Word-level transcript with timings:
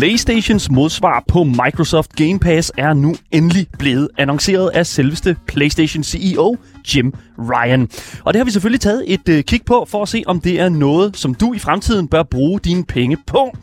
PlayStations 0.00 0.70
modsvar 0.70 1.24
på 1.28 1.44
Microsoft 1.44 2.16
Game 2.16 2.38
Pass 2.38 2.72
er 2.78 2.92
nu 2.92 3.14
endelig 3.30 3.66
blevet 3.78 4.08
annonceret 4.18 4.70
af 4.74 4.86
selveste 4.86 5.36
PlayStation 5.46 6.04
CEO 6.04 6.56
Jim 6.94 7.14
Ryan. 7.38 7.88
Og 8.24 8.34
det 8.34 8.40
har 8.40 8.44
vi 8.44 8.50
selvfølgelig 8.50 8.80
taget 8.80 9.04
et 9.06 9.28
øh, 9.28 9.44
kig 9.44 9.60
på 9.66 9.86
for 9.88 10.02
at 10.02 10.08
se, 10.08 10.22
om 10.26 10.40
det 10.40 10.60
er 10.60 10.68
noget, 10.68 11.16
som 11.16 11.34
du 11.34 11.54
i 11.54 11.58
fremtiden 11.58 12.08
bør 12.08 12.22
bruge 12.22 12.60
dine 12.60 12.84
penge 12.84 13.16
på. 13.26 13.56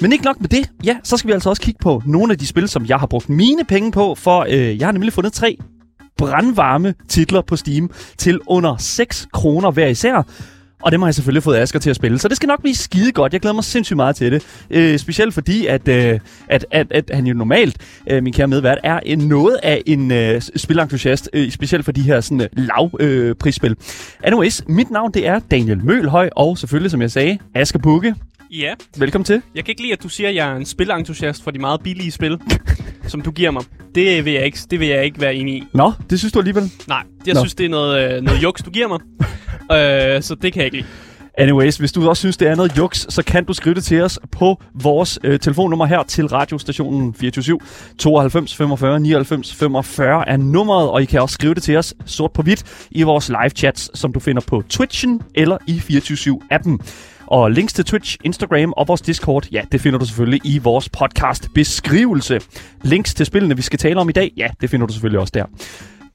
Men 0.00 0.12
ikke 0.12 0.24
nok 0.24 0.40
med 0.40 0.48
det, 0.48 0.70
ja, 0.84 0.96
så 1.02 1.16
skal 1.16 1.28
vi 1.28 1.32
altså 1.32 1.48
også 1.48 1.62
kigge 1.62 1.78
på 1.82 2.02
nogle 2.06 2.32
af 2.32 2.38
de 2.38 2.46
spil, 2.46 2.68
som 2.68 2.86
jeg 2.86 2.98
har 2.98 3.06
brugt 3.06 3.28
mine 3.28 3.64
penge 3.64 3.92
på, 3.92 4.14
for 4.14 4.46
øh, 4.48 4.78
jeg 4.78 4.86
har 4.86 4.92
nemlig 4.92 5.12
fundet 5.12 5.32
tre 5.32 5.58
brandvarme 6.18 6.94
titler 7.08 7.42
på 7.42 7.56
Steam 7.56 7.90
til 8.18 8.40
under 8.46 8.76
6 8.76 9.26
kroner 9.32 9.70
hver 9.70 9.86
især. 9.86 10.22
Og 10.82 10.92
det 10.92 11.00
har 11.00 11.06
jeg 11.06 11.14
selvfølgelig 11.14 11.42
fået 11.42 11.56
Asger 11.56 11.80
til 11.80 11.90
at 11.90 11.96
spille. 11.96 12.18
Så 12.18 12.28
det 12.28 12.36
skal 12.36 12.46
nok 12.46 12.60
blive 12.60 12.74
skide 12.74 13.12
godt. 13.12 13.32
Jeg 13.32 13.40
glæder 13.40 13.54
mig 13.54 13.64
sindssygt 13.64 13.96
meget 13.96 14.16
til 14.16 14.32
det. 14.32 14.66
Øh, 14.70 14.98
specielt 14.98 15.34
fordi, 15.34 15.66
at, 15.66 15.88
øh, 15.88 16.20
at, 16.48 16.66
at, 16.70 16.86
at 16.90 17.10
han 17.12 17.26
jo 17.26 17.34
normalt, 17.34 17.76
øh, 18.10 18.22
min 18.22 18.32
kære 18.32 18.46
medvært, 18.46 18.78
er 18.82 19.00
en, 19.00 19.18
noget 19.18 19.58
af 19.62 19.82
en 19.86 20.12
øh, 20.12 20.42
spilentusiast. 20.56 21.30
Øh, 21.32 21.50
specielt 21.50 21.84
for 21.84 21.92
de 21.92 22.02
her 22.02 22.20
sådan, 22.20 22.40
øh, 22.40 22.48
lav 22.52 22.90
øh, 23.00 23.34
prisspil. 23.34 23.76
Anyways, 24.24 24.62
mit 24.68 24.90
navn 24.90 25.12
det 25.12 25.26
er 25.26 25.38
Daniel 25.50 25.84
Mølhøj, 25.84 26.28
og 26.36 26.58
selvfølgelig, 26.58 26.90
som 26.90 27.02
jeg 27.02 27.10
sagde, 27.10 27.38
Asger 27.54 27.78
Bukke. 27.78 28.14
Ja. 28.50 28.74
Velkommen 28.98 29.24
til. 29.24 29.42
Jeg 29.54 29.64
kan 29.64 29.72
ikke 29.72 29.82
lide, 29.82 29.92
at 29.92 30.02
du 30.02 30.08
siger, 30.08 30.28
at 30.28 30.34
jeg 30.34 30.52
er 30.52 30.56
en 30.56 30.66
spilentusiast 30.66 31.42
for 31.42 31.50
de 31.50 31.58
meget 31.58 31.80
billige 31.80 32.10
spil, 32.10 32.38
som 33.06 33.20
du 33.20 33.30
giver 33.30 33.50
mig. 33.50 33.62
Det 33.94 34.24
vil 34.24 34.32
jeg 34.32 34.44
ikke, 34.44 34.58
det 34.70 34.80
vil 34.80 34.88
jeg 34.88 35.04
ikke 35.04 35.20
være 35.20 35.34
enig 35.34 35.54
i. 35.54 35.64
Nå, 35.72 35.92
det 36.10 36.18
synes 36.18 36.32
du 36.32 36.38
alligevel? 36.38 36.72
Nej, 36.88 37.02
jeg 37.26 37.34
Nå. 37.34 37.40
synes, 37.40 37.54
det 37.54 37.66
er 37.66 37.70
noget, 37.70 38.16
øh, 38.16 38.22
noget 38.22 38.42
juks, 38.42 38.62
du 38.62 38.70
giver 38.70 38.88
mig. 38.88 39.00
øh, 40.16 40.22
så 40.22 40.34
det 40.34 40.52
kan 40.52 40.60
jeg 40.60 40.64
ikke 40.64 40.76
lide. 40.76 40.86
Anyways, 41.38 41.76
hvis 41.76 41.92
du 41.92 42.08
også 42.08 42.20
synes, 42.20 42.36
det 42.36 42.48
er 42.48 42.54
noget 42.54 42.78
juks, 42.78 43.06
så 43.08 43.22
kan 43.22 43.44
du 43.44 43.52
skrive 43.52 43.74
det 43.74 43.84
til 43.84 44.02
os 44.02 44.18
på 44.30 44.62
vores 44.74 45.18
øh, 45.24 45.40
telefonnummer 45.40 45.86
her 45.86 46.02
til 46.02 46.26
radiostationen 46.26 47.14
24 47.14 47.58
92 47.98 48.56
45 48.56 49.00
99 49.00 49.54
45 49.54 50.28
er 50.28 50.36
nummeret, 50.36 50.90
og 50.90 51.02
I 51.02 51.04
kan 51.04 51.20
også 51.20 51.34
skrive 51.34 51.54
det 51.54 51.62
til 51.62 51.76
os 51.76 51.94
sort 52.06 52.32
på 52.32 52.42
hvidt 52.42 52.86
i 52.90 53.02
vores 53.02 53.28
live 53.28 53.50
chats, 53.56 53.98
som 53.98 54.12
du 54.12 54.20
finder 54.20 54.42
på 54.46 54.62
Twitchen 54.68 55.22
eller 55.34 55.58
i 55.66 55.80
24 55.80 56.40
appen. 56.50 56.80
Og 57.26 57.50
links 57.50 57.72
til 57.72 57.84
Twitch, 57.84 58.16
Instagram 58.24 58.72
og 58.76 58.88
vores 58.88 59.00
Discord, 59.00 59.48
ja, 59.52 59.62
det 59.72 59.80
finder 59.80 59.98
du 59.98 60.04
selvfølgelig 60.04 60.40
i 60.44 60.58
vores 60.58 60.88
podcast 60.88 61.48
beskrivelse. 61.54 62.40
Links 62.82 63.14
til 63.14 63.26
spillene, 63.26 63.56
vi 63.56 63.62
skal 63.62 63.78
tale 63.78 64.00
om 64.00 64.08
i 64.08 64.12
dag, 64.12 64.32
ja, 64.36 64.48
det 64.60 64.70
finder 64.70 64.86
du 64.86 64.92
selvfølgelig 64.92 65.20
også 65.20 65.32
der. 65.34 65.44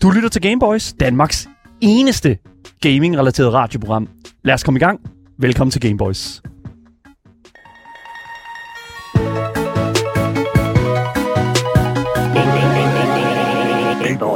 Du 0.02 0.10
lytter 0.10 0.30
til 0.30 0.42
Gameboys, 0.42 0.94
Danmarks 1.00 1.50
eneste 1.82 2.38
gaming-relateret 2.82 3.54
radioprogram. 3.54 4.08
Lad 4.44 4.54
os 4.54 4.64
komme 4.64 4.78
i 4.78 4.80
gang. 4.80 5.00
Velkommen 5.40 5.72
til 5.72 5.82
Gameboys. 5.82 6.42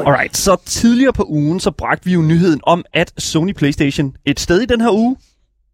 Alright, 0.08 0.38
så 0.38 0.56
tidligere 0.66 1.14
på 1.14 1.26
ugen, 1.30 1.60
så 1.60 1.72
bragte 1.72 2.06
vi 2.06 2.14
jo 2.14 2.22
nyheden 2.22 2.60
om, 2.64 2.86
at 2.94 3.14
Sony 3.18 3.54
PlayStation 3.54 4.16
et 4.26 4.40
sted 4.40 4.62
i 4.62 4.66
den 4.66 4.82
her 4.82 4.92
uge, 4.92 5.16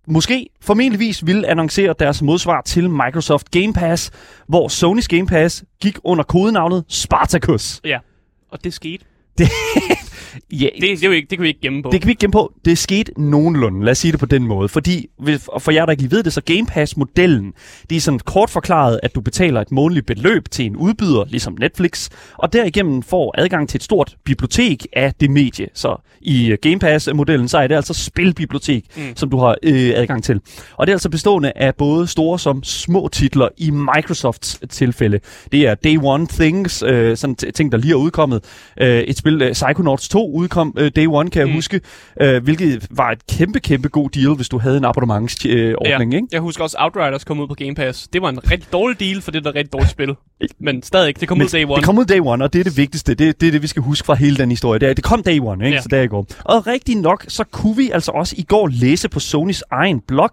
måske 0.07 0.49
formentligvis 0.61 1.25
ville 1.25 1.47
annoncere 1.47 1.95
deres 1.99 2.21
modsvar 2.21 2.61
til 2.61 2.89
Microsoft 2.89 3.51
Game 3.51 3.73
Pass, 3.73 4.11
hvor 4.47 4.67
Sonys 4.67 5.07
Game 5.07 5.27
Pass 5.27 5.63
gik 5.81 5.97
under 6.03 6.23
kodenavnet 6.23 6.83
Spartacus. 6.87 7.81
Ja, 7.85 7.99
og 8.51 8.63
det 8.63 8.73
skete. 8.73 9.05
Det, 9.37 9.47
ja, 10.51 10.67
Det, 10.75 10.81
det, 10.81 11.03
er 11.03 11.07
jo 11.07 11.11
ikke, 11.11 11.27
det 11.29 11.37
kan 11.37 11.43
vi 11.43 11.47
ikke 11.47 11.61
gemme 11.61 11.83
på. 11.83 11.89
det 11.91 12.01
kan 12.01 12.07
vi 12.07 12.11
ikke 12.11 12.19
gemme 12.19 12.31
på. 12.31 12.53
Det 12.65 12.77
skete 12.77 13.21
nogenlunde. 13.21 13.85
Lad 13.85 13.91
os 13.91 13.97
sige 13.97 14.11
det 14.11 14.19
på 14.19 14.25
den 14.25 14.47
måde. 14.47 14.69
Fordi, 14.69 15.07
og 15.47 15.61
for 15.61 15.71
jer, 15.71 15.85
der 15.85 15.91
ikke 15.91 16.03
lige 16.03 16.11
ved 16.11 16.23
det, 16.23 16.33
så 16.33 16.41
Game 16.41 16.65
Pass-modellen, 16.65 17.53
det 17.89 17.95
er 17.95 18.01
sådan 18.01 18.19
kort 18.19 18.49
forklaret, 18.49 18.99
at 19.03 19.15
du 19.15 19.21
betaler 19.21 19.61
et 19.61 19.71
månedligt 19.71 20.05
beløb 20.05 20.49
til 20.51 20.65
en 20.65 20.75
udbyder, 20.75 21.25
ligesom 21.27 21.57
Netflix, 21.59 22.09
og 22.37 22.53
derigennem 22.53 23.03
får 23.03 23.35
adgang 23.37 23.69
til 23.69 23.77
et 23.77 23.83
stort 23.83 24.15
bibliotek 24.25 24.85
af 24.93 25.13
det 25.19 25.31
medie. 25.31 25.67
Så 25.73 25.95
i 26.21 26.51
øh, 26.51 26.57
Game 26.61 26.79
Pass-modellen, 26.79 27.47
så 27.47 27.57
er 27.57 27.67
det 27.67 27.75
altså 27.75 27.93
spilbibliotek, 27.93 28.85
mm. 28.97 29.01
som 29.15 29.29
du 29.29 29.37
har 29.37 29.55
øh, 29.63 29.91
adgang 29.95 30.23
til. 30.23 30.41
Og 30.77 30.87
det 30.87 30.91
er 30.91 30.95
altså 30.95 31.09
bestående 31.09 31.51
af 31.55 31.75
både 31.75 32.07
store 32.07 32.39
som 32.39 32.63
små 32.63 33.09
titler 33.11 33.47
i 33.57 33.69
Microsofts 33.69 34.59
tilfælde. 34.69 35.19
Det 35.51 35.67
er 35.67 35.75
Day 35.75 35.97
One 36.03 36.27
Things, 36.27 36.83
øh, 36.87 37.17
sådan 37.17 37.35
ting, 37.35 37.71
der 37.71 37.77
lige 37.77 37.91
er 37.91 37.95
udkommet. 37.95 38.43
Øh, 38.81 38.99
et 38.99 39.17
spil, 39.17 39.41
øh, 39.41 39.51
Psychonauts 39.51 40.09
2, 40.09 40.20
udkom 40.29 40.73
øh, 40.77 40.91
Day 40.95 41.05
One, 41.09 41.29
kan 41.29 41.39
jeg 41.39 41.47
Mm. 41.47 41.53
huske, 41.53 41.81
øh, 42.21 42.43
hvilket 42.43 42.87
var 42.89 43.09
et 43.11 43.27
kæmpe, 43.27 43.59
kæmpe 43.59 43.87
god 43.89 44.09
deal, 44.09 44.33
hvis 44.35 44.49
du 44.49 44.57
havde 44.59 44.77
en 44.77 44.85
abonnementsordning, 44.85 45.59
øh, 45.59 45.75
ordning, 45.77 46.13
ikke? 46.13 46.27
Jeg 46.31 46.41
husker 46.41 46.63
også 46.63 46.77
Outriders 46.79 47.23
kom 47.23 47.39
ud 47.39 47.47
på 47.47 47.53
Game 47.53 47.75
Pass. 47.75 48.07
Det 48.07 48.21
var 48.21 48.29
en 48.29 48.51
rigtig 48.51 48.71
dårlig 48.73 48.99
deal, 48.99 49.21
for 49.21 49.31
det 49.31 49.45
er 49.45 49.49
et 49.49 49.55
rigtig 49.55 49.73
dårligt 49.73 49.91
spil. 49.91 50.15
Men 50.59 50.83
stadig, 50.83 51.19
det 51.19 51.27
kom 51.27 51.37
Men 51.37 51.45
ud 51.45 51.49
day 51.49 51.65
one. 51.65 51.75
Det 51.75 51.83
kom 51.83 51.97
ud 51.97 52.05
day 52.05 52.19
one, 52.23 52.43
og 52.43 52.53
det 52.53 52.59
er 52.59 52.63
det 52.63 52.77
vigtigste. 52.77 53.13
Det, 53.13 53.41
det 53.41 53.47
er 53.47 53.51
det, 53.51 53.61
vi 53.61 53.67
skal 53.67 53.81
huske 53.81 54.05
fra 54.05 54.13
hele 54.13 54.37
den 54.37 54.49
historie. 54.49 54.79
Det, 54.79 54.89
er, 54.89 54.93
det 54.93 55.03
kom 55.03 55.23
day 55.23 55.39
one, 55.41 55.65
ikke? 55.65 55.75
Ja. 55.75 55.81
Så 55.81 55.87
der 55.91 56.01
i 56.01 56.07
går. 56.07 56.25
Og 56.45 56.67
rigtig 56.67 56.95
nok, 56.95 57.25
så 57.27 57.43
kunne 57.51 57.75
vi 57.77 57.89
altså 57.93 58.11
også 58.11 58.35
i 58.37 58.43
går 58.43 58.67
læse 58.67 59.09
på 59.09 59.19
Sonys 59.19 59.63
egen 59.71 59.99
blog, 60.07 60.29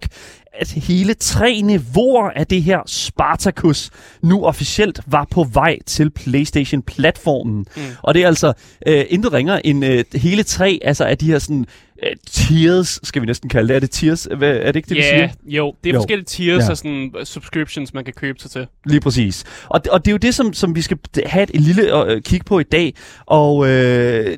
at 0.52 0.70
hele 0.70 1.14
tre 1.14 1.62
niveauer 1.62 2.30
af 2.30 2.46
det 2.46 2.62
her 2.62 2.78
Spartacus 2.86 3.90
nu 4.22 4.44
officielt 4.44 5.00
var 5.06 5.26
på 5.30 5.44
vej 5.44 5.78
til 5.86 6.10
PlayStation-platformen. 6.10 7.66
Mm. 7.76 7.82
Og 8.02 8.14
det 8.14 8.22
er 8.22 8.26
altså 8.26 8.52
øh, 8.86 9.04
intet 9.08 9.32
ringer 9.32 9.60
end 9.64 9.84
øh, 9.84 10.04
hele 10.14 10.42
tre 10.42 10.78
altså 10.82 11.04
af 11.04 11.18
de 11.18 11.26
her 11.26 11.38
sådan 11.38 11.66
øh, 12.02 12.10
tiers, 12.30 13.00
skal 13.02 13.22
vi 13.22 13.26
næsten 13.26 13.48
kalde 13.50 13.68
det. 13.68 13.76
Er 13.76 13.80
det 13.80 13.90
tiers? 13.90 14.28
Hvad, 14.36 14.56
er 14.56 14.66
det 14.66 14.76
ikke 14.76 14.88
det, 14.88 14.96
vi 14.96 15.02
Ja, 15.02 15.08
siger? 15.16 15.28
jo. 15.46 15.74
Det 15.84 15.90
er 15.90 15.94
Jo. 15.94 15.98
forskellige 16.00 16.24
tiers 16.26 16.64
Ja. 16.64 16.70
af 16.70 16.76
sådan 16.76 17.12
uh, 17.18 17.24
subscriptions, 17.24 17.94
man 17.94 18.04
kan 18.04 18.14
købe 18.14 18.38
sig 18.40 18.50
til. 18.50 18.66
Lige 18.86 19.00
præcis. 19.00 19.44
Og, 19.68 19.80
og 19.90 20.04
det 20.04 20.10
er 20.10 20.12
jo 20.12 20.18
det, 20.18 20.34
som, 20.34 20.52
som 20.52 20.74
vi 20.74 20.82
skal 20.82 20.98
have 21.26 21.42
et, 21.42 21.50
et 21.54 21.60
lille 21.60 22.04
øh, 22.06 22.22
kig 22.22 22.40
på 22.46 22.58
i 22.58 22.62
dag. 22.62 22.94
Og 23.26 23.68
øh, 23.70 24.36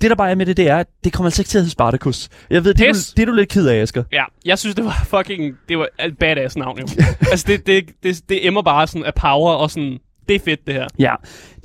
det, 0.00 0.10
der 0.10 0.16
bare 0.16 0.30
er 0.30 0.34
med 0.34 0.46
det, 0.46 0.56
det 0.56 0.68
er, 0.68 0.76
at 0.76 0.86
det 1.04 1.12
kommer 1.12 1.26
altså 1.26 1.42
ikke 1.42 1.48
til 1.48 1.58
at 1.58 1.62
hedde 1.62 1.70
Spartacus. 1.72 2.28
Jeg 2.50 2.64
ved, 2.64 2.74
det 2.74 2.88
er, 2.88 2.92
du, 2.92 2.98
Pis. 2.98 3.06
det 3.06 3.22
er 3.22 3.26
du 3.26 3.32
lidt 3.32 3.48
ked 3.48 3.66
af, 3.66 3.80
Asger. 3.80 4.04
Ja, 4.12 4.24
jeg 4.44 4.58
synes, 4.58 4.74
det 4.74 4.84
var 4.84 5.06
fucking... 5.16 5.54
Det 5.68 5.78
var 5.78 5.88
et 6.04 6.18
badass 6.18 6.56
navn, 6.56 6.78
jo. 6.78 6.86
altså, 7.32 7.44
det, 7.48 7.66
det, 7.66 7.84
det, 8.02 8.28
det 8.28 8.46
emmer 8.46 8.62
bare 8.62 8.86
sådan 8.86 9.04
af 9.04 9.14
power 9.14 9.52
og 9.52 9.70
sådan... 9.70 9.98
Det 10.28 10.34
er 10.34 10.40
fedt, 10.44 10.66
det 10.66 10.74
her. 10.74 10.86
Ja, 10.98 11.14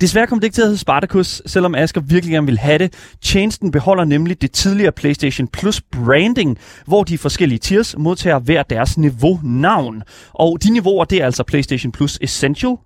desværre 0.00 0.26
kommer 0.26 0.40
det 0.40 0.46
ikke 0.46 0.54
til 0.54 0.62
at 0.62 0.68
hedde 0.68 0.78
Spartacus, 0.78 1.42
selvom 1.46 1.74
Asger 1.74 2.00
virkelig 2.00 2.32
gerne 2.32 2.46
vil 2.46 2.58
have 2.58 2.78
det. 2.78 2.94
Tjenesten 3.22 3.70
beholder 3.70 4.04
nemlig 4.04 4.42
det 4.42 4.52
tidligere 4.52 4.92
PlayStation 4.92 5.48
Plus 5.48 5.80
branding, 5.80 6.58
hvor 6.86 7.04
de 7.04 7.18
forskellige 7.18 7.58
tiers 7.58 7.94
modtager 7.98 8.38
hver 8.38 8.62
deres 8.62 8.98
niveau-navn. 8.98 10.02
Og 10.32 10.58
de 10.62 10.72
niveauer, 10.72 11.04
det 11.04 11.20
er 11.20 11.24
altså 11.24 11.42
PlayStation 11.42 11.92
Plus 11.92 12.18
Essential, 12.22 12.76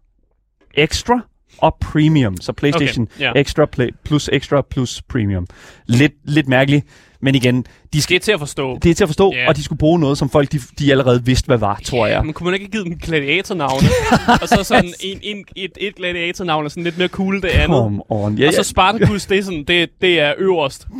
Extra 0.75 1.21
og 1.59 1.77
Premium. 1.81 2.37
Så 2.41 2.53
PlayStation 2.53 3.09
Okay, 3.17 3.25
ja. 3.25 3.33
Extra 3.37 3.67
play, 3.67 3.89
plus 4.05 4.31
Extra 4.33 4.63
plus 4.71 5.03
Premium. 5.09 5.47
Lidt, 5.87 6.13
lidt 6.25 6.49
mærkeligt, 6.49 6.87
men 7.23 7.35
igen, 7.35 7.57
de 7.57 7.65
Det 7.93 8.03
skal, 8.03 8.17
er 8.17 8.21
til 8.21 8.33
at 8.33 8.39
forstå. 8.39 8.79
det 8.83 8.91
er 8.91 8.95
til 8.95 9.05
at 9.05 9.09
forstå, 9.09 9.33
Ja. 9.35 9.49
og 9.49 9.57
de 9.57 9.63
skulle 9.63 9.79
bruge 9.79 10.01
noget, 10.01 10.19
som 10.19 10.31
folk 10.31 10.53
de, 10.53 10.61
de 10.79 10.91
allerede 10.91 11.25
vidste, 11.25 11.47
hvad 11.47 11.59
var, 11.59 11.81
tror 11.85 12.07
jeg. 12.07 12.25
Men 12.25 12.33
kunne 12.35 12.45
man 12.51 12.55
ikke 12.61 12.71
givet 12.71 12.87
dem 12.87 12.99
gladiatornavne? 12.99 13.89
og 14.43 14.49
så 14.49 14.61
sådan 14.65 14.93
en, 15.01 15.19
en, 15.23 15.45
et, 15.57 15.71
et 15.81 15.95
gladiatornavn 15.97 16.65
er 16.65 16.69
sådan 16.69 16.85
lidt 16.85 16.99
mere 16.99 17.09
cool 17.09 17.43
det 17.43 17.49
andet. 17.49 17.67
Come 17.67 18.03
on. 18.09 18.39
Ja, 18.39 18.47
og 18.47 18.53
så 18.53 18.59
ja. 18.59 18.63
Spartacus, 18.63 19.27
det 19.27 19.39
er, 19.39 19.43
sådan, 19.43 19.65
det, 19.65 19.91
det 20.01 20.21
er 20.21 20.35
øverst. 20.39 20.87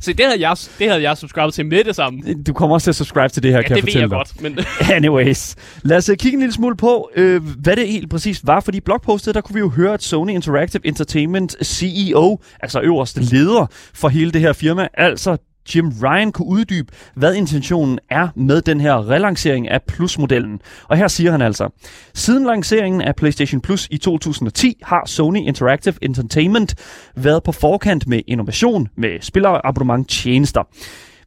Så 0.00 0.12
det 0.12 0.26
havde 0.26 0.40
jeg, 0.48 0.56
det 0.78 0.88
havde 0.88 1.02
jeg 1.02 1.16
subscribet 1.16 1.54
til 1.54 1.66
med 1.66 1.84
det 1.84 1.96
samme. 1.96 2.20
Du 2.46 2.52
kommer 2.52 2.74
også 2.74 2.84
til 2.84 2.90
at 2.90 2.96
subscribe 2.96 3.28
til 3.32 3.42
det 3.42 3.50
her, 3.50 3.58
Ja, 3.58 3.62
kan 3.62 3.76
det 3.76 3.94
jeg 3.94 4.02
ved 4.04 4.10
fortælle 4.10 4.16
jeg 4.16 4.26
dig. 4.42 4.42
godt, 4.54 4.88
men 4.88 4.92
Anyways, 4.96 5.56
lad 5.82 5.96
os 5.96 6.10
uh, 6.10 6.16
kigge 6.16 6.36
en 6.36 6.40
lille 6.40 6.52
smule 6.52 6.76
på, 6.76 7.10
øh, 7.16 7.42
hvad 7.58 7.76
det 7.76 7.88
helt 7.88 8.10
præcis 8.10 8.40
var. 8.44 8.60
Fordi 8.60 8.80
blogpostet, 8.80 9.34
der 9.34 9.40
kunne 9.40 9.54
vi 9.54 9.60
jo 9.60 9.68
høre, 9.68 9.94
at 9.94 10.02
Sony 10.02 10.30
Interactive 10.30 10.86
Entertainment 10.86 11.56
CEO, 11.66 12.38
altså 12.60 12.80
øverste 12.80 13.20
leder 13.20 13.66
for 13.94 14.08
hele 14.08 14.30
det 14.32 14.40
her 14.40 14.52
firma, 14.52 14.88
altså 14.94 15.36
Jim 15.74 15.92
Ryan 16.02 16.32
kunne 16.32 16.48
uddybe, 16.48 16.92
hvad 17.14 17.34
intentionen 17.34 17.98
er 18.10 18.28
med 18.34 18.62
den 18.62 18.80
her 18.80 19.10
relancering 19.10 19.68
af 19.68 19.82
Plus-modellen. 19.82 20.60
Og 20.88 20.96
her 20.96 21.08
siger 21.08 21.30
han 21.30 21.42
altså, 21.42 21.68
siden 22.14 22.46
lanceringen 22.46 23.02
af 23.02 23.16
PlayStation 23.16 23.60
Plus 23.60 23.88
i 23.90 23.98
2010 23.98 24.80
har 24.82 25.06
Sony 25.06 25.38
Interactive 25.38 25.94
Entertainment 26.02 26.74
været 27.16 27.42
på 27.42 27.52
forkant 27.52 28.06
med 28.06 28.20
innovation 28.26 28.88
med 28.96 29.20
spillerabonnement 29.20 30.08
tjenester. 30.08 30.62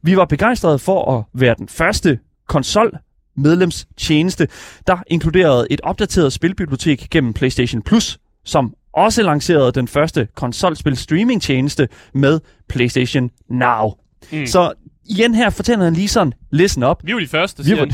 Vi 0.02 0.16
var 0.16 0.24
begejstrede 0.24 0.78
for 0.78 1.18
at 1.18 1.24
være 1.40 1.54
den 1.58 1.68
første 1.68 2.18
konsol 2.48 2.98
medlemstjeneste, 3.36 4.48
der 4.86 4.96
inkluderede 5.06 5.66
et 5.70 5.80
opdateret 5.80 6.32
spilbibliotek 6.32 7.06
gennem 7.10 7.32
PlayStation 7.32 7.82
Plus, 7.82 8.18
som 8.44 8.74
også 8.92 9.22
lancerede 9.22 9.72
den 9.72 9.88
første 9.88 10.28
konsolspil 10.34 10.96
streamingtjeneste 10.96 11.88
med 12.14 12.40
PlayStation 12.68 13.30
Now. 13.50 14.03
Mm. 14.32 14.46
Så 14.46 14.72
igen 15.04 15.34
her 15.34 15.50
fortæller 15.50 15.84
han 15.84 15.94
lige 15.94 16.08
sådan, 16.08 16.32
listen 16.50 16.82
up. 16.82 17.00
vi 17.04 17.14
var 17.14 17.20
de 17.20 17.26
første, 17.26 17.64
Vi 17.64 17.70
var, 17.72 17.76
han. 17.78 17.90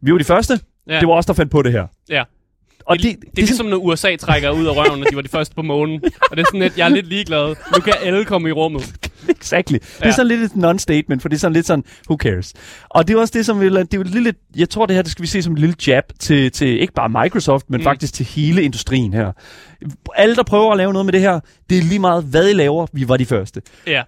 vi 0.00 0.12
var 0.12 0.18
de 0.18 0.24
første. 0.24 0.60
Ja. 0.88 1.00
Det 1.00 1.08
var 1.08 1.14
os, 1.14 1.26
der 1.26 1.32
fandt 1.32 1.52
på 1.52 1.62
det 1.62 1.72
her. 1.72 1.86
Ja. 2.08 2.22
Og 2.88 2.96
Det, 2.98 3.04
det, 3.04 3.16
det 3.20 3.42
er 3.42 3.46
ligesom, 3.46 3.66
når 3.66 3.76
USA 3.76 4.16
trækker 4.16 4.50
ud 4.50 4.66
af 4.66 4.70
røven, 4.76 5.02
og 5.02 5.10
de 5.10 5.16
var 5.16 5.22
de 5.22 5.28
første 5.28 5.54
på 5.54 5.62
månen. 5.62 6.00
Og 6.30 6.36
det 6.36 6.42
er 6.42 6.46
sådan 6.46 6.60
lidt, 6.60 6.78
jeg 6.78 6.84
er 6.84 6.88
lidt 6.88 7.06
ligeglad. 7.06 7.48
Nu 7.74 7.80
kan 7.80 7.92
alle 8.02 8.24
komme 8.24 8.48
i 8.48 8.52
rummet. 8.52 8.94
exactly. 9.40 9.72
Det 9.78 9.82
er 10.00 10.06
Ja. 10.06 10.12
sådan 10.12 10.26
lidt 10.28 10.40
et 10.40 10.50
non-statement, 10.56 11.20
for 11.20 11.28
det 11.28 11.36
er 11.36 11.38
sådan 11.38 11.52
lidt 11.52 11.66
sådan, 11.66 11.84
who 12.10 12.16
cares? 12.16 12.54
Og 12.88 13.08
det 13.08 13.14
er 13.16 13.20
også 13.20 13.32
det, 13.36 13.46
som 13.46 13.60
vi, 13.60 13.68
det 13.68 13.76
er 13.94 13.98
jo 13.98 14.02
lille, 14.02 14.34
jeg 14.56 14.70
tror 14.70 14.86
det 14.86 14.96
her, 14.96 15.02
det 15.02 15.12
skal 15.12 15.22
vi 15.22 15.26
se 15.26 15.42
som 15.42 15.52
en 15.52 15.58
lille 15.58 15.74
jab 15.86 16.04
til, 16.20 16.52
til 16.52 16.80
ikke 16.80 16.92
bare 16.92 17.08
Microsoft, 17.24 17.70
men 17.70 17.80
Mm. 17.80 17.84
faktisk 17.84 18.14
til 18.14 18.26
hele 18.26 18.62
industrien 18.62 19.12
her. 19.12 19.32
Alle, 20.16 20.36
der 20.36 20.42
prøver 20.42 20.70
at 20.72 20.76
lave 20.78 20.92
noget 20.92 21.06
med 21.06 21.12
det 21.12 21.20
her, 21.20 21.40
det 21.70 21.78
er 21.78 21.82
lige 21.82 21.98
meget, 21.98 22.24
hvad 22.24 22.50
I 22.50 22.52
laver, 22.52 22.86
vi 22.92 23.08
var 23.08 23.16
de 23.16 23.26
første. 23.26 23.62
Ja, 23.86 24.02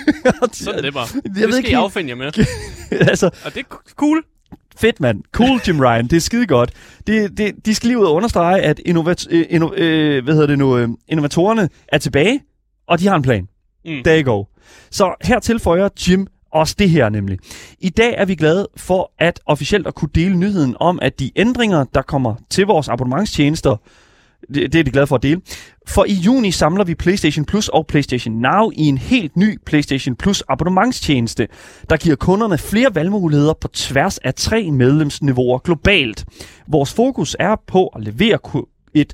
sådan 0.52 0.78
er 0.78 0.82
det 0.82 0.94
bare. 0.94 1.06
Jeg 1.14 1.22
det 1.34 1.42
ved 1.42 1.52
skal 1.52 1.56
ikke 1.58 1.70
I 1.70 1.74
affinde 1.74 2.08
jer 2.10 2.16
med. 2.16 2.46
altså, 3.10 3.26
Og 3.44 3.54
det 3.54 3.60
er 3.70 3.76
cool. 3.96 4.22
Fedt, 4.78 5.00
mand. 5.00 5.22
Cool, 5.32 5.60
Jim 5.68 5.80
Ryan. 5.80 6.06
Det 6.06 6.16
er 6.16 6.20
skide 6.20 6.46
godt. 6.46 6.70
Det, 7.06 7.38
det, 7.38 7.66
de 7.66 7.74
skal 7.74 7.86
lige 7.86 7.98
ud 7.98 8.04
og 8.04 8.14
understrege, 8.14 8.62
at 8.62 8.80
innovat, 8.86 9.26
øh, 9.30 9.46
inno, 9.50 9.72
øh, 9.76 10.24
hvad 10.24 10.34
hedder 10.34 10.46
det 10.46 10.58
nu, 10.58 10.78
øh, 10.78 10.88
innovatorerne 11.08 11.68
er 11.88 11.98
tilbage, 11.98 12.40
og 12.88 13.00
de 13.00 13.06
har 13.08 13.16
en 13.16 13.22
plan. 13.22 13.48
Mm. 13.84 14.02
There 14.04 14.22
you 14.22 14.32
go. 14.32 14.44
Så 14.90 15.14
her 15.22 15.38
tilføjer 15.38 15.88
Jim 16.08 16.26
også 16.52 16.74
det 16.78 16.90
her 16.90 17.08
nemlig. 17.08 17.38
I 17.80 17.88
dag 17.90 18.14
er 18.18 18.24
vi 18.24 18.34
glade 18.34 18.68
for 18.76 19.12
at 19.18 19.40
officielt 19.46 19.86
at 19.86 19.94
kunne 19.94 20.10
dele 20.14 20.36
nyheden 20.36 20.76
om, 20.80 20.98
at 21.02 21.20
de 21.20 21.30
ændringer, 21.36 21.84
der 21.94 22.02
kommer 22.02 22.34
til 22.50 22.66
vores 22.66 22.88
abonnementstjenester, 22.88 23.76
det, 24.54 24.72
det 24.72 24.78
er 24.78 24.84
de 24.84 24.90
glade 24.90 25.06
for 25.06 25.16
at 25.16 25.22
dele. 25.22 25.40
For 25.88 26.04
i 26.04 26.12
juni 26.12 26.50
samler 26.50 26.84
vi 26.84 26.94
PlayStation 26.94 27.44
Plus 27.44 27.68
og 27.68 27.86
PlayStation 27.86 28.34
Now 28.34 28.70
i 28.70 28.82
en 28.82 28.98
helt 28.98 29.36
ny 29.36 29.58
PlayStation 29.66 30.16
Plus 30.16 30.42
abonnementstjeneste, 30.48 31.48
der 31.90 31.96
giver 31.96 32.16
kunderne 32.16 32.58
flere 32.58 32.94
valgmuligheder 32.94 33.54
på 33.60 33.68
tværs 33.68 34.18
af 34.18 34.34
tre 34.34 34.70
medlemsniveauer 34.70 35.58
globalt. 35.58 36.24
Vores 36.68 36.94
fokus 36.94 37.36
er 37.38 37.56
på 37.66 37.86
at 37.86 38.02
levere 38.02 38.38
et 38.94 39.12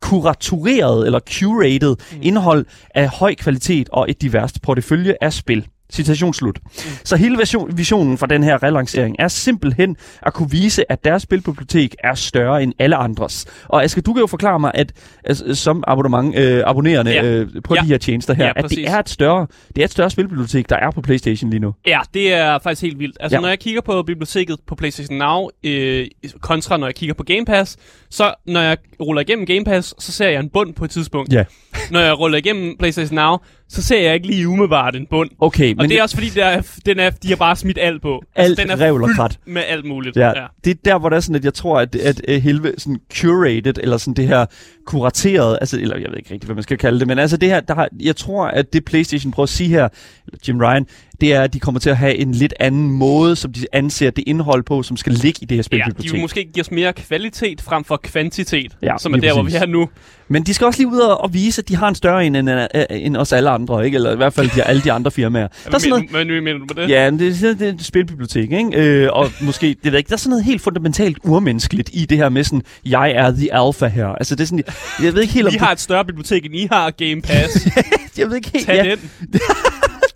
kuratoreret 0.00 1.06
eller 1.06 1.20
curated 1.20 1.96
mm. 2.12 2.18
indhold 2.22 2.66
af 2.94 3.08
høj 3.08 3.34
kvalitet 3.34 3.88
og 3.88 4.06
et 4.10 4.22
diverst 4.22 4.62
portefølje 4.62 5.14
af 5.20 5.32
spil. 5.32 5.66
Citationsslut. 5.92 6.58
Mm. 6.64 6.80
Så 7.04 7.16
hele 7.16 7.38
vision, 7.38 7.76
visionen 7.78 8.18
for 8.18 8.26
den 8.26 8.42
her 8.42 8.62
relancering 8.62 9.16
er 9.18 9.28
simpelthen 9.28 9.96
at 10.22 10.34
kunne 10.34 10.50
vise, 10.50 10.92
at 10.92 11.04
deres 11.04 11.22
spilbibliotek 11.22 11.94
er 12.04 12.14
større 12.14 12.62
end 12.62 12.72
alle 12.78 12.96
andres. 12.96 13.46
Og 13.68 13.84
Asger, 13.84 14.02
du 14.02 14.12
kan 14.12 14.20
jo 14.20 14.26
forklare 14.26 14.60
mig, 14.60 14.70
at 14.74 14.92
altså, 15.24 15.54
som 15.54 15.84
abonnement, 15.86 16.36
øh, 16.38 16.62
abonnerende 16.66 17.12
Ja. 17.12 17.24
øh, 17.24 17.48
på 17.64 17.74
Ja. 17.74 17.80
de 17.80 17.86
her 17.86 17.98
tjenester 17.98 18.34
her, 18.34 18.44
Ja, 18.46 18.52
at 18.56 18.70
det 18.70 18.88
er, 18.90 18.98
et 18.98 19.08
større, 19.08 19.46
det 19.76 19.78
er 19.82 19.84
et 19.84 19.90
større 19.90 20.10
spilbibliotek, 20.10 20.68
der 20.68 20.76
er 20.76 20.90
på 20.90 21.00
PlayStation 21.00 21.50
lige 21.50 21.60
nu. 21.60 21.74
Ja, 21.86 22.00
det 22.14 22.32
er 22.34 22.58
faktisk 22.62 22.82
helt 22.82 22.98
vildt. 22.98 23.16
Altså, 23.20 23.36
ja. 23.36 23.40
når 23.40 23.48
jeg 23.48 23.58
kigger 23.58 23.80
på 23.80 24.02
biblioteket 24.02 24.56
på 24.66 24.74
PlayStation 24.74 25.18
Now, 25.18 25.48
øh, 25.64 26.06
kontra 26.40 26.76
når 26.76 26.86
jeg 26.86 26.94
kigger 26.94 27.14
på 27.14 27.22
Game 27.24 27.44
Pass, 27.46 27.76
så 28.12 28.34
når 28.46 28.60
jeg 28.60 28.76
ruller 29.00 29.22
igennem 29.22 29.46
Game 29.46 29.64
Pass, 29.64 29.94
så 29.98 30.12
ser 30.12 30.28
jeg 30.28 30.40
en 30.40 30.48
bund 30.48 30.74
på 30.74 30.84
et 30.84 30.90
tidspunkt. 30.90 31.32
Ja. 31.32 31.44
Når 31.90 32.00
jeg 32.00 32.18
ruller 32.18 32.38
igennem 32.38 32.76
PlayStation 32.78 33.14
Now, 33.14 33.36
så 33.68 33.82
ser 33.82 34.00
jeg 34.00 34.14
ikke 34.14 34.26
lige 34.26 34.48
umiddelbart 34.48 34.96
en 34.96 35.06
bund. 35.10 35.30
Okay, 35.38 35.70
Og 35.70 35.76
men 35.76 35.90
det 35.90 35.98
er 35.98 36.02
også 36.02 36.16
fordi, 36.16 36.28
der 36.28 36.44
er, 36.44 36.62
den 36.86 36.98
er, 36.98 37.10
de 37.10 37.28
har 37.28 37.36
bare 37.36 37.56
smidt 37.56 37.78
alt 37.80 38.02
på. 38.02 38.22
Alt 38.36 38.58
den 38.58 38.70
er 38.70 38.80
revl 38.80 39.02
og 39.02 39.10
krat. 39.16 39.38
med 39.46 39.62
alt 39.68 39.84
muligt. 39.84 40.16
Ja, 40.16 40.26
ja, 40.40 40.46
det 40.64 40.70
er 40.70 40.74
der, 40.84 40.98
hvor 40.98 41.08
det 41.08 41.16
er 41.16 41.20
sådan, 41.20 41.36
at 41.36 41.44
jeg 41.44 41.54
tror, 41.54 41.80
at, 41.80 41.94
at, 41.94 42.20
at 42.28 42.42
hele 42.42 42.72
sådan 42.78 42.98
curated, 43.14 43.74
eller 43.82 43.96
sådan 43.96 44.14
det 44.14 44.28
her 44.28 44.46
kurateret, 44.86 45.58
altså, 45.60 45.80
eller 45.80 45.96
jeg 45.96 46.10
ved 46.10 46.16
ikke 46.18 46.34
rigtig, 46.34 46.46
hvad 46.46 46.54
man 46.54 46.62
skal 46.62 46.78
kalde 46.78 46.98
det, 47.00 47.06
men 47.08 47.18
altså 47.18 47.36
det 47.36 47.48
her, 47.48 47.60
der 47.60 47.74
har, 47.74 47.88
jeg 48.00 48.16
tror, 48.16 48.46
at 48.46 48.72
det 48.72 48.84
PlayStation 48.84 49.32
prøver 49.32 49.44
at 49.44 49.48
sige 49.50 49.68
her, 49.68 49.88
eller 50.26 50.38
Jim 50.48 50.58
Ryan, 50.60 50.86
det 51.20 51.32
er, 51.34 51.42
at 51.42 51.52
de 51.54 51.60
kommer 51.60 51.78
til 51.80 51.90
at 51.90 51.96
have 51.96 52.16
en 52.16 52.32
lidt 52.32 52.54
anden 52.60 52.90
måde, 52.90 53.36
som 53.36 53.52
de 53.52 53.66
anser 53.72 54.10
det 54.10 54.24
indhold 54.26 54.62
på, 54.62 54.82
som 54.82 54.96
skal 54.96 55.12
ligge 55.12 55.38
i 55.42 55.44
det 55.44 55.50
her 55.50 55.56
Ja, 55.56 55.58
de 55.58 55.62
spilbibliotek. 55.62 56.12
vil 56.12 56.20
måske 56.20 56.44
give 56.54 56.60
os 56.60 56.70
mere 56.70 56.92
kvalitet 56.92 57.60
frem 57.60 57.84
for 57.84 57.96
kvantitet, 57.96 58.76
Ja, 58.82 58.94
som 58.98 59.14
er 59.14 59.18
der, 59.18 59.32
hvor 59.32 59.42
præcis. 59.42 59.60
vi 59.60 59.62
er 59.62 59.66
nu. 59.66 59.88
Men 60.32 60.42
de 60.42 60.54
skal 60.54 60.66
også 60.66 60.78
lige 60.80 60.88
ud 60.88 60.98
og, 60.98 61.20
og 61.20 61.34
vise, 61.34 61.62
at 61.62 61.68
de 61.68 61.76
har 61.76 61.88
en 61.88 61.94
større 61.94 62.26
en 62.26 62.36
end, 62.36 62.50
end, 62.50 62.60
end 62.90 63.16
os 63.16 63.32
alle 63.32 63.50
andre, 63.50 63.84
ikke? 63.84 63.94
Eller 63.94 64.12
i 64.12 64.16
hvert 64.16 64.32
fald 64.32 64.50
de, 64.50 64.62
alle 64.70 64.82
de 64.82 64.92
andre 64.92 65.10
firmaer. 65.10 65.48
Der 65.64 65.74
er 65.74 65.78
sådan 65.78 65.90
noget, 65.90 66.10
Hvad 66.10 66.24
mener 66.24 66.58
du 66.58 66.66
med 66.74 66.82
det? 66.82 66.90
Ja, 66.90 67.10
det, 67.10 67.44
er- 67.44 67.54
det 67.54 67.68
er 67.68 67.72
et 67.72 67.84
spilbibliotek, 67.84 68.52
ikke? 68.52 68.70
Øh, 68.74 69.08
og 69.12 69.30
måske, 69.40 69.66
det 69.66 69.78
ved 69.84 69.92
jeg 69.92 69.98
ikke, 69.98 70.08
der 70.08 70.14
er 70.14 70.18
sådan 70.18 70.30
noget 70.30 70.44
helt 70.44 70.62
fundamentalt 70.62 71.18
urmenneskeligt 71.24 71.90
i 71.92 72.04
det 72.04 72.18
her 72.18 72.28
med 72.28 72.44
sådan, 72.44 72.62
jeg 72.86 73.10
er 73.10 73.30
the 73.30 73.54
alpha 73.54 73.86
her. 73.86 74.06
Altså 74.06 74.34
det 74.34 74.42
er 74.42 74.46
sådan, 74.46 74.64
jeg 75.02 75.14
ved 75.14 75.22
ikke 75.22 75.34
helt 75.34 75.46
om 75.46 75.52
Vi 75.52 75.58
har 75.58 75.72
et 75.72 75.80
større 75.80 76.04
bibliotek, 76.04 76.44
end 76.46 76.54
I 76.56 76.68
har 76.72 76.90
Game 76.90 77.22
Pass. 77.22 77.52
det, 77.54 77.72
jeg 78.18 78.28
ved 78.28 78.36
ikke 78.36 78.50
helt, 78.54 78.66
Tag 78.66 78.84
ja, 78.84 78.90
den. 78.90 79.40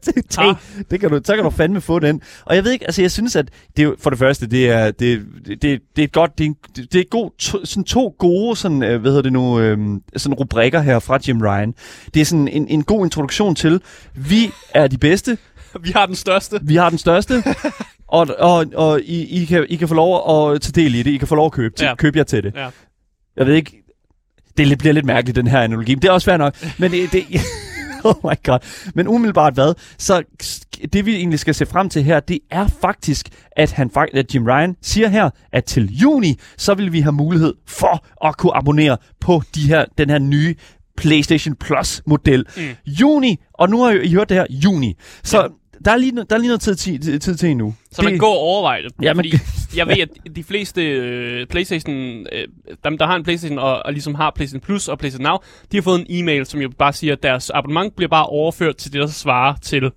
det, 0.14 0.29
tag, 0.31 0.55
det 0.91 1.00
kan 1.00 1.11
du, 1.11 1.20
så 1.25 1.35
kan 1.35 1.44
du 1.44 1.50
fandme 1.50 1.81
få 1.81 1.99
den. 1.99 2.20
Og 2.44 2.55
jeg 2.56 2.64
ved 2.64 2.73
ikke, 2.73 2.85
altså 2.85 3.03
jeg 3.03 3.11
synes, 3.11 3.37
at 3.37 3.49
det 3.76 3.85
er, 3.85 3.93
for 3.99 4.11
det 4.11 4.19
første, 4.19 4.47
det 4.47 4.70
er, 4.70 4.91
det, 4.91 5.23
det, 5.47 5.61
det 5.62 5.79
er 5.99 6.05
et 6.05 6.12
godt, 6.12 6.38
det 6.38 6.47
er, 6.47 6.53
det 6.93 6.94
er 7.00 7.05
god, 7.11 7.31
to, 7.38 7.64
sådan 7.64 7.85
to 7.85 8.14
gode, 8.19 8.56
sådan, 8.56 8.82
øh, 8.82 9.00
hvad 9.00 9.11
hedder 9.11 9.23
det 9.23 9.32
nu, 9.32 9.61
øh, 9.61 9.79
sådan 10.17 10.35
rubrikker 10.35 10.81
her 10.81 10.99
fra 10.99 11.19
Jim 11.29 11.41
Ryan. 11.41 11.75
Det 12.14 12.20
er 12.20 12.25
sådan 12.25 12.49
en, 12.49 12.69
en 12.69 12.82
god 12.85 13.06
introduktion 13.06 13.55
til, 13.55 13.81
vi 14.14 14.50
er 14.75 14.87
de 14.87 14.99
bedste, 14.99 15.38
Vi 15.81 15.91
har 15.97 16.06
den 16.06 16.14
største. 16.14 16.58
vi 16.62 16.76
har 16.76 16.88
den 16.91 16.99
største, 16.99 17.44
og, 18.08 18.26
og, 18.38 18.67
og 18.75 19.00
I, 19.00 19.43
I, 19.43 19.44
kan, 19.44 19.67
I 19.69 19.76
kan 19.76 19.88
få 19.88 19.94
lov 19.94 20.53
at 20.55 20.61
tage 20.61 20.73
del 20.82 20.94
i 20.94 21.03
det. 21.03 21.11
I 21.11 21.17
kan 21.17 21.29
få 21.29 21.35
lov 21.35 21.47
at 21.47 21.53
købe, 21.53 21.75
til, 21.75 21.85
Ja. 21.85 21.94
købe 21.94 22.19
jer 22.19 22.25
til 22.25 22.43
det. 22.43 22.53
Ja. 22.56 22.69
Jeg 23.37 23.47
ved 23.47 23.55
ikke, 23.55 23.82
det 24.56 24.79
bliver 24.79 24.93
lidt 24.93 25.06
mærkeligt, 25.06 25.37
den 25.37 25.47
her 25.47 25.61
analogi. 25.61 25.94
Men 25.94 26.03
det 26.03 26.08
er 26.08 26.12
også 26.12 26.25
fair 26.25 26.37
nok. 26.37 26.55
Men 26.79 26.91
det, 26.91 27.12
det 27.12 27.25
oh 28.11 28.31
my 28.31 28.35
god. 28.44 28.58
Men 28.94 29.08
umiddelbart 29.08 29.55
hvad? 29.55 29.75
Så 29.99 30.23
det 30.93 31.06
vi 31.06 31.17
egentlig 31.17 31.38
skal 31.38 31.55
se 31.55 31.67
frem 31.67 31.88
til 31.88 32.03
her, 32.03 32.20
det 32.20 32.38
er 32.50 32.67
faktisk, 32.81 33.29
at, 33.53 33.73
han, 33.73 33.91
at 34.14 34.35
Jim 34.35 34.47
Ryan 34.47 34.76
siger 34.82 35.08
her, 35.08 35.31
at 35.53 35.64
til 35.64 35.97
juni, 35.97 36.38
så 36.56 36.75
vil 36.75 36.93
vi 36.93 37.00
have 37.00 37.12
mulighed 37.12 37.55
for 37.67 38.26
at 38.26 38.37
kunne 38.37 38.56
abonnere 38.56 38.97
på 39.20 39.43
de 39.55 39.69
her, 39.69 39.85
den 39.99 40.11
her 40.11 40.19
nye 40.19 40.55
PlayStation 40.97 41.55
Plus 41.55 42.03
model. 42.06 42.44
Mm. 42.56 42.62
Juni, 42.87 43.37
og 43.55 43.70
nu 43.70 43.82
har 43.82 43.91
I 43.91 44.12
hørt 44.12 44.29
det 44.29 44.37
her, 44.37 44.47
juni. 44.50 44.94
Så 45.25 45.41
Ja. 45.43 45.49
Der, 45.84 45.90
er 45.93 45.96
lige, 45.96 46.12
no- 46.12 46.25
der 46.31 46.37
er 46.37 46.38
lige 46.40 46.49
noget 46.49 46.61
tid, 46.61 46.76
tid, 46.76 47.19
tid 47.19 47.34
til 47.34 47.49
endnu. 47.49 47.75
Så 47.93 48.02
man 48.02 48.19
går 48.19 48.32
og 48.32 48.38
overvejer 48.40 48.82
det. 48.82 48.93
Ja, 49.02 49.12
Fordi 49.12 49.32
jeg 49.76 49.87
ved, 49.87 49.99
at 49.99 50.08
de 50.37 50.44
fleste 50.44 50.82
øh, 50.87 51.46
PlayStation, 51.46 51.94
øh, 52.32 52.49
dem 52.84 52.99
der 52.99 53.06
har 53.06 53.17
en 53.17 53.23
PlayStation 53.23 53.58
og, 53.58 53.82
og 53.87 53.93
ligesom 53.93 54.14
har 54.14 54.32
PlayStation 54.34 54.61
Plus 54.61 54.88
og 54.88 54.99
PlayStation 54.99 55.23
Now, 55.25 55.37
de 55.73 55.76
har 55.76 55.82
fået 55.82 56.00
en 56.00 56.06
e-mail, 56.08 56.46
som 56.46 56.61
jo 56.61 56.70
bare 56.78 56.93
siger, 56.93 57.12
at 57.12 57.23
deres 57.23 57.50
abonnement 57.50 57.96
bliver 57.96 58.08
bare 58.08 58.26
overført 58.26 58.76
til 58.76 58.93
det, 58.93 59.00
der 59.00 59.06
svarer 59.06 59.55
til 59.62 59.91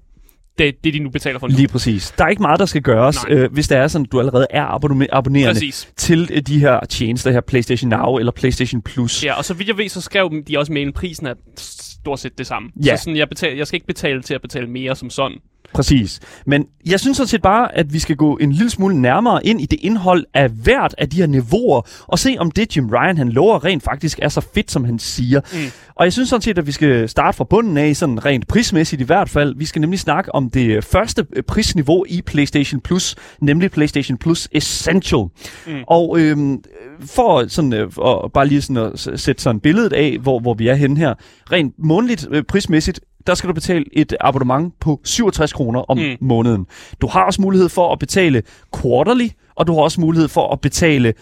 det, 0.58 0.84
det 0.84 0.94
de 0.94 1.00
nu 1.00 1.10
betaler 1.10 1.40
for 1.40 1.48
nu. 1.48 1.56
Lige 1.56 1.68
præcis. 1.68 2.14
Der 2.18 2.24
er 2.24 2.30
ikke 2.30 2.42
meget, 2.42 2.60
der 2.60 2.66
skal 2.66 2.82
gøres, 2.82 3.26
Nej. 3.28 3.38
øh, 3.38 3.52
hvis 3.54 3.68
det 3.68 3.78
er 3.78 3.88
sådan, 3.88 4.06
at 4.06 4.12
du 4.12 4.20
allerede 4.20 4.48
er 4.50 4.66
abonne- 4.66 5.08
abonnerende 5.12 5.54
Præcis. 5.54 5.90
til 5.98 6.30
øh, 6.34 6.42
de 6.42 6.60
her 6.60 6.80
tjenester 6.90 7.32
her, 7.32 7.42
PlayStation 7.42 7.90
Now 7.90 8.18
eller 8.18 8.32
PlayStation 8.32 8.82
Plus. 8.82 9.24
Ja, 9.26 9.34
og 9.34 9.46
så 9.46 9.54
vidt 9.54 9.68
jeg 9.68 9.78
ved, 9.78 9.90
så 9.90 10.02
skrev 10.02 10.32
de 10.48 10.58
også 10.58 10.74
med 10.74 10.82
en 10.82 10.94
prisen 10.94 11.28
er 11.28 11.34
stort 11.58 12.20
set 12.20 12.38
det 12.38 12.48
samme. 12.48 12.70
Ja. 12.86 12.96
Så 12.96 13.04
sådan, 13.04 13.18
jeg, 13.18 13.30
betal, 13.30 13.58
jeg 13.58 13.68
skal 13.68 13.76
ikke 13.78 13.88
betale 13.88 14.22
til 14.22 14.34
at 14.34 14.42
betale 14.42 14.68
mere 14.68 14.96
som 14.96 15.10
sådan. 15.10 15.38
Præcis. 15.74 16.20
Men 16.46 16.66
jeg 16.86 17.00
synes 17.00 17.18
sådan 17.18 17.28
set 17.28 17.42
bare, 17.42 17.78
at 17.78 17.94
vi 17.94 18.00
skal 18.00 18.16
gå 18.16 18.38
en 18.38 18.52
lille 18.52 18.70
smule 18.70 19.02
nærmere 19.02 19.46
ind 19.46 19.62
i 19.62 19.66
det 19.66 19.80
indhold 19.82 20.26
af 20.34 20.50
hvert 20.50 20.96
af 20.98 21.10
de 21.10 21.18
her 21.18 21.28
niveauer, 21.28 21.82
og 22.08 22.20
se 22.20 22.36
om 22.40 22.52
det 22.52 22.78
Jim 22.78 22.90
Ryan 22.90 23.18
han 23.18 23.30
lover 23.30 23.66
rent 23.66 23.84
faktisk 23.84 24.20
er 24.22 24.30
så 24.30 24.42
fedt, 24.54 24.72
som 24.72 24.84
han 24.84 25.00
siger. 25.00 25.42
Mm. 25.54 25.60
Og 25.96 26.06
jeg 26.06 26.14
synes 26.14 26.30
sådan 26.30 26.42
set, 26.42 26.58
at 26.58 26.68
vi 26.68 26.72
skal 26.72 27.10
starte 27.10 27.38
fra 27.38 27.44
bunden 27.44 27.78
af, 27.78 27.96
sådan 27.96 28.26
rent 28.26 28.48
prismæssigt 28.48 29.02
i 29.02 29.06
hvert 29.06 29.30
fald. 29.30 29.56
Vi 29.58 29.66
skal 29.66 29.82
nemlig 29.82 30.00
snakke 30.00 30.36
om 30.36 30.50
det 30.50 30.84
første 30.84 31.26
øh, 31.36 31.44
prisniveau 31.44 32.06
i 32.08 32.22
PlayStation 32.22 32.82
Plus, 32.82 33.16
nemlig 33.42 33.72
PlayStation 33.72 34.18
Plus 34.18 34.48
Essential. 34.52 35.26
Mm. 35.68 35.74
Og 35.88 36.20
øhm, 36.20 36.64
for 37.02 37.48
sådan, 37.48 37.74
øh, 37.74 37.92
og 37.98 38.32
bare 38.32 38.48
lige 38.48 38.62
sådan 38.62 38.92
at 38.94 39.20
sætte 39.20 39.42
sådan 39.42 39.60
billedet 39.60 39.94
af, 39.94 40.18
hvor, 40.22 40.40
hvor 40.40 40.54
vi 40.54 40.68
er 40.68 40.76
henne 40.76 40.98
her, 40.98 41.14
rent 41.52 41.74
månedligt 41.78 42.28
øh, 42.32 42.44
prismæssigt, 42.44 43.00
der 43.30 43.36
skal 43.36 43.48
du 43.48 43.54
betale 43.54 43.86
et 43.94 44.14
abonnement 44.22 44.74
på 44.80 45.00
67 45.04 45.54
kroner 45.54 45.80
om 45.92 45.98
Mm. 45.98 46.04
måneden. 46.22 46.66
Du 47.02 47.08
har 47.08 47.24
også 47.24 47.42
mulighed 47.42 47.70
for 47.70 47.92
at 47.94 48.00
betale 48.00 48.44
quarterly, 48.82 49.28
og 49.56 49.68
du 49.68 49.74
har 49.74 49.82
også 49.82 50.02
mulighed 50.02 50.28
for 50.28 50.54
at 50.54 50.62
betale 50.62 51.14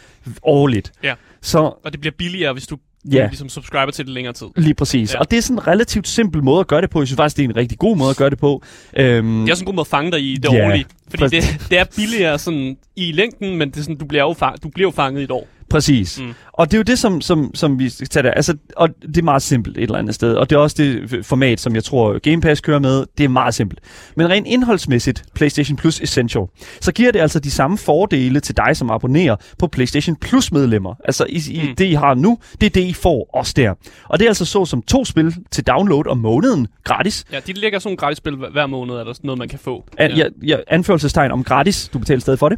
årligt. 0.44 0.92
Ja. 1.04 1.14
Så 1.42 1.60
Og 1.60 1.92
det 1.92 2.00
bliver 2.02 2.14
billigere, 2.18 2.54
hvis 2.54 2.68
du 2.68 2.78
Ja. 3.12 3.28
ligesom 3.28 3.50
subscriber 3.50 3.92
til 3.92 4.06
det 4.06 4.14
længere 4.14 4.34
tid. 4.34 4.48
lige 4.56 4.74
præcis. 4.74 5.14
Ja. 5.14 5.20
Og 5.20 5.32
det 5.32 5.38
er 5.38 5.42
sådan 5.42 5.56
en 5.58 5.68
relativt 5.68 6.08
simpel 6.08 6.44
måde 6.44 6.60
at 6.60 6.68
gøre 6.68 6.82
det 6.82 6.90
på. 6.90 7.00
Jeg 7.02 7.08
synes 7.08 7.18
faktisk, 7.18 7.38
det 7.38 7.44
er 7.46 7.50
en 7.50 7.56
rigtig 7.56 7.78
god 7.80 7.98
måde 7.98 8.10
at 8.10 8.18
gøre 8.18 8.30
det 8.30 8.38
på. 8.40 8.62
Øhm, 8.98 9.40
Det 9.42 9.50
er 9.50 9.54
også 9.54 9.64
en 9.64 9.66
god 9.66 9.74
måde 9.74 9.82
at 9.82 9.88
fange 9.88 10.12
dig 10.12 10.22
i 10.22 10.36
det 10.36 10.54
Ja, 10.54 10.66
årlige. 10.68 10.86
Fordi 11.10 11.24
præcis. 11.24 11.46
det, 11.60 11.70
det 11.70 11.78
er 11.80 11.84
billigere 11.96 12.40
sådan 12.40 12.78
i 12.96 13.12
længden, 13.12 13.58
men 13.58 13.70
det 13.70 13.78
er 13.78 13.82
sådan, 13.82 13.96
du 13.98 14.06
bliver 14.06 14.24
jo, 14.24 14.34
fang, 14.34 14.64
du 14.64 14.70
bliver 14.70 14.88
jo 14.88 14.92
fanget 14.92 15.22
i 15.22 15.24
et 15.24 15.32
år. 15.32 15.48
Præcis. 15.70 16.20
Mm. 16.22 16.34
Og 16.54 16.66
det 16.72 16.74
er 16.74 16.78
jo 16.78 16.84
det, 16.84 17.00
som, 17.00 17.22
som, 17.22 17.52
som 17.56 17.80
vi 17.80 17.90
skal 17.90 18.08
tage 18.08 18.24
der. 18.24 18.32
Altså, 18.32 18.58
og 18.76 18.90
det 19.02 19.18
er 19.18 19.22
meget 19.24 19.42
simpelt 19.42 19.78
et 19.78 19.84
eller 19.84 19.98
andet 19.98 20.16
sted. 20.16 20.34
Og 20.34 20.50
det 20.50 20.56
er 20.56 20.60
også 20.60 20.76
det 20.80 21.26
format, 21.26 21.60
som 21.60 21.76
jeg 21.76 21.84
tror 21.84 22.20
Game 22.20 22.42
Pass 22.42 22.62
kører 22.62 22.80
med. 22.80 23.06
Det 23.18 23.24
er 23.24 23.28
meget 23.30 23.54
simpelt. 23.54 23.80
Men 24.16 24.30
rent 24.30 24.48
indholdsmæssigt, 24.48 25.24
PlayStation 25.36 25.78
Plus 25.78 26.02
Essential, 26.02 26.44
så 26.82 26.92
giver 26.92 27.12
det 27.12 27.20
altså 27.20 27.40
de 27.40 27.52
samme 27.52 27.78
fordele 27.78 28.40
til 28.40 28.58
dig, 28.58 28.78
som 28.78 28.92
abonnerer 28.92 29.36
på 29.60 29.68
PlayStation 29.68 30.16
Plus 30.16 30.52
medlemmer. 30.52 30.96
Altså 31.06 31.26
i, 31.30 31.42
i, 31.52 31.62
Mm. 31.70 31.76
det, 31.76 31.86
I 31.86 31.94
har 31.94 32.14
nu, 32.14 32.38
det 32.62 32.66
er 32.66 32.70
det, 32.70 32.82
I 32.82 32.94
får 32.94 33.30
også 33.34 33.54
der. 33.56 33.74
Og 34.04 34.20
det 34.20 34.26
er 34.26 34.30
altså 34.30 34.46
så 34.46 34.66
som 34.66 34.82
to 34.82 35.06
spil 35.06 35.36
til 35.52 35.64
download 35.68 36.08
om 36.08 36.18
måneden, 36.18 36.68
gratis. 36.84 37.26
Ja, 37.34 37.40
de 37.48 37.54
lægger 37.54 37.80
sådan 37.80 37.88
nogle 37.90 37.98
gratis 37.98 38.18
spil 38.18 38.34
hver- 38.36 38.68
måned, 38.68 38.96
er 38.96 39.04
der 39.04 39.14
sådan 39.14 39.28
noget, 39.28 39.40
man 39.40 39.50
kan 39.50 39.60
få. 39.60 39.84
An, 39.98 40.12
ja. 40.18 40.26
Ja, 40.44 40.58
anførselstegn 40.68 41.32
om 41.32 41.44
gratis. 41.44 41.90
Du 41.94 42.00
betaler 42.00 42.20
stadig 42.22 42.40
for 42.40 42.50
det. 42.50 42.58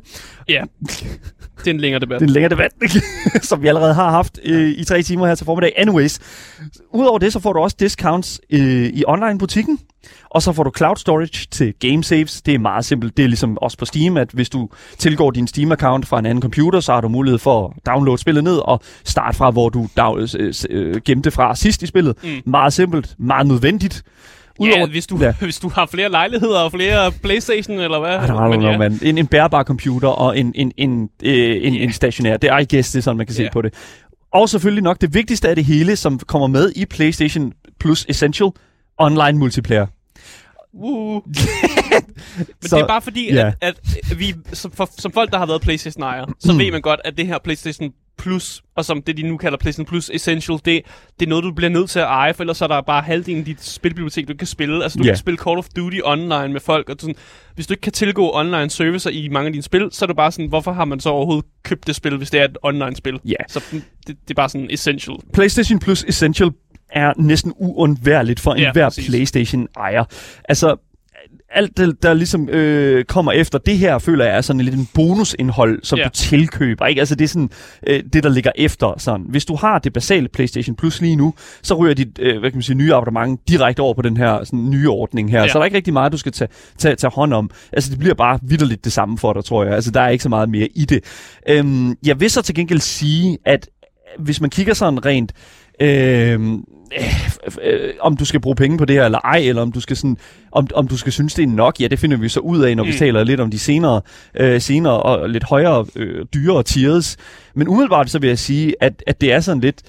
ja. 0.49 0.61
det 1.59 1.67
er 1.67 1.71
en 1.71 1.79
længere 1.79 1.99
debat. 2.01 2.19
Det 2.19 2.25
er 2.25 2.27
en 2.29 2.33
længere 2.33 2.49
debat, 2.49 2.71
som 3.49 3.61
vi 3.61 3.67
allerede 3.67 3.93
har 3.93 4.09
haft 4.11 4.39
øh, 4.45 4.69
i 4.69 4.83
tre 4.83 5.03
timer 5.03 5.27
her 5.27 5.35
til 5.35 5.45
formiddag. 5.45 5.73
Anyways, 5.77 6.19
udover 6.93 7.17
det, 7.19 7.33
så 7.33 7.39
får 7.39 7.53
du 7.53 7.59
også 7.59 7.75
discounts 7.79 8.41
øh, 8.49 8.85
i 8.85 9.03
online-butikken. 9.07 9.79
Og 10.29 10.41
så 10.41 10.51
får 10.53 10.63
du 10.63 10.71
cloud 10.77 10.95
storage 10.95 11.47
til 11.51 11.73
game 11.79 12.03
saves. 12.03 12.41
Det 12.41 12.53
er 12.53 12.59
meget 12.59 12.85
simpelt. 12.85 13.17
Det 13.17 13.23
er 13.23 13.27
ligesom 13.27 13.57
også 13.61 13.77
på 13.77 13.85
Steam, 13.85 14.17
at 14.17 14.29
hvis 14.33 14.49
du 14.49 14.69
tilgår 14.97 15.31
din 15.31 15.47
Steam-account 15.47 16.05
fra 16.05 16.19
en 16.19 16.25
anden 16.25 16.41
computer, 16.41 16.79
så 16.79 16.93
har 16.93 17.01
du 17.01 17.07
mulighed 17.07 17.39
for 17.39 17.67
at 17.67 17.85
downloade 17.93 18.21
spillet 18.21 18.43
ned 18.43 18.57
og 18.57 18.81
starte 19.03 19.37
fra, 19.37 19.51
hvor 19.51 19.69
du 19.69 19.87
down- 19.99 20.35
øh, 20.39 20.53
øh, 20.69 21.01
gemte 21.05 21.31
fra 21.31 21.55
sidst 21.55 21.83
i 21.83 21.85
spillet. 21.85 22.15
Mm. 22.23 22.29
Meget 22.45 22.73
simpelt, 22.73 23.15
meget 23.17 23.47
nødvendigt. 23.47 24.03
Udover, 24.59 24.79
ja, 24.79 24.85
hvis 24.85 25.07
du, 25.07 25.17
ja. 25.17 25.33
hvis 25.41 25.59
du 25.59 25.69
har 25.69 25.85
flere 25.85 26.09
lejligheder 26.09 26.59
og 26.59 26.71
flere 26.71 27.11
Playstation, 27.11 27.79
eller 27.79 27.99
hvad? 27.99 28.15
I 28.15 28.17
don't, 28.17 28.59
know, 28.59 28.77
man. 28.77 28.99
En, 29.01 29.17
en 29.17 29.27
bærbar 29.27 29.63
computer 29.63 30.07
og 30.07 30.39
en, 30.39 30.51
en, 30.55 30.71
en, 30.77 31.09
øh, 31.23 31.33
en, 31.33 31.73
yeah. 31.73 31.83
en 31.83 31.93
stationær. 31.93 32.37
Det 32.37 32.49
er, 32.49 32.59
I 32.59 32.65
guess, 32.75 32.91
det 32.91 32.97
er 32.97 33.03
sådan, 33.03 33.17
man 33.17 33.25
kan 33.25 33.35
se 33.35 33.41
yeah. 33.41 33.51
på 33.51 33.61
det. 33.61 33.73
Og 34.33 34.49
selvfølgelig 34.49 34.83
nok 34.83 35.01
det 35.01 35.13
vigtigste 35.13 35.49
af 35.49 35.55
det 35.55 35.65
hele, 35.65 35.95
som 35.95 36.19
kommer 36.19 36.47
med 36.47 36.71
i 36.75 36.85
PlayStation 36.85 37.53
Plus 37.79 38.05
Essential, 38.09 38.49
online 38.97 39.39
multiplayer. 39.39 39.87
Men 42.37 42.69
så, 42.69 42.75
det 42.75 42.83
er 42.83 42.87
bare 42.87 43.01
fordi, 43.01 43.33
yeah. 43.33 43.53
at, 43.61 43.79
at 44.11 44.19
vi, 44.19 44.35
som, 44.53 44.71
for, 44.71 44.89
som 44.97 45.11
folk, 45.11 45.31
der 45.31 45.37
har 45.37 45.45
været 45.45 45.61
Playstation-ejere, 45.61 46.27
så 46.39 46.53
mm. 46.53 46.59
ved 46.59 46.71
man 46.71 46.81
godt, 46.81 46.99
at 47.05 47.17
det 47.17 47.27
her 47.27 47.37
Playstation 47.43 47.91
Plus, 48.19 48.63
og 48.75 48.85
som 48.85 49.01
det 49.01 49.17
de 49.17 49.23
nu 49.23 49.37
kalder 49.37 49.57
PlayStation 49.57 49.85
Plus 49.85 50.09
Essential, 50.13 50.57
det, 50.65 50.81
det 51.19 51.25
er 51.25 51.29
noget, 51.29 51.43
du 51.43 51.51
bliver 51.51 51.69
nødt 51.69 51.89
til 51.89 51.99
at 51.99 52.05
eje, 52.05 52.33
for 52.33 52.43
ellers 52.43 52.61
er 52.61 52.67
der 52.67 52.81
bare 52.81 53.01
halvdelen 53.01 53.39
af 53.39 53.45
dit 53.45 53.63
spilbibliotek, 53.63 54.27
du 54.27 54.33
kan 54.33 54.47
spille. 54.47 54.83
Altså, 54.83 54.97
du 54.97 55.03
yeah. 55.03 55.11
kan 55.11 55.17
spille 55.17 55.37
Call 55.37 55.57
of 55.57 55.67
Duty 55.75 55.97
online 56.03 56.47
med 56.47 56.59
folk, 56.59 56.89
og 56.89 56.95
sådan, 56.99 57.15
hvis 57.55 57.67
du 57.67 57.73
ikke 57.73 57.81
kan 57.81 57.91
tilgå 57.91 58.31
online 58.33 58.69
servicer 58.69 59.09
i 59.09 59.29
mange 59.31 59.47
af 59.47 59.53
dine 59.53 59.63
spil, 59.63 59.89
så 59.91 60.05
er 60.05 60.07
det 60.07 60.15
bare 60.15 60.31
sådan, 60.31 60.49
hvorfor 60.49 60.71
har 60.71 60.85
man 60.85 60.99
så 60.99 61.09
overhovedet 61.09 61.45
købt 61.63 61.87
det 61.87 61.95
spil, 61.95 62.17
hvis 62.17 62.29
det 62.29 62.39
er 62.39 62.45
et 62.45 62.57
online-spil? 62.63 63.13
Yeah. 63.13 63.45
Så 63.47 63.61
det, 63.71 63.83
det 64.07 64.29
er 64.29 64.33
bare 64.35 64.49
sådan 64.49 64.67
essential. 64.71 65.15
PlayStation 65.33 65.79
Plus 65.79 66.03
Essential 66.07 66.51
er 66.89 67.13
næsten 67.17 67.53
uundværligt 67.57 68.39
for 68.39 68.53
enhver 68.53 68.83
ja, 68.97 69.09
PlayStation-ejer. 69.09 70.03
Altså, 70.49 70.75
alt 71.51 71.77
det, 71.77 72.03
der 72.03 72.13
ligesom 72.13 72.49
øh, 72.49 73.03
kommer 73.05 73.31
efter 73.31 73.59
det 73.59 73.77
her, 73.77 73.97
føler 73.97 74.25
jeg 74.25 74.37
er 74.37 74.41
sådan 74.41 74.61
lidt 74.61 74.75
en 74.75 74.89
bonusindhold, 74.93 75.79
som 75.83 75.99
ja. 75.99 76.03
du 76.03 76.09
tilkøber. 76.09 76.85
Ikke? 76.85 77.01
Altså 77.01 77.15
det 77.15 77.23
er 77.23 77.27
sådan 77.27 77.49
øh, 77.87 78.03
det, 78.13 78.23
der 78.23 78.29
ligger 78.29 78.51
efter. 78.55 78.93
Sådan. 78.97 79.25
Hvis 79.29 79.45
du 79.45 79.55
har 79.55 79.79
det 79.79 79.93
basale 79.93 80.27
PlayStation 80.27 80.75
Plus 80.75 81.01
lige 81.01 81.15
nu, 81.15 81.33
så 81.61 81.73
ryger 81.73 81.93
dit 81.93 82.19
øh, 82.19 82.39
hvad 82.39 82.51
kan 82.51 82.57
man 82.57 82.63
sige, 82.63 82.75
nye 82.75 82.93
abonnement 82.93 83.39
direkte 83.47 83.79
over 83.79 83.93
på 83.93 84.01
den 84.01 84.17
her 84.17 84.43
sådan, 84.43 84.69
nye 84.69 84.89
ordning 84.89 85.31
her. 85.31 85.41
Ja. 85.41 85.47
Så 85.47 85.53
der 85.53 85.59
er 85.59 85.65
ikke 85.65 85.77
rigtig 85.77 85.93
meget, 85.93 86.11
du 86.11 86.17
skal 86.17 86.31
tage, 86.31 86.49
tage, 86.77 86.95
tage 86.95 87.11
hånd 87.11 87.33
om. 87.33 87.49
Altså 87.73 87.91
det 87.91 87.99
bliver 87.99 88.15
bare 88.15 88.39
vidderligt 88.41 88.85
det 88.85 88.93
samme 88.93 89.17
for 89.17 89.33
dig, 89.33 89.45
tror 89.45 89.63
jeg. 89.63 89.73
Altså 89.73 89.91
der 89.91 90.01
er 90.01 90.09
ikke 90.09 90.23
så 90.23 90.29
meget 90.29 90.49
mere 90.49 90.67
i 90.75 90.85
det. 90.85 91.03
Øhm, 91.49 91.95
jeg 92.05 92.19
vil 92.19 92.29
så 92.29 92.41
til 92.41 92.55
gengæld 92.55 92.79
sige, 92.79 93.37
at 93.45 93.69
hvis 94.19 94.41
man 94.41 94.49
kigger 94.49 94.73
sådan 94.73 95.05
rent 95.05 95.33
øh, 95.81 96.39
øh, 96.97 97.73
øh, 97.73 97.93
om 97.99 98.17
du 98.17 98.25
skal 98.25 98.39
bruge 98.39 98.55
penge 98.55 98.77
på 98.77 98.85
det 98.85 98.95
her 98.95 99.05
eller 99.05 99.19
ej, 99.19 99.37
eller 99.37 99.61
om 99.61 99.71
du 99.71 99.79
skal 99.79 99.97
sådan, 99.97 100.17
om, 100.51 100.67
om 100.73 100.87
du 100.87 100.97
skal 100.97 101.11
synes 101.11 101.33
det 101.33 101.43
er 101.43 101.47
nok, 101.47 101.81
ja, 101.81 101.87
det 101.87 101.99
finder 101.99 102.17
vi 102.17 102.29
så 102.29 102.39
ud 102.39 102.61
af, 102.61 102.75
når 102.75 102.83
mm. 102.83 102.87
vi 102.87 102.97
taler 102.97 103.23
lidt 103.23 103.39
om 103.39 103.51
de 103.51 103.59
senere, 103.59 104.01
øh, 104.35 104.61
senere 104.61 105.03
og 105.03 105.29
lidt 105.29 105.43
højere, 105.43 105.85
øh, 105.95 106.25
dyrere 106.33 106.63
tiers. 106.63 107.17
Men 107.53 107.67
umiddelbart 107.67 108.09
så 108.09 108.19
vil 108.19 108.27
jeg 108.27 108.39
sige, 108.39 108.75
at, 108.79 109.03
at 109.07 109.21
det 109.21 109.33
er 109.33 109.39
sådan 109.39 109.61
lidt, 109.61 109.81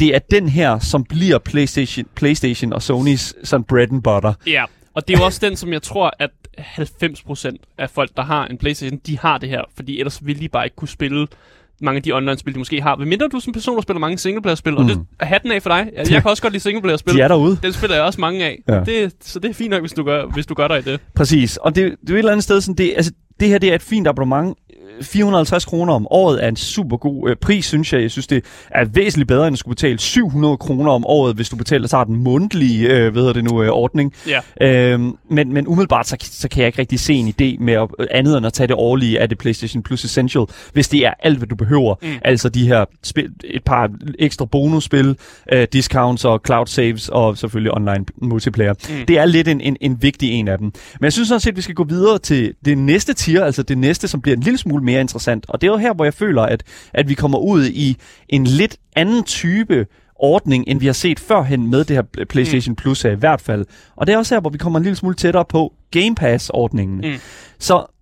det 0.00 0.14
er 0.14 0.18
den 0.18 0.48
her, 0.48 0.78
som 0.78 1.04
bliver 1.04 1.38
PlayStation, 1.38 2.06
PlayStation 2.14 2.72
og 2.72 2.82
Sonys 2.82 3.34
sådan 3.44 3.64
bread 3.64 3.92
and 3.92 4.02
butter. 4.02 4.32
Ja, 4.46 4.64
og 4.94 5.08
det 5.08 5.14
er 5.14 5.18
jo 5.18 5.24
også 5.24 5.40
den, 5.42 5.56
som 5.56 5.72
jeg 5.72 5.82
tror, 5.82 6.12
at 6.18 6.30
90% 6.58 7.56
af 7.78 7.90
folk, 7.90 8.10
der 8.16 8.22
har 8.22 8.46
en 8.46 8.58
PlayStation, 8.58 9.00
de 9.06 9.18
har 9.18 9.38
det 9.38 9.48
her, 9.48 9.62
fordi 9.76 9.98
ellers 9.98 10.26
ville 10.26 10.40
de 10.40 10.48
bare 10.48 10.64
ikke 10.66 10.76
kunne 10.76 10.88
spille 10.88 11.26
mange 11.84 11.96
af 11.96 12.02
de 12.02 12.12
online-spil, 12.12 12.54
de 12.54 12.58
måske 12.58 12.82
har. 12.82 12.96
Hvad 12.96 13.06
mindre 13.06 13.28
du 13.28 13.40
som 13.40 13.52
person, 13.52 13.76
der 13.76 13.82
spiller 13.82 14.00
mange 14.00 14.18
singleplayer-spil, 14.18 14.72
mm. 14.72 14.78
og 14.78 14.84
det 14.84 15.00
er 15.20 15.26
hatten 15.26 15.52
af 15.52 15.62
for 15.62 15.70
dig. 15.70 15.90
Jeg, 15.96 16.12
jeg 16.12 16.22
kan 16.22 16.30
også 16.30 16.42
godt 16.42 16.52
lide 16.52 16.62
singleplayer-spil. 16.62 17.14
De 17.14 17.20
er 17.20 17.28
derude. 17.28 17.58
Den 17.62 17.72
spiller 17.72 17.96
jeg 17.96 18.04
også 18.04 18.20
mange 18.20 18.44
af. 18.44 18.62
Ja. 18.68 18.80
Det, 18.84 19.12
så 19.20 19.38
det 19.38 19.50
er 19.50 19.54
fint 19.54 19.70
nok, 19.70 19.80
hvis 19.80 19.92
du 19.92 20.04
gør, 20.04 20.26
hvis 20.26 20.46
du 20.46 20.54
gør 20.54 20.68
dig 20.68 20.78
i 20.78 20.82
det. 20.82 21.00
Præcis. 21.14 21.56
Og 21.56 21.74
det, 21.74 21.94
det 22.00 22.10
er 22.10 22.14
et 22.14 22.18
eller 22.18 22.32
andet 22.32 22.44
sted, 22.44 22.60
sådan, 22.60 22.74
det, 22.74 22.92
altså, 22.96 23.12
det 23.40 23.48
her 23.48 23.58
det 23.58 23.70
er 23.70 23.74
et 23.74 23.82
fint 23.82 24.08
abonnement. 24.08 24.56
450 25.02 25.64
kroner 25.64 25.92
om 25.92 26.06
året 26.10 26.44
er 26.44 26.48
en 26.48 26.56
super 26.56 26.96
god 26.96 27.30
øh, 27.30 27.36
pris, 27.36 27.64
synes 27.64 27.92
jeg. 27.92 28.02
Jeg 28.02 28.10
synes, 28.10 28.26
det 28.26 28.44
er 28.70 28.84
væsentligt 28.84 29.28
bedre, 29.28 29.46
end 29.48 29.54
at 29.54 29.58
skulle 29.58 29.74
betale 29.74 29.98
700 29.98 30.56
kroner 30.56 30.92
om 30.92 31.06
året, 31.06 31.36
hvis 31.36 31.48
du 31.48 31.56
betaler 31.56 31.88
så 31.88 32.04
den 32.04 32.16
mundtlige 32.16 32.88
øh, 32.88 33.12
hvad 33.12 33.34
det 33.34 33.44
nu, 33.44 33.62
øh, 33.62 33.68
ordning. 33.68 34.12
Ja. 34.28 34.40
Øhm, 34.92 35.16
men, 35.30 35.52
men 35.52 35.66
umiddelbart, 35.66 36.06
så, 36.06 36.16
så 36.20 36.48
kan 36.48 36.58
jeg 36.58 36.66
ikke 36.66 36.78
rigtig 36.78 37.00
se 37.00 37.14
en 37.14 37.28
idé 37.28 37.64
med 37.64 37.74
at, 37.74 37.88
andet 38.10 38.36
end 38.36 38.46
at 38.46 38.52
tage 38.52 38.66
det 38.66 38.76
årlige 38.76 39.20
af 39.20 39.28
det 39.28 39.38
PlayStation 39.38 39.82
Plus 39.82 40.04
Essential, 40.04 40.44
hvis 40.72 40.88
det 40.88 41.06
er 41.06 41.12
alt, 41.22 41.38
hvad 41.38 41.48
du 41.48 41.54
behøver. 41.54 41.94
Mm. 42.02 42.08
Altså 42.22 42.48
de 42.48 42.68
her 42.68 42.84
spil, 43.02 43.30
et 43.44 43.64
par 43.64 43.90
ekstra 44.18 44.44
bonusspil, 44.44 45.16
øh, 45.52 45.66
discounts 45.72 46.24
og 46.24 46.40
cloud 46.46 46.66
saves 46.66 47.08
og 47.08 47.38
selvfølgelig 47.38 47.74
online 47.74 48.04
multiplayer. 48.22 48.72
Mm. 48.72 49.06
Det 49.06 49.18
er 49.18 49.24
lidt 49.24 49.48
en, 49.48 49.60
en, 49.60 49.76
en 49.80 50.02
vigtig 50.02 50.30
en 50.30 50.48
af 50.48 50.58
dem. 50.58 50.72
Men 51.00 51.04
jeg 51.04 51.12
synes 51.12 51.28
sådan 51.28 51.40
set, 51.40 51.50
at 51.50 51.56
vi 51.56 51.62
skal 51.62 51.74
gå 51.74 51.84
videre 51.84 52.18
til 52.18 52.54
det 52.64 52.78
næste 52.78 53.12
tier, 53.14 53.44
altså 53.44 53.62
det 53.62 53.78
næste, 53.78 54.08
som 54.08 54.20
bliver 54.20 54.36
en 54.36 54.42
lille 54.42 54.58
smule 54.58 54.83
mere 54.84 55.00
interessant. 55.00 55.46
Og 55.48 55.60
det 55.60 55.66
er 55.66 55.70
jo 55.70 55.76
her, 55.76 55.94
hvor 55.94 56.04
jeg 56.04 56.14
føler, 56.14 56.42
at, 56.42 56.62
at 56.92 57.08
vi 57.08 57.14
kommer 57.14 57.38
ud 57.38 57.66
i 57.66 57.96
en 58.28 58.44
lidt 58.44 58.76
anden 58.96 59.24
type 59.24 59.86
ordning, 60.14 60.64
end 60.66 60.80
vi 60.80 60.86
har 60.86 60.92
set 60.92 61.20
førhen 61.20 61.70
med 61.70 61.84
det 61.84 61.96
her 61.96 62.24
PlayStation 62.28 62.72
mm. 62.72 62.76
Plus 62.76 63.04
i 63.04 63.08
hvert 63.08 63.40
fald. 63.40 63.66
Og 63.96 64.06
det 64.06 64.12
er 64.12 64.18
også 64.18 64.34
her, 64.34 64.40
hvor 64.40 64.50
vi 64.50 64.58
kommer 64.58 64.78
en 64.78 64.82
lille 64.82 64.96
smule 64.96 65.14
tættere 65.14 65.44
på 65.44 65.72
Game 65.90 66.14
Pass-ordningen. 66.14 66.96
Mm. 66.96 67.20
Så 67.58 67.93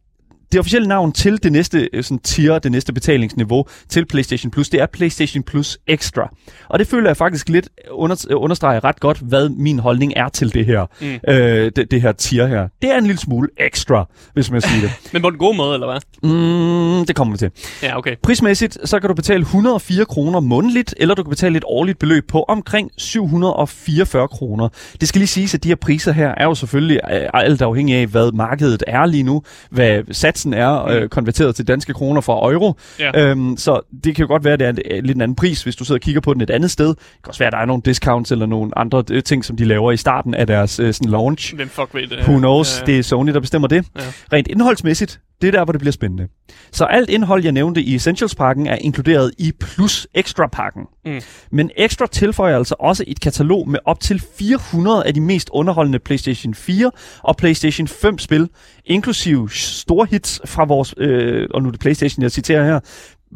det 0.53 0.61
officielle 0.61 0.89
navn 0.89 1.13
til 1.13 1.43
det 1.43 1.53
næste 1.53 1.89
øh, 1.93 2.05
sådan, 2.05 2.19
tier, 2.19 2.59
det 2.59 2.73
næste 2.73 2.93
betalingsniveau 2.93 3.65
til 3.89 4.07
PlayStation 4.07 4.51
Plus, 4.51 4.69
det 4.69 4.81
er 4.81 4.87
PlayStation 4.87 5.43
Plus 5.43 5.79
Extra. 5.87 6.35
Og 6.69 6.79
det 6.79 6.87
føler 6.87 7.09
jeg 7.09 7.17
faktisk 7.17 7.49
lidt 7.49 7.69
under, 7.91 8.35
understreger 8.35 8.85
ret 8.85 9.01
godt, 9.01 9.19
hvad 9.19 9.49
min 9.49 9.79
holdning 9.79 10.13
er 10.17 10.29
til 10.29 10.55
det 10.55 10.67
her, 10.67 10.87
mm. 11.01 11.19
øh, 11.29 11.73
det, 11.77 11.91
det 11.91 12.03
her 12.03 12.13
tier 12.13 12.47
her. 12.47 12.69
Det 12.83 12.91
er 12.91 12.99
en 12.99 13.07
lille 13.07 13.19
smule 13.19 13.49
ekstra, 13.59 14.09
hvis 14.35 14.51
man 14.51 14.61
siger 14.61 14.81
det. 14.81 14.91
Men 15.13 15.23
på 15.23 15.31
den 15.31 15.39
gode 15.39 15.57
måde, 15.57 15.75
eller 15.75 15.87
hvad? 15.87 16.01
Mm, 16.31 17.07
det 17.07 17.17
kommer 17.17 17.35
vi 17.35 17.39
til. 17.39 17.51
Ja, 17.83 17.99
okay. 17.99 18.17
Prismæssigt, 18.23 18.79
så 18.85 19.01
kan 19.01 19.09
du 19.09 19.15
betale 19.15 19.41
104 19.41 20.05
kroner 20.05 20.41
månedligt, 20.41 20.95
eller 20.97 21.15
du 21.15 21.23
kan 21.23 21.31
betale 21.31 21.57
et 21.57 21.65
årligt 21.67 21.99
beløb 21.99 22.29
på 22.29 22.43
omkring 22.43 22.91
744 22.97 24.29
kroner. 24.29 24.69
Det 25.01 25.09
skal 25.09 25.19
lige 25.19 25.29
siges, 25.29 25.55
at 25.55 25.65
de 25.65 25.69
her 25.69 25.77
priser 25.77 26.13
her 26.13 26.29
er 26.37 26.45
jo 26.45 26.55
selvfølgelig 26.55 27.01
øh, 27.13 27.29
alt 27.35 27.63
afhængig 27.63 27.97
af, 27.97 28.07
hvad 28.07 28.33
markedet 28.33 28.83
er 28.87 29.07
lige 29.07 29.23
nu, 29.23 29.43
hvad 29.71 30.03
sats 30.11 30.42
satsen 30.43 30.55
er 30.55 30.85
øh, 30.85 31.03
mm. 31.03 31.09
konverteret 31.09 31.55
til 31.57 31.69
danske 31.69 31.93
kroner 31.93 32.21
fra 32.21 32.53
euro. 32.53 32.75
Ja. 32.99 33.31
Øhm, 33.31 33.57
så 33.57 33.81
det 34.05 34.17
kan 34.17 34.23
jo 34.23 34.29
godt 34.29 34.45
være, 34.45 34.53
at 34.53 34.61
det 34.61 34.67
er 34.67 34.71
en, 34.71 34.79
en 34.91 35.07
lidt 35.07 35.17
en 35.17 35.23
anden 35.23 35.37
pris, 35.37 35.63
hvis 35.63 35.77
du 35.77 35.85
sidder 35.85 35.99
og 35.99 36.03
kigger 36.03 36.21
på 36.21 36.35
den 36.35 36.43
et 36.43 36.51
andet 36.51 36.71
sted. 36.71 36.89
Det 36.89 36.97
kan 36.97 37.29
også 37.29 37.39
være, 37.39 37.47
at 37.47 37.53
der 37.53 37.59
er 37.59 37.65
nogle 37.65 37.83
discounts 37.85 38.33
eller 38.33 38.47
nogle 38.47 38.79
andre 38.79 39.05
øh, 39.11 39.23
ting, 39.23 39.45
som 39.45 39.57
de 39.57 39.65
laver 39.65 39.93
i 39.93 39.97
starten 39.97 40.35
af 40.35 40.47
deres 40.47 40.81
øh, 40.81 40.95
sådan 40.95 41.11
launch. 41.11 41.55
Hvem 41.55 41.69
fuck 41.69 41.95
ved 41.95 42.07
det? 42.07 42.19
Who 42.19 42.39
knows? 42.39 42.77
Ja, 42.77 42.81
ja. 42.81 42.93
Det 42.93 42.99
er 42.99 43.03
Sony, 43.03 43.33
der 43.33 43.41
bestemmer 43.41 43.69
det. 43.69 43.85
Ja. 43.97 44.01
Rent 44.33 44.49
indholdsmæssigt, 44.49 45.21
det 45.43 45.49
er 45.49 45.53
der, 45.53 45.65
hvor 45.65 45.73
det 45.73 45.81
bliver 45.81 45.93
spændende. 45.93 46.29
Så 46.73 46.85
alt 46.85 47.11
indhold, 47.11 47.43
jeg 47.43 47.53
nævnte 47.53 47.83
i 47.83 47.95
Essentials-pakken, 47.95 48.67
er 48.67 48.77
inkluderet 48.77 49.33
i 49.39 49.53
Plus 49.61 50.07
Extra-pakken. 50.15 50.83
Mm. 51.05 51.21
Men 51.51 51.71
Extra 51.77 52.07
tilføjer 52.07 52.57
altså 52.57 52.75
også 52.79 53.05
et 53.07 53.21
katalog 53.21 53.69
med 53.69 53.79
op 53.85 54.01
til 54.01 54.23
400 54.39 55.07
af 55.07 55.15
de 55.15 55.21
mest 55.21 55.51
underholdende 55.53 55.99
PlayStation 55.99 56.55
4 56.55 56.91
og 57.23 57.37
PlayStation 57.37 57.89
5 57.89 58.19
spil, 58.19 58.49
inklusive 58.85 59.51
store 59.51 60.07
hits 60.11 60.41
fra 60.45 60.65
vores, 60.65 60.95
øh, 60.97 61.49
og 61.55 61.63
nu 61.63 61.69
er 61.69 61.73
det 61.73 61.81
PlayStation, 61.81 62.23
jeg 62.23 62.31
citerer 62.31 62.65
her, 62.65 62.81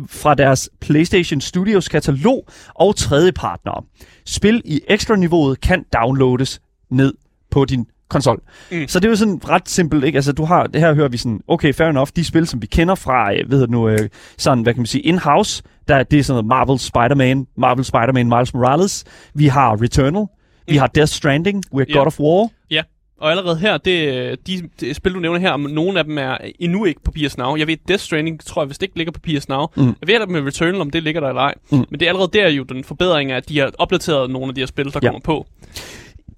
fra 0.08 0.34
deres 0.34 0.70
PlayStation 0.80 1.40
Studios 1.40 1.88
katalog 1.88 2.48
og 2.74 2.96
tredjepartnere. 2.96 3.82
Spil 4.26 4.62
i 4.64 4.80
ekstra-niveauet 4.88 5.60
kan 5.60 5.84
downloades 5.92 6.60
ned 6.90 7.14
på 7.50 7.64
din 7.64 7.86
konsol. 8.08 8.40
Mm. 8.72 8.88
Så 8.88 9.00
det 9.00 9.06
er 9.06 9.10
jo 9.10 9.16
sådan 9.16 9.40
ret 9.48 9.68
simpelt, 9.68 10.04
ikke? 10.04 10.16
Altså, 10.16 10.32
du 10.32 10.44
har, 10.44 10.66
det 10.66 10.80
her 10.80 10.94
hører 10.94 11.08
vi 11.08 11.16
sådan, 11.16 11.40
okay, 11.48 11.74
fair 11.74 11.88
enough, 11.88 12.08
de 12.16 12.24
spil, 12.24 12.46
som 12.46 12.62
vi 12.62 12.66
kender 12.66 12.94
fra, 12.94 13.34
øh, 13.34 13.50
ved 13.50 13.68
nu, 13.68 13.88
øh, 13.88 14.08
sådan, 14.38 14.62
hvad 14.62 14.74
kan 14.74 14.80
man 14.80 14.86
sige, 14.86 15.02
in-house, 15.02 15.62
der, 15.88 16.02
det 16.02 16.18
er 16.18 16.22
sådan 16.22 16.34
noget 16.34 16.46
Marvel 16.46 16.78
Spider-Man, 16.78 17.46
Marvel 17.56 17.84
Spider-Man 17.84 18.28
Miles 18.28 18.54
Morales, 18.54 19.04
vi 19.34 19.46
har 19.46 19.82
Returnal, 19.82 20.22
mm. 20.22 20.72
vi 20.72 20.76
har 20.76 20.86
Death 20.86 21.12
Stranding, 21.12 21.64
We're 21.74 21.78
yeah. 21.78 21.92
God 21.92 22.06
of 22.06 22.20
War. 22.20 22.48
Ja, 22.70 22.82
og 23.20 23.30
allerede 23.30 23.58
her, 23.58 23.78
det, 23.78 24.46
de, 24.46 24.68
de 24.80 24.94
spil, 24.94 25.14
du 25.14 25.20
nævner 25.20 25.40
her, 25.40 25.56
nogle 25.56 25.98
af 25.98 26.04
dem 26.04 26.18
er 26.18 26.36
endnu 26.58 26.84
ikke 26.84 27.02
på 27.02 27.10
PS 27.10 27.38
Now. 27.38 27.56
Jeg 27.56 27.66
ved, 27.66 27.76
Death 27.88 28.02
Stranding, 28.02 28.44
tror 28.44 28.62
jeg, 28.62 28.66
hvis 28.66 28.78
det 28.78 28.82
ikke 28.82 28.96
ligger 28.96 29.12
på 29.12 29.20
PS 29.20 29.48
Now. 29.48 29.66
Mm. 29.76 29.86
Jeg 29.86 30.08
ved 30.08 30.14
at 30.14 30.28
med 30.28 30.46
Returnal, 30.46 30.80
om 30.80 30.90
det 30.90 31.02
ligger 31.02 31.20
der 31.20 31.28
eller 31.28 31.42
ej. 31.42 31.54
Mm. 31.70 31.76
Men 31.90 32.00
det 32.00 32.02
er 32.02 32.08
allerede 32.08 32.30
der 32.32 32.48
jo 32.48 32.62
den 32.62 32.84
forbedring 32.84 33.32
af, 33.32 33.36
at 33.36 33.48
de 33.48 33.58
har 33.58 33.70
opdateret 33.78 34.30
nogle 34.30 34.48
af 34.48 34.54
de 34.54 34.60
her 34.60 34.66
spil, 34.66 34.84
der 34.84 35.00
ja. 35.02 35.08
kommer 35.08 35.20
på 35.20 35.46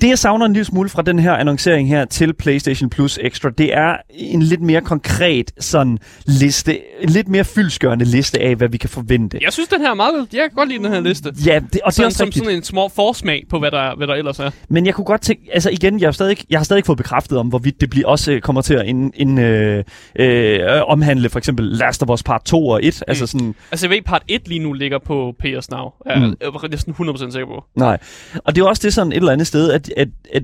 Det, 0.00 0.09
jeg 0.09 0.19
savner 0.19 0.47
en 0.47 0.52
lille 0.52 0.64
smule 0.64 0.88
fra 0.88 1.02
den 1.02 1.19
her 1.19 1.33
annoncering 1.33 1.88
her 1.88 2.05
til 2.05 2.33
PlayStation 2.35 2.90
Plus 2.90 3.19
Extra, 3.23 3.50
det 3.50 3.75
er 3.76 3.97
en 4.11 4.43
lidt 4.43 4.61
mere 4.61 4.81
konkret 4.81 5.52
sådan 5.61 5.99
liste, 6.26 6.78
en 7.02 7.09
lidt 7.09 7.28
mere 7.28 7.45
fyldskørende 7.45 8.05
liste 8.05 8.40
af, 8.40 8.57
hvad 8.57 8.69
vi 8.69 8.76
kan 8.76 8.90
forvente. 8.90 9.38
Jeg 9.43 9.52
synes, 9.52 9.69
den 9.69 9.81
her 9.81 9.90
er 9.90 9.95
meget... 9.95 10.28
Jeg 10.33 10.40
kan 10.40 10.50
godt 10.57 10.69
lide 10.69 10.85
den 10.85 10.93
her 10.93 11.00
liste. 11.00 11.33
Ja, 11.47 11.55
det, 11.55 11.62
og 11.62 11.71
det 11.73 11.81
er 11.87 11.90
Sådan, 11.90 12.07
også 12.07 12.19
som 12.19 12.25
rigtigt. 12.26 12.45
sådan 12.45 12.57
en 12.57 12.62
små 12.64 12.88
forsmag 12.88 13.45
på, 13.50 13.59
hvad 13.59 13.71
der, 13.71 13.97
hvad 13.97 14.07
der 14.07 14.14
ellers 14.14 14.38
er. 14.38 14.50
Men 14.69 14.87
jeg 14.87 14.95
kunne 14.95 15.05
godt 15.05 15.21
tænke, 15.21 15.43
altså 15.52 15.71
igen, 15.71 16.00
jeg 16.00 16.07
har 16.07 16.12
stadig, 16.12 16.37
jeg 16.50 16.59
har 16.59 16.64
stadig 16.64 16.78
ikke 16.78 16.87
fået 16.87 16.97
bekræftet 16.99 17.38
om, 17.38 17.49
hvorvidt 17.49 17.81
det 17.81 17.90
bliver 17.90 18.09
også 18.09 18.40
kommer 18.43 18.62
til 18.62 18.75
at 18.75 18.87
ind, 18.87 19.12
ind, 19.17 19.40
øh, 19.40 19.85
øh, 20.17 20.61
omhandle 20.87 21.28
for 21.28 21.38
eksempel 21.38 21.64
Last 21.67 22.02
of 22.02 22.09
Us 22.11 22.23
Part 22.23 22.43
2 22.45 22.69
og 22.69 22.85
1. 22.85 22.95
Mm. 22.99 23.02
Altså 23.09 23.26
sådan, 23.26 23.55
Altså, 23.71 23.87
jeg 23.87 23.90
ved, 23.90 24.02
part 24.02 24.23
1 24.28 24.49
lige 24.49 24.59
nu 24.59 24.73
ligger 24.73 24.99
på 25.07 25.35
PS 25.38 25.71
Now. 25.71 25.90
Jeg 26.07 26.14
er 26.43 26.50
mm. 26.50 26.71
næsten 26.71 26.95
100% 27.00 27.31
sikker 27.31 27.47
på. 27.47 27.64
nej. 27.76 27.99
Og 28.45 28.55
det 28.57 28.62
er 28.62 28.67
også 28.67 28.83
det 28.85 28.95
sådan 28.95 29.12
et 29.12 29.17
eller 29.17 29.33
andet 29.33 29.47
sted, 29.47 29.71
at, 29.73 29.88
at, 29.97 30.09
at 30.35 30.42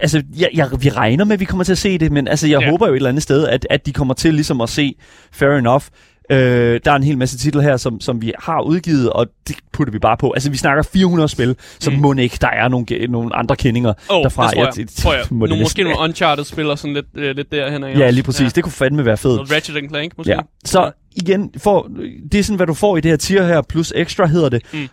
Altså, 0.00 0.22
jeg, 0.38 0.48
jeg, 0.54 0.68
vi 0.80 0.88
regner 0.88 1.24
med, 1.24 1.32
at 1.32 1.40
vi 1.40 1.44
kommer 1.44 1.64
til 1.64 1.72
at 1.72 1.78
se 1.78 1.98
det, 1.98 2.12
men 2.12 2.28
altså, 2.28 2.46
jeg 2.48 2.60
Ja. 2.60 2.70
håber 2.70 2.86
jo 2.86 2.92
et 2.92 2.96
eller 2.96 3.08
andet 3.08 3.22
sted, 3.22 3.46
at, 3.48 3.66
at 3.70 3.86
de 3.86 3.92
kommer 3.92 4.14
til 4.14 4.34
ligesom 4.34 4.60
at 4.60 4.68
se 4.68 4.94
Fair 5.32 5.50
Enough. 5.50 5.82
Øh, 6.30 6.80
der 6.84 6.92
er 6.92 6.96
en 6.96 7.02
hel 7.02 7.18
masse 7.18 7.38
titler 7.38 7.62
her, 7.62 7.76
som, 7.76 8.00
som 8.00 8.22
vi 8.22 8.32
har 8.38 8.60
udgivet, 8.60 9.10
og 9.10 9.26
det 9.48 9.56
putter 9.72 9.92
vi 9.92 9.98
bare 9.98 10.16
på. 10.16 10.30
Altså, 10.30 10.50
vi 10.50 10.56
snakker 10.56 10.82
400 10.82 11.28
spil, 11.28 11.56
så 11.78 11.90
Mm. 11.90 11.96
må 11.96 12.12
ikke, 12.14 12.38
der 12.40 12.48
er 12.48 12.68
nogle, 12.68 12.86
nogle 13.08 13.36
andre 13.36 13.56
kendinger 13.56 13.92
oh, 14.08 14.22
derfra. 14.22 14.46
det 14.46 14.54
tror 14.54 14.64
jeg. 14.64 14.78
Jeg- 14.78 14.88
tror 14.88 15.14
jeg. 15.14 15.22
må 15.30 15.46
Nogle, 15.46 15.62
måske 15.62 15.82
nogle 15.82 15.98
Uncharted-spil 16.00 16.70
og 16.70 16.78
sådan 16.78 16.94
lidt, 16.94 17.06
øh, 17.14 17.36
lidt 17.36 17.52
derhen. 17.52 17.82
Ja, 17.82 18.10
lige 18.10 18.22
præcis. 18.24 18.40
Ja. 18.42 18.48
Det 18.54 18.62
kunne 18.64 18.72
fandme 18.72 19.04
være 19.04 19.16
fedt. 19.16 19.34
Noget 19.36 19.52
Ratchet 19.52 19.76
and 19.76 19.88
Clank, 19.88 20.12
måske. 20.18 20.32
Ja. 20.32 20.38
Så 20.64 20.90
igen, 21.16 21.50
for, 21.58 21.90
det 22.32 22.38
er 22.40 22.44
sådan, 22.44 22.56
hvad 22.56 22.66
du 22.66 22.74
får 22.74 22.96
i 22.96 23.00
det 23.00 23.10
her 23.10 23.16
tier 23.16 23.46
her, 23.46 23.62
plus 23.62 23.92
ekstra 23.96 24.26
hedder 24.26 24.48
det. 24.48 24.62
Mm. 24.72 24.88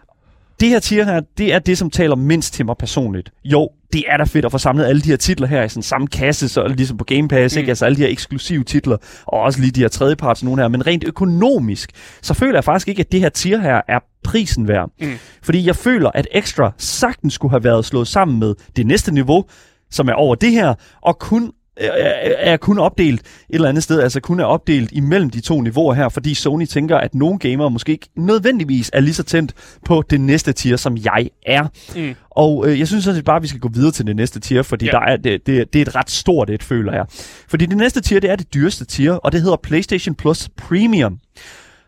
Det 0.59 0.69
her 0.69 0.79
tier 0.79 1.05
her, 1.05 1.21
det 1.37 1.53
er 1.53 1.59
det, 1.59 1.77
som 1.77 1.89
taler 1.89 2.15
mindst 2.15 2.53
til 2.53 2.65
mig 2.65 2.75
personligt. 2.79 3.31
Jo, 3.45 3.69
det 3.93 4.03
er 4.07 4.17
da 4.17 4.23
fedt 4.23 4.45
at 4.45 4.51
få 4.51 4.57
samlet 4.57 4.85
alle 4.85 5.01
de 5.01 5.09
her 5.09 5.15
titler 5.17 5.47
her 5.47 5.63
i 5.63 5.69
sådan 5.69 5.83
samme 5.83 6.07
kasse, 6.07 6.49
så 6.49 6.67
ligesom 6.67 6.97
på 6.97 7.03
Game 7.03 7.27
Pass, 7.27 7.55
Mm. 7.55 7.59
ikke? 7.59 7.71
Altså 7.71 7.85
alle 7.85 7.95
de 7.95 8.01
her 8.01 8.07
eksklusive 8.09 8.63
titler, 8.63 8.97
og 9.25 9.39
også 9.39 9.59
lige 9.59 9.71
de 9.71 9.79
her 9.79 9.87
tredjeparts 9.87 10.43
nogle 10.43 10.61
her. 10.61 10.67
Men 10.67 10.87
rent 10.87 11.03
økonomisk, 11.03 11.89
så 12.21 12.33
føler 12.33 12.53
jeg 12.55 12.63
faktisk 12.63 12.87
ikke, 12.87 12.99
at 12.99 13.11
det 13.11 13.19
her 13.19 13.29
tier 13.29 13.59
her 13.59 13.81
er 13.87 13.99
prisen 14.23 14.67
værd. 14.67 14.89
Mm. 15.01 15.13
Fordi 15.43 15.65
jeg 15.67 15.75
føler, 15.75 16.11
at 16.13 16.27
Extra 16.31 16.71
sagtens 16.77 17.33
skulle 17.33 17.51
have 17.51 17.63
været 17.63 17.85
slået 17.85 18.07
sammen 18.07 18.39
med 18.39 18.55
det 18.75 18.87
næste 18.87 19.11
niveau, 19.11 19.45
som 19.91 20.07
er 20.09 20.13
over 20.13 20.35
det 20.35 20.51
her, 20.51 20.73
og 21.01 21.19
kun 21.19 21.51
er, 21.77 22.51
er 22.51 22.57
kun 22.57 22.79
opdelt 22.79 23.19
et 23.21 23.25
eller 23.49 23.69
andet 23.69 23.83
sted, 23.83 23.99
altså 24.01 24.19
kun 24.19 24.39
er 24.39 24.43
opdelt 24.45 24.91
imellem 24.91 25.29
de 25.29 25.41
to 25.41 25.61
niveauer 25.61 25.93
her, 25.93 26.09
fordi 26.09 26.33
Sony 26.33 26.65
tænker, 26.65 26.97
at 26.97 27.15
nogle 27.15 27.39
gamere 27.39 27.71
måske 27.71 27.91
ikke 27.91 28.09
nødvendigvis 28.17 28.89
er 28.93 28.99
lige 28.99 29.13
så 29.13 29.23
tændt 29.23 29.53
på 29.85 30.03
det 30.09 30.21
næste 30.21 30.53
tier, 30.53 30.77
som 30.77 30.97
jeg 31.05 31.29
er. 31.45 31.63
Mm. 31.95 32.15
Og 32.29 32.67
øh, 32.67 32.79
jeg 32.79 32.87
synes 32.87 33.03
sådan 33.03 33.15
set 33.15 33.25
bare, 33.25 33.35
at 33.35 33.43
vi 33.43 33.47
skal 33.47 33.59
gå 33.61 33.69
videre 33.73 33.91
til 33.91 34.07
det 34.07 34.15
næste 34.15 34.39
tier, 34.39 34.61
fordi 34.61 34.85
Ja. 34.85 34.91
der 34.91 34.99
er, 34.99 35.17
det, 35.17 35.47
det, 35.47 35.73
det 35.73 35.81
er 35.81 35.85
et 35.85 35.95
ret 35.95 36.09
stort 36.11 36.49
et, 36.49 36.63
føler 36.63 36.93
jeg. 36.93 37.05
Fordi 37.47 37.65
det 37.65 37.77
næste 37.77 38.01
tier, 38.01 38.19
det 38.19 38.29
er 38.29 38.35
det 38.35 38.53
dyreste 38.53 38.85
tier, 38.85 39.13
og 39.13 39.31
det 39.31 39.41
hedder 39.41 39.57
PlayStation 39.63 40.15
Plus 40.15 40.49
Premium. 40.57 41.17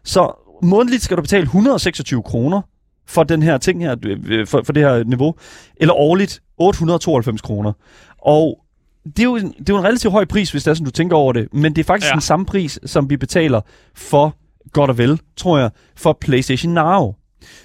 Så 0.03 0.31
månedligt 0.63 1.03
skal 1.03 1.17
du 1.17 1.21
betale 1.21 1.43
126 1.43 2.23
kroner 2.23 2.61
for 3.07 3.23
den 3.23 3.43
her 3.43 3.57
ting 3.57 3.81
her, 3.83 3.95
øh, 4.05 4.47
for, 4.47 4.61
for 4.65 4.73
det 4.73 4.83
her 4.83 5.03
niveau, 5.03 5.35
eller 5.77 5.93
årligt 5.93 6.41
892 6.57 7.41
kroner. 7.41 7.73
Og 8.25 8.59
det 9.05 9.19
er, 9.19 9.23
jo 9.23 9.35
en, 9.35 9.51
det 9.51 9.59
er 9.69 9.73
jo 9.73 9.77
en 9.77 9.83
relativt 9.83 10.11
høj 10.11 10.25
pris, 10.25 10.51
hvis 10.51 10.63
det 10.63 10.71
er 10.71 10.75
sådan, 10.75 10.85
du 10.85 10.91
tænker 10.91 11.15
over 11.17 11.33
det, 11.33 11.47
men 11.53 11.75
det 11.75 11.81
er 11.81 11.85
faktisk 11.85 12.09
Ja. 12.09 12.13
den 12.13 12.21
samme 12.21 12.45
pris, 12.45 12.79
som 12.85 13.09
vi 13.09 13.17
betaler 13.17 13.61
for, 13.95 14.35
godt 14.73 14.89
og 14.89 14.97
vel, 14.97 15.19
tror 15.37 15.57
jeg, 15.57 15.69
for 15.97 16.17
PlayStation 16.21 16.73
Now. 16.73 17.13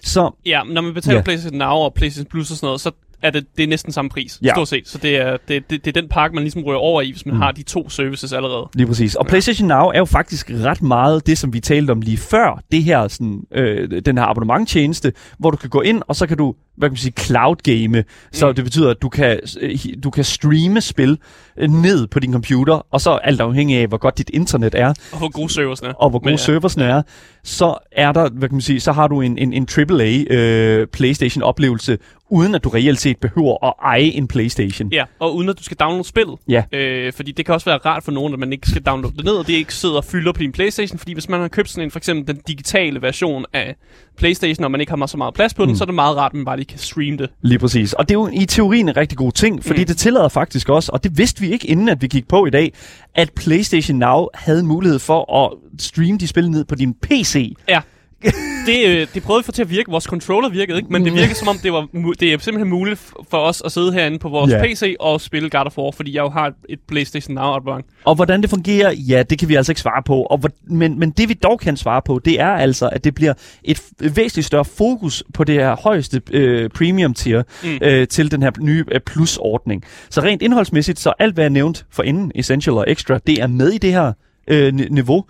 Så 0.02 0.30
Ja, 0.46 0.62
når 0.62 0.80
man 0.82 0.94
betaler 0.94 1.16
Ja. 1.16 1.22
PlayStation 1.22 1.58
Now 1.58 1.68
og 1.70 1.94
PlayStation 1.94 2.30
Plus 2.30 2.50
og 2.50 2.56
sådan 2.56 2.66
noget, 2.66 2.80
så 2.80 2.90
er 3.22 3.30
det, 3.30 3.44
det 3.56 3.62
er 3.62 3.66
næsten 3.68 3.92
samme 3.92 4.08
pris, 4.08 4.38
Ja. 4.42 4.52
stort 4.54 4.68
set. 4.68 4.88
Så 4.88 4.98
det 4.98 5.16
er, 5.16 5.36
det, 5.48 5.70
det, 5.70 5.84
det 5.84 5.96
er 5.96 6.00
den 6.00 6.08
pakke, 6.08 6.34
man 6.34 6.44
ligesom 6.44 6.62
rører 6.62 6.78
over 6.78 7.02
i, 7.02 7.10
hvis 7.10 7.26
man 7.26 7.34
mm. 7.34 7.40
har 7.40 7.52
de 7.52 7.62
to 7.62 7.88
services 7.90 8.32
allerede. 8.32 8.68
Lige 8.74 8.86
præcis. 8.86 9.14
Og 9.14 9.26
PlayStation 9.26 9.68
Now 9.68 9.86
er 9.86 9.98
jo 9.98 10.04
faktisk 10.04 10.50
ret 10.50 10.82
meget 10.82 11.26
det, 11.26 11.38
som 11.38 11.52
vi 11.52 11.60
talte 11.60 11.90
om 11.90 12.00
lige 12.00 12.16
før. 12.16 12.62
Det 12.72 12.82
her, 12.84 13.08
sådan, 13.08 13.42
øh, 13.54 14.02
den 14.06 14.18
her 14.18 14.24
abonnementtjeneste, 14.24 15.12
hvor 15.38 15.50
du 15.50 15.56
kan 15.56 15.70
gå 15.70 15.80
ind, 15.80 16.02
og 16.08 16.16
så 16.16 16.26
kan 16.26 16.36
du, 16.36 16.54
hvad 16.76 16.88
kan 16.88 16.92
man 16.92 16.96
sige, 16.96 17.12
cloud 17.18 17.56
game. 17.56 18.04
Så 18.32 18.48
Mm. 18.48 18.54
det 18.54 18.64
betyder, 18.64 18.90
at 18.90 19.02
du 19.02 19.08
kan, 19.08 19.40
øh, 19.60 19.78
du 20.04 20.10
kan 20.10 20.24
streame 20.24 20.80
spil 20.80 21.18
øh, 21.58 21.70
ned 21.70 22.06
på 22.06 22.20
din 22.20 22.32
computer, 22.32 22.86
og 22.90 23.00
så 23.00 23.10
alt 23.10 23.40
afhængig 23.40 23.76
af, 23.78 23.86
hvor 23.86 23.96
godt 23.98 24.18
dit 24.18 24.30
internet 24.34 24.74
er, 24.74 24.88
Og 25.12 25.18
hvor 25.18 25.28
gode 25.30 25.52
servers 25.52 25.80
er. 25.80 25.92
og 25.92 26.10
hvor 26.10 26.18
gode 26.18 26.24
Men, 26.26 26.32
ja. 26.32 26.36
serversne 26.36 26.84
er, 26.84 27.02
så 27.44 27.74
er 27.92 28.12
der, 28.12 28.28
hvad 28.30 28.48
kan 28.48 28.54
man 28.54 28.60
sige, 28.62 28.80
så 28.80 28.92
har 28.92 29.08
du 29.08 29.20
en, 29.20 29.38
en, 29.38 29.52
en 29.52 29.68
AAA 29.78 30.24
øh, 30.30 30.86
PlayStation-oplevelse, 30.86 31.98
uden 32.30 32.54
at 32.54 32.64
du 32.64 32.68
reelt 32.68 33.00
set 33.00 33.16
behøver 33.16 33.64
at 33.66 33.72
eje 33.82 34.00
en 34.02 34.28
PlayStation. 34.28 34.88
Ja, 34.92 35.04
og 35.18 35.36
uden 35.36 35.48
at 35.48 35.58
du 35.58 35.62
skal 35.64 35.76
downloade 35.76 36.08
spillet. 36.08 36.38
Ja. 36.48 36.62
Øh, 36.72 37.12
fordi 37.12 37.32
det 37.32 37.46
kan 37.46 37.54
også 37.54 37.64
være 37.64 37.76
rart 37.78 38.02
for 38.04 38.12
nogen, 38.12 38.32
at 38.32 38.38
man 38.38 38.52
ikke 38.52 38.70
skal 38.70 38.82
downloade 38.82 39.16
det 39.16 39.24
ned, 39.24 39.32
og 39.32 39.46
det 39.46 39.52
ikke 39.52 39.74
sidder 39.74 39.96
og 39.96 40.04
fylder 40.04 40.32
på 40.32 40.38
din 40.42 40.52
Playstation. 40.52 40.98
Fordi 40.98 41.12
hvis 41.12 41.28
man 41.28 41.40
har 41.40 41.48
købt 41.48 41.68
sådan 41.70 41.84
en, 41.84 41.90
for 41.90 41.98
eksempel 41.98 42.34
den 42.34 42.42
digitale 42.48 43.02
version 43.02 43.44
af 43.52 43.76
Playstation, 44.18 44.64
og 44.64 44.70
man 44.70 44.80
ikke 44.80 44.92
har 44.92 45.06
så 45.06 45.16
meget 45.16 45.34
plads 45.34 45.54
på 45.54 45.62
den, 45.62 45.70
Mm. 45.70 45.76
så 45.76 45.84
er 45.84 45.86
det 45.86 45.94
meget 45.94 46.16
rart, 46.16 46.30
at 46.32 46.34
man 46.36 46.44
bare 46.44 46.56
lige 46.56 46.66
kan 46.66 46.78
streame 46.78 47.16
det. 47.16 47.30
Lige 47.42 47.58
præcis. 47.58 47.92
Og 47.92 48.08
det 48.08 48.14
er 48.14 48.18
jo 48.18 48.28
i 48.32 48.46
teorien 48.46 48.88
en 48.88 48.96
rigtig 48.96 49.18
god 49.18 49.32
ting, 49.32 49.64
fordi 49.64 49.80
mm. 49.80 49.86
det 49.86 49.96
tillader 49.96 50.28
faktisk 50.28 50.68
også, 50.68 50.90
og 50.92 51.04
det 51.04 51.18
vidste 51.18 51.40
vi 51.40 51.50
ikke 51.52 51.66
inden 51.66 51.88
at 51.88 52.02
vi 52.02 52.06
gik 52.06 52.28
på 52.28 52.46
i 52.46 52.50
dag, 52.50 52.72
at 53.14 53.30
PlayStation 53.32 53.98
Now 53.98 54.26
havde 54.34 54.62
mulighed 54.62 54.98
for 54.98 55.44
at 55.46 55.52
streame 55.80 56.18
de 56.18 56.26
spil 56.26 56.50
ned 56.50 56.64
på 56.64 56.74
din 56.74 56.94
PC. 56.94 57.54
Ja. 57.68 57.80
det, 58.66 58.86
øh, 58.86 59.06
det 59.14 59.22
prøvede 59.22 59.38
vi 59.38 59.40
at 59.40 59.44
få 59.44 59.52
til 59.52 59.62
at 59.62 59.70
virke. 59.70 59.90
Vores 59.90 60.04
controller 60.04 60.48
virkede 60.48 60.78
ikke, 60.78 60.92
men 60.92 61.04
det 61.04 61.12
virkede 61.14 61.34
som 61.34 61.48
om, 61.48 61.56
det, 61.62 61.72
var 61.72 61.86
det 62.20 62.32
er 62.32 62.38
simpelthen 62.38 62.68
muligt 62.70 63.00
for 63.30 63.36
os 63.38 63.62
at 63.64 63.72
sidde 63.72 63.92
herinde 63.92 64.18
på 64.18 64.28
vores 64.28 64.50
Ja. 64.52 64.62
PC 64.64 64.94
og 65.00 65.20
spille 65.20 65.50
God 65.50 65.66
of 65.66 65.78
War, 65.78 65.90
fordi 65.90 66.14
jeg 66.16 66.20
jo 66.22 66.28
har 66.30 66.52
et, 66.68 66.78
PlayStation 66.88 67.34
Now 67.34 67.44
abonnement. 67.44 67.86
Og 68.04 68.14
hvordan 68.14 68.42
det 68.42 68.50
fungerer, 68.50 68.92
ja, 68.92 69.22
det 69.22 69.38
kan 69.38 69.48
vi 69.48 69.54
altså 69.54 69.72
ikke 69.72 69.80
svare 69.80 70.02
på. 70.06 70.22
Og 70.22 70.38
hvor, 70.38 70.50
men, 70.70 70.98
men 70.98 71.10
det 71.10 71.28
vi 71.28 71.34
dog 71.34 71.60
kan 71.60 71.76
svare 71.76 72.02
på, 72.06 72.20
det 72.24 72.40
er 72.40 72.48
altså, 72.50 72.88
at 72.92 73.04
det 73.04 73.14
bliver 73.14 73.34
et 73.64 73.82
væsentligt 74.00 74.46
større 74.46 74.64
fokus 74.64 75.24
på 75.34 75.44
det 75.44 75.54
her 75.54 75.76
højeste 75.76 76.22
øh, 76.32 76.70
premium 76.70 77.14
tier 77.14 77.42
Mm. 77.64 77.78
øh, 77.82 78.08
til 78.08 78.30
den 78.30 78.42
her 78.42 78.50
nye 78.60 78.84
øh, 78.92 79.00
plus-ordning. 79.00 79.84
Så 80.10 80.20
rent 80.20 80.42
indholdsmæssigt, 80.42 80.98
så 80.98 81.12
alt 81.18 81.34
hvad 81.34 81.44
jeg 81.44 81.50
nævnt 81.50 81.86
for 81.92 82.02
inden, 82.02 82.32
Essential 82.34 82.74
og 82.76 82.84
Extra, 82.88 83.18
det 83.26 83.42
er 83.42 83.46
med 83.46 83.68
i 83.72 83.78
det 83.78 83.92
her 83.92 84.12
øh, 84.48 84.74
ni- 84.74 84.88
niveau. 84.90 85.24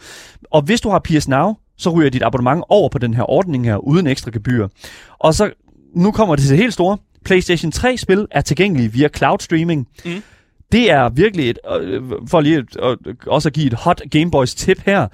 Og 0.50 0.62
hvis 0.62 0.80
du 0.80 0.90
har 0.90 0.98
PS 0.98 1.28
Now, 1.28 1.54
så 1.80 1.90
ryger 1.90 2.10
dit 2.10 2.22
abonnement 2.22 2.64
over 2.68 2.88
på 2.88 2.98
den 2.98 3.14
her 3.14 3.30
ordning 3.30 3.64
her, 3.64 3.76
uden 3.76 4.06
ekstra 4.06 4.30
gebyr. 4.30 4.68
Og 5.18 5.34
så, 5.34 5.50
nu 5.94 6.10
kommer 6.10 6.36
det 6.36 6.42
til 6.42 6.50
det 6.50 6.58
helt 6.58 6.74
store. 6.74 6.98
PlayStation 7.24 7.72
3-spil 7.76 8.26
er 8.30 8.40
tilgængelige 8.40 8.92
via 8.92 9.08
cloud 9.08 9.38
streaming. 9.40 9.88
Mm. 10.04 10.22
Det 10.72 10.90
er 10.90 11.08
virkelig 11.08 11.50
et, 11.50 11.58
øh, 11.80 12.02
for 12.28 12.40
lige 12.40 12.64
og, 12.78 12.98
også 13.26 13.48
at 13.48 13.52
give 13.52 13.66
et 13.66 13.74
hot 13.74 14.02
Gameboys 14.10 14.54
tip 14.54 14.82
her. 14.86 15.08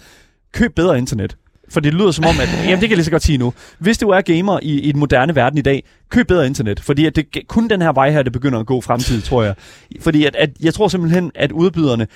Køb 0.52 0.74
bedre 0.74 0.98
internet. 0.98 1.36
For 1.68 1.80
det 1.80 1.94
lyder 1.94 2.10
som 2.10 2.24
om, 2.24 2.34
at, 2.40 2.48
jamen 2.64 2.70
det 2.70 2.80
kan 2.80 2.90
jeg 2.90 2.96
lige 2.96 3.04
så 3.04 3.10
godt 3.10 3.22
sige 3.22 3.38
nu. 3.38 3.52
Hvis 3.78 3.98
du 3.98 4.08
er 4.08 4.20
gamer 4.20 4.58
i, 4.62 4.80
i 4.80 4.92
den 4.92 5.00
moderne 5.00 5.34
verden 5.34 5.58
i 5.58 5.62
dag, 5.62 5.84
køb 6.10 6.26
bedre 6.26 6.46
internet. 6.46 6.80
Fordi 6.80 7.06
at 7.06 7.16
det 7.16 7.48
kun 7.48 7.68
den 7.68 7.82
her 7.82 7.92
vej 7.92 8.10
her, 8.10 8.22
det 8.22 8.32
begynder 8.32 8.58
at 8.58 8.66
gå 8.66 8.80
fremtid, 8.80 9.22
tror 9.22 9.42
jeg. 9.42 9.54
Fordi 10.00 10.24
at, 10.24 10.36
at 10.36 10.50
jeg 10.62 10.74
tror 10.74 10.88
simpelthen, 10.88 11.32
at 11.34 11.52
udbyderne, 11.52 12.06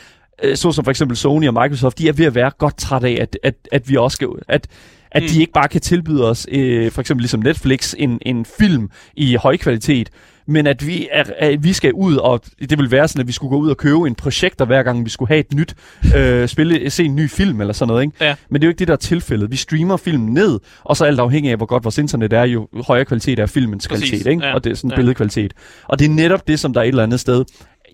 øh, 0.42 0.56
såsom 0.56 0.84
for 0.84 0.90
eksempel 0.90 1.16
Sony 1.16 1.48
og 1.48 1.54
Microsoft, 1.54 1.98
de 1.98 2.08
er 2.08 2.12
ved 2.12 2.26
at 2.26 2.34
være 2.34 2.50
godt 2.58 2.76
træt 2.78 3.04
af, 3.04 3.18
at, 3.20 3.38
at, 3.42 3.54
at 3.72 3.88
vi 3.88 3.96
også 3.96 4.14
skal, 4.16 4.28
at, 4.48 4.66
at 5.12 5.22
Mm. 5.22 5.28
de 5.28 5.40
ikke 5.40 5.52
bare 5.52 5.68
kan 5.68 5.80
tilbyde 5.80 6.28
os, 6.30 6.46
øh, 6.52 6.90
for 6.92 7.00
eksempel 7.00 7.22
ligesom 7.22 7.40
Netflix, 7.40 7.94
en, 7.98 8.18
en 8.22 8.44
film 8.58 8.90
i 9.14 9.34
høj 9.34 9.56
kvalitet, 9.56 10.10
men 10.46 10.66
at 10.66 10.86
vi, 10.86 11.08
er, 11.12 11.24
at 11.38 11.64
vi 11.64 11.72
skal 11.72 11.92
ud, 11.92 12.16
og 12.16 12.40
det 12.70 12.78
vil 12.78 12.90
være 12.90 13.08
sådan, 13.08 13.20
at 13.20 13.26
vi 13.26 13.32
skulle 13.32 13.50
gå 13.50 13.56
ud 13.56 13.70
og 13.70 13.76
købe 13.76 13.96
en 14.06 14.14
projekter, 14.14 14.64
hver 14.64 14.82
gang 14.82 15.04
vi 15.04 15.10
skulle 15.10 15.28
have 15.28 15.40
et 15.40 15.54
nyt, 15.54 15.74
øh, 16.16 16.48
spille, 16.48 16.90
se 16.90 17.04
en 17.04 17.16
ny 17.16 17.30
film 17.30 17.60
eller 17.60 17.72
sådan 17.72 17.88
noget. 17.88 18.02
Ikke? 18.02 18.14
Ja. 18.20 18.34
Men 18.48 18.60
det 18.60 18.66
er 18.66 18.68
jo 18.68 18.70
ikke 18.70 18.78
det, 18.78 18.88
der 18.88 18.94
er 18.94 18.98
tilfældet. 18.98 19.50
Vi 19.50 19.56
streamer 19.56 19.96
filmen 19.96 20.34
ned, 20.34 20.58
og 20.84 20.96
så 20.96 21.04
alt 21.04 21.20
afhængig 21.20 21.50
af, 21.50 21.56
hvor 21.56 21.66
godt 21.66 21.84
vores 21.84 21.98
internet 21.98 22.32
er, 22.32 22.44
jo 22.44 22.68
højere 22.86 23.04
kvalitet 23.04 23.38
er 23.38 23.46
filmens 23.46 23.88
Præcis. 23.88 24.10
kvalitet, 24.10 24.30
ikke? 24.30 24.46
Ja. 24.46 24.54
og 24.54 24.64
det 24.64 24.70
er 24.70 24.74
sådan 24.74 24.90
Ja. 24.90 24.96
billedkvalitet. 24.96 25.54
Og 25.84 25.98
det 25.98 26.04
er 26.04 26.08
netop 26.10 26.48
det, 26.48 26.60
som 26.60 26.72
der 26.72 26.80
er 26.80 26.84
et 26.84 26.88
eller 26.88 27.02
andet 27.02 27.20
sted, 27.20 27.44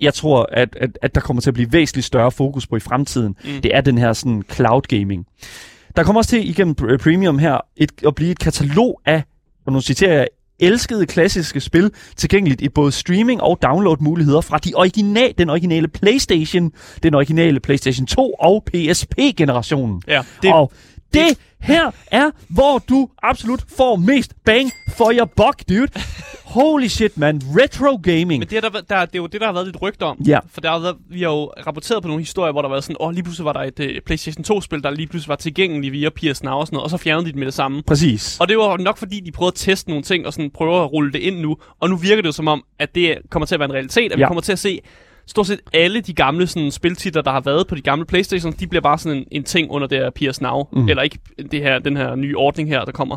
jeg 0.01 0.15
tror, 0.15 0.49
at, 0.53 0.77
at, 0.81 0.99
at 1.03 1.15
der 1.15 1.21
kommer 1.21 1.41
til 1.41 1.51
at 1.51 1.55
blive 1.55 1.73
væsentligt 1.73 2.07
større 2.07 2.31
fokus 2.31 2.67
på 2.67 2.77
i 2.77 2.81
fremtiden. 2.81 3.37
Mm. 3.45 3.63
Det 3.63 3.77
er 3.77 3.81
den 3.81 3.99
her 3.99 4.13
sådan 4.13 4.43
cloud 4.53 4.83
gaming. 4.83 5.27
Der 5.97 6.03
kommer 6.03 6.21
også 6.21 6.31
til 6.31 6.51
igennem 6.51 6.75
pr- 6.81 6.97
Premium 6.97 7.39
her 7.39 7.59
et, 7.77 7.93
at 8.07 8.15
blive 8.15 8.31
et 8.31 8.39
katalog 8.39 9.01
af, 9.07 9.23
og 9.67 9.73
nu 9.73 9.81
citerer 9.81 10.13
jeg, 10.13 10.27
elskede 10.59 11.07
klassiske 11.07 11.61
spil 11.61 11.91
tilgængeligt 12.17 12.61
i 12.61 12.69
både 12.69 12.93
streaming 12.93 13.43
og 13.43 13.59
download 13.63 13.97
muligheder 14.01 14.41
fra 14.41 14.59
de 14.59 14.73
original, 14.75 15.35
den 15.39 15.51
originale 15.51 15.89
PlayStation, 15.89 16.73
den 17.03 17.15
originale 17.15 17.61
PlayStation 17.61 18.07
2 18.07 18.33
og 18.33 18.65
PSP-generationen. 18.65 20.03
Ja, 20.09 20.19
Det... 20.19 20.43
det, 20.43 20.53
Og 20.53 20.73
Det 21.15 21.39
her 21.61 21.91
er, 22.07 22.31
hvor 22.49 22.79
du 22.89 23.09
absolut 23.23 23.65
får 23.77 23.97
mest 23.97 24.35
bang 24.45 24.71
for 24.97 25.13
your 25.13 25.31
buck, 25.37 25.69
dude. 25.69 25.89
Holy 26.45 26.87
shit, 26.87 27.19
man. 27.19 27.41
Retro 27.61 28.01
gaming. 28.03 28.39
Men 28.39 28.49
det 28.49 28.57
er, 28.57 28.61
der, 28.61 28.71
der, 28.71 28.81
det 28.81 29.15
er 29.15 29.19
jo 29.19 29.27
det, 29.27 29.41
der 29.41 29.47
har 29.47 29.53
været 29.53 29.67
lidt 29.67 29.83
rygter 29.83 30.07
om. 30.07 30.19
Ja. 30.27 30.39
For 30.53 30.61
der 30.61 30.71
har 30.71 30.79
været, 30.79 30.97
vi 31.11 31.23
har 31.23 31.31
jo 31.31 31.53
rapporteret 31.67 32.03
på 32.03 32.09
nogle 32.09 32.23
historier, 32.23 32.53
hvor 32.53 32.63
der 32.63 32.69
har 32.69 32.75
været 32.75 32.85
sådan, 32.85 32.97
åh, 33.01 33.07
oh, 33.07 33.15
lige 33.15 33.23
pludselig 33.23 33.45
var 33.45 33.53
der 33.53 33.61
et 33.61 33.81
uh, 33.81 33.87
PlayStation 34.07 34.57
2-spil, 34.57 34.83
der 34.83 34.91
lige 34.91 35.07
pludselig 35.07 35.29
var 35.29 35.37
tilgængeligt 35.37 35.93
via 35.93 36.11
PS 36.11 36.43
Now 36.43 36.55
og 36.55 36.67
sådan 36.67 36.77
noget, 36.77 36.85
og 36.85 36.91
så 36.91 36.97
fjernede 36.97 37.27
de 37.27 37.31
det 37.31 37.39
med 37.39 37.47
det 37.47 37.55
samme. 37.55 37.83
Præcis. 37.83 38.41
Og 38.41 38.49
det 38.49 38.59
var 38.59 38.77
nok 38.77 38.97
fordi, 38.97 39.21
de 39.21 39.33
prøvede 39.33 39.51
at 39.51 39.55
teste 39.55 39.91
nogle 39.91 40.03
ting, 40.03 40.27
og 40.27 40.33
sådan 40.33 40.51
prøver 40.51 40.85
at 40.85 40.93
rulle 40.93 41.13
det 41.13 41.19
ind 41.19 41.41
nu. 41.41 41.57
Og 41.81 41.91
nu 41.91 41.97
virker 41.97 42.23
det 42.23 42.27
jo 42.27 42.33
som 42.33 42.49
om, 42.49 42.65
at 42.79 42.95
det 42.95 43.19
kommer 43.31 43.47
til 43.47 43.55
at 43.55 43.59
være 43.59 43.69
en 43.69 43.75
realitet, 43.75 44.13
at 44.13 44.19
ja. 44.19 44.25
vi 44.25 44.29
kommer 44.29 44.41
til 44.41 44.53
at 44.53 44.59
se 44.59 44.81
stort 45.27 45.47
set 45.47 45.61
alle 45.73 46.01
de 46.01 46.13
gamle 46.13 46.47
sådan, 46.47 46.71
spiltitler, 46.71 47.23
der 47.23 47.31
har 47.31 47.41
været 47.41 47.67
på 47.67 47.75
de 47.75 47.81
gamle 47.81 48.05
Playstation, 48.05 48.53
de 48.53 48.67
bliver 48.67 48.83
bare 48.83 48.99
sådan 48.99 49.19
en, 49.19 49.25
en 49.31 49.45
ting 49.45 49.71
under 49.71 49.89
det 49.89 49.99
her 49.99 50.11
PS 50.11 50.41
Now. 50.41 50.69
Mm. 50.73 50.89
Eller 50.89 51.03
ikke 51.03 51.19
det 51.51 51.63
her, 51.63 51.79
den 51.79 51.97
her 51.97 52.15
nye 52.15 52.37
ordning 52.37 52.69
her, 52.69 52.85
der 52.85 52.93
kommer. 52.93 53.17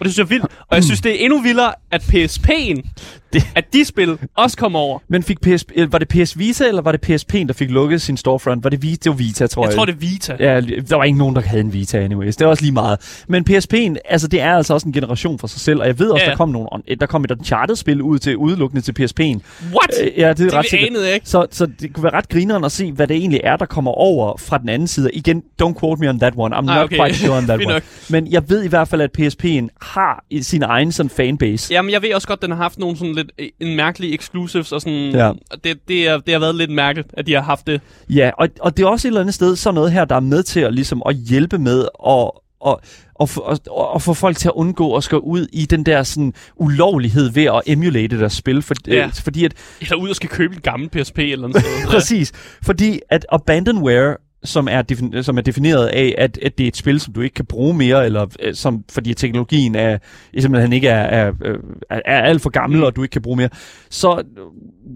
Og 0.00 0.04
det 0.04 0.12
synes 0.12 0.18
jeg 0.18 0.36
er 0.36 0.40
vildt. 0.40 0.44
Og 0.68 0.76
jeg 0.76 0.84
synes, 0.84 1.00
det 1.00 1.20
er 1.20 1.24
endnu 1.24 1.42
vildere, 1.42 1.72
at 1.90 2.02
PSP'en, 2.02 2.88
Det- 3.32 3.46
at 3.54 3.64
de 3.72 3.84
spil 3.84 4.18
også 4.36 4.56
kommer 4.56 4.78
over. 4.78 4.98
Men 5.08 5.22
fik 5.22 5.40
PS, 5.40 5.64
øh, 5.76 5.92
var 5.92 5.98
det 5.98 6.08
PS 6.08 6.38
Vita, 6.38 6.64
eller 6.68 6.82
var 6.82 6.92
det 6.92 7.10
PSP'en, 7.10 7.46
der 7.46 7.52
fik 7.52 7.70
lukket 7.70 8.02
sin 8.02 8.16
storefront? 8.16 8.64
Var 8.64 8.70
det 8.70 8.82
Vita? 8.82 8.96
Det 9.04 9.10
var 9.10 9.16
Vita, 9.16 9.46
tror 9.46 9.62
jeg. 9.64 9.68
Jeg 9.70 9.76
tror, 9.76 9.84
det 9.84 9.92
er 9.92 9.96
Vita. 9.98 10.36
Ja, 10.40 10.60
der 10.60 10.96
var 10.96 11.04
ikke 11.04 11.18
nogen, 11.18 11.34
der 11.36 11.42
havde 11.42 11.60
en 11.60 11.72
Vita 11.72 11.98
anyways. 11.98 12.36
Det 12.36 12.44
er 12.44 12.48
også 12.48 12.62
lige 12.62 12.72
meget. 12.72 13.22
Men 13.28 13.44
PSP'en, 13.50 13.94
altså 14.04 14.28
det 14.28 14.40
er 14.40 14.54
altså 14.56 14.74
også 14.74 14.86
en 14.86 14.92
generation 14.92 15.38
for 15.38 15.46
sig 15.46 15.60
selv, 15.60 15.80
og 15.80 15.86
jeg 15.86 15.98
ved 15.98 16.08
også, 16.10 16.24
Ja, 16.24 16.30
der 16.30 16.36
kom 16.36 16.48
nogle, 16.48 16.68
der 17.00 17.06
kom 17.06 17.24
et 17.24 17.30
Uncharted-spil 17.30 18.02
ud 18.02 18.18
til 18.18 18.36
udelukkende 18.36 18.82
til 18.82 18.92
PSP'en. 19.00 19.40
What? 19.74 19.90
Øh, 20.02 20.06
ja, 20.16 20.28
det 20.28 20.40
er 20.40 20.44
det 20.44 20.54
ret 20.54 20.66
sikkert. 20.70 20.90
anede 20.90 21.14
ikke. 21.14 21.28
Så, 21.28 21.46
så 21.50 21.66
det 21.80 21.92
kunne 21.94 22.04
være 22.04 22.14
ret 22.14 22.28
grineren 22.28 22.64
at 22.64 22.72
se, 22.72 22.92
hvad 22.92 23.06
det 23.06 23.16
egentlig 23.16 23.40
er, 23.44 23.56
der 23.56 23.66
kommer 23.66 23.90
over 23.90 24.36
fra 24.38 24.58
den 24.58 24.68
anden 24.68 24.88
side. 24.88 25.10
Igen, 25.12 25.42
don't 25.62 25.80
quote 25.80 26.00
me 26.00 26.08
on 26.08 26.18
that 26.18 26.32
one. 26.36 26.54
I'm 26.56 26.58
Ah, 26.58 26.64
not 26.64 26.76
okay. 26.84 26.96
quite 26.96 27.14
sure 27.18 27.36
on 27.36 27.44
that 27.50 27.58
one. 27.64 27.74
nok. 27.74 27.82
Men 28.10 28.32
jeg 28.32 28.50
ved 28.50 28.62
i 28.64 28.68
hvert 28.68 28.88
fald, 28.88 29.00
at 29.00 29.10
PSP'en 29.20 29.68
har 29.82 30.24
sin 30.42 30.62
egen 30.62 30.92
sådan 30.92 31.10
fanbase. 31.10 31.72
Jamen, 31.74 31.90
jeg 31.92 32.02
ved 32.02 32.14
også 32.14 32.28
godt, 32.28 32.38
at 32.38 32.42
den 32.42 32.50
har 32.50 32.56
haft 32.62 32.78
nogle 32.78 32.96
sådan 32.96 33.14
lidt 33.22 33.32
øh, 33.38 33.48
en 33.60 33.76
mærkelig 33.76 34.14
exclusives, 34.14 34.72
og 34.72 34.80
sådan, 34.80 35.10
Ja. 35.10 35.32
det, 35.64 35.88
det, 35.88 36.08
er, 36.08 36.18
det 36.18 36.34
har 36.34 36.40
været 36.40 36.54
lidt 36.54 36.70
mærkeligt, 36.70 37.08
at 37.12 37.26
de 37.26 37.32
har 37.34 37.42
haft 37.42 37.66
det. 37.66 37.80
Ja, 38.10 38.30
og, 38.38 38.48
og 38.60 38.76
det 38.76 38.82
er 38.82 38.86
også 38.86 39.08
et 39.08 39.10
eller 39.10 39.20
andet 39.20 39.34
sted 39.34 39.56
sådan 39.56 39.74
noget 39.74 39.92
her, 39.92 40.04
der 40.04 40.16
er 40.16 40.20
med 40.20 40.42
til 40.42 40.60
at, 40.60 40.74
ligesom, 40.74 41.02
at 41.06 41.16
hjælpe 41.16 41.58
med 41.58 41.80
at, 41.82 42.30
og, 42.60 42.82
og, 43.14 43.28
og, 43.36 43.58
og, 43.94 44.02
få 44.02 44.14
folk 44.14 44.36
til 44.36 44.48
at 44.48 44.52
undgå 44.54 44.96
at 44.96 45.04
skal 45.04 45.18
ud 45.18 45.46
i 45.52 45.66
den 45.66 45.86
der 45.86 46.02
sådan 46.02 46.32
ulovlighed 46.56 47.30
ved 47.30 47.44
at 47.44 47.62
emulate 47.66 48.18
deres 48.18 48.32
spil. 48.32 48.62
For, 48.62 48.74
Ja. 48.86 49.04
øh, 49.06 49.12
fordi 49.24 49.44
at, 49.44 49.52
Eller 49.80 49.96
ud 49.96 50.08
og 50.08 50.16
skal 50.16 50.28
købe 50.28 50.54
en 50.54 50.60
gammel 50.60 50.88
PSP 50.88 51.18
eller 51.18 51.48
noget. 51.48 51.64
Præcis. 51.94 52.32
Fordi 52.62 53.00
at 53.10 53.26
abandonware, 53.32 54.16
som 54.44 54.68
er, 54.70 54.82
defin- 54.92 55.22
som 55.22 55.38
er 55.38 55.42
defineret 55.42 55.86
af, 55.86 56.14
at, 56.18 56.38
at 56.42 56.58
det 56.58 56.64
er 56.64 56.68
et 56.68 56.76
spil, 56.76 57.00
som 57.00 57.12
du 57.12 57.20
ikke 57.20 57.34
kan 57.34 57.44
bruge 57.46 57.74
mere, 57.74 58.06
eller 58.06 58.26
øh, 58.42 58.54
som, 58.54 58.84
fordi 58.90 59.14
teknologien 59.14 59.74
er, 59.74 59.98
simpelthen 60.38 60.72
ikke 60.72 60.88
er, 60.88 61.02
er, 61.26 61.32
øh, 61.44 61.58
er, 61.90 62.00
er 62.04 62.20
alt 62.22 62.42
for 62.42 62.50
gammel, 62.50 62.78
Mm. 62.78 62.84
og 62.84 62.96
du 62.96 63.02
ikke 63.02 63.12
kan 63.12 63.22
bruge 63.22 63.36
mere, 63.36 63.48
så, 63.90 64.22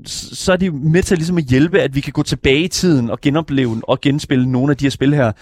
så 0.06 0.52
er 0.52 0.56
de 0.56 0.70
med 0.70 1.02
til 1.02 1.16
ligesom 1.18 1.38
at 1.38 1.44
hjælpe, 1.44 1.80
at 1.80 1.94
vi 1.94 2.00
kan 2.00 2.12
gå 2.12 2.22
tilbage 2.22 2.60
i 2.60 2.68
tiden 2.68 3.10
og 3.10 3.20
genopleve 3.20 3.80
og 3.82 4.00
genspille 4.00 4.52
nogle 4.52 4.70
af 4.70 4.76
de 4.76 4.84
her 4.84 4.90
spil 4.90 5.14
her. 5.14 5.32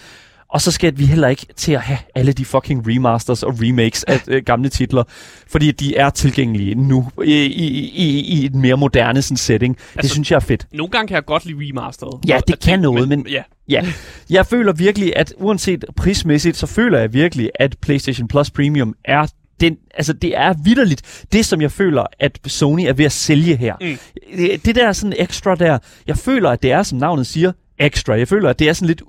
Og 0.53 0.61
så 0.61 0.71
skal 0.71 0.97
vi 0.97 1.05
heller 1.05 1.27
ikke 1.27 1.45
til 1.55 1.71
at 1.71 1.81
have 1.81 1.99
alle 2.15 2.33
de 2.33 2.45
fucking 2.45 2.83
remasters 2.87 3.43
og 3.43 3.53
remakes 3.61 4.03
af 4.03 4.21
øh, 4.27 4.43
gamle 4.45 4.69
titler, 4.69 5.03
fordi 5.47 5.71
de 5.71 5.95
er 5.95 6.09
tilgængelige 6.09 6.75
nu 6.75 7.09
i, 7.25 7.31
i, 7.33 7.67
i, 7.95 8.19
i 8.19 8.45
et 8.45 8.55
mere 8.55 8.77
moderne 8.77 9.21
sådan, 9.21 9.37
setting. 9.37 9.77
Altså, 9.77 10.01
det 10.01 10.11
synes 10.11 10.31
jeg 10.31 10.35
er 10.35 10.39
fedt. 10.41 10.67
Nogle 10.73 10.91
gange 10.91 11.07
kan 11.07 11.15
jeg 11.15 11.25
godt 11.25 11.45
lide 11.45 11.57
remasteret. 11.69 12.19
Ja, 12.27 12.39
det 12.47 12.59
kan 12.59 12.71
ting- 12.71 12.81
noget, 12.81 13.07
men- 13.09 13.27
Ja, 13.29 13.43
Ja, 13.69 13.85
jeg 14.29 14.45
føler 14.45 14.73
virkelig, 14.73 15.13
at 15.15 15.33
uanset 15.37 15.85
prismæssigt, 15.95 16.57
så 16.57 16.67
føler 16.67 16.99
jeg 16.99 17.13
virkelig, 17.13 17.49
at 17.55 17.75
PlayStation 17.81 18.27
Plus 18.27 18.51
Premium 18.51 18.95
er 19.05 19.27
den, 19.61 19.77
altså 19.95 20.13
det 20.13 20.37
er 20.37 20.53
vidderligt 20.63 21.25
det, 21.33 21.45
som 21.45 21.61
jeg 21.61 21.71
føler, 21.71 22.03
at 22.19 22.39
Sony 22.47 22.81
er 22.81 22.93
ved 22.93 23.05
at 23.05 23.11
sælge 23.11 23.55
her. 23.55 23.75
Mm. 23.81 23.97
Det, 24.37 24.65
det 24.65 24.75
der 24.75 24.91
sådan 24.91 25.13
ekstra 25.19 25.55
der, 25.55 25.77
jeg 26.07 26.17
føler, 26.17 26.49
at 26.49 26.63
det 26.63 26.71
er, 26.71 26.83
som 26.83 26.97
navnet 26.97 27.27
siger, 27.27 27.51
ekstra. 27.79 28.13
Jeg 28.17 28.27
føler, 28.27 28.49
at 28.49 28.59
det 28.59 28.69
er 28.69 28.73
sådan 28.73 28.87
lidt 28.87 29.01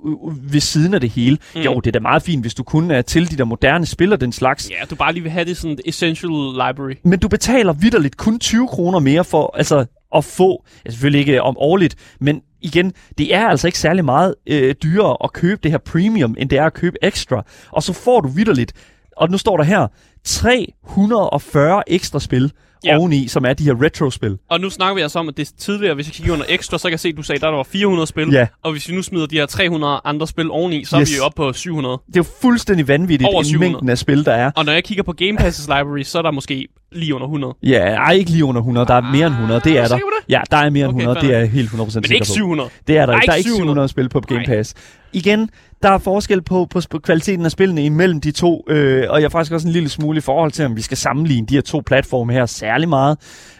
ved 0.53 0.61
siden 0.61 0.94
af 0.94 1.00
det 1.00 1.11
hele. 1.11 1.38
Mm. 1.55 1.61
Jo, 1.61 1.81
det 1.81 1.87
er 1.87 1.92
da 1.92 2.00
meget 2.00 2.22
fint, 2.22 2.42
hvis 2.42 2.55
du 2.55 2.62
kun 2.62 2.90
er 2.90 3.03
til 3.03 3.31
de 3.31 3.37
der 3.37 3.44
moderne 3.44 3.87
spiller 3.87 4.16
den 4.16 4.33
slags. 4.33 4.70
ja, 4.70 4.85
du 4.90 4.94
bare 4.94 5.12
lige 5.12 5.22
vil 5.22 5.33
have 5.33 5.44
det 5.44 5.57
sådan 5.57 5.72
et 5.72 5.81
essential 5.85 6.31
library. 6.53 6.94
Men 7.03 7.18
du 7.18 7.29
betaler 7.29 7.72
vidderligt 7.72 8.16
kun 8.16 8.38
20 8.38 8.68
kroner 8.68 8.98
mere 8.98 9.24
for 9.24 9.57
altså, 9.57 9.85
at 10.14 10.24
få, 10.24 10.64
ja, 10.85 10.90
selvfølgelig 10.90 11.20
ikke 11.20 11.42
om 11.42 11.57
årligt, 11.59 11.96
men 12.20 12.40
igen, 12.61 12.92
det 13.18 13.35
er 13.35 13.48
altså 13.48 13.68
ikke 13.68 13.79
særlig 13.79 14.05
meget 14.05 14.35
øh, 14.46 14.74
dyrere 14.83 15.16
at 15.24 15.33
købe 15.33 15.61
det 15.62 15.70
her 15.70 15.79
premium, 15.79 16.37
end 16.38 16.50
det 16.50 16.59
er 16.59 16.66
at 16.66 16.74
købe 16.74 16.96
ekstra. 17.03 17.44
Og 17.70 17.83
så 17.83 17.92
får 17.92 18.20
du 18.20 18.29
vidderligt, 18.29 18.72
og 19.16 19.31
nu 19.31 19.38
står 19.38 19.57
der 19.57 19.64
her, 19.64 19.87
340 20.24 21.83
ekstra 21.87 22.20
spil 22.20 22.53
Ja. 22.87 22.98
oveni, 22.98 23.29
som 23.29 23.44
er 23.44 23.53
de 23.53 23.64
her 23.64 23.83
retro-spil. 23.83 24.38
Og 24.50 24.61
nu 24.61 24.70
snakker 24.70 24.94
vi 24.94 25.00
altså 25.00 25.18
om, 25.18 25.29
at 25.29 25.37
det 25.37 25.48
er 25.48 25.53
tidligere, 25.59 25.94
hvis 25.94 26.07
jeg 26.07 26.12
kigger 26.12 26.33
under 26.33 26.46
ekstra, 26.48 26.79
så 26.79 26.83
kan 26.83 26.90
jeg 26.90 27.00
se, 27.00 27.09
at 27.09 27.16
du 27.16 27.22
sagde, 27.22 27.37
at 27.37 27.42
der 27.42 27.48
var 27.48 27.62
400 27.62 28.07
spil. 28.07 28.33
Ja. 28.33 28.46
Og 28.62 28.72
hvis 28.72 28.88
vi 28.88 28.94
nu 28.94 29.03
smider 29.03 29.27
de 29.27 29.37
her 29.37 29.46
300 29.46 30.00
andre 30.05 30.27
spil 30.27 30.50
oveni, 30.50 30.85
så 30.85 31.00
yes. 31.00 31.11
er 31.11 31.14
vi 31.14 31.18
jo 31.18 31.24
oppe 31.24 31.37
på 31.37 31.53
700. 31.53 31.98
Det 32.07 32.16
er 32.16 32.20
jo 32.20 32.24
fuldstændig 32.42 32.88
vanvittigt, 32.88 33.29
Over 33.29 33.38
en 33.38 33.44
700. 33.44 33.72
mængden 33.72 33.88
af 33.88 33.98
spil, 33.98 34.24
der 34.24 34.33
er. 34.33 34.50
Og 34.57 34.64
når 34.64 34.72
jeg 34.72 34.85
kigger 34.85 35.03
på 35.05 35.12
Game 35.12 35.37
Passes 35.37 35.66
library, 35.66 36.03
så 36.03 36.18
er 36.18 36.22
der 36.22 36.31
måske 36.31 36.68
lige 36.92 37.14
under 37.14 37.27
100. 37.27 37.55
Ja, 37.62 37.79
ej, 37.79 38.12
ikke 38.12 38.31
lige 38.31 38.44
under 38.44 38.61
100, 38.61 38.87
der 38.87 38.94
er 38.94 39.00
mere 39.00 39.27
end 39.27 39.35
100, 39.35 39.61
det 39.64 39.79
er 39.79 39.88
du 39.88 39.94
der. 39.94 39.98
Ja, 40.29 40.40
der 40.50 40.57
er 40.57 40.70
mere 40.70 40.85
end 40.85 40.94
Okay, 40.94 41.00
100, 41.03 41.20
fair 41.20 41.29
det 41.29 41.37
er 41.37 41.38
jeg 41.40 41.50
helt 41.50 41.70
100% 41.70 41.77
Men 41.79 41.90
sikker 41.90 42.14
ikke 42.14 42.20
på. 42.27 42.33
700. 42.33 42.70
Det 42.87 42.96
er 42.98 43.07
der 43.07 43.07
Der 43.07 43.12
er 43.12 43.16
ikke. 43.16 43.27
Der 43.27 43.33
er 43.33 43.37
ikke 43.37 43.48
ikke 43.48 43.57
700 43.57 43.88
spil 43.88 44.09
på 44.09 44.20
Game. 44.20 44.44
Pass. 44.46 44.74
Igen, 45.12 45.50
der 45.84 45.90
er 45.90 45.98
forskel 45.98 46.42
på, 46.42 46.66
på, 46.70 46.80
på 46.90 46.98
kvaliteten 46.98 47.44
af 47.44 47.50
spillene 47.50 47.84
imellem 47.84 48.20
de 48.20 48.30
to, 48.30 48.64
øh, 48.68 49.06
og 49.10 49.20
jeg 49.20 49.24
er 49.24 49.30
faktisk 49.30 49.52
også 49.52 49.66
en 49.68 49.72
lille 49.72 49.88
smule 49.88 50.18
i 50.18 50.20
forhold 50.20 50.52
til, 50.52 50.64
om 50.64 50.76
vi 50.76 50.82
skal 50.82 50.96
sammenligne 50.96 51.46
de 51.46 51.54
her 51.54 51.62
to 51.62 51.82
platforme 51.86 52.32
her 52.32 52.46
særlig 52.46 52.88
meget. 52.88 53.18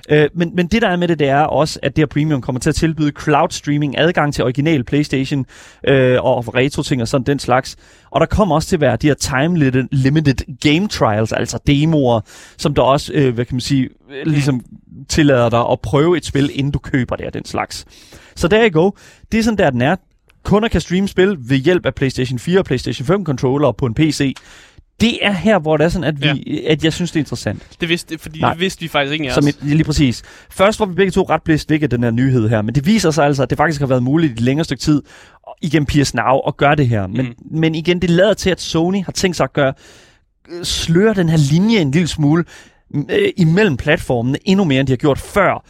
Øh, 0.09 0.29
men, 0.35 0.51
men 0.55 0.67
det 0.67 0.83
der 0.83 0.89
er 0.89 0.97
med 0.97 1.09
det, 1.09 1.19
det 1.19 1.29
er 1.29 1.41
også, 1.41 1.79
at 1.83 1.97
det 1.97 2.03
her 2.03 2.07
Premium 2.07 2.41
kommer 2.41 2.61
til 2.61 2.69
at 2.69 2.75
tilbyde 2.75 3.13
cloud 3.23 3.51
streaming, 3.51 3.99
adgang 3.99 4.35
til 4.35 4.45
original 4.45 4.85
PlayStation 4.85 5.47
øh, 5.89 6.25
og 6.25 6.55
retro 6.55 6.83
ting 6.83 7.03
og 7.03 7.09
sådan 7.09 7.25
den 7.25 7.39
slags. 7.39 7.77
Og 8.11 8.21
der 8.21 8.27
kommer 8.27 8.55
også 8.55 8.69
til 8.69 8.77
at 8.77 8.81
være 8.81 8.97
de 8.97 9.07
her 9.07 9.15
time 9.15 9.59
limited 9.93 10.57
game 10.61 10.89
trials, 10.89 11.33
altså 11.33 11.59
demoer, 11.67 12.21
som 12.57 12.75
der 12.75 12.83
også, 12.83 13.13
øh, 13.13 13.35
hvad 13.35 13.45
kan 13.45 13.55
man 13.55 13.61
sige, 13.61 13.89
ligesom 14.25 14.61
tillader 15.09 15.49
dig 15.49 15.65
at 15.71 15.81
prøve 15.81 16.17
et 16.17 16.25
spil, 16.25 16.51
inden 16.55 16.73
du 16.73 16.79
køber 16.79 17.17
det 17.17 17.27
og 17.27 17.35
den 17.35 17.45
slags. 17.45 17.85
Så 18.35 18.49
der 18.49 18.59
er 18.59 18.69
go. 18.69 18.91
Det 19.33 19.39
er 19.39 19.43
sådan 19.43 19.59
der, 19.59 19.71
den 19.71 19.83
er. 19.83 19.97
Kunder 20.45 20.69
kan 20.69 20.81
streame 20.81 21.09
spil 21.09 21.37
ved 21.39 21.57
hjælp 21.57 21.87
af 21.87 21.95
PlayStation 21.95 22.39
4 22.39 22.59
og 22.59 22.65
PlayStation 22.65 23.07
5 23.07 23.25
controller 23.25 23.73
på 23.73 23.87
en 23.87 23.95
PC. 23.95 24.35
Det 25.01 25.19
er 25.27 25.33
her, 25.33 25.59
hvor 25.59 25.77
det 25.77 25.85
er 25.85 25.89
sådan, 25.89 26.05
at, 26.09 26.23
vi, 26.23 26.27
ja. 26.47 26.73
at 26.73 26.85
jeg 26.85 26.93
synes, 26.93 27.11
det 27.11 27.17
er 27.17 27.21
interessant. 27.21 27.77
Det 27.81 27.89
vidste, 27.89 28.19
fordi 28.19 28.41
Nej. 28.41 28.53
det 28.53 28.61
vidste 28.61 28.81
vi 28.81 28.89
faktisk 28.89 29.13
ikke 29.13 29.33
Som 29.33 29.45
lige 29.63 29.85
præcis. 29.85 30.23
Først 30.51 30.81
var 30.81 30.87
vi 30.87 30.95
begge 30.95 31.11
to 31.11 31.23
ret 31.23 31.43
blæst 31.43 31.71
væk 31.71 31.83
af 31.83 31.91
den 31.91 32.03
her 32.03 32.11
nyhed 32.11 32.49
her, 32.49 32.63
men 32.63 32.75
det 32.75 32.87
viser 32.87 33.11
sig 33.11 33.25
altså, 33.27 33.43
at 33.43 33.51
det 33.51 33.59
faktisk 33.59 33.81
har 33.81 33.87
været 33.87 34.03
muligt 34.03 34.31
i 34.31 34.33
et 34.35 34.41
længere 34.41 34.65
stykke 34.65 34.81
tid 34.81 35.03
igennem 35.63 35.87
PS 35.87 36.15
Now 36.15 36.39
at 36.47 36.57
gøre 36.57 36.75
det 36.77 36.89
her. 36.89 37.07
Men, 37.07 37.27
Mm. 37.27 37.59
men 37.61 37.75
igen, 37.75 38.03
det 38.03 38.11
lader 38.11 38.35
til, 38.35 38.51
at 38.51 38.61
Sony 38.61 39.05
har 39.05 39.13
tænkt 39.13 39.37
sig 39.37 39.45
at 39.45 39.53
gøre 39.53 39.73
sløre 40.63 41.15
den 41.15 41.29
her 41.29 41.37
linje 41.53 41.79
en 41.79 41.91
lille 41.91 42.09
smule 42.09 42.45
øh, 43.11 43.29
imellem 43.37 43.77
platformene 43.77 44.39
endnu 44.45 44.65
mere, 44.65 44.81
end 44.81 44.87
de 44.87 44.93
har 44.93 44.97
gjort 44.97 45.19
før. 45.19 45.65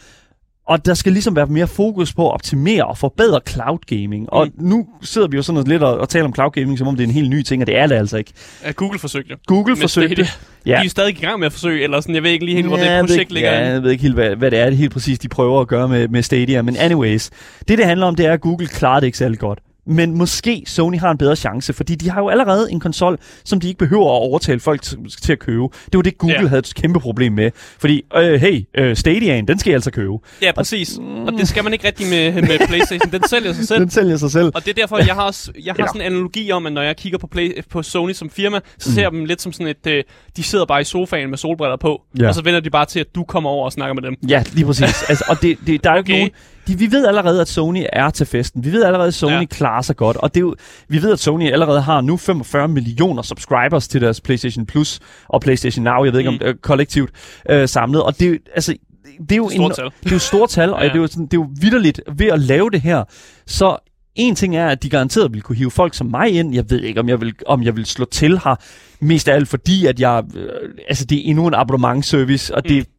Og 0.67 0.85
der 0.85 0.93
skal 0.93 1.11
ligesom 1.11 1.35
være 1.35 1.45
mere 1.45 1.67
fokus 1.67 2.13
på 2.13 2.27
at 2.27 2.33
optimere 2.33 2.85
og 2.85 2.97
forbedre 2.97 3.39
cloud 3.49 3.77
gaming. 3.87 4.29
Og 4.33 4.47
nu 4.57 4.87
sidder 5.01 5.27
vi 5.27 5.37
jo 5.37 5.43
sådan 5.43 5.63
lidt 5.63 5.83
og, 5.83 5.97
og 5.99 6.09
taler 6.09 6.25
om 6.25 6.33
cloud 6.35 6.51
gaming, 6.51 6.77
som 6.77 6.87
om 6.87 6.95
det 6.95 7.03
er 7.03 7.07
en 7.07 7.13
helt 7.13 7.29
ny 7.29 7.41
ting, 7.41 7.61
og 7.63 7.67
det 7.67 7.77
er 7.77 7.87
det 7.87 7.95
altså 7.95 8.17
ikke. 8.17 8.31
Ja, 8.65 8.71
Google 8.71 8.99
forsøgte 8.99 9.31
jo. 9.31 9.37
Google 9.47 9.73
Med 9.73 9.81
forsøgte 9.81 10.15
Stadia. 10.15 10.31
Ja. 10.65 10.71
De 10.71 10.77
er 10.79 10.83
jo 10.83 10.89
stadig 10.89 11.09
i 11.17 11.21
gang 11.25 11.39
med 11.39 11.45
at 11.45 11.53
forsøge, 11.53 11.83
eller 11.83 11.99
sådan, 12.01 12.15
jeg 12.15 12.23
ved 12.23 12.31
ikke 12.31 12.45
lige 12.45 12.55
helt, 12.55 12.67
hvor 12.67 12.77
Ja, 12.77 12.83
det 12.83 12.89
jeg 12.89 12.97
ved 13.03 13.07
projekt 13.07 13.19
ikke- 13.21 13.33
ligger 13.33 13.51
Ja, 13.51 13.67
jeg 13.71 13.83
ved 13.83 13.91
ikke 13.91 14.01
helt, 14.01 14.13
hvad, 14.15 14.35
hvad 14.35 14.51
det 14.51 14.59
er, 14.59 14.65
det 14.65 14.77
helt 14.77 14.91
præcis, 14.93 15.19
de 15.19 15.27
prøver 15.27 15.61
at 15.61 15.67
gøre 15.67 15.87
med, 15.87 16.07
med 16.07 16.23
Stadia. 16.23 16.61
Men 16.61 16.75
anyways, 16.77 17.29
det 17.67 17.77
det 17.77 17.85
handler 17.85 18.05
om, 18.07 18.15
det 18.15 18.25
er, 18.25 18.33
at 18.33 18.41
Google 18.41 18.67
klarer 18.67 18.99
det 18.99 19.07
ikke 19.07 19.17
særlig 19.17 19.39
godt. 19.39 19.59
Men 19.87 20.17
måske 20.17 20.63
Sony 20.67 20.99
har 20.99 21.11
en 21.11 21.17
bedre 21.17 21.35
chance, 21.35 21.73
fordi 21.73 21.95
de 21.95 22.09
har 22.09 22.21
jo 22.21 22.29
allerede 22.29 22.71
en 22.71 22.79
konsol, 22.79 23.17
som 23.45 23.59
de 23.59 23.67
ikke 23.67 23.77
behøver 23.77 24.05
at 24.05 24.09
overtale 24.29 24.59
folk 24.59 24.81
til, 24.81 24.97
til 25.21 25.31
at 25.31 25.39
købe. 25.39 25.63
Det 25.63 25.93
var 25.93 26.01
det, 26.01 26.17
Google 26.17 26.41
Ja. 26.41 26.47
havde 26.47 26.59
et 26.59 26.73
kæmpe 26.75 26.99
problem 26.99 27.33
med. 27.33 27.51
Fordi, 27.79 28.01
øh, 28.15 28.33
hey, 28.41 28.65
øh, 28.77 28.95
Stadiaen, 28.95 29.47
den 29.47 29.59
skal 29.59 29.69
jeg 29.71 29.75
altså 29.75 29.91
købe. 29.91 30.13
Ja, 30.41 30.51
præcis. 30.51 30.97
Og 31.27 31.33
det 31.37 31.47
skal 31.47 31.63
man 31.63 31.73
ikke 31.73 31.87
rigtig 31.87 32.07
med, 32.09 32.33
med 32.41 32.67
Playstation. 32.67 33.11
Den 33.11 33.27
sælger 33.27 33.53
sig 33.53 33.67
selv. 33.67 33.79
Den 33.81 33.89
sælger 33.89 34.17
sig 34.17 34.31
selv. 34.31 34.51
Og 34.55 34.65
det 34.65 34.69
er 34.69 34.73
derfor, 34.81 34.97
jeg 34.97 35.15
har, 35.15 35.23
også, 35.23 35.51
jeg 35.65 35.71
har 35.73 35.77
Eller- 35.77 35.87
sådan 35.87 36.01
en 36.01 36.05
analogi 36.05 36.51
om, 36.51 36.65
at 36.65 36.73
når 36.73 36.81
jeg 36.81 36.95
kigger 36.97 37.17
på, 37.17 37.27
Play, 37.27 37.63
på 37.69 37.83
Sony 37.83 38.13
som 38.13 38.29
firma, 38.29 38.59
så 38.79 38.93
ser 38.93 39.01
jeg 39.01 39.11
dem 39.11 39.25
lidt 39.25 39.41
som 39.41 39.53
sådan 39.53 39.67
et, 39.67 39.87
øh, 39.87 40.03
de 40.37 40.43
sidder 40.43 40.65
bare 40.65 40.81
i 40.81 40.83
sofaen 40.83 41.29
med 41.29 41.37
solbriller 41.37 41.77
på, 41.77 42.01
Ja. 42.19 42.27
og 42.27 42.35
så 42.35 42.41
vender 42.43 42.59
de 42.59 42.69
bare 42.69 42.85
til, 42.85 42.99
at 42.99 43.07
du 43.15 43.23
kommer 43.23 43.49
over 43.49 43.65
og 43.65 43.71
snakker 43.71 43.93
med 43.93 44.03
dem. 44.03 44.15
Ja, 44.29 44.43
lige 44.53 44.65
præcis. 44.65 45.03
altså, 45.09 45.23
og 45.29 45.41
det, 45.41 45.57
det, 45.67 45.83
der 45.83 45.89
er 45.89 45.93
jo 45.93 45.99
Okay. 45.99 46.13
ikke 46.13 46.19
nogen... 46.23 46.31
De, 46.67 46.77
vi 46.77 46.91
ved 46.91 47.05
allerede, 47.07 47.41
at 47.41 47.47
Sony 47.47 47.83
er 47.93 48.09
til 48.09 48.25
festen. 48.25 48.65
Vi 48.65 48.71
ved 48.71 48.83
allerede, 48.83 49.07
at 49.07 49.13
Sony 49.13 49.31
Ja. 49.31 49.45
klarer 49.45 49.81
sig 49.81 49.95
godt. 49.95 50.17
Og 50.17 50.33
det 50.35 50.39
er 50.39 50.41
jo, 50.41 50.55
vi 50.89 51.01
ved, 51.01 51.11
at 51.11 51.19
Sony 51.19 51.51
allerede 51.51 51.81
har 51.81 52.01
nu 52.01 52.17
45 52.17 52.67
millioner 52.67 53.21
subscribers 53.21 53.87
til 53.87 54.01
deres 54.01 54.21
PlayStation 54.21 54.65
Plus 54.65 54.99
og 55.29 55.41
PlayStation 55.41 55.83
Now. 55.83 56.03
Jeg 56.03 56.13
ved 56.13 56.19
ikke, 56.19 56.29
Mm. 56.31 56.35
om 56.35 56.39
det 56.39 56.47
er 56.49 56.53
kollektivt 56.61 57.09
øh, 57.49 57.67
samlet. 57.69 58.03
Og 58.03 58.19
det, 58.19 58.31
er 58.33 58.37
altså, 58.55 58.75
det 59.19 59.31
er 59.31 59.35
jo 59.35 59.49
Stort 59.49 59.69
en, 59.69 59.75
tal. 59.75 59.85
det 59.85 60.05
er 60.05 60.09
jo 60.11 60.15
et 60.15 60.21
stort 60.21 60.49
tal, 60.49 60.73
og 60.73 60.79
Ja. 60.83 60.87
det, 60.87 60.95
er 60.95 60.99
jo 60.99 61.07
sådan, 61.07 61.25
det 61.25 61.33
er 61.33 61.41
jo 61.41 61.47
vidderligt 61.61 62.01
ved 62.17 62.27
at 62.27 62.39
lave 62.39 62.69
det 62.71 62.81
her. 62.81 63.03
Så 63.47 63.77
en 64.15 64.35
ting 64.35 64.55
er, 64.57 64.67
at 64.67 64.83
de 64.83 64.89
garanteret 64.89 65.33
vil 65.33 65.41
kunne 65.41 65.55
hive 65.55 65.71
folk 65.71 65.93
som 65.93 66.07
mig 66.07 66.31
ind. 66.31 66.55
Jeg 66.55 66.69
ved 66.69 66.81
ikke, 66.81 66.99
om 66.99 67.09
jeg 67.09 67.21
vil, 67.21 67.33
om 67.47 67.63
jeg 67.63 67.75
vil 67.75 67.85
slå 67.85 68.05
til 68.05 68.31
her. 68.43 68.55
Mest 68.99 69.27
af 69.27 69.35
alt 69.35 69.47
fordi, 69.47 69.85
at 69.85 69.99
jeg... 69.99 70.23
Øh, 70.35 70.49
altså, 70.89 71.05
det 71.05 71.17
er 71.17 71.21
endnu 71.25 71.47
en 71.47 71.53
abonnementservice, 71.53 72.55
og 72.55 72.63
det... 72.69 72.77
Mm, 72.87 72.91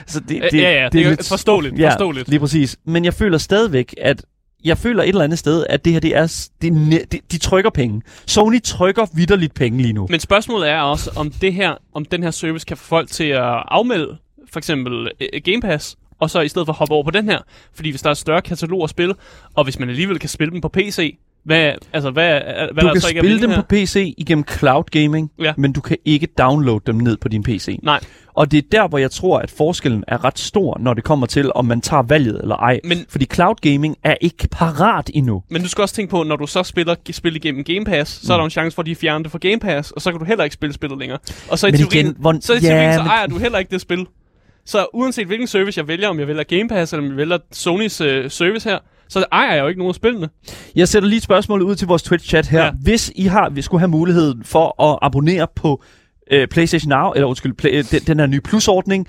altså 0.00 0.20
det, 0.20 0.42
det, 0.52 0.60
ja, 0.60 0.72
ja, 0.72 0.84
det, 0.84 0.92
det 0.92 1.06
er 1.06 1.08
lidt, 1.08 1.28
forståeligt, 1.28 1.78
ja, 1.78 1.90
forståeligt. 1.90 2.28
lige 2.28 2.40
præcis. 2.40 2.76
Men 2.84 3.04
jeg 3.04 3.14
føler 3.14 3.38
stadigvæk, 3.38 3.94
at 4.00 4.24
jeg 4.64 4.78
føler 4.78 5.02
et 5.02 5.08
eller 5.08 5.24
andet 5.24 5.38
sted, 5.38 5.66
at 5.68 5.84
det 5.84 5.92
her, 5.92 6.00
det 6.00 6.16
er, 6.16 6.48
det, 6.62 7.12
de, 7.12 7.20
de 7.32 7.38
trykker 7.38 7.70
penge. 7.70 8.02
Sony 8.26 8.62
trykker 8.62 9.06
vidderligt 9.14 9.54
penge 9.54 9.82
lige 9.82 9.92
nu. 9.92 10.06
Men 10.10 10.20
spørgsmålet 10.20 10.68
er 10.68 10.80
også, 10.80 11.10
om 11.16 11.30
det 11.30 11.54
her, 11.54 11.74
om 11.94 12.04
den 12.04 12.22
her 12.22 12.30
service 12.30 12.66
kan 12.66 12.76
få 12.76 12.84
folk 12.84 13.10
til 13.10 13.24
at 13.24 13.64
afmelde 13.68 14.18
for 14.52 14.58
eksempel 14.58 14.92
uh, 14.94 15.40
Game 15.44 15.60
Pass, 15.60 15.96
og 16.18 16.30
så 16.30 16.40
i 16.40 16.48
stedet 16.48 16.66
for 16.66 16.72
hoppe 16.72 16.94
over 16.94 17.04
på 17.04 17.10
den 17.10 17.24
her. 17.24 17.38
Fordi 17.74 17.90
hvis 17.90 18.02
der 18.02 18.08
er 18.08 18.12
et 18.12 18.18
større 18.18 18.42
katalog 18.42 18.84
at 18.84 18.90
spille, 18.90 19.14
og 19.54 19.64
hvis 19.64 19.78
man 19.78 19.88
alligevel 19.88 20.18
kan 20.18 20.28
spille 20.28 20.52
dem 20.52 20.60
på 20.60 20.68
PC, 20.68 21.18
hvad, 21.44 21.72
altså, 21.92 22.10
hvad, 22.10 22.40
hvad 22.72 22.82
du 22.84 22.92
kan 22.92 23.00
så 23.00 23.08
spille 23.08 23.40
dem 23.40 23.50
her? 23.50 23.56
på 23.56 23.66
PC 23.68 24.14
igennem 24.18 24.44
cloud 24.48 24.84
gaming, 24.90 25.30
Ja. 25.38 25.52
men 25.56 25.72
du 25.72 25.80
kan 25.80 25.96
ikke 26.04 26.26
downloade 26.38 26.80
dem 26.86 26.94
ned 26.94 27.16
på 27.16 27.28
din 27.28 27.42
PC. 27.42 27.78
Nej, 27.82 28.00
Og 28.34 28.50
det 28.50 28.58
er 28.58 28.62
der, 28.72 28.88
hvor 28.88 28.98
jeg 28.98 29.10
tror, 29.10 29.38
at 29.38 29.50
forskellen 29.50 30.04
er 30.08 30.24
ret 30.24 30.38
stor, 30.38 30.76
når 30.80 30.94
det 30.94 31.04
kommer 31.04 31.26
til, 31.26 31.52
om 31.54 31.64
man 31.64 31.80
tager 31.80 32.02
valget 32.02 32.40
eller 32.42 32.56
ej. 32.56 32.80
Men- 32.84 33.06
Fordi 33.08 33.24
cloud 33.34 33.54
gaming 33.60 33.96
er 34.04 34.14
ikke 34.20 34.48
parat 34.52 35.10
endnu. 35.14 35.42
men 35.50 35.62
du 35.62 35.68
skal 35.68 35.82
også 35.82 35.94
tænke 35.94 36.10
på, 36.10 36.22
når 36.22 36.36
du 36.36 36.46
så 36.46 36.62
spiller 36.62 36.94
spil 37.10 37.36
igennem 37.36 37.64
Game 37.64 37.84
Pass, 37.84 38.26
så 38.26 38.32
er 38.32 38.36
der 38.36 38.44
en 38.44 38.50
chance 38.50 38.74
for, 38.74 38.82
at 38.82 38.86
de 38.86 38.94
fjerner 38.94 39.22
det 39.22 39.32
fra 39.32 39.38
Game 39.38 39.58
Pass, 39.60 39.90
og 39.90 40.00
så 40.02 40.10
kan 40.10 40.18
du 40.18 40.24
heller 40.24 40.44
ikke 40.44 40.54
spille 40.54 40.72
spillet 40.72 40.98
længere. 40.98 41.18
Og 41.50 41.58
så 41.58 41.66
i 41.66 41.70
Men 41.70 41.80
teorien, 41.80 42.06
igen, 42.06 42.16
hvor- 42.18 42.36
så, 42.40 42.52
i 42.52 42.56
ja, 42.56 42.60
teorien, 42.68 42.94
så 42.94 43.02
men- 43.02 43.10
ejer 43.10 43.26
du 43.26 43.38
heller 43.38 43.58
ikke 43.58 43.70
det 43.70 43.80
spil. 43.80 44.06
Så 44.66 44.86
uanset 44.94 45.26
hvilken 45.26 45.46
service 45.46 45.78
jeg 45.78 45.88
vælger, 45.88 46.08
om 46.08 46.18
jeg 46.18 46.28
vælger 46.28 46.42
Game 46.42 46.68
Pass, 46.68 46.92
eller 46.92 47.04
om 47.04 47.08
jeg 47.10 47.16
vælger 47.16 47.38
Sonys 47.52 48.00
øh, 48.00 48.30
service 48.30 48.68
her, 48.68 48.78
så 49.10 49.24
ejer 49.32 49.54
jeg 49.54 49.62
jo 49.62 49.68
ikke 49.68 49.78
nogen 49.78 49.90
af 49.90 49.94
spillene. 49.94 50.28
Jeg 50.76 50.88
sætter 50.88 51.08
lige 51.08 51.16
et 51.16 51.22
spørgsmål 51.22 51.62
ud 51.62 51.74
til 51.76 51.88
vores 51.88 52.02
Twitch-chat 52.02 52.48
her. 52.48 52.64
Ja. 52.64 52.70
Hvis 52.82 53.12
I 53.14 53.24
har, 53.24 53.48
vi 53.50 53.62
skulle 53.62 53.80
have 53.80 53.88
mulighed 53.88 54.34
for 54.44 54.82
at 54.82 54.98
abonnere 55.02 55.46
på 55.56 55.82
øh, 56.30 56.48
PlayStation 56.48 56.88
Now, 56.88 57.10
eller 57.12 57.26
undskyld, 57.26 57.52
play, 57.52 57.70
øh, 57.78 57.84
den, 57.90 58.00
den 58.00 58.18
her 58.18 58.26
nye 58.26 58.40
plusordning, 58.40 59.08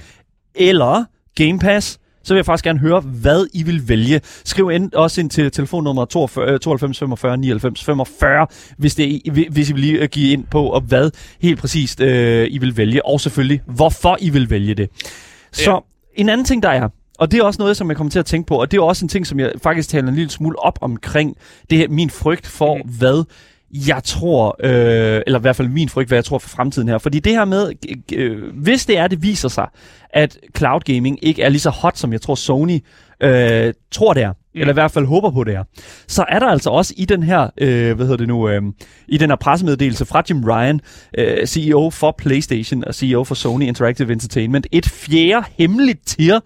eller 0.55 1.03
Game 1.35 1.59
Pass, 1.59 1.99
så 2.23 2.33
vil 2.33 2.37
jeg 2.37 2.45
faktisk 2.45 2.63
gerne 2.63 2.79
høre, 2.79 2.99
hvad 2.99 3.45
I 3.53 3.63
vil 3.63 3.89
vælge. 3.89 4.21
Skriv 4.45 4.71
ind 4.71 4.93
også 4.93 5.21
ind 5.21 5.29
til 5.29 5.51
telefonnummer 5.51 6.05
42, 6.05 6.51
øh, 6.53 6.59
92 6.59 6.99
45 6.99 7.37
99 7.37 7.83
45, 7.83 8.47
hvis, 8.77 8.95
det, 8.95 9.21
hvis 9.51 9.69
I 9.69 9.73
vil 9.73 9.81
lige 9.81 9.99
øh, 9.99 10.09
give 10.09 10.31
ind 10.33 10.43
på, 10.51 10.63
og 10.65 10.81
hvad 10.81 11.11
helt 11.41 11.59
præcist 11.59 12.01
øh, 12.01 12.47
I 12.51 12.57
vil 12.57 12.77
vælge, 12.77 13.05
og 13.05 13.21
selvfølgelig, 13.21 13.61
hvorfor 13.67 14.17
I 14.21 14.29
vil 14.29 14.49
vælge 14.49 14.73
det. 14.73 14.89
Så 15.51 15.71
Ja. 15.71 15.77
en 16.15 16.29
anden 16.29 16.45
ting, 16.45 16.63
der 16.63 16.69
er, 16.69 16.89
og 17.21 17.31
det 17.31 17.39
er 17.39 17.43
også 17.43 17.61
noget, 17.61 17.77
som 17.77 17.89
jeg 17.89 17.97
kommer 17.97 18.11
til 18.11 18.19
at 18.19 18.25
tænke 18.25 18.47
på, 18.47 18.55
og 18.55 18.71
det 18.71 18.77
er 18.77 18.81
også 18.81 19.05
en 19.05 19.09
ting, 19.09 19.27
som 19.27 19.39
jeg 19.39 19.51
faktisk 19.63 19.89
taler 19.89 20.07
en 20.07 20.15
lille 20.15 20.29
smule 20.29 20.59
op 20.59 20.79
omkring, 20.81 21.37
det 21.69 21.77
her, 21.77 21.87
min 21.87 22.09
frygt 22.09 22.47
for, 22.47 22.77
mm. 22.77 22.89
hvad 22.99 23.23
jeg 23.87 24.03
tror, 24.03 24.55
øh, 24.63 25.21
eller 25.25 25.39
i 25.39 25.41
hvert 25.41 25.55
fald 25.55 25.67
min 25.67 25.89
frygt, 25.89 26.07
hvad 26.07 26.17
jeg 26.17 26.25
tror 26.25 26.39
for 26.39 26.49
fremtiden 26.49 26.87
her. 26.87 26.97
Fordi 26.97 27.19
det 27.19 27.31
her 27.31 27.45
med, 27.45 27.71
øh, 28.13 28.55
hvis 28.55 28.85
det 28.85 28.97
er, 28.97 29.07
det 29.07 29.23
viser 29.23 29.49
sig, 29.49 29.67
at 30.09 30.37
cloud 30.57 30.79
gaming 30.79 31.19
ikke 31.21 31.41
er 31.41 31.49
lige 31.49 31.59
så 31.59 31.69
hot, 31.69 31.97
som 31.97 32.13
jeg 32.13 32.21
tror 32.21 32.35
Sony 32.35 32.79
øh, 33.23 33.73
tror 33.91 34.13
det 34.13 34.23
er, 34.23 34.31
mm. 34.31 34.59
eller 34.59 34.73
i 34.73 34.73
hvert 34.73 34.91
fald 34.91 35.05
håber 35.05 35.31
på 35.31 35.43
det 35.43 35.55
er, 35.55 35.63
så 36.07 36.25
er 36.29 36.39
der 36.39 36.47
altså 36.47 36.69
også 36.69 36.93
i 36.97 37.05
den 37.05 37.23
her, 37.23 37.49
øh, 37.57 37.95
hvad 37.95 38.05
hedder 38.05 38.17
det 38.17 38.27
nu, 38.27 38.49
øh, 38.49 38.61
i 39.07 39.17
den 39.17 39.29
her 39.29 39.37
pressemeddelelse 39.37 40.05
fra 40.05 40.23
Jim 40.29 40.43
Ryan, 40.43 40.79
øh, 41.17 41.47
CEO 41.47 41.89
for 41.89 42.15
PlayStation 42.17 42.83
og 42.83 42.95
CEO 42.95 43.23
for 43.23 43.35
Sony 43.35 43.63
Interactive 43.63 44.11
Entertainment, 44.11 44.67
et 44.71 44.89
fjerde 44.89 45.45
hemmeligt 45.57 46.07
tier 46.07 46.39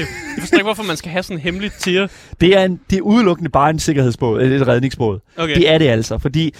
Jeg 0.00 0.40
forstår 0.40 0.58
ikke, 0.58 0.64
hvorfor 0.64 0.82
man 0.82 0.96
skal 0.96 1.10
have 1.10 1.22
sådan 1.22 1.36
en 1.36 1.40
hemmelig 1.40 1.72
tier. 1.72 2.06
Det 2.40 2.56
er, 2.56 2.64
en, 2.64 2.80
det 2.90 2.98
er 2.98 3.02
udelukkende 3.02 3.50
bare 3.50 3.70
en 3.70 3.78
sikkerhedsbåd, 3.78 4.42
et 4.42 4.68
redningsbåd. 4.68 5.20
Okay. 5.36 5.54
Det 5.54 5.70
er 5.70 5.78
det 5.78 5.88
altså, 5.88 6.18
fordi 6.18 6.54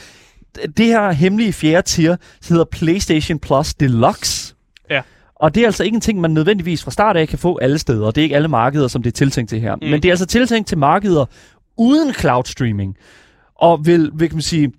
det 0.76 0.86
her 0.86 1.12
hemmelige 1.12 1.52
fjerde 1.52 1.86
tier 1.86 2.16
hedder 2.48 2.64
PlayStation 2.64 3.38
Plus 3.38 3.74
Deluxe. 3.74 4.54
Ja. 4.90 5.02
Og 5.34 5.54
det 5.54 5.60
er 5.60 5.66
altså 5.66 5.84
ikke 5.84 5.94
en 5.94 6.00
ting, 6.00 6.20
man 6.20 6.30
nødvendigvis 6.30 6.84
fra 6.84 6.90
start 6.90 7.16
af 7.16 7.28
kan 7.28 7.38
få 7.38 7.58
alle 7.58 7.78
steder. 7.78 8.10
Det 8.10 8.18
er 8.18 8.22
ikke 8.22 8.36
alle 8.36 8.48
markeder, 8.48 8.88
som 8.88 9.02
det 9.02 9.10
er 9.10 9.16
tiltænkt 9.16 9.48
til 9.48 9.60
her. 9.60 9.74
Mm. 9.74 9.82
Men 9.82 10.02
det 10.02 10.08
er 10.08 10.12
altså 10.12 10.26
tiltænkt 10.26 10.68
til 10.68 10.78
markeder 10.78 11.24
uden 11.76 12.14
cloud 12.14 12.44
streaming. 12.44 12.96
Og 13.54 13.86
vil, 13.86 14.10
vil 14.14 14.28
kan 14.28 14.36
man 14.36 14.42
sige, 14.42 14.72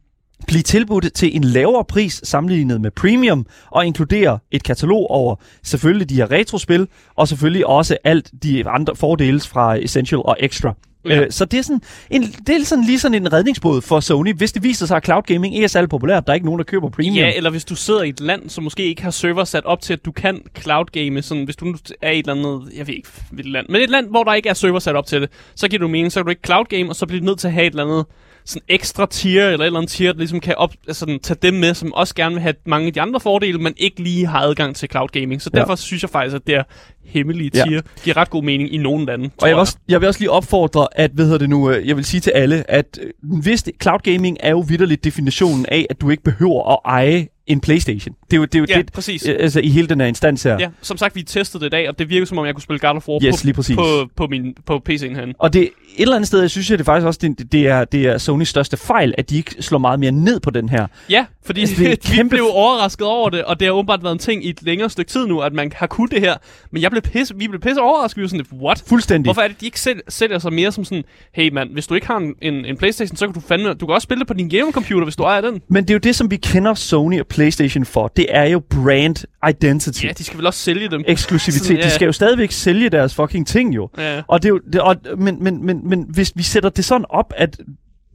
blive 0.47 0.63
tilbudt 0.63 1.13
til 1.13 1.35
en 1.35 1.43
lavere 1.43 1.85
pris 1.85 2.21
sammenlignet 2.23 2.81
med 2.81 2.91
premium, 2.91 3.45
og 3.71 3.85
inkludere 3.85 4.39
et 4.51 4.63
katalog 4.63 5.11
over 5.11 5.35
selvfølgelig 5.63 6.09
de 6.09 6.15
her 6.15 6.31
retrospil, 6.31 6.87
og 7.15 7.27
selvfølgelig 7.27 7.67
også 7.67 7.97
alt 8.03 8.31
de 8.43 8.69
andre 8.69 8.95
fordele 8.95 9.39
fra 9.39 9.75
Essential 9.75 10.21
og 10.25 10.37
Extra. 10.39 10.73
Ja. 11.05 11.21
Øh, 11.21 11.31
så 11.31 11.45
det 11.45 11.57
er, 11.57 11.63
sådan 11.63 11.81
en, 12.09 12.21
det 12.21 12.49
er 12.55 12.65
sådan 12.65 12.83
lige 12.83 12.99
sådan 12.99 13.15
en 13.15 13.33
redningsbåd 13.33 13.81
for 13.81 13.99
Sony, 13.99 14.33
hvis 14.33 14.51
det 14.51 14.63
viser 14.63 14.85
sig, 14.85 14.97
at 14.97 15.05
cloud 15.05 15.21
gaming 15.21 15.55
ikke 15.55 15.63
er 15.63 15.67
særlig 15.67 15.89
populært. 15.89 16.27
Der 16.27 16.33
er 16.33 16.35
ikke 16.35 16.45
nogen, 16.45 16.59
der 16.59 16.63
køber 16.63 16.89
premium. 16.89 17.15
Ja, 17.15 17.31
eller 17.35 17.49
hvis 17.49 17.65
du 17.65 17.75
sidder 17.75 18.03
i 18.03 18.09
et 18.09 18.19
land, 18.19 18.49
som 18.49 18.63
måske 18.63 18.83
ikke 18.85 19.03
har 19.03 19.11
server 19.11 19.43
sat 19.43 19.65
op 19.65 19.81
til, 19.81 19.93
at 19.93 20.05
du 20.05 20.11
kan 20.11 20.41
cloud 20.57 20.85
game, 20.85 21.21
sådan 21.21 21.43
hvis 21.43 21.55
du 21.55 21.75
er 22.01 22.11
i 22.11 22.19
et 22.19 22.27
eller 22.27 22.33
andet, 22.33 22.77
jeg 22.77 22.87
ved 22.87 22.93
ikke 22.93 23.09
hvilket 23.31 23.51
land, 23.51 23.65
men 23.69 23.81
et 23.81 23.89
land, 23.89 24.09
hvor 24.09 24.23
der 24.23 24.33
ikke 24.33 24.49
er 24.49 24.53
server 24.53 24.79
sat 24.79 24.95
op 24.95 25.05
til 25.05 25.21
det, 25.21 25.29
så 25.55 25.67
giver 25.67 25.79
du 25.79 25.87
mening, 25.87 26.11
så 26.11 26.19
kan 26.19 26.25
du 26.25 26.29
ikke 26.29 26.41
cloud 26.45 26.65
game, 26.65 26.89
og 26.89 26.95
så 26.95 27.05
bliver 27.05 27.19
du 27.19 27.25
nødt 27.25 27.39
til 27.39 27.47
at 27.47 27.53
have 27.53 27.67
et 27.67 27.71
eller 27.71 27.83
andet 27.83 28.05
sådan 28.45 28.61
ekstra 28.67 29.05
tier, 29.05 29.45
eller 29.47 29.59
et 29.59 29.65
eller 29.65 29.79
andet 29.79 29.91
tier, 29.91 30.11
der 30.11 30.19
ligesom 30.19 30.39
kan 30.39 30.55
op, 30.57 30.73
altså, 30.87 30.99
sådan, 30.99 31.19
tage 31.19 31.37
dem 31.41 31.53
med, 31.53 31.73
som 31.73 31.93
også 31.93 32.15
gerne 32.15 32.35
vil 32.35 32.41
have 32.41 32.53
mange 32.65 32.87
af 32.87 32.93
de 32.93 33.01
andre 33.01 33.19
fordele, 33.19 33.57
men 33.57 33.73
ikke 33.77 34.03
lige 34.03 34.25
har 34.27 34.39
adgang 34.39 34.75
til 34.75 34.89
cloud 34.91 35.07
gaming. 35.07 35.41
Så 35.41 35.49
Ja. 35.53 35.59
derfor 35.59 35.75
synes 35.75 36.03
jeg 36.03 36.09
faktisk, 36.09 36.35
at 36.35 36.41
det 36.47 36.55
er 36.55 36.63
hemmelige 37.05 37.51
Ja. 37.55 37.63
tier 37.63 37.81
giver 38.03 38.17
ret 38.17 38.29
god 38.29 38.43
mening 38.43 38.73
i 38.73 38.77
nogle 38.77 39.05
lande. 39.05 39.29
Og 39.41 39.47
jeg 39.47 39.55
vil, 39.55 39.59
også, 39.59 39.77
jeg 39.87 40.01
vil 40.01 40.07
også 40.07 40.19
lige 40.19 40.31
opfordre, 40.31 40.87
at, 40.91 41.11
hvad 41.13 41.25
hedder 41.25 41.37
det 41.39 41.49
nu, 41.49 41.71
øh, 41.71 41.87
jeg 41.87 41.95
vil 41.97 42.05
sige 42.05 42.21
til 42.21 42.31
alle, 42.31 42.71
at 42.71 42.99
øh, 43.01 43.09
hvis 43.41 43.63
det, 43.63 43.73
cloud 43.81 43.99
gaming 43.99 44.37
er 44.39 44.49
jo 44.51 44.59
vidderligt 44.59 45.03
definitionen 45.03 45.65
af, 45.65 45.85
at 45.89 46.01
du 46.01 46.09
ikke 46.09 46.23
behøver 46.23 46.71
at 46.73 46.79
eje 46.85 47.27
en 47.47 47.59
Playstation. 47.61 48.15
Det 48.31 48.33
er 48.33 48.37
jo, 48.37 48.45
det 48.45 48.55
er 48.55 48.59
jo 48.59 48.65
Ja, 48.69 48.77
det, 48.77 48.91
præcis. 48.93 49.27
øh, 49.27 49.35
altså 49.39 49.59
i 49.59 49.69
hele 49.69 49.87
den 49.87 49.99
her 49.99 50.07
instans 50.07 50.43
her. 50.43 50.57
Ja, 50.59 50.69
som 50.81 50.97
sagt, 50.97 51.15
vi 51.15 51.23
testede 51.23 51.61
det 51.61 51.67
i 51.67 51.69
dag, 51.69 51.89
og 51.89 51.99
det 51.99 52.09
virker 52.09 52.25
som 52.25 52.37
om, 52.37 52.45
jeg 52.45 52.53
kunne 52.55 52.61
spille 52.61 52.79
God 52.79 52.95
of 52.95 53.07
War 53.07 53.19
Yes, 53.23 53.43
lige 53.43 53.53
på, 53.53 53.57
præcis. 53.57 53.75
på, 53.75 54.09
på, 54.15 54.27
min, 54.27 54.55
på 54.65 54.81
PC'en 54.89 55.15
herinde. 55.15 55.33
Og 55.39 55.53
det, 55.53 55.69
et 55.95 56.01
eller 56.01 56.15
andet 56.15 56.27
sted, 56.27 56.39
jeg 56.41 56.49
synes 56.49 56.69
jeg 56.69 56.77
det 56.77 56.85
faktisk 56.85 57.05
også, 57.07 57.19
det, 57.23 57.51
det, 57.51 57.67
er, 57.67 57.85
det 57.85 58.05
er 58.05 58.17
Sonys 58.17 58.49
største 58.49 58.77
fejl, 58.77 59.13
at 59.17 59.29
de 59.29 59.37
ikke 59.37 59.55
slår 59.59 59.79
meget 59.79 59.99
mere 59.99 60.11
ned 60.11 60.39
på 60.39 60.49
den 60.49 60.69
her. 60.69 60.87
Ja, 61.09 61.25
fordi 61.45 61.61
Altså, 61.61 61.75
det 61.77 61.85
er 61.85 61.89
vi 61.89 61.95
kæmpe- 62.21 62.29
blev 62.29 62.45
overrasket 62.51 63.07
over 63.07 63.29
det, 63.29 63.43
og 63.43 63.59
det 63.59 63.65
har 63.67 63.73
åbenbart 63.73 64.03
været 64.03 64.13
en 64.13 64.19
ting 64.19 64.45
i 64.45 64.49
et 64.49 64.63
længere 64.63 64.89
stykke 64.89 65.11
tid 65.11 65.27
nu, 65.27 65.39
at 65.39 65.53
man 65.53 65.71
har 65.75 65.87
kunnet 65.87 66.11
det 66.11 66.19
her. 66.19 66.35
Men 66.71 66.81
jeg 66.81 66.91
blev 66.91 67.01
pisse, 67.01 67.35
vi 67.37 67.47
blev 67.47 67.61
pisse 67.61 67.81
overrasket. 67.81 68.17
Vi 68.17 68.21
var 68.21 68.27
sådan, 68.27 68.37
lidt, 68.51 68.61
what? 68.63 68.83
Fuldstændig. 68.87 69.27
Hvorfor 69.27 69.41
er 69.41 69.47
det, 69.47 69.61
de 69.61 69.65
ikke 69.65 69.79
selv, 69.79 69.99
sælger 70.09 70.39
sig 70.39 70.53
mere 70.53 70.71
som 70.71 70.83
sådan, 70.85 71.03
hey 71.33 71.53
mand, 71.53 71.69
hvis 71.69 71.87
du 71.87 71.93
ikke 71.93 72.07
har 72.07 72.17
en, 72.17 72.33
en, 72.41 72.65
en 72.65 72.77
Playstation, 72.77 73.17
så 73.17 73.25
kan 73.27 73.33
du 73.33 73.39
fandme, 73.39 73.73
du 73.73 73.85
kan 73.85 73.95
også 73.95 74.03
spille 74.05 74.19
det 74.19 74.27
på 74.27 74.33
din 74.33 74.49
gaming-computer, 74.49 75.03
hvis 75.03 75.15
du 75.15 75.23
ejer 75.23 75.41
den. 75.41 75.61
Men 75.67 75.83
det 75.83 75.89
er 75.89 75.93
jo 75.93 75.99
det, 75.99 76.15
som 76.15 76.31
vi 76.31 76.35
kender 76.35 76.73
Sony 76.73 77.19
og 77.19 77.27
Playstation 77.27 77.85
for. 77.85 78.07
Det 78.07 78.25
er 78.29 78.43
jo 78.43 78.59
brand 78.69 79.15
identity. 79.49 80.05
Ja, 80.05 80.11
de 80.17 80.23
skal 80.23 80.37
vel 80.37 80.47
også 80.47 80.59
sælge 80.59 80.89
dem. 80.89 81.03
Eksklusivitet. 81.07 81.65
Sådan, 81.65 81.77
ja. 81.81 81.85
De 81.85 81.89
skal 81.91 82.05
jo 82.05 82.11
stadigvæk 82.11 82.51
sælge 82.51 82.89
deres 82.89 83.15
fucking 83.15 83.47
ting 83.47 83.75
jo. 83.75 83.89
Ja. 83.97 84.21
Og 84.27 84.43
det 84.43 84.49
er 84.49 84.53
jo, 84.53 84.59
det, 84.73 84.81
og, 84.81 84.95
men, 85.17 85.43
men, 85.43 85.65
men, 85.65 85.80
men 85.83 86.05
hvis 86.09 86.31
vi 86.35 86.43
sætter 86.43 86.69
det 86.69 86.85
sådan 86.85 87.05
op, 87.09 87.33
at 87.37 87.59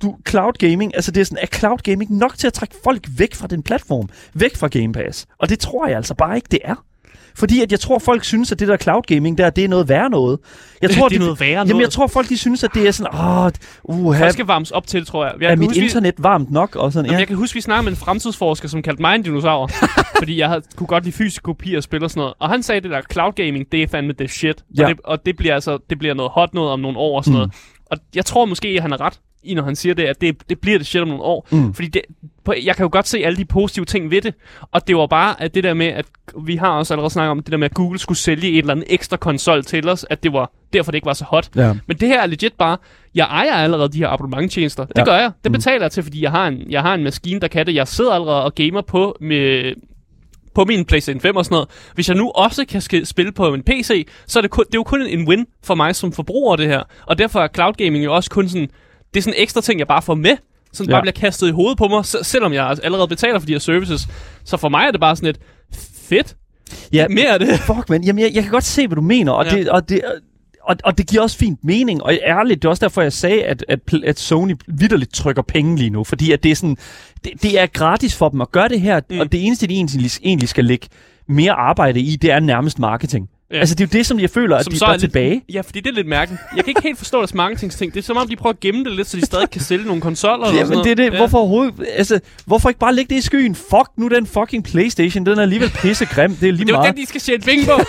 du, 0.03 0.17
cloud 0.29 0.53
gaming, 0.53 0.95
altså 0.95 1.11
det 1.11 1.21
er 1.21 1.25
sådan, 1.25 1.43
er 1.43 1.59
cloud 1.59 1.79
gaming 1.79 2.17
nok 2.17 2.39
til 2.39 2.47
at 2.47 2.53
trække 2.53 2.75
folk 2.85 3.07
væk 3.19 3.35
fra 3.35 3.47
den 3.47 3.63
platform, 3.63 4.09
væk 4.35 4.57
fra 4.57 4.69
Game 4.69 4.93
Pass? 4.93 5.27
Og 5.39 5.49
det 5.49 5.59
tror 5.59 5.87
jeg 5.87 5.97
altså 5.97 6.15
bare 6.15 6.37
ikke, 6.37 6.49
det 6.51 6.61
er. 6.65 6.85
Fordi 7.37 7.61
at 7.63 7.73
jeg 7.73 7.81
tror, 7.81 7.99
folk 7.99 8.25
synes, 8.25 8.53
at 8.53 8.61
det 8.61 8.69
der 8.69 8.77
cloud 8.77 9.03
gaming 9.03 9.39
der, 9.39 9.51
det 9.51 9.65
er 9.65 9.69
noget 9.69 9.89
værre 9.89 10.11
noget. 10.11 10.39
Jeg 10.83 10.91
tror, 10.97 11.09
Det 11.09 11.17
er 11.17 11.21
noget 11.21 11.41
værre 11.41 11.51
Jamen, 11.51 11.69
noget. 11.71 11.83
jeg 11.83 11.91
tror, 11.91 12.07
folk 12.07 12.29
de 12.29 12.37
synes, 12.39 12.65
at 12.65 12.71
det 12.75 12.87
er 12.89 12.91
sådan, 12.91 13.15
åh, 13.15 13.51
uh, 13.85 14.17
Folk 14.17 14.33
skal 14.33 14.47
varmes 14.47 14.71
op 14.71 14.87
til, 14.87 15.07
tror 15.07 15.25
jeg. 15.25 15.35
jeg 15.41 15.53
er 15.53 15.57
mit 15.57 15.69
huske, 15.69 15.81
vi- 15.81 15.87
internet 15.87 16.15
varmt 16.19 16.51
nok? 16.51 16.77
Og 16.77 16.93
sådan, 16.93 17.05
Jamen, 17.07 17.15
ja. 17.15 17.19
jeg 17.19 17.27
kan 17.27 17.37
huske, 17.37 17.55
vi 17.55 17.61
snakkede 17.61 17.85
med 17.85 17.93
en 17.93 17.97
fremtidsforsker, 17.97 18.69
som 18.69 18.83
kaldte 18.83 19.03
mig 19.03 19.15
en 19.15 19.23
dinosaur. 19.23 19.71
fordi 20.21 20.39
jeg 20.39 20.49
havde, 20.49 20.63
kunne 20.77 20.87
godt 20.87 21.05
lide 21.05 21.17
fysisk 21.17 21.43
kopi 21.43 21.75
og 21.75 21.83
spil 21.83 22.05
og 22.05 22.11
sådan 22.11 22.21
noget. 22.21 22.35
Og 22.39 22.49
han 22.49 22.63
sagde, 22.63 22.77
at 22.77 22.83
det 22.83 22.91
der 22.91 23.01
cloud 23.13 23.33
gaming, 23.33 23.73
det 23.73 23.83
er 23.83 23.87
fandme 23.89 24.13
det 24.13 24.31
shit. 24.31 24.65
Ja. 24.79 24.83
Og, 24.85 24.89
det, 24.91 25.01
og 25.05 25.27
det 25.27 25.37
bliver 25.37 25.55
altså 25.55 25.79
det 25.91 25.99
bliver 25.99 26.15
noget 26.15 26.33
hot 26.33 26.55
noget 26.55 26.71
om 26.71 26.81
nogle 26.81 26.99
år 26.99 27.17
og 27.19 27.25
sådan 27.25 27.33
Mm. 27.35 27.39
noget. 27.39 27.53
Og 27.91 27.99
jeg 28.15 28.25
tror 28.25 28.45
måske, 28.45 28.69
at 28.69 28.83
han 28.83 28.93
er 28.93 29.01
ret 29.01 29.21
i, 29.43 29.55
når 29.55 29.63
han 29.63 29.77
siger 29.77 29.95
det, 29.95 30.03
at 30.05 30.21
det, 30.21 30.37
det 30.49 30.61
bliver 30.61 30.79
det 30.79 30.87
shit 30.87 31.03
om 31.03 31.09
nogle 31.09 31.23
år. 31.23 31.47
Mm. 31.51 31.75
Fordi 31.75 31.89
det, 31.89 32.03
på, 32.47 32.55
jeg 32.65 32.77
kan 32.77 32.83
jo 32.85 32.89
godt 32.93 33.09
se 33.09 33.19
alle 33.19 33.37
de 33.37 33.45
positive 33.45 33.85
ting 33.85 34.11
ved 34.11 34.21
det. 34.23 34.35
Og 34.73 34.89
det 34.89 34.97
var 34.97 35.07
bare 35.07 35.43
at 35.43 35.55
det 35.55 35.65
der 35.65 35.75
med, 35.75 35.87
at 35.87 36.07
vi 36.47 36.57
har 36.57 36.69
også 36.69 36.95
allerede 36.95 37.11
snakket 37.13 37.31
om 37.31 37.39
det 37.43 37.53
der 37.53 37.59
med, 37.59 37.65
at 37.71 37.75
Google 37.75 37.99
skulle 37.99 38.19
sælge 38.19 38.49
et 38.51 38.59
eller 38.59 38.73
andet 38.73 38.85
ekstra 38.89 39.17
konsol 39.17 39.65
til 39.65 39.89
os, 39.89 40.07
at 40.11 40.23
det 40.23 40.33
var 40.33 40.53
derfor, 40.73 40.91
det 40.93 40.97
ikke 40.97 41.07
var 41.07 41.13
så 41.13 41.25
hot. 41.25 41.49
ja. 41.57 41.75
Men 41.87 41.97
det 41.97 42.09
her 42.09 42.23
er 42.23 42.27
legit 42.27 42.53
bare, 42.59 42.77
jeg 43.15 43.25
ejer 43.25 43.53
allerede 43.55 43.93
de 43.93 43.99
her 43.99 44.09
abonnementtjenester. 44.09 44.85
Det 44.85 44.99
Ja. 44.99 45.05
gør 45.05 45.17
jeg. 45.17 45.31
Det 45.45 45.51
Mm. 45.51 45.53
betaler 45.53 45.83
jeg 45.85 45.91
til, 45.93 46.03
fordi 46.03 46.23
jeg 46.23 46.31
har, 46.31 46.47
en, 46.49 46.71
jeg 46.71 46.83
har 46.83 46.95
en 46.95 47.05
maskine, 47.05 47.41
der 47.41 47.49
kan 47.49 47.67
det. 47.67 47.75
Jeg 47.75 47.89
sidder 47.89 48.13
allerede 48.13 48.45
og 48.45 48.55
gamer 48.55 48.81
på 48.83 49.17
med 49.21 49.75
på 50.55 50.65
min 50.65 50.85
PlayStation 50.85 51.21
5 51.21 51.37
og 51.37 51.45
sådan 51.45 51.55
noget. 51.55 51.69
Hvis 51.95 52.09
jeg 52.09 52.17
nu 52.17 52.31
også 52.31 52.65
kan 52.65 53.05
spille 53.07 53.33
på 53.33 53.55
en 53.55 53.63
PC, 53.63 54.07
så 54.27 54.39
er 54.39 54.41
det, 54.41 54.51
kun, 54.51 54.65
det 54.65 54.75
er 54.75 54.79
jo 54.79 54.83
kun 54.83 55.03
en 55.03 55.29
win 55.29 55.47
for 55.65 55.75
mig 55.75 55.97
som 55.97 56.13
forbruger, 56.13 56.57
det 56.57 56.67
her. 56.67 56.83
Og 57.07 57.19
derfor 57.19 57.41
er 57.41 57.49
cloud 57.55 57.73
gaming 57.73 58.05
jo 58.05 58.15
også 58.15 58.31
kun 58.31 58.49
sådan, 58.49 58.69
det 59.15 59.21
er 59.21 59.23
sådan 59.23 59.35
en 59.37 59.43
ekstra 59.43 59.61
ting, 59.61 59.79
jeg 59.79 59.87
bare 59.89 60.03
får 60.03 60.15
med, 60.15 60.37
som 60.77 60.87
ja. 60.87 60.93
Bare 60.93 61.03
bliver 61.03 61.13
kastet 61.13 61.49
i 61.49 61.51
hovedet 61.51 61.79
på 61.79 61.89
mig, 61.89 62.05
se- 62.05 62.25
selvom 62.25 62.53
jeg 62.53 62.77
allerede 62.83 63.09
betaler 63.09 63.39
for 63.39 63.47
de 63.47 63.53
her 63.53 63.59
services. 63.59 64.09
Så 64.45 64.57
for 64.57 64.69
mig 64.69 64.85
er 64.87 64.91
det 64.91 65.01
bare 65.01 65.17
sådan 65.17 65.29
et 65.31 65.39
fedt. 66.09 66.37
ja. 66.93 67.09
Mere 67.09 67.29
af 67.33 67.39
det. 67.39 67.59
Fuck, 67.75 67.89
man. 67.89 68.05
Jamen, 68.05 68.23
jeg, 68.25 68.35
jeg 68.35 68.43
kan 68.43 68.53
godt 68.53 68.65
se, 68.65 68.87
hvad 68.87 68.97
du 68.97 69.03
mener. 69.03 69.33
Og, 69.33 69.45
ja. 69.45 69.51
det, 69.57 69.69
og, 69.69 69.89
det, 69.89 70.01
og, 70.63 70.77
og 70.85 70.99
det 70.99 71.09
giver 71.09 71.23
også 71.23 71.39
fint 71.39 71.65
mening, 71.65 72.03
og 72.03 72.19
ærligt, 72.27 72.63
det 72.63 72.69
er 72.69 72.71
også 72.71 72.85
derfor, 72.85 73.03
jeg 73.03 73.13
sagde, 73.13 73.45
at, 73.45 73.65
at, 73.69 73.81
at 74.05 74.19
Sony 74.19 74.55
vidderligt 74.69 75.15
trykker 75.15 75.43
penge 75.43 75.77
lige 75.77 75.91
nu, 75.91 76.05
fordi 76.05 76.33
at 76.33 76.43
det 76.43 76.51
er 76.51 76.55
sådan, 76.57 76.77
det, 77.25 77.33
det 77.43 77.61
er 77.61 77.67
gratis 77.67 78.17
for 78.17 78.29
dem 78.29 78.41
at 78.41 78.53
gøre 78.53 78.69
det 78.69 78.81
her, 78.81 79.01
mm. 79.11 79.19
og 79.21 79.33
det 79.33 79.47
eneste, 79.47 79.67
de 79.67 79.75
egentlig, 79.75 80.11
egentlig 80.23 80.49
skal 80.49 80.65
lægge 80.65 80.89
mere 81.29 81.53
arbejde 81.53 82.01
i, 82.01 82.17
det 82.17 82.31
er 82.31 82.41
nærmest 82.41 82.79
marketing. 82.79 83.29
Ja. 83.51 83.59
Altså, 83.59 83.75
det 83.75 83.85
er 83.85 83.89
jo 83.95 83.99
det, 83.99 84.07
som 84.07 84.21
jeg 84.21 84.31
føler, 84.31 84.63
som 84.63 84.73
at 84.73 84.81
de 84.81 84.85
er, 84.85 84.89
er 84.89 84.93
lidt, 84.93 85.01
tilbage. 85.01 85.43
Ja, 85.53 85.61
fordi 85.61 85.81
det 85.81 85.91
er 85.91 85.95
lidt 85.95 86.07
mærkeligt. 86.07 86.43
Jeg 86.57 86.65
kan 86.65 86.71
ikke 86.71 86.83
helt 86.83 86.99
forstå 86.99 87.19
deres 87.19 87.35
marketingsting. 87.35 87.95
Det 87.95 88.01
er 88.01 88.05
som 88.05 88.17
om, 88.17 88.29
de 88.29 88.37
prøver 88.37 88.53
at 88.53 88.61
gemme 88.61 88.85
det 88.85 88.93
lidt, 88.93 89.09
så 89.09 89.17
de 89.17 89.27
stadig 89.27 89.51
kan 89.51 89.61
sælge 89.61 89.85
nogle 89.87 90.01
konsoller 90.01 90.55
ja, 90.55 90.65
men 90.65 90.79
det 90.79 90.91
er 90.91 90.95
det. 90.95 91.13
Ja. 91.13 91.17
Hvorfor 91.17 91.39
overhovedet... 91.39 91.75
Altså, 91.93 92.21
hvorfor 92.47 92.69
ikke 92.69 92.79
bare 92.79 92.95
lægge 92.95 93.15
det 93.15 93.21
i 93.21 93.25
skyen? 93.25 93.55
Fuck 93.55 93.89
nu 93.97 94.09
den 94.09 94.27
fucking 94.27 94.65
Playstation. 94.65 95.27
Den 95.27 95.39
er 95.39 95.43
alligevel 95.43 95.71
pissegrim. 95.71 96.37
Det 96.37 96.49
er 96.49 96.53
lige 96.53 96.65
det 96.65 96.73
er 96.73 96.77
meget. 96.77 96.89
jo 96.89 96.93
den, 96.93 97.01
de 97.01 97.07
skal 97.07 97.21
tjene 97.21 97.43
penge 97.43 97.65
på. 97.67 97.81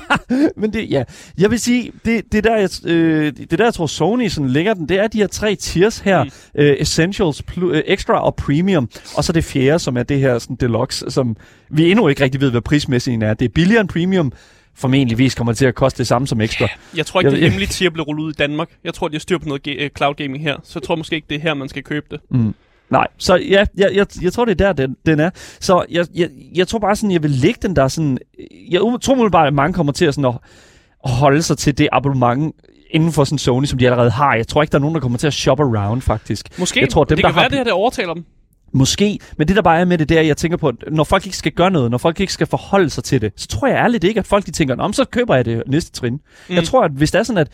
men 0.60 0.72
det, 0.72 0.90
ja. 0.90 1.04
Jeg 1.38 1.50
vil 1.50 1.60
sige, 1.60 1.92
det, 2.04 2.32
det, 2.32 2.44
der, 2.44 2.56
jeg, 2.56 2.70
øh, 2.84 3.32
det 3.50 3.58
der, 3.58 3.64
jeg 3.64 3.74
tror, 3.74 3.86
Sony 3.86 4.28
sådan 4.28 4.50
lægger 4.50 4.74
den, 4.74 4.88
det 4.88 4.98
er 4.98 5.06
de 5.06 5.18
her 5.18 5.26
tre 5.26 5.54
tiers 5.54 5.98
her. 5.98 6.24
Mm. 6.24 6.30
Uh, 6.58 6.64
Essentials, 6.64 7.42
pl- 7.50 7.64
uh, 7.64 7.80
Extra 7.86 8.24
og 8.24 8.34
Premium. 8.34 8.88
Og 9.16 9.24
så 9.24 9.32
det 9.32 9.44
fjerde, 9.44 9.78
som 9.78 9.96
er 9.96 10.02
det 10.02 10.18
her 10.20 10.38
sådan 10.38 10.56
Deluxe, 10.56 11.10
som 11.10 11.36
vi 11.70 11.90
endnu 11.90 12.08
ikke 12.08 12.24
rigtig 12.24 12.40
ved, 12.40 12.50
hvad 12.50 12.60
prismæssigt 12.60 13.22
er. 13.22 13.34
Det 13.34 13.44
er 13.44 13.48
billigere 13.54 13.80
end 13.80 13.88
Premium 13.88 14.32
formentligvis 14.74 15.34
kommer 15.34 15.52
til 15.52 15.66
at 15.66 15.74
koste 15.74 15.98
det 15.98 16.06
samme 16.06 16.28
som 16.28 16.40
ekstra. 16.40 16.68
Jeg 16.96 17.06
tror 17.06 17.20
ikke, 17.20 17.30
det 17.30 17.38
er 17.38 17.42
hemmeligt 17.48 17.70
tier 17.70 17.90
bliver 17.90 18.04
rullet 18.04 18.22
ud 18.24 18.30
i 18.30 18.34
Danmark. 18.34 18.68
Jeg 18.84 18.94
tror, 18.94 19.08
de 19.08 19.14
har 19.14 19.20
styr 19.20 19.38
på 19.38 19.48
noget 19.48 19.68
ge- 19.68 19.88
cloud 19.96 20.14
gaming 20.14 20.42
her. 20.42 20.56
Så 20.62 20.72
jeg 20.78 20.82
tror 20.82 20.96
måske 20.96 21.16
ikke, 21.16 21.26
det 21.30 21.36
er 21.36 21.40
her, 21.40 21.54
man 21.54 21.68
skal 21.68 21.82
købe 21.82 22.06
det. 22.10 22.20
Mm. 22.30 22.54
Nej, 22.90 23.06
så 23.18 23.36
ja, 23.36 23.64
jeg, 23.76 23.90
jeg, 23.94 24.06
jeg 24.22 24.32
tror, 24.32 24.44
det 24.44 24.60
er 24.60 24.66
der, 24.66 24.72
den, 24.86 24.96
den 25.06 25.20
er. 25.20 25.30
Så 25.60 25.84
jeg, 25.90 26.06
jeg, 26.14 26.28
jeg 26.54 26.68
tror 26.68 26.78
bare 26.78 26.96
sådan, 26.96 27.10
jeg 27.10 27.22
vil 27.22 27.30
lægge 27.30 27.58
den 27.62 27.76
der 27.76 27.88
sådan... 27.88 28.18
Jeg 28.70 28.80
tror 29.02 29.28
bare, 29.28 29.46
at 29.46 29.54
mange 29.54 29.74
kommer 29.74 29.92
til 29.92 30.04
at, 30.04 30.14
sådan 30.14 30.24
at, 31.04 31.10
holde 31.10 31.42
sig 31.42 31.58
til 31.58 31.78
det 31.78 31.88
abonnement 31.92 32.54
inden 32.90 33.12
for 33.12 33.24
sådan 33.24 33.38
Sony, 33.38 33.64
som 33.64 33.78
de 33.78 33.86
allerede 33.86 34.10
har. 34.10 34.34
Jeg 34.34 34.48
tror 34.48 34.62
ikke, 34.62 34.72
der 34.72 34.78
er 34.78 34.80
nogen, 34.80 34.94
der 34.94 35.00
kommer 35.00 35.18
til 35.18 35.26
at 35.26 35.34
shop 35.34 35.60
around, 35.60 36.00
faktisk. 36.00 36.58
Måske. 36.58 36.80
Jeg 36.80 36.88
tror, 36.88 37.04
dem, 37.04 37.16
det 37.16 37.24
kan 37.24 37.28
der 37.28 37.34
være, 37.34 37.42
har... 37.42 37.48
det 37.48 37.58
her, 37.58 37.64
der 37.64 37.72
overtaler 37.72 38.14
dem. 38.14 38.24
Måske, 38.72 39.18
men 39.36 39.48
det 39.48 39.56
der 39.56 39.62
bare 39.62 39.80
er 39.80 39.84
med 39.84 39.98
det, 39.98 40.08
det 40.08 40.16
er, 40.16 40.20
at 40.20 40.26
jeg 40.26 40.36
tænker 40.36 40.56
på, 40.56 40.68
at 40.68 40.74
når 40.92 41.04
folk 41.04 41.26
ikke 41.26 41.36
skal 41.36 41.52
gøre 41.52 41.70
noget, 41.70 41.90
når 41.90 41.98
folk 41.98 42.20
ikke 42.20 42.32
skal 42.32 42.46
forholde 42.46 42.90
sig 42.90 43.04
til 43.04 43.20
det, 43.20 43.32
så 43.36 43.46
tror 43.46 43.68
jeg 43.68 43.76
ærligt 43.76 44.04
ikke, 44.04 44.20
at 44.20 44.26
folk 44.26 44.46
de 44.46 44.50
tænker, 44.50 44.76
om 44.76 44.92
så 44.92 45.04
køber 45.04 45.34
jeg 45.34 45.44
det 45.44 45.62
næste 45.66 45.92
trin. 45.92 46.12
Mm. 46.12 46.54
Jeg 46.54 46.64
tror, 46.64 46.84
at 46.84 46.90
hvis 46.90 47.10
det, 47.10 47.18
er 47.18 47.22
sådan, 47.22 47.38
at 47.38 47.48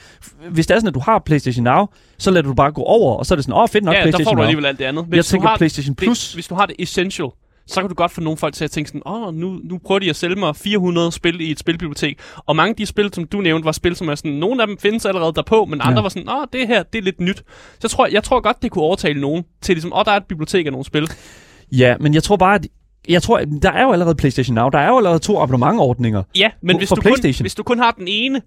hvis 0.51 0.67
det 0.67 0.75
er 0.75 0.79
sådan, 0.79 0.89
at 0.89 0.95
du 0.95 1.01
har 1.01 1.19
PlayStation 1.19 1.65
Now, 1.65 1.87
så 2.19 2.31
lader 2.31 2.43
du 2.43 2.55
bare 2.55 2.73
gå 2.73 2.83
over, 2.83 3.17
og 3.17 3.27
så 3.27 3.35
er 3.35 3.37
det 3.37 3.45
sådan, 3.45 3.55
åh, 3.55 3.63
oh, 3.63 3.69
fedt 3.69 3.85
nok 3.85 3.95
ja, 3.95 4.03
PlayStation 4.03 4.25
Now. 4.25 4.31
Ja, 4.31 4.31
der 4.31 4.37
får 4.37 4.37
du 4.37 4.43
alligevel 4.43 4.67
alt 4.67 4.79
det 4.79 4.85
andet. 4.85 5.05
Hvis 5.05 5.17
jeg 5.17 5.25
tænker 5.25 5.49
har, 5.49 5.57
PlayStation 5.57 5.95
Plus. 5.95 6.35
Hvis 6.35 6.47
du 6.47 6.55
har 6.55 6.67
det 6.67 6.77
Essential, 6.79 7.29
så 7.67 7.81
kan 7.81 7.89
du 7.89 7.95
godt 7.95 8.13
få 8.13 8.21
nogle 8.21 8.37
folk 8.37 8.55
til 8.55 8.65
at 8.65 8.71
tænke 8.71 8.89
sådan, 8.89 9.03
åh, 9.07 9.23
oh, 9.23 9.35
nu, 9.35 9.61
nu 9.65 9.79
prøver 9.79 9.99
de 9.99 10.11
at 10.11 10.17
sælge 10.17 10.37
mig 10.37 10.57
400 10.57 11.13
spil 11.13 11.41
i 11.41 11.51
et 11.51 11.59
spilbibliotek. 11.59 12.19
Og 12.37 12.57
mange 12.57 12.71
af 12.71 12.77
de 12.77 12.87
spil, 12.87 13.11
som 13.15 13.25
du 13.25 13.41
nævnte, 13.41 13.65
var 13.65 13.73
spil, 13.73 13.97
som 13.97 14.09
er 14.09 14.15
sådan, 14.15 14.31
nogle 14.31 14.63
af 14.63 14.67
dem 14.67 14.79
findes 14.79 15.07
allerede 15.07 15.33
derpå, 15.33 15.65
men 15.65 15.81
andre 15.81 15.99
ja. 15.99 16.03
var 16.03 16.09
sådan, 16.09 16.29
åh, 16.29 16.37
oh, 16.37 16.47
det 16.53 16.69
her, 16.69 16.83
det 16.83 16.99
er 16.99 17.03
lidt 17.03 17.21
nyt. 17.21 17.37
Så 17.39 17.79
jeg 17.83 17.91
tror, 17.91 18.07
jeg 18.07 18.25
tror 18.25 18.41
godt, 18.41 18.63
det 18.63 18.71
kunne 18.71 18.85
overtale 18.85 19.21
nogen 19.21 19.45
til 19.63 19.75
ligesom, 19.75 19.93
åh, 19.93 19.99
oh, 19.99 20.05
der 20.05 20.13
er 20.13 20.17
et 20.17 20.27
bibliotek 20.29 20.67
af 20.67 20.73
nogle 20.73 20.85
spil. 20.85 21.11
Ja, 21.73 21.97
men 22.01 22.15
jeg 22.15 22.23
tror 22.23 22.37
bare, 22.37 22.55
at 22.55 22.67
jeg 23.09 23.23
tror, 23.23 23.41
der 23.63 23.73
er 23.73 23.83
jo 23.83 23.93
allerede 23.93 24.15
PlayStation 24.15 24.55
Now. 24.55 24.69
Der 24.69 24.79
er 24.79 24.89
jo 24.89 24.97
allerede 24.97 25.19
to 25.19 25.43
abonnementordninger 25.43 26.23
Ja, 26.37 26.51
men 26.63 26.79
hvis, 26.79 26.89
du 26.89 26.95
kun, 26.95 27.17
hvis 27.41 27.55
du 27.55 27.63
kun 27.63 27.79
har 27.79 27.91
den 27.91 28.09
ene, 28.09 28.43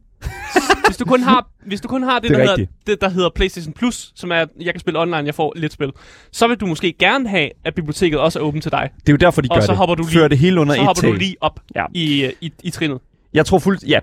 hvis 0.90 0.98
du 0.98 1.06
kun 1.06 1.24
har, 1.24 1.48
hvis 1.66 1.82
du 1.82 1.88
kun 1.88 2.04
har 2.04 2.20
det, 2.20 2.30
det, 2.30 2.38
der 2.38 2.44
hedder, 2.44 2.66
det, 2.88 3.02
der 3.02 3.10
hedder 3.10 3.30
PlayStation 3.36 3.74
Plus, 3.74 4.12
som 4.16 4.32
er, 4.32 4.46
jeg 4.62 4.74
kan 4.74 4.80
spille 4.80 5.00
online, 5.00 5.18
jeg 5.18 5.36
får 5.36 5.54
lidt 5.56 5.74
spil, 5.74 5.92
så 6.32 6.48
vil 6.48 6.58
du 6.58 6.66
måske 6.66 6.94
gerne 7.00 7.30
have, 7.30 7.50
at 7.66 7.76
biblioteket 7.76 8.20
også 8.20 8.40
er 8.40 8.44
åbent 8.44 8.64
til 8.64 8.72
dig. 8.72 8.90
Det 9.00 9.10
er 9.10 9.14
jo 9.14 9.18
derfor, 9.18 9.42
de 9.42 9.48
og 9.52 9.58
gør 9.58 9.62
så 9.62 9.72
det. 9.72 9.78
Hopper 9.78 9.96
du 9.96 10.04
lige, 10.04 10.14
Fører 10.14 10.28
det 10.28 10.38
hele 10.38 10.62
under 10.62 10.76
så 10.76 10.82
et 10.82 10.88
hopper 10.88 11.02
du 11.02 11.14
lige 11.14 11.36
op 11.42 11.60
ja. 11.76 11.86
i, 11.94 12.32
i, 12.42 12.52
i 12.64 12.70
trinet. 12.70 13.00
Jeg 13.34 13.46
tror 13.46 13.60
fuldt... 13.60 13.84
Ja, 13.84 14.00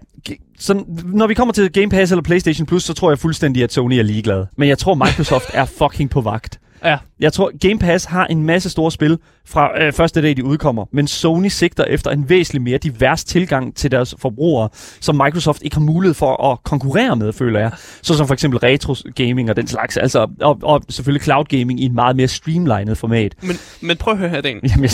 så 0.59 0.85
når 1.05 1.27
vi 1.27 1.35
kommer 1.35 1.55
til 1.55 1.72
Game 1.72 1.88
Pass 1.88 2.12
eller 2.12 2.22
PlayStation 2.22 2.66
Plus, 2.66 2.85
så 2.85 2.94
tror 2.94 3.11
jeg 3.11 3.18
fuldstændig, 3.18 3.62
at 3.62 3.72
Sony 3.72 3.94
er 3.94 4.03
ligeglad. 4.03 4.46
Men 4.57 4.68
jeg 4.68 4.79
tror, 4.79 4.94
Microsoft 4.94 5.51
er 5.61 5.64
fucking 5.64 6.11
på 6.11 6.20
vagt. 6.20 6.61
Ja. 6.87 6.99
Jeg 7.20 7.33
tror, 7.33 7.68
Game 7.68 7.79
Pass 7.79 8.05
har 8.05 8.27
en 8.27 8.42
masse 8.42 8.70
store 8.70 8.92
spil 8.92 9.18
fra 9.46 9.83
øh, 9.83 9.92
første 9.92 10.22
dag, 10.22 10.37
de 10.37 10.44
udkommer, 10.44 10.85
men 10.92 11.07
Sony 11.07 11.49
sigter 11.49 11.85
efter 11.85 12.11
en 12.11 12.29
væsentlig 12.29 12.62
mere 12.62 12.79
divers 12.79 13.25
tilgang 13.25 13.77
til 13.77 13.90
deres 13.90 14.14
forbrugere, 14.18 14.68
som 15.01 15.20
Microsoft 15.25 15.62
ikke 15.62 15.77
har 15.77 15.81
mulighed 15.81 16.14
for 16.14 16.53
at 16.53 16.62
konkurrere 16.62 17.16
med, 17.16 17.33
føler 17.33 17.61
jeg. 17.61 17.70
Så 18.03 18.14
som 18.14 18.27
for 18.27 18.35
eksempel 18.35 18.59
retro 18.59 18.94
gaming 19.14 19.51
og 19.51 19.57
den 19.57 19.66
slags, 19.66 19.96
altså, 19.96 20.27
og, 20.40 20.59
og 20.62 20.83
selvfølgelig 20.88 21.22
cloud 21.22 21.44
gaming 21.44 21.81
i 21.81 21.85
en 21.85 21.94
meget 21.94 22.16
mere 22.16 22.29
streamlined 22.29 22.94
format. 22.94 23.35
Men, 23.42 23.57
men 23.81 23.96
prøv 23.96 24.12
at 24.12 24.18
høre 24.18 24.29
her, 24.29 24.40
Dan. 24.40 24.61
Jamen, 24.62 24.83
jeg, 24.83 24.90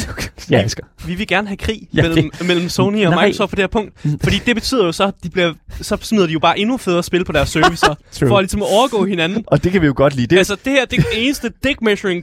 ja, 0.51 0.61
jeg 0.61 0.71
skal. 0.71 0.85
Vi 1.07 1.15
vil 1.15 1.27
gerne 1.27 1.49
have 1.49 1.57
krig 1.57 1.89
ja, 1.95 2.03
mellem, 2.03 2.31
det... 2.31 2.47
mellem 2.47 2.69
Sony 2.69 3.07
og 3.07 3.11
Nej. 3.11 3.27
Microsoft 3.27 3.51
på 3.51 3.57
det 3.57 3.63
her 3.63 3.69
punkt, 3.69 3.93
fordi 4.25 4.37
det 4.47 4.57
betyder 4.57 4.85
jo 4.85 4.93
så, 4.93 5.05
at 5.05 5.15
de 5.23 5.31
bliver, 5.31 5.53
så 5.81 5.97
smider 6.01 6.27
de 6.27 6.33
jo 6.33 6.39
bare 6.39 6.59
endnu 6.59 6.77
federe 6.77 7.03
spil 7.03 7.25
på 7.25 7.33
deres 7.33 7.49
servicer, 7.49 7.95
for 8.29 8.39
at 8.39 8.43
ligesom 8.43 8.63
overgå 8.63 9.05
hinanden. 9.05 9.45
Og 9.47 9.65
det 9.65 9.73
kan 9.73 9.81
vi 9.81 9.87
jo 9.87 9.95
godt 9.97 10.17
lide. 10.17 10.27
Det... 10.27 10.39
Altså, 10.39 10.57
det 10.65 10.73
her 10.73 10.85
det 10.85 10.99
er 10.99 11.03
eneste 11.17 11.51
dick 11.65 11.82
measuring 11.83 12.23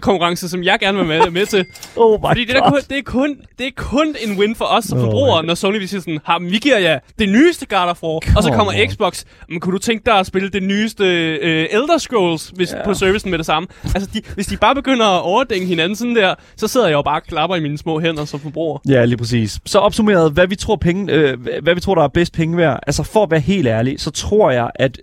konkurrence, 0.00 0.48
som 0.48 0.62
jeg 0.62 0.78
gerne 0.80 0.98
vil 0.98 1.06
med, 1.06 1.30
med 1.30 1.46
til. 1.46 1.66
Oh 1.96 2.20
my 2.20 2.26
Fordi 2.26 2.44
det, 2.44 2.54
der 2.54 2.70
kun, 2.70 2.80
det, 2.90 2.98
er 2.98 3.02
kun, 3.02 3.36
det 3.58 3.66
er 3.66 3.70
kun 3.76 4.16
en 4.26 4.38
win 4.38 4.54
for 4.54 4.64
os 4.64 4.84
som 4.84 4.98
oh 4.98 5.04
forbrugere, 5.04 5.44
når 5.44 5.54
Sony 5.54 5.78
vil 5.78 5.88
sige 5.88 6.00
sådan, 6.00 6.18
har 6.24 6.38
vi 6.38 6.58
giver 6.58 6.78
jer 6.78 6.98
det 7.18 7.28
nyeste 7.28 7.66
God 7.66 7.78
of 7.78 8.02
War, 8.02 8.20
Come 8.20 8.36
og 8.36 8.42
så 8.42 8.50
kommer 8.50 8.72
on. 8.72 8.90
Xbox. 8.90 9.24
Men 9.48 9.60
kunne 9.60 9.72
du 9.72 9.78
tænke 9.78 10.06
dig 10.06 10.14
at 10.14 10.26
spille 10.26 10.50
det 10.50 10.62
nyeste 10.62 11.04
uh, 11.04 11.80
Elder 11.80 11.98
Scrolls 11.98 12.52
hvis, 12.56 12.70
yeah. 12.70 12.84
på 12.84 12.94
servicen 12.94 13.30
med 13.30 13.38
det 13.38 13.46
samme? 13.46 13.68
Altså, 13.94 14.10
de, 14.14 14.20
hvis 14.34 14.46
de 14.46 14.56
bare 14.56 14.74
begynder 14.74 15.06
at 15.06 15.22
overdænge 15.22 15.66
hinanden 15.66 15.96
sådan 15.96 16.16
der, 16.16 16.34
så 16.56 16.68
sidder 16.68 16.86
jeg 16.86 16.94
jo 16.94 17.02
bare 17.02 17.20
og 17.20 17.22
klapper 17.22 17.56
i 17.56 17.60
mine 17.60 17.78
små 17.78 18.00
hænder 18.00 18.24
som 18.24 18.40
forbruger. 18.40 18.78
Ja, 18.88 19.04
lige 19.04 19.16
præcis. 19.16 19.58
Så 19.66 19.78
opsummeret, 19.78 20.32
hvad 20.32 20.46
vi 20.46 20.56
tror, 20.56 20.76
penge, 20.76 21.12
øh, 21.12 21.38
hvad 21.62 21.74
vi 21.74 21.80
tror 21.80 21.94
der 21.94 22.02
er 22.02 22.08
bedst 22.08 22.32
penge 22.32 22.56
værd. 22.56 22.80
Altså, 22.86 23.02
for 23.02 23.22
at 23.22 23.30
være 23.30 23.40
helt 23.40 23.66
ærlig, 23.66 24.00
så 24.00 24.10
tror 24.10 24.50
jeg, 24.50 24.70
at 24.74 24.98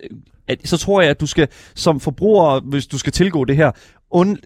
at, 0.48 0.60
så 0.64 0.76
tror 0.76 1.00
jeg, 1.00 1.10
at 1.10 1.20
du 1.20 1.26
skal 1.26 1.48
som 1.74 2.00
forbruger, 2.00 2.60
hvis 2.60 2.86
du 2.86 2.98
skal 2.98 3.12
tilgå 3.12 3.44
det 3.44 3.56
her, 3.56 3.70
und, 4.10 4.36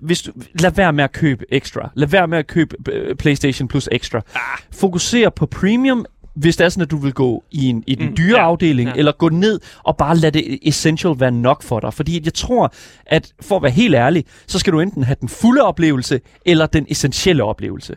hvis 0.00 0.22
du, 0.22 0.32
lad 0.60 0.70
være 0.70 0.92
med 0.92 1.04
at 1.04 1.12
købe 1.12 1.44
ekstra. 1.48 1.90
Lad 1.94 2.08
være 2.08 2.28
med 2.28 2.38
at 2.38 2.46
købe 2.46 2.76
uh, 2.78 3.16
PlayStation 3.16 3.68
Plus 3.68 3.88
ekstra. 3.92 4.18
Ah. 4.34 4.40
Fokuser 4.72 5.30
på 5.30 5.46
premium, 5.46 6.06
hvis 6.34 6.56
det 6.56 6.64
er 6.64 6.68
sådan, 6.68 6.82
at 6.82 6.90
du 6.90 6.96
vil 6.96 7.12
gå 7.12 7.44
i, 7.50 7.66
en, 7.66 7.84
i 7.86 7.94
den 7.94 8.08
mm, 8.08 8.16
dyre 8.16 8.38
ja, 8.38 8.44
afdeling, 8.44 8.88
ja. 8.88 8.94
eller 8.96 9.12
gå 9.12 9.28
ned 9.28 9.60
og 9.84 9.96
bare 9.96 10.16
lade 10.16 10.38
det 10.38 10.58
essential 10.62 11.14
være 11.20 11.30
nok 11.30 11.62
for 11.62 11.80
dig. 11.80 11.94
Fordi 11.94 12.20
jeg 12.24 12.34
tror, 12.34 12.72
at 13.06 13.32
for 13.40 13.56
at 13.56 13.62
være 13.62 13.72
helt 13.72 13.94
ærlig, 13.94 14.24
så 14.46 14.58
skal 14.58 14.72
du 14.72 14.80
enten 14.80 15.02
have 15.02 15.16
den 15.20 15.28
fulde 15.28 15.62
oplevelse, 15.62 16.20
eller 16.46 16.66
den 16.66 16.86
essentielle 16.88 17.44
oplevelse. 17.44 17.96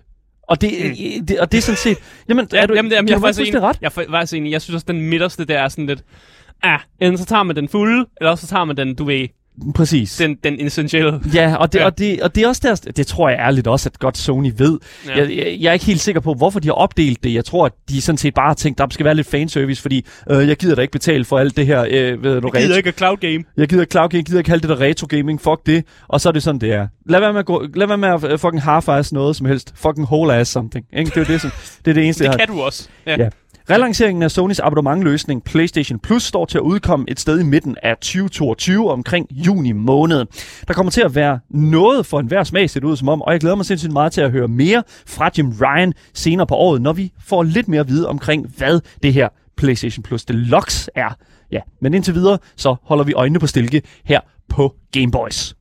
Og 0.50 0.62
det, 0.62 0.72
mm. 1.20 1.26
det, 1.26 1.40
og 1.40 1.52
det 1.52 1.58
er 1.58 1.62
sådan 1.62 1.78
set... 1.78 1.98
Jamen, 2.30 2.48
ja, 2.54 2.58
er 2.58 2.66
du, 2.66 2.74
jamen, 2.74 2.92
jamen, 2.92 3.10
jeg, 3.10 3.16
er 3.16 3.20
faktisk 3.20 3.54
ret? 3.54 3.78
Jeg 3.82 3.88
er 3.88 4.06
faktisk 4.10 4.34
enig. 4.34 4.52
Jeg 4.52 4.62
synes 4.62 4.76
også, 4.76 4.86
den 4.88 5.02
midterste, 5.02 5.46
der 5.46 5.60
er 5.60 5.70
sådan 5.70 5.86
lidt... 5.86 6.04
Ah, 6.66 6.80
enten 7.02 7.18
så 7.18 7.26
tager 7.26 7.44
man 7.44 7.56
den 7.56 7.70
fulde, 7.70 8.06
eller 8.22 8.36
så 8.36 8.48
tager 8.48 8.66
man 8.66 8.78
den, 8.78 8.96
du 8.96 9.04
ved, 9.04 9.28
Præcis. 9.76 10.16
Den, 10.18 10.38
den 10.44 10.66
essentielle. 10.66 11.20
Ja, 11.34 11.56
og 11.56 11.74
det, 11.74 11.80
ja. 11.80 11.86
Og, 11.86 11.98
det, 11.98 12.22
og 12.22 12.36
det 12.36 12.44
er 12.44 12.48
også 12.48 12.62
deres, 12.64 12.80
det 12.80 13.08
tror 13.08 13.30
jeg 13.30 13.40
ærligt 13.40 13.68
også, 13.68 13.90
at 13.90 14.00
godt 14.00 14.18
Sony 14.18 14.52
ved. 14.58 14.80
Ja. 15.08 15.18
Jeg, 15.18 15.30
jeg, 15.30 15.58
jeg 15.60 15.70
er 15.70 15.74
ikke 15.74 15.86
helt 15.86 16.00
sikker 16.00 16.22
på, 16.22 16.34
hvorfor 16.34 16.60
de 16.60 16.68
har 16.68 16.74
opdelt 16.74 17.24
det. 17.24 17.34
Jeg 17.34 17.46
tror, 17.46 17.66
at 17.66 17.72
de 17.90 18.02
sådan 18.02 18.18
set 18.18 18.34
bare 18.34 18.48
har 18.48 18.54
tænkt, 18.54 18.78
der 18.78 18.88
skal 18.92 19.06
være 19.06 19.16
lidt 19.16 19.28
fanservice, 19.28 19.82
fordi 19.82 20.06
øh, 20.32 20.48
jeg 20.48 20.58
gider 20.58 20.76
da 20.76 20.82
ikke 20.82 20.92
betale 20.92 21.26
for 21.26 21.40
alt 21.40 21.58
det 21.58 21.66
her. 21.66 21.86
Øh, 21.90 22.24
ved 22.24 22.42
du, 22.42 22.50
jeg 22.54 22.62
gider 22.62 22.78
ikke 22.78 22.92
cloud 22.92 23.18
game. 23.18 23.44
Jeg 23.58 23.68
gider 23.68 23.86
cloud 23.86 24.10
game, 24.10 24.18
jeg 24.18 24.26
gider 24.26 24.40
ikke 24.40 24.52
alt 24.52 24.64
det 24.64 24.70
der 24.70 24.82
retro 24.82 25.08
gaming, 25.10 25.42
fuck 25.42 25.66
det. 25.66 25.86
Og 26.08 26.22
så 26.22 26.30
er 26.30 26.34
det 26.34 26.44
sådan, 26.44 26.62
det 26.62 26.74
er. 26.74 26.88
Lad 27.06 27.20
være 27.20 27.34
med 27.34 27.40
at, 27.40 27.46
gå, 27.46 27.66
lad 27.76 27.88
være 27.88 27.98
med 27.98 28.10
at 28.10 28.40
fucking 28.40 28.64
half 28.64 29.12
noget 29.12 29.36
som 29.36 29.46
helst. 29.46 29.74
Fucking 29.76 30.08
whole 30.08 30.34
ass 30.34 30.52
something. 30.52 30.86
Ikke? 30.98 31.12
Det 31.16 31.18
er 31.18 31.26
det, 31.26 31.42
som, 31.42 31.52
det 31.86 31.92
er 31.92 31.94
det 31.94 32.04
eneste, 32.04 32.24
det 32.24 32.30
jeg 32.30 32.40
kan 32.40 32.50
har. 32.50 32.56
du 32.56 32.62
også. 32.62 32.90
Ja. 33.06 33.16
ja. 33.20 33.30
Relanceringen 33.70 34.24
af 34.24 34.32
Sonys 34.32 34.60
abonnementløsning 34.60 35.44
PlayStation 35.44 36.00
Plus 36.00 36.24
står 36.24 36.46
til 36.46 36.58
at 36.58 36.62
udkomme 36.62 37.06
et 37.10 37.20
sted 37.20 37.40
i 37.40 37.44
midten 37.44 37.76
af 37.84 37.98
2022 37.98 38.92
omkring 38.92 39.28
juni 39.32 39.72
måned. 39.72 40.26
Der 40.68 40.74
kommer 40.74 40.92
til 40.92 41.02
at 41.02 41.16
være 41.16 41.40
noget 41.50 42.06
for 42.06 42.20
enhver 42.20 42.44
smag, 42.44 42.62
det 42.62 42.84
ud 42.84 42.96
som 42.96 43.10
om, 43.10 43.22
og 43.22 43.32
jeg 43.32 43.40
glæder 43.40 43.56
mig 43.56 43.66
sindssygt 43.66 43.94
meget 43.94 44.12
til 44.12 44.22
at 44.22 44.32
høre 44.32 44.48
mere 44.48 44.84
fra 45.08 45.30
Jim 45.38 45.54
Ryan 45.62 45.94
senere 46.14 46.48
på 46.48 46.56
året, 46.56 46.82
når 46.82 46.94
vi 46.94 47.12
får 47.20 47.44
lidt 47.44 47.68
mere 47.68 47.80
at 47.80 47.88
vide 47.88 48.08
omkring, 48.08 48.48
hvad 48.58 48.80
det 49.04 49.14
her 49.14 49.30
PlayStation 49.58 50.04
Plus 50.04 50.26
Deluxe 50.26 50.92
er. 50.96 51.18
Ja, 51.52 51.60
men 51.82 51.94
indtil 51.94 52.14
videre, 52.14 52.38
så 52.56 52.76
holder 52.84 53.04
vi 53.04 53.14
øjnene 53.14 53.40
på 53.40 53.48
stilke 53.48 53.82
her 54.04 54.20
på 54.50 54.76
Gameboys. 54.92 55.56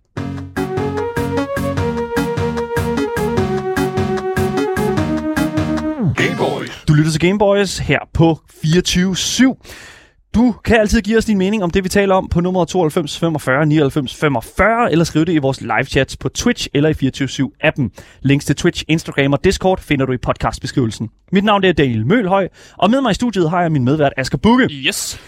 Du 6.95 6.97
lytter 6.97 7.13
til 7.13 7.21
Gameboys 7.21 7.79
her 7.79 7.99
på 8.13 8.39
24.7. 8.51 10.33
Du 10.35 10.55
kan 10.65 10.77
altid 10.77 11.03
give 11.03 11.19
os 11.19 11.25
din 11.25 11.39
mening 11.39 11.63
om 11.63 11.71
det, 11.71 11.85
vi 11.85 11.89
taler 11.89 12.15
om 12.15 12.29
på 12.29 12.41
nummer 12.41 12.65
92 12.65 13.19
45 13.19 13.67
99 13.67 14.17
45, 14.17 14.93
eller 14.93 15.05
skrive 15.05 15.25
det 15.25 15.33
i 15.33 15.39
vores 15.39 15.61
live 15.61 15.85
chats 15.85 16.17
på 16.17 16.29
Twitch 16.29 16.69
eller 16.75 16.89
i 16.89 16.93
24-7-appen. 16.93 17.91
Links 18.23 18.45
til 18.45 18.57
Twitch, 18.57 18.85
Instagram 18.89 19.33
og 19.33 19.45
Discord 19.45 19.79
finder 19.79 20.07
du 20.07 20.13
i 20.13 20.17
podcastbeskrivelsen. 20.17 21.11
Mit 21.33 21.45
navn 21.45 21.65
er 21.65 21.73
Daniel 21.73 22.07
Mølhøj, 22.07 22.49
og 22.79 22.91
med 22.91 23.01
mig 23.01 23.11
i 23.11 23.15
studiet 23.15 23.51
har 23.51 23.61
jeg 23.61 23.73
min 23.73 23.85
medvært 23.85 24.13
Asger 24.17 24.39
Bukke. 24.39 24.69
Yes. 24.71 25.21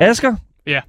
Asger? 0.00 0.36
Ja. 0.66 0.80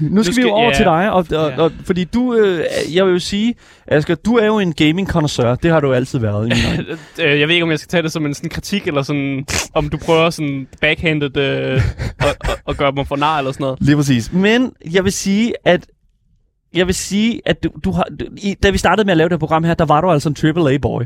Nu 0.00 0.22
skal, 0.22 0.34
skal- 0.34 0.44
vi 0.44 0.48
jo 0.48 0.54
over 0.54 0.70
ja. 0.70 0.76
til 0.76 0.84
dig, 0.84 1.10
og, 1.12 1.16
og, 1.18 1.26
Ja. 1.30 1.60
og, 1.62 1.72
fordi 1.84 2.04
du, 2.04 2.34
øh, 2.34 2.64
jeg 2.94 3.06
vil 3.06 3.12
jo 3.12 3.18
sige, 3.18 3.54
Asger, 3.86 4.14
du 4.14 4.34
er 4.36 4.46
jo 4.46 4.58
en 4.58 4.72
gaming 4.72 5.08
connoisseur. 5.08 5.54
Det 5.54 5.70
har 5.70 5.80
du 5.80 5.92
altid 5.92 6.18
været. 6.18 6.48
i. 6.48 6.52
Øh, 7.22 7.40
jeg 7.40 7.48
ved 7.48 7.54
ikke, 7.54 7.64
om 7.64 7.70
jeg 7.70 7.78
skal 7.78 7.88
tage 7.88 8.02
det 8.02 8.12
som 8.12 8.26
en 8.26 8.34
sådan 8.34 8.50
kritik, 8.50 8.86
eller 8.86 9.02
sådan, 9.02 9.46
om 9.74 9.88
du 9.88 9.96
prøver 9.96 10.30
sådan 10.30 10.66
backhanded 10.80 11.36
øh, 11.36 11.74
at, 11.74 11.82
at, 12.40 12.62
at 12.68 12.76
gøre 12.76 12.92
mig 12.92 13.06
for 13.06 13.16
nar 13.16 13.38
eller 13.38 13.52
sådan 13.52 13.64
noget. 13.64 13.78
Lige 13.80 13.96
præcis. 13.96 14.32
Men 14.32 14.72
jeg 14.92 15.04
vil 15.04 15.12
sige, 15.12 15.52
at 15.64 15.86
jeg 16.74 16.86
vil 16.86 16.94
sige, 16.94 17.40
at 17.46 17.62
du, 17.64 17.68
du 17.84 17.90
har, 17.92 18.04
i, 18.36 18.54
da 18.62 18.70
vi 18.70 18.78
startede 18.78 19.04
med 19.06 19.10
at 19.12 19.16
lave 19.16 19.28
det 19.28 19.34
her 19.34 19.38
program 19.38 19.64
her, 19.64 19.74
der 19.74 19.84
var 19.84 20.00
du 20.00 20.10
altså 20.10 20.28
en 20.28 20.36
AAA-boy. 20.58 21.02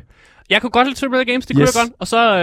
Jeg 0.51 0.61
kunne 0.61 0.71
godt 0.71 0.89
lide 0.89 1.17
AAA 1.17 1.23
Games, 1.23 1.47
det 1.47 1.57
kunne 1.57 1.63
Yes. 1.63 1.75
jeg 1.77 1.83
godt. 1.85 1.93
Og 1.99 2.07
så 2.09 2.37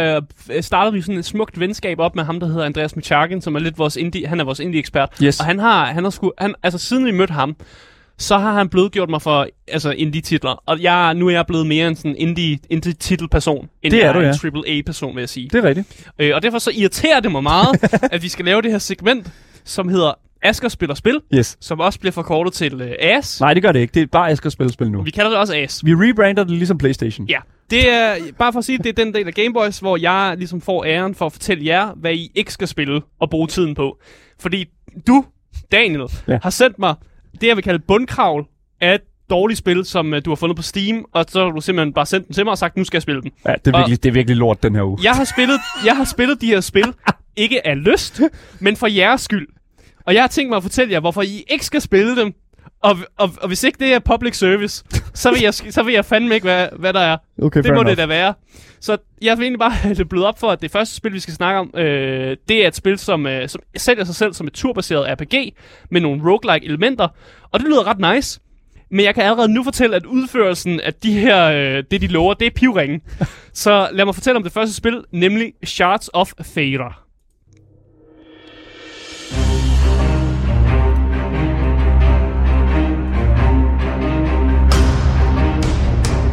øh, 0.52 0.64
startede 0.64 0.94
vi 0.94 1.02
sådan 1.02 1.18
et 1.18 1.26
smukt 1.26 1.60
venskab 1.60 2.00
op 2.00 2.16
med 2.16 2.24
ham, 2.24 2.40
der 2.40 2.48
hedder 2.48 2.64
Andreas 2.66 2.96
Micharkin, 2.96 3.42
som 3.42 3.56
er 3.56 3.60
lidt 3.60 3.78
vores 3.78 3.96
indie, 3.96 4.28
han 4.28 4.40
er 4.40 4.44
vores 4.44 4.60
indie-ekspert. 4.60 5.10
Yes. 5.24 5.40
Og 5.40 5.46
han 5.46 5.60
har, 5.60 5.86
han 5.86 6.04
har 6.04 6.12
sku, 6.12 6.30
han, 6.38 6.56
altså 6.64 6.80
siden 6.80 7.06
vi 7.06 7.12
mødte 7.12 7.34
ham, 7.34 7.56
så 8.18 8.38
har 8.38 8.54
han 8.54 8.70
blødgjort 8.70 9.10
mig 9.10 9.22
for 9.22 9.48
altså 9.68 9.92
indie-titler. 9.92 10.64
Og 10.66 10.82
jeg, 10.82 11.14
nu 11.14 11.28
er 11.28 11.32
jeg 11.32 11.46
blevet 11.48 11.68
mere 11.68 11.88
en 11.88 11.96
sådan 11.96 12.16
indie, 12.18 12.60
indie-titelperson, 12.70 13.68
end 13.84 13.92
Det 13.92 14.02
er 14.02 14.06
jeg 14.06 14.16
du, 14.16 14.20
ja. 14.20 14.32
en 14.44 14.64
AAA-person, 14.68 15.16
vil 15.16 15.22
jeg 15.22 15.30
sige. 15.30 15.50
Det 15.50 15.66
er 15.66 15.68
rigtigt. 15.68 16.08
Øh, 16.20 16.36
og 16.36 16.44
derfor 16.44 16.60
så 16.60 16.72
irriterer 16.76 17.20
det 17.20 17.32
mig 17.32 17.44
meget, 17.44 17.84
at 18.14 18.22
vi 18.24 18.30
skal 18.30 18.46
lave 18.46 18.62
det 18.62 18.72
her 18.72 18.78
segment, 18.78 19.28
som 19.64 19.88
hedder 19.90 20.12
Asker 20.44 20.68
spiller 20.68 20.96
spil, 20.96 21.20
Yes. 21.36 21.58
som 21.62 21.80
også 21.80 22.00
bliver 22.00 22.12
forkortet 22.12 22.54
til 22.54 22.82
øh, 22.82 22.92
AS. 23.00 23.40
Nej, 23.42 23.54
det 23.54 23.64
gør 23.64 23.72
det 23.72 23.80
ikke. 23.80 23.92
Det 23.94 24.02
er 24.02 24.06
bare, 24.08 24.24
jeg 24.24 24.38
skal 24.38 24.52
spille 24.52 24.74
spil 24.74 24.92
nu. 24.92 25.02
Vi 25.04 25.12
kalder 25.12 25.30
det 25.30 25.40
også 25.40 25.56
AS. 25.56 25.86
Vi 25.86 25.92
rebrander 25.94 26.44
det 26.44 26.52
ligesom 26.52 26.78
Playstation. 26.78 27.28
Ja, 27.28 27.38
det 27.70 27.90
er 27.94 28.16
bare 28.40 28.52
for 28.54 28.60
at 28.60 28.66
sige, 28.66 28.78
at 28.80 28.84
det 28.84 29.00
er 29.00 29.04
den 29.04 29.14
del 29.14 29.28
af 29.28 29.34
Gameboys, 29.34 29.80
hvor 29.80 29.98
jeg 29.98 30.36
ligesom 30.38 30.62
får 30.62 30.86
æren 30.86 31.16
for 31.16 31.26
at 31.26 31.32
fortælle 31.32 31.66
jer, 31.66 31.92
hvad 31.96 32.14
I 32.14 32.32
ikke 32.36 32.54
skal 32.54 32.68
spille 32.68 33.02
og 33.20 33.30
bruge 33.30 33.48
tiden 33.48 33.76
på. 33.76 33.98
Fordi 34.40 34.66
du, 35.08 35.26
Daniel, 35.72 36.02
Ja. 36.28 36.40
har 36.44 36.50
sendt 36.50 36.80
mig 36.80 36.96
det, 37.42 37.48
jeg 37.48 37.56
vil 37.56 37.64
kalde 37.64 37.80
bundkravl 37.88 38.46
af 38.82 38.96
et 38.96 39.02
dårligt 39.30 39.58
spil, 39.58 39.86
som 39.86 40.14
uh, 40.14 40.20
du 40.26 40.30
har 40.32 40.36
fundet 40.36 40.56
på 40.56 40.62
Steam, 40.64 41.06
og 41.14 41.26
så 41.30 41.44
har 41.44 41.52
du 41.52 41.62
simpelthen 41.62 41.94
bare 41.94 42.06
sendt 42.06 42.28
den 42.28 42.34
til 42.36 42.44
mig 42.46 42.52
og 42.52 42.58
sagt, 42.58 42.78
nu 42.78 42.84
skal 42.84 42.98
jeg 42.98 43.02
spille 43.02 43.22
den. 43.22 43.32
Ja, 43.48 43.54
det 43.66 43.68
er 43.68 43.78
Og- 43.78 43.80
virkelig, 43.80 44.04
det 44.04 44.10
er 44.10 44.14
virkelig 44.14 44.38
lort 44.38 44.64
den 44.64 44.76
her 44.76 44.84
uge. 44.84 44.98
Jeg 45.04 45.12
har 45.14 45.24
spillet, 45.24 45.60
jeg 45.86 45.98
har 45.98 46.04
spillet 46.04 46.42
de 46.42 46.48
her 46.48 46.62
spil, 46.62 46.94
ikke 47.36 47.68
af 47.68 47.84
lyst, 47.84 48.22
men 48.60 48.76
for 48.76 48.88
jeres 48.88 49.22
skyld. 49.22 49.48
Og 50.06 50.14
jeg 50.14 50.24
har 50.24 50.28
tænkt 50.28 50.50
mig 50.50 50.58
at 50.58 50.64
fortælle 50.64 50.94
jer, 50.94 51.00
hvorfor 51.00 51.22
I 51.22 51.44
ikke 51.50 51.66
skal 51.66 51.82
spille 51.82 52.16
dem. 52.16 52.34
Og, 52.82 52.98
og, 53.18 53.30
og 53.42 53.48
hvis 53.48 53.64
ikke 53.64 53.80
det 53.80 53.94
er 53.94 54.00
public 54.00 54.38
service, 54.38 54.84
så 55.14 55.32
vil 55.32 55.42
jeg, 55.42 55.54
så 55.54 55.84
vil 55.84 55.94
jeg 55.94 56.06
fandme 56.06 56.36
ikke, 56.36 56.46
hvad, 56.46 56.68
hvad 56.80 56.94
der 56.94 57.00
er. 57.00 57.18
Okay, 57.42 57.64
Det 57.64 57.74
må 57.74 57.84
det 57.84 57.98
da 57.98 58.06
være. 58.06 58.34
Så 58.80 58.98
jeg 59.22 59.38
vil 59.38 59.44
egentlig 59.44 59.60
bare 59.60 59.72
have 59.84 59.96
det 59.96 60.10
blødt 60.10 60.26
op 60.26 60.40
for, 60.40 60.52
at 60.52 60.62
det 60.62 60.72
første 60.72 60.96
spil, 60.96 61.14
vi 61.14 61.20
skal 61.20 61.34
snakke 61.34 61.60
om, 61.60 61.72
øh, 61.80 62.38
det 62.48 62.64
er 62.64 62.68
et 62.68 62.76
spil, 62.76 62.98
som, 63.00 63.28
øh, 63.28 63.50
som 63.50 63.62
sælger 63.78 64.04
sig 64.04 64.16
selv 64.16 64.34
som 64.34 64.48
et 64.48 64.54
turbaseret 64.54 65.20
RPG 65.22 65.54
med 65.92 66.02
nogle 66.02 66.32
roguelike 66.32 66.66
elementer. 66.66 67.08
Og 67.52 67.60
det 67.60 67.68
lyder 67.68 67.88
ret 67.88 68.16
nice. 68.16 68.40
Men 68.92 69.06
jeg 69.06 69.16
kan 69.16 69.24
allerede 69.24 69.54
nu 69.54 69.64
fortælle, 69.64 69.96
at 69.96 70.06
udførelsen 70.06 70.80
af 70.80 70.94
de 70.94 71.14
her, 71.20 71.44
øh, 71.46 71.84
det 71.92 72.02
de 72.02 72.08
lover, 72.08 72.34
det 72.34 72.46
er 72.46 72.52
pivringen. 72.56 73.02
Så 73.54 73.90
lad 73.92 74.06
mig 74.06 74.16
fortælle 74.16 74.38
om 74.38 74.44
det 74.44 74.52
første 74.52 74.76
spil, 74.76 75.04
nemlig 75.12 75.54
Shards 75.64 76.10
of 76.14 76.32
Fate. 76.42 77.03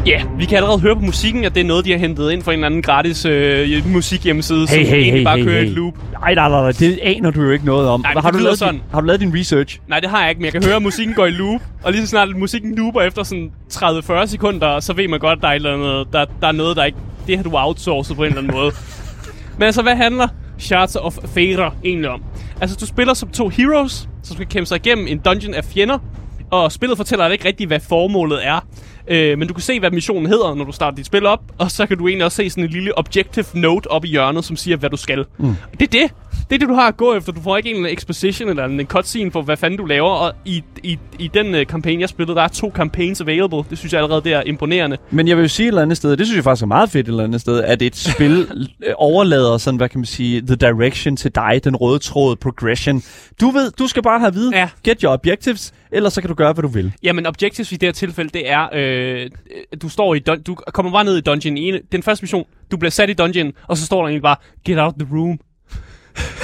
Ja, 0.07 0.11
yeah, 0.11 0.38
vi 0.38 0.44
kan 0.44 0.57
allerede 0.57 0.78
høre 0.78 0.96
på 0.96 1.01
musikken, 1.01 1.44
at 1.44 1.55
det 1.55 1.61
er 1.61 1.64
noget, 1.64 1.84
de 1.84 1.90
har 1.90 1.98
hentet 1.98 2.32
ind 2.32 2.42
fra 2.42 2.53
en 2.53 2.59
eller 2.59 2.66
anden 2.66 2.82
gratis 2.82 3.24
øh, 3.24 3.86
musikhjemmeside, 3.86 4.68
som 4.68 4.78
Hey, 4.78 4.86
hey, 4.86 4.94
egentlig 4.94 5.12
hey, 5.12 5.24
bare 5.24 5.36
hey, 5.36 5.44
kører 5.44 5.61
hey. 5.61 5.66
et 5.66 5.72
loop. 5.72 5.94
Nej, 6.12 6.34
nej, 6.34 6.48
nej, 6.48 6.61
nej, 6.61 6.72
det 6.72 6.98
aner 7.03 7.30
du 7.30 7.42
jo 7.42 7.51
ikke 7.51 7.64
noget 7.64 7.88
om. 7.88 8.01
Nej, 8.01 8.12
har, 8.12 8.30
du 8.30 8.38
lavet 8.38 8.59
sådan. 8.59 8.74
Din, 8.74 8.82
har 8.92 9.01
du 9.01 9.07
lavet 9.07 9.20
din 9.20 9.34
research? 9.34 9.80
Nej, 9.88 10.01
det 10.01 10.11
har 10.11 10.20
jeg 10.20 10.30
ikke, 10.30 10.38
men 10.38 10.44
jeg 10.44 10.53
kan 10.53 10.64
høre, 10.64 10.76
at 10.76 10.82
musikken 10.82 11.14
går 11.14 11.26
i 11.26 11.30
loop. 11.30 11.61
Og 11.82 11.92
lige 11.92 12.03
så 12.03 12.09
snart 12.09 12.36
musikken 12.36 12.74
looper 12.74 13.01
efter 13.01 13.22
sådan 13.22 13.51
30-40 13.72 14.26
sekunder, 14.26 14.80
så 14.80 14.92
ved 14.92 15.09
man 15.09 15.20
godt, 15.20 15.36
at 15.36 15.42
der 15.42 15.48
er, 15.48 15.53
et 15.53 15.57
eller 15.57 15.74
andet, 15.74 16.12
der, 16.12 16.24
der 16.40 16.48
er 16.48 16.53
noget, 16.53 16.76
der 16.76 16.84
ikke... 16.84 16.98
Det 17.26 17.36
har 17.36 17.44
du 17.44 17.51
outsourcet 17.55 18.16
på 18.16 18.22
en 18.22 18.28
eller 18.28 18.42
anden 18.42 18.57
måde. 18.57 18.72
Men 19.59 19.62
altså, 19.66 19.82
hvad 19.82 19.96
handler 19.96 20.28
Shards 20.59 20.96
of 20.96 21.18
Fate 21.34 21.62
egentlig 21.84 22.11
om? 22.11 22.22
Altså, 22.61 22.76
du 22.80 22.86
spiller 22.86 23.14
som 23.14 23.28
to 23.28 23.48
heroes, 23.48 24.09
som 24.22 24.36
skal 24.36 24.46
kæmpe 24.46 24.66
sig 24.66 24.76
igennem 24.76 25.07
en 25.07 25.18
dungeon 25.18 25.55
af 25.55 25.64
fjender. 25.64 25.98
Og 26.51 26.72
spillet 26.72 26.96
fortæller 26.96 27.24
dig 27.24 27.32
ikke 27.32 27.44
rigtigt, 27.44 27.68
hvad 27.68 27.80
formålet 27.80 28.46
er. 28.46 28.66
Øh, 29.11 29.38
men 29.38 29.48
du 29.48 29.54
kan 29.54 29.62
se, 29.62 29.80
hvad 29.80 29.90
missionen 29.90 30.26
hedder, 30.26 30.54
når 30.54 30.64
du 30.64 30.72
starter 30.72 30.96
dit 30.96 31.06
spil 31.06 31.26
op. 31.26 31.40
Og 31.58 31.70
så 31.70 31.86
kan 31.86 31.98
du 31.98 32.08
egentlig 32.08 32.24
også 32.24 32.36
se 32.36 32.50
sådan 32.50 32.64
en 32.64 32.70
lille 32.70 32.98
objective 32.98 33.44
note 33.54 33.90
op 33.90 34.04
i 34.04 34.08
hjørnet, 34.08 34.44
som 34.44 34.56
siger, 34.56 34.76
hvad 34.76 34.90
du 34.90 34.96
skal. 34.96 35.24
Mm. 35.38 35.54
Det 35.80 35.94
er 35.94 36.00
det. 36.00 36.12
Det 36.51 36.57
er 36.57 36.59
det, 36.59 36.68
du 36.68 36.74
har 36.74 36.88
at 36.88 36.96
gå 36.96 37.14
efter. 37.14 37.32
Du 37.32 37.40
får 37.40 37.57
ikke 37.57 37.74
en 37.74 37.86
exposition 37.86 38.48
eller 38.48 38.64
en 38.64 38.86
cutscene 38.86 39.30
for, 39.30 39.42
hvad 39.42 39.57
fanden 39.57 39.78
du 39.78 39.84
laver. 39.84 40.11
Og 40.11 40.32
i, 40.44 40.62
i, 40.82 40.98
i 41.18 41.30
den 41.34 41.55
uh, 41.55 41.61
kampagne, 41.68 42.01
jeg 42.01 42.09
spillede, 42.09 42.36
der 42.36 42.42
er 42.42 42.48
to 42.48 42.70
campaigns 42.74 43.20
available. 43.20 43.59
Det 43.70 43.78
synes 43.78 43.92
jeg 43.92 44.03
allerede, 44.03 44.24
det 44.24 44.32
er 44.32 44.42
imponerende. 44.42 44.96
Men 45.11 45.28
jeg 45.28 45.36
vil 45.36 45.42
jo 45.42 45.48
sige 45.48 45.66
et 45.66 45.68
eller 45.68 45.82
andet 45.82 45.96
sted, 45.96 46.16
det 46.16 46.26
synes 46.26 46.36
jeg 46.36 46.44
faktisk 46.44 46.62
er 46.62 46.66
meget 46.66 46.90
fedt 46.90 47.07
et 47.07 47.11
eller 47.11 47.24
andet 47.24 47.40
sted, 47.40 47.62
at 47.62 47.82
et 47.82 47.96
spil 47.96 48.40
øh, 48.86 48.92
overlader 48.96 49.59
sådan, 49.59 49.78
hvad 49.78 49.88
kan 49.88 50.01
man 50.01 50.07
sige, 50.07 50.40
the 50.40 50.57
direction 50.57 51.16
til 51.16 51.34
dig, 51.34 51.61
den 51.64 51.76
røde 51.76 51.98
tråd, 51.98 52.36
progression. 52.36 53.03
Du 53.40 53.51
ved, 53.51 53.70
du 53.70 53.86
skal 53.86 54.03
bare 54.03 54.18
have 54.18 54.28
at 54.28 54.34
vide, 54.34 54.57
Ja. 54.57 54.68
get 54.84 55.01
your 55.01 55.12
objectives, 55.12 55.72
ellers 55.92 56.12
så 56.12 56.20
kan 56.20 56.28
du 56.28 56.34
gøre, 56.34 56.53
hvad 56.53 56.62
du 56.62 56.68
vil. 56.68 56.92
Jamen, 57.03 57.26
objectives 57.26 57.72
i 57.72 57.76
det 57.76 57.86
her 57.86 57.92
tilfælde, 57.92 58.30
det 58.34 58.51
er, 58.51 58.68
øh, 58.74 59.30
du 59.82 59.88
står 59.88 60.14
i 60.14 60.18
du 60.18 60.55
kommer 60.55 60.92
bare 60.92 61.05
ned 61.05 61.16
i 61.16 61.20
dungeon 61.20 61.80
den 61.92 62.03
første 62.03 62.22
mission, 62.22 62.44
du 62.70 62.76
bliver 62.76 62.90
sat 62.90 63.11
i 63.11 63.12
dungeon, 63.12 63.53
og 63.68 63.76
så 63.76 63.86
står 63.86 64.01
der 64.01 64.07
egentlig 64.09 64.22
bare, 64.22 64.36
get 64.64 64.78
out 64.78 64.94
the 64.98 65.09
room. 65.12 65.38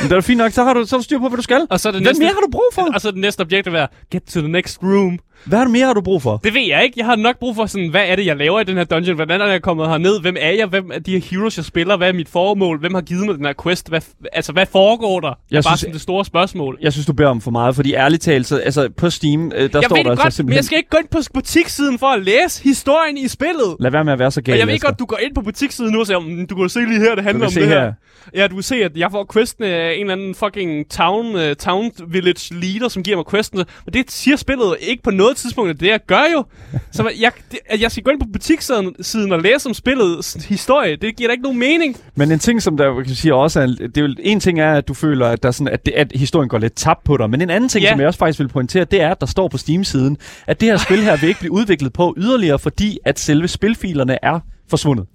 Men 0.03 0.11
det 0.11 0.17
er 0.17 0.21
fint 0.21 0.39
nok, 0.39 0.53
så 0.53 0.65
har 0.65 0.75
du, 0.75 0.85
så 0.85 0.97
har 0.97 0.99
du 0.99 1.05
styr 1.05 1.19
på, 1.19 1.29
hvad 1.29 1.37
du 1.37 1.43
skal. 1.43 1.67
Og 1.71 1.81
så 1.81 1.89
er 1.89 1.93
det 1.93 2.03
Hvad 2.03 2.11
næste, 2.13 2.23
mere 2.23 2.33
har 2.33 2.41
du 2.41 2.49
brug 2.53 2.65
for? 2.73 2.89
Og 2.95 3.01
så 3.01 3.09
er 3.09 3.13
det 3.13 3.21
næste 3.21 3.41
objective 3.41 3.79
er, 3.79 3.87
get 4.13 4.23
to 4.23 4.41
the 4.41 4.49
next 4.49 4.79
room. 4.83 5.19
Hvad 5.45 5.65
du 5.65 5.71
mere 5.71 5.87
har 5.87 5.93
du 5.95 6.01
brug 6.01 6.23
for? 6.23 6.37
Det 6.45 6.55
ved 6.55 6.61
jeg 6.69 6.85
ikke. 6.85 6.95
Jeg 6.99 7.07
har 7.07 7.17
nok 7.17 7.39
brug 7.39 7.55
for 7.57 7.67
sådan, 7.67 7.89
hvad 7.89 8.05
er 8.07 8.17
det, 8.17 8.27
jeg 8.27 8.37
laver 8.37 8.61
i 8.61 8.65
den 8.65 8.77
her 8.77 8.85
dungeon? 8.85 9.17
Hvordan 9.17 9.41
er 9.41 9.47
jeg 9.47 9.63
kommet 9.63 9.89
herned? 9.89 10.21
Hvem 10.21 10.37
er 10.41 10.51
jeg? 10.51 10.67
Hvem 10.67 10.91
er 10.95 10.99
de 10.99 11.13
her 11.13 11.21
heroes, 11.31 11.57
jeg 11.57 11.65
spiller? 11.65 11.97
Hvad 11.97 12.09
er 12.09 12.13
mit 12.13 12.29
formål? 12.29 12.79
Hvem 12.81 12.95
har 12.95 13.01
givet 13.01 13.27
mig 13.27 13.35
den 13.35 13.45
her 13.45 13.53
quest? 13.63 13.89
Hvad, 13.89 14.01
altså, 14.33 14.53
hvad 14.53 14.67
foregår 14.67 15.21
der? 15.21 15.33
Jeg 15.51 15.59
er 15.59 15.63
bare 15.63 15.71
synes- 15.73 15.81
sådan 15.81 15.93
det 15.93 16.01
store 16.01 16.25
spørgsmål. 16.25 16.79
Jeg 16.83 16.93
synes, 16.93 17.07
du 17.07 17.13
beder 17.13 17.29
om 17.29 17.41
for 17.41 17.51
meget, 17.51 17.77
fordi 17.77 17.95
ærligt 17.95 18.23
talt, 18.23 18.47
så, 18.47 18.57
altså 18.59 18.89
på 18.97 19.11
Steam, 19.11 19.47
øh, 19.47 19.51
der 19.53 19.59
jeg 19.59 19.69
står 19.71 19.81
der 19.81 19.83
altså 19.97 20.07
godt, 20.07 20.25
men 20.25 20.31
simpelthen... 20.33 20.57
jeg 20.57 20.65
skal 20.65 20.79
ikke 20.79 20.91
gå 20.91 20.97
ind 20.99 21.09
på 21.11 21.19
butiksiden 21.35 21.99
for 21.99 22.07
at 22.07 22.23
læse 22.23 22.63
historien 22.63 23.17
i 23.19 23.29
spillet. 23.29 23.77
Lad 23.81 23.91
være 23.91 24.05
med 24.05 24.13
at 24.13 24.19
være 24.19 24.31
så 24.31 24.43
gal, 24.43 24.53
Og 24.53 24.59
jeg 24.59 24.67
ved 24.67 24.75
Asger. 24.75 24.89
godt, 24.89 24.99
du 24.99 25.05
går 25.05 25.19
ind 25.23 25.35
på 25.35 25.41
butiksiden 25.43 25.93
nu 25.93 26.01
og 26.01 26.07
siger, 26.07 26.19
"Mm, 26.19 26.47
du 26.47 26.55
kan 26.57 26.69
se 26.69 26.81
lige 26.81 27.01
her, 27.01 27.15
det 27.15 27.25
handler 27.25 27.47
om 27.47 27.53
det 27.53 27.69
her. 27.69 27.81
her. 27.81 27.93
Ja, 28.35 28.47
du 28.47 28.55
kan 28.55 28.63
se, 28.63 28.77
at 28.77 28.97
jeg 28.97 29.11
får 29.11 29.25
questen 29.59 29.75
af 29.75 29.95
en 29.95 30.01
eller 30.01 30.13
anden 30.13 30.35
fucking 30.35 30.91
town, 30.91 31.35
uh, 31.35 31.53
town 31.59 31.91
village 32.09 32.55
leader, 32.55 32.89
som 32.89 33.03
giver 33.03 33.17
mig 33.17 33.25
questen. 33.31 33.59
Og 33.59 33.95
det 33.95 34.11
siger 34.11 34.37
spillet 34.37 34.77
ikke 34.81 35.03
på 35.03 35.11
noget 35.11 35.37
tidspunkt, 35.37 35.71
at 35.71 35.81
det 35.81 35.87
jeg 35.87 36.01
gør 36.07 36.23
jo. 36.35 36.45
Så 36.93 37.11
jeg, 37.21 37.33
det, 37.51 37.59
at 37.67 37.81
jeg 37.81 37.91
skal 37.91 38.03
gå 38.03 38.11
ind 38.11 38.21
på 38.21 38.27
butikssiden 38.33 38.95
siden 39.01 39.33
og 39.33 39.41
læse 39.43 39.69
om 39.69 39.75
spillets 39.75 40.35
historie, 40.49 40.97
det 40.97 41.17
giver 41.17 41.29
da 41.29 41.33
ikke 41.33 41.43
nogen 41.43 41.59
mening. 41.59 41.97
Men 42.15 42.33
en 42.33 42.39
ting, 42.39 42.63
som 42.63 42.77
der 42.77 43.03
kan 43.03 43.15
sige 43.15 43.35
også 43.35 43.61
er, 43.61 43.67
det 43.67 43.97
er 43.99 44.03
jo, 44.03 44.15
en 44.19 44.41
ting 44.41 44.61
er, 44.61 44.73
at 44.75 44.89
du 44.89 44.95
føler, 44.95 45.27
at, 45.27 45.43
der 45.43 45.49
er 45.49 45.53
sådan, 45.53 45.73
at, 45.73 45.87
det, 45.87 45.93
at 45.93 46.13
historien 46.15 46.49
går 46.49 46.59
lidt 46.59 46.75
tabt 46.77 47.05
på 47.05 47.17
dig. 47.17 47.31
Men 47.31 47.41
en 47.41 47.51
anden 47.51 47.69
ting, 47.69 47.83
Ja. 47.83 47.91
som 47.91 48.01
jeg 48.01 48.07
også 48.07 48.19
faktisk 48.19 48.39
vil 48.39 48.49
pointere, 48.49 48.85
det 48.85 49.01
er, 49.01 49.11
at 49.11 49.21
der 49.21 49.27
står 49.27 49.49
på 49.49 49.59
Steam-siden, 49.59 50.17
at 50.47 50.61
det 50.61 50.69
her 50.69 50.77
spil 50.77 51.03
her 51.03 51.17
vil 51.17 51.29
ikke 51.29 51.41
blive 51.41 51.53
udviklet 51.53 51.93
på 51.93 52.15
yderligere, 52.17 52.59
fordi 52.59 52.99
at 53.05 53.19
selve 53.19 53.49
spilfilerne 53.49 54.19
er 54.25 54.41
forsvundet. 54.71 55.07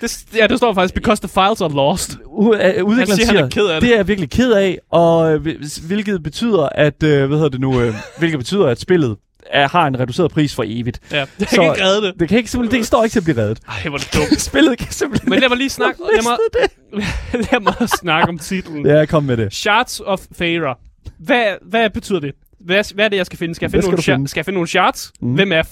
Det, 0.00 0.24
ja, 0.36 0.46
det 0.46 0.56
står 0.58 0.74
faktisk, 0.74 0.94
because 0.94 1.20
the 1.22 1.28
files 1.28 1.60
are 1.60 1.72
lost. 1.72 2.10
U- 2.10 2.36
uh, 2.38 2.48
udvikleren 2.84 3.06
siger, 3.20 3.26
han 3.26 3.36
er 3.44 3.48
ked 3.48 3.66
af 3.66 3.80
det. 3.80 3.82
det 3.88 3.92
er 3.92 3.96
jeg 3.98 4.08
virkelig 4.08 4.30
ked 4.30 4.52
af, 4.52 4.78
og 4.90 5.32
øh, 5.34 5.40
hvil- 5.42 5.80
hvilket 5.86 6.22
betyder, 6.22 6.68
at, 6.74 7.02
øh, 7.02 7.26
hvad 7.26 7.36
hedder 7.38 7.48
det 7.50 7.60
nu, 7.60 7.80
øh, 7.80 7.94
hvilket 8.18 8.38
betyder, 8.38 8.66
at 8.66 8.80
spillet 8.80 9.16
er, 9.50 9.68
har 9.68 9.86
en 9.86 10.00
reduceret 10.00 10.30
pris 10.30 10.54
for 10.54 10.64
evigt. 10.66 11.00
Ja, 11.12 11.24
Så- 11.38 11.46
kan 11.46 11.62
ikke 11.62 11.84
redde 11.84 12.02
det. 12.06 12.14
Det, 12.20 12.28
kan 12.28 12.38
ikke, 12.38 12.50
simpelthen, 12.50 12.78
det 12.80 12.86
står 12.86 13.04
ikke 13.04 13.12
til 13.12 13.20
at 13.20 13.24
blive 13.24 13.42
reddet. 13.42 13.58
Ej, 13.68 13.88
hvor 13.88 13.98
det 13.98 14.14
dumt. 14.14 14.40
Spillet 14.50 14.78
kan 14.78 14.86
simpelthen 14.92 15.30
Men 15.30 15.40
lad 15.40 15.48
mig 15.48 15.58
lige 15.58 15.70
snakke, 15.70 16.00
lad 16.00 16.22
mig, 16.22 17.02
lad 17.52 17.60
mig 17.60 17.88
snakke 17.88 18.28
om 18.28 18.38
titlen. 18.38 18.86
Ja, 18.86 19.04
kom 19.06 19.24
med 19.24 19.36
det. 19.36 19.54
Shards 19.54 20.00
of 20.00 20.20
Feyre. 20.38 20.74
Hvad, 21.18 21.44
hvad 21.62 21.90
betyder 21.90 22.20
det? 22.20 22.32
Hvad, 22.60 22.94
hvad 22.94 23.04
er 23.04 23.08
det, 23.08 23.16
jeg 23.16 23.26
skal 23.26 23.38
finde? 23.38 23.54
Skal 23.54 23.64
jeg 23.64 23.70
finde, 23.70 23.82
skal 23.82 23.90
nogle, 23.90 24.02
finde? 24.02 24.28
skal 24.28 24.38
jeg 24.40 24.44
finde 24.44 24.54
nogle 24.54 24.68
shards? 24.68 25.12
Mm. 25.20 25.34
Hvem 25.34 25.52
er? 25.52 25.62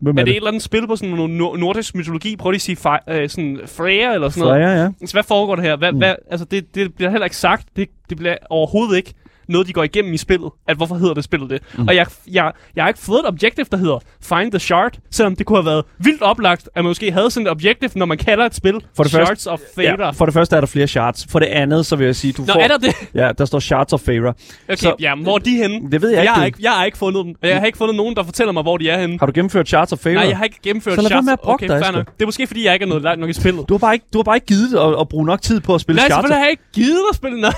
Hvem 0.00 0.16
er 0.16 0.20
er 0.20 0.24
det 0.24 0.26
det? 0.26 0.30
et 0.32 0.36
eller 0.36 0.48
andet 0.48 0.62
spil 0.62 0.86
på 0.86 0.96
sådan 0.96 1.14
noget 1.14 1.30
nor- 1.30 1.56
nordisk 1.56 1.94
mytologi? 1.94 2.36
Prøv 2.36 2.50
lige 2.50 2.56
at 2.58 2.62
sige 2.62 2.76
fe- 2.86 3.12
øh, 3.12 3.28
sådan 3.28 3.60
Freya 3.66 4.14
eller 4.14 4.28
sådan 4.28 4.48
noget. 4.48 4.64
Freja, 4.64 4.82
ja. 4.82 5.06
Så 5.06 5.12
hvad 5.12 5.22
foregår 5.22 5.56
der 5.56 5.62
her? 5.62 5.76
Hvad, 5.76 5.92
mm. 5.92 5.98
hvad, 5.98 6.14
altså 6.30 6.44
det, 6.50 6.74
det 6.74 6.94
bliver 6.94 7.10
heller 7.10 7.24
ikke 7.24 7.36
sagt. 7.36 7.68
Det, 7.76 7.88
det 8.08 8.16
bliver 8.16 8.36
overhovedet 8.50 8.96
ikke 8.96 9.14
noget, 9.48 9.66
de 9.66 9.72
går 9.72 9.82
igennem 9.82 10.12
i 10.14 10.16
spillet. 10.16 10.50
At 10.68 10.76
hvorfor 10.76 10.94
hedder 10.94 11.14
det 11.14 11.24
spillet 11.24 11.50
det? 11.50 11.62
Mm. 11.78 11.88
Og 11.88 11.96
jeg, 11.96 12.06
jeg, 12.32 12.52
jeg 12.76 12.84
har 12.84 12.88
ikke 12.88 13.00
fået 13.00 13.18
et 13.20 13.26
objective, 13.26 13.66
der 13.70 13.76
hedder 13.76 13.98
Find 14.22 14.52
the 14.52 14.58
Shard. 14.58 14.98
Selvom 15.10 15.36
det 15.36 15.46
kunne 15.46 15.58
have 15.58 15.66
været 15.66 15.84
vildt 15.98 16.22
oplagt, 16.22 16.62
at 16.66 16.70
man 16.76 16.84
måske 16.84 17.12
havde 17.12 17.30
sådan 17.30 17.46
et 17.46 17.50
objective, 17.50 17.90
når 17.96 18.06
man 18.06 18.18
kalder 18.18 18.44
et 18.44 18.54
spil 18.54 18.74
For 18.96 19.02
det 19.02 19.12
Shards 19.12 19.28
første- 19.28 19.48
of 19.50 19.58
Feyre. 19.74 19.96
Ja, 20.04 20.10
for 20.10 20.24
det 20.24 20.34
første 20.34 20.56
er 20.56 20.60
der 20.60 20.66
flere 20.66 20.86
shards. 20.86 21.26
For 21.30 21.38
det 21.38 21.46
andet, 21.46 21.86
så 21.86 21.96
vil 21.96 22.04
jeg 22.04 22.16
sige, 22.16 22.32
du 22.32 22.42
Nå, 22.42 22.52
får... 22.52 22.60
er 22.60 22.68
der 22.68 22.78
det? 22.78 22.94
Ja, 23.14 23.30
der 23.38 23.44
står 23.44 23.58
Shards 23.58 23.92
of 23.92 24.00
Feyre. 24.00 24.28
Okay, 24.28 24.76
Så- 24.76 24.94
ja, 25.00 25.14
hvor 25.14 25.34
er 25.34 25.38
de 25.38 25.50
henne? 25.56 25.90
Det 25.90 26.02
ved 26.02 26.08
jeg 26.10 26.16
jeg 26.16 26.22
ikke. 26.22 26.32
har 26.32 26.44
ikke, 26.46 26.58
jeg 26.62 26.72
har 26.72 26.84
ikke 26.84 26.98
fundet 26.98 27.24
dem. 27.26 27.34
Jeg 27.42 27.58
har 27.58 27.66
ikke 27.66 27.78
fundet 27.78 27.96
nogen, 27.96 28.16
der 28.16 28.22
fortæller 28.22 28.52
mig, 28.52 28.62
hvor 28.62 28.76
de 28.76 28.88
er 28.90 29.00
henne. 29.00 29.18
Har 29.18 29.26
du 29.26 29.32
gennemført 29.34 29.68
Shards 29.68 29.92
of 29.92 29.98
Feyre? 29.98 30.14
Nej, 30.14 30.24
jeg 30.28 30.36
har 30.36 30.44
ikke 30.44 30.58
gennemført 30.62 30.94
Så 30.94 31.30
at 31.32 31.38
brokke 31.42 31.64
okay, 31.72 31.80
dig. 31.94 31.94
Det 32.18 32.22
er 32.22 32.26
måske, 32.26 32.46
fordi 32.46 32.64
jeg 32.64 32.72
ikke 32.74 32.84
er 32.84 32.88
nået 32.88 33.02
langt 33.02 33.20
nok 33.20 33.30
i 33.30 33.32
spillet. 33.32 33.68
Du 33.68 33.74
har 33.74 33.78
bare 33.78 33.94
ikke, 33.94 34.06
du 34.12 34.18
har 34.18 34.22
bare 34.22 34.36
ikke 34.36 34.46
givet 34.46 34.74
at, 34.78 35.00
at 35.00 35.08
bruge 35.08 35.26
nok 35.26 35.42
tid 35.42 35.60
på 35.60 35.74
at 35.74 35.80
spille 35.80 35.96
Nej, 35.96 36.08
Shards 36.08 36.14
selvfølgelig 36.14 36.36
har 36.36 36.44
jeg 36.44 36.50
ikke 36.50 36.62
givet 36.72 37.02
at 37.10 37.16
spille 37.16 37.40
noget. 37.46 37.56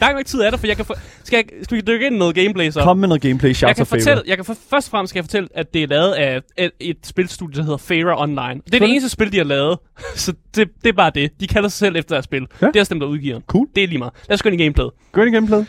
Lang 0.00 0.14
nok 0.16 0.24
tid 0.26 0.40
er 0.40 0.50
der, 0.50 0.56
for 0.56 0.66
jeg 0.66 0.76
kan 0.76 0.84
få, 0.84 0.94
skal, 1.24 1.36
jeg, 1.36 1.64
skal 1.64 1.76
vi 1.76 1.80
dykke 1.80 2.06
ind 2.06 2.14
i 2.14 2.18
noget 2.18 2.34
gameplay 2.34 2.70
så? 2.70 2.80
Kom 2.82 2.98
med 2.98 3.08
noget 3.08 3.22
gameplay, 3.22 3.48
jeg 3.48 3.56
Shards 3.56 3.76
kan 3.76 3.86
fortælle, 3.86 4.22
jeg 4.26 4.36
kan 4.36 4.44
for, 4.44 4.56
først 4.70 4.88
og 4.88 4.90
fremmest 4.90 5.10
skal 5.10 5.18
jeg 5.18 5.24
fortælle, 5.24 5.48
at 5.54 5.74
det 5.74 5.82
er 5.82 5.86
lavet 5.86 6.12
af 6.12 6.40
et, 6.58 6.70
et 6.80 6.96
spilstudie, 7.04 7.56
der 7.56 7.62
hedder 7.62 7.76
Fara 7.76 8.22
Online. 8.22 8.60
Det 8.64 8.74
er 8.74 8.78
det 8.78 8.90
eneste 8.90 9.08
spil, 9.08 9.32
de 9.32 9.36
har 9.36 9.44
lavet. 9.44 9.78
Så 10.14 10.32
det, 10.54 10.68
det 10.82 10.88
er 10.88 10.92
bare 10.92 11.10
det. 11.14 11.30
De 11.40 11.46
kalder 11.46 11.68
sig 11.68 11.78
selv 11.78 11.96
efter 11.96 12.14
deres 12.14 12.24
spil. 12.24 12.46
Ja. 12.62 12.66
Det 12.66 12.76
er 12.76 12.80
også 12.80 12.94
dem, 12.94 13.00
der 13.00 13.06
udgiver. 13.06 13.40
Cool. 13.46 13.66
Det 13.74 13.84
er 13.84 13.88
lige 13.88 13.98
meget. 13.98 14.12
Lad 14.28 14.34
os 14.34 14.42
gå 14.42 14.48
ind 14.48 14.60
i 14.60 14.64
gameplayet. 14.64 14.92
Gå 15.12 15.20
ind 15.20 15.30
i 15.30 15.34
gameplay. 15.34 15.64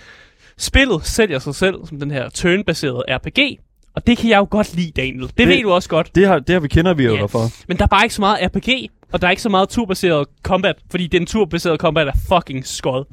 Spillet 0.57 1.05
sælger 1.05 1.39
sig 1.39 1.55
selv 1.55 1.75
som 1.85 1.99
den 1.99 2.11
her 2.11 2.29
turn-baserede 2.29 3.03
RPG. 3.09 3.59
Og 3.95 4.07
det 4.07 4.17
kan 4.17 4.29
jeg 4.29 4.37
jo 4.37 4.47
godt 4.49 4.75
lide, 4.75 4.91
Daniel. 4.91 5.27
Det, 5.27 5.37
det 5.37 5.47
ved 5.47 5.61
du 5.61 5.71
også 5.71 5.89
godt. 5.89 6.15
Det 6.15 6.27
har, 6.27 6.39
det 6.39 6.53
har 6.53 6.59
vi 6.59 6.67
kender 6.67 6.93
vi 6.93 7.03
jo 7.03 7.15
yeah. 7.15 7.29
for. 7.29 7.41
Men 7.67 7.77
der 7.77 7.83
er 7.83 7.87
bare 7.87 8.05
ikke 8.05 8.15
så 8.15 8.21
meget 8.21 8.39
RPG, 8.41 8.89
og 9.11 9.21
der 9.21 9.27
er 9.27 9.31
ikke 9.31 9.41
så 9.41 9.49
meget 9.49 9.69
turbaseret 9.69 10.27
combat, 10.43 10.75
fordi 10.91 11.07
den 11.07 11.25
turbaserede 11.25 11.77
combat 11.77 12.07
er 12.07 12.11
fucking 12.29 12.67
skod. 12.67 13.05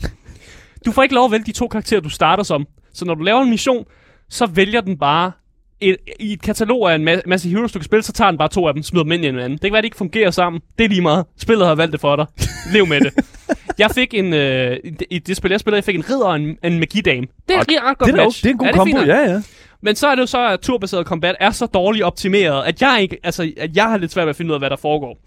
Du 0.86 0.92
får 0.92 1.02
ikke 1.02 1.14
lov 1.14 1.24
at 1.24 1.30
vælge 1.32 1.44
de 1.44 1.52
to 1.52 1.68
karakterer, 1.68 2.00
du 2.00 2.08
starter 2.08 2.42
som. 2.42 2.66
Så 2.94 3.04
når 3.04 3.14
du 3.14 3.22
laver 3.22 3.40
en 3.42 3.50
mission, 3.50 3.84
så 4.30 4.46
vælger 4.46 4.80
den 4.80 4.98
bare 4.98 5.32
et, 5.80 5.96
i 6.20 6.32
et 6.32 6.42
katalog 6.42 6.90
af 6.92 6.94
en 6.94 7.08
ma- 7.08 7.20
masse 7.26 7.48
heroes, 7.48 7.72
du 7.72 7.78
kan 7.78 7.84
spille, 7.84 8.02
så 8.02 8.12
tager 8.12 8.30
den 8.30 8.38
bare 8.38 8.48
to 8.48 8.66
af 8.68 8.74
dem, 8.74 8.82
smider 8.82 9.02
dem 9.02 9.12
ind 9.12 9.24
i 9.24 9.28
en 9.28 9.38
anden. 9.38 9.52
Det 9.52 9.60
kan 9.60 9.72
være, 9.72 9.78
at 9.78 9.82
de 9.82 9.86
ikke 9.86 9.96
fungerer 9.96 10.30
sammen. 10.30 10.62
Det 10.78 10.84
er 10.84 10.88
lige 10.88 11.00
meget. 11.00 11.24
Spillet 11.38 11.66
har 11.66 11.74
valgt 11.74 11.92
det 11.92 12.00
for 12.00 12.16
dig. 12.16 12.26
Lev 12.72 12.86
med 12.86 13.00
det. 13.00 13.12
Jeg 13.78 13.90
fik 13.90 14.14
en, 14.14 14.32
øh, 14.34 14.76
i 14.84 14.90
det- 14.90 15.26
det 15.26 15.36
spil, 15.36 15.50
jeg 15.50 15.60
spillede, 15.60 15.76
jeg 15.76 15.84
fik 15.84 15.94
en 15.94 16.10
ridder 16.10 16.26
og 16.26 16.36
en, 16.36 16.58
en 16.64 16.78
magidame. 16.78 17.26
Det 17.48 17.56
er 17.56 17.60
et 17.60 17.66
ret 17.82 17.98
godt 17.98 18.12
Det 18.12 18.20
er, 18.20 18.24
match. 18.24 18.42
det 18.42 18.48
er 18.48 18.52
en 18.52 18.58
god 18.58 18.66
det 18.66 18.74
kombo, 18.74 18.98
ja, 18.98 19.32
ja. 19.32 19.42
Men 19.82 19.96
så 19.96 20.06
er 20.08 20.14
det 20.14 20.22
jo 20.22 20.26
så, 20.26 20.48
at 20.48 20.60
turbaseret 20.60 21.06
combat 21.06 21.36
er 21.40 21.50
så 21.50 21.66
dårligt 21.66 22.04
optimeret, 22.04 22.64
at 22.64 22.82
jeg 22.82 22.98
ikke, 23.02 23.16
altså, 23.24 23.52
at 23.56 23.76
jeg 23.76 23.84
har 23.84 23.96
lidt 23.96 24.12
svært 24.12 24.26
ved 24.26 24.30
at 24.30 24.36
finde 24.36 24.48
ud 24.50 24.54
af, 24.54 24.60
hvad 24.60 24.70
der 24.70 24.76
foregår. 24.76 25.18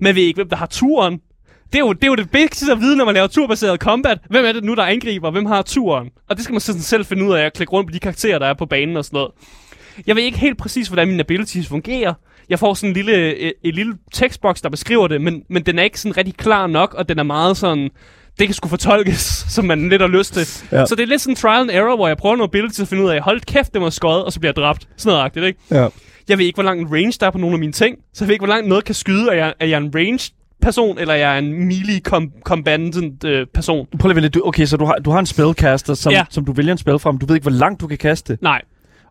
Men 0.00 0.14
ved 0.14 0.22
ikke, 0.22 0.36
hvem 0.38 0.48
der 0.48 0.56
har 0.56 0.66
turen? 0.66 1.20
Det 1.72 1.78
er, 1.78 1.80
jo, 1.80 1.92
det 1.92 2.04
er 2.04 2.08
jo 2.08 2.14
det 2.14 2.28
vigtigste 2.32 2.72
at 2.72 2.80
vide, 2.80 2.96
når 2.96 3.04
man 3.04 3.14
laver 3.14 3.26
turbaseret 3.26 3.80
combat. 3.80 4.18
Hvem 4.30 4.44
er 4.44 4.52
det 4.52 4.64
nu, 4.64 4.74
der 4.74 4.82
angriber? 4.82 5.30
Hvem 5.30 5.46
har 5.46 5.62
turen? 5.62 6.08
Og 6.28 6.36
det 6.36 6.44
skal 6.44 6.52
man 6.52 6.60
sådan 6.60 6.80
selv 6.80 7.04
finde 7.04 7.24
ud 7.24 7.32
af 7.32 7.42
at 7.42 7.52
klikke 7.52 7.72
rundt 7.72 7.88
på 7.90 7.94
de 7.94 7.98
karakterer, 7.98 8.38
der 8.38 8.46
er 8.46 8.54
på 8.54 8.66
banen 8.66 8.96
og 8.96 9.04
sådan 9.04 9.16
noget. 9.16 9.30
Jeg 10.06 10.16
ved 10.16 10.22
ikke 10.22 10.38
helt 10.38 10.58
præcis, 10.58 10.88
hvordan 10.88 11.08
mine 11.08 11.20
abilities 11.20 11.68
fungerer. 11.68 12.14
Jeg 12.48 12.58
får 12.58 12.74
sådan 12.74 12.90
en 12.90 12.94
lille, 12.94 13.36
et, 13.36 13.52
et 13.64 13.74
lille 13.74 13.94
tekstboks, 14.12 14.62
der 14.62 14.68
beskriver 14.68 15.08
det, 15.08 15.20
men, 15.20 15.42
men 15.50 15.62
den 15.62 15.78
er 15.78 15.82
ikke 15.82 16.00
sådan 16.00 16.16
rigtig 16.16 16.36
klar 16.36 16.66
nok, 16.66 16.94
og 16.94 17.08
den 17.08 17.18
er 17.18 17.22
meget 17.22 17.56
sådan... 17.56 17.90
Det 18.38 18.48
kan 18.48 18.54
sgu 18.54 18.68
fortolkes, 18.68 19.20
som 19.54 19.64
man 19.64 19.88
lidt 19.88 20.02
har 20.02 20.08
lyst 20.08 20.34
til. 20.34 20.46
Ja. 20.72 20.86
Så 20.86 20.94
det 20.94 21.02
er 21.02 21.06
lidt 21.06 21.20
sådan 21.20 21.36
trial 21.36 21.60
and 21.60 21.70
error, 21.70 21.96
hvor 21.96 22.08
jeg 22.08 22.16
prøver 22.16 22.36
nogle 22.36 22.50
abilities 22.50 22.80
at 22.80 22.88
finde 22.88 23.04
ud 23.04 23.10
af, 23.10 23.20
hold 23.20 23.40
kæft, 23.40 23.74
det 23.74 23.80
var 23.80 23.90
skøjet, 23.90 24.24
og 24.24 24.32
så 24.32 24.40
bliver 24.40 24.50
jeg 24.50 24.56
dræbt. 24.56 24.88
Sådan 24.96 25.10
noget 25.10 25.24
agtigt, 25.24 25.46
ikke? 25.46 25.60
ja. 25.70 25.88
Jeg 26.28 26.38
ved 26.38 26.44
ikke, 26.44 26.56
hvor 26.56 26.64
lang 26.64 26.80
en 26.80 26.92
range 26.92 27.12
der 27.20 27.26
er 27.26 27.30
på 27.30 27.38
nogle 27.38 27.54
af 27.54 27.60
mine 27.60 27.72
ting. 27.72 27.96
Så 28.14 28.24
jeg 28.24 28.28
ved 28.28 28.34
ikke, 28.34 28.44
hvor 28.44 28.54
langt 28.54 28.68
noget 28.68 28.84
kan 28.84 28.94
skyde. 28.94 29.28
Er 29.30 29.34
jeg, 29.34 29.54
er 29.60 29.66
jeg 29.66 29.78
en 29.78 29.92
range 29.94 30.32
person, 30.62 30.98
eller 30.98 31.14
er 31.14 31.18
jeg 31.18 31.38
en 31.38 31.64
melee 31.64 32.00
com- 32.08 32.42
combatant 32.42 33.24
øh, 33.24 33.46
person? 33.54 33.86
Prøv 33.98 34.12
lige. 34.12 34.28
Du, 34.28 34.42
okay, 34.44 34.64
så 34.64 34.76
du 34.76 34.84
har, 34.84 34.94
du 34.94 35.10
har 35.10 35.18
en 35.18 35.26
spellcaster, 35.26 35.94
som, 35.94 36.12
Ja. 36.12 36.24
som 36.30 36.44
du 36.44 36.52
vælger 36.52 36.72
en 36.72 36.78
spil 36.78 36.98
fra, 36.98 37.12
men 37.12 37.18
du 37.18 37.26
ved 37.26 37.34
ikke, 37.34 37.44
hvor 37.44 37.58
langt 37.58 37.80
du 37.80 37.86
kan 37.86 37.98
kaste. 37.98 38.38
Nej. 38.42 38.62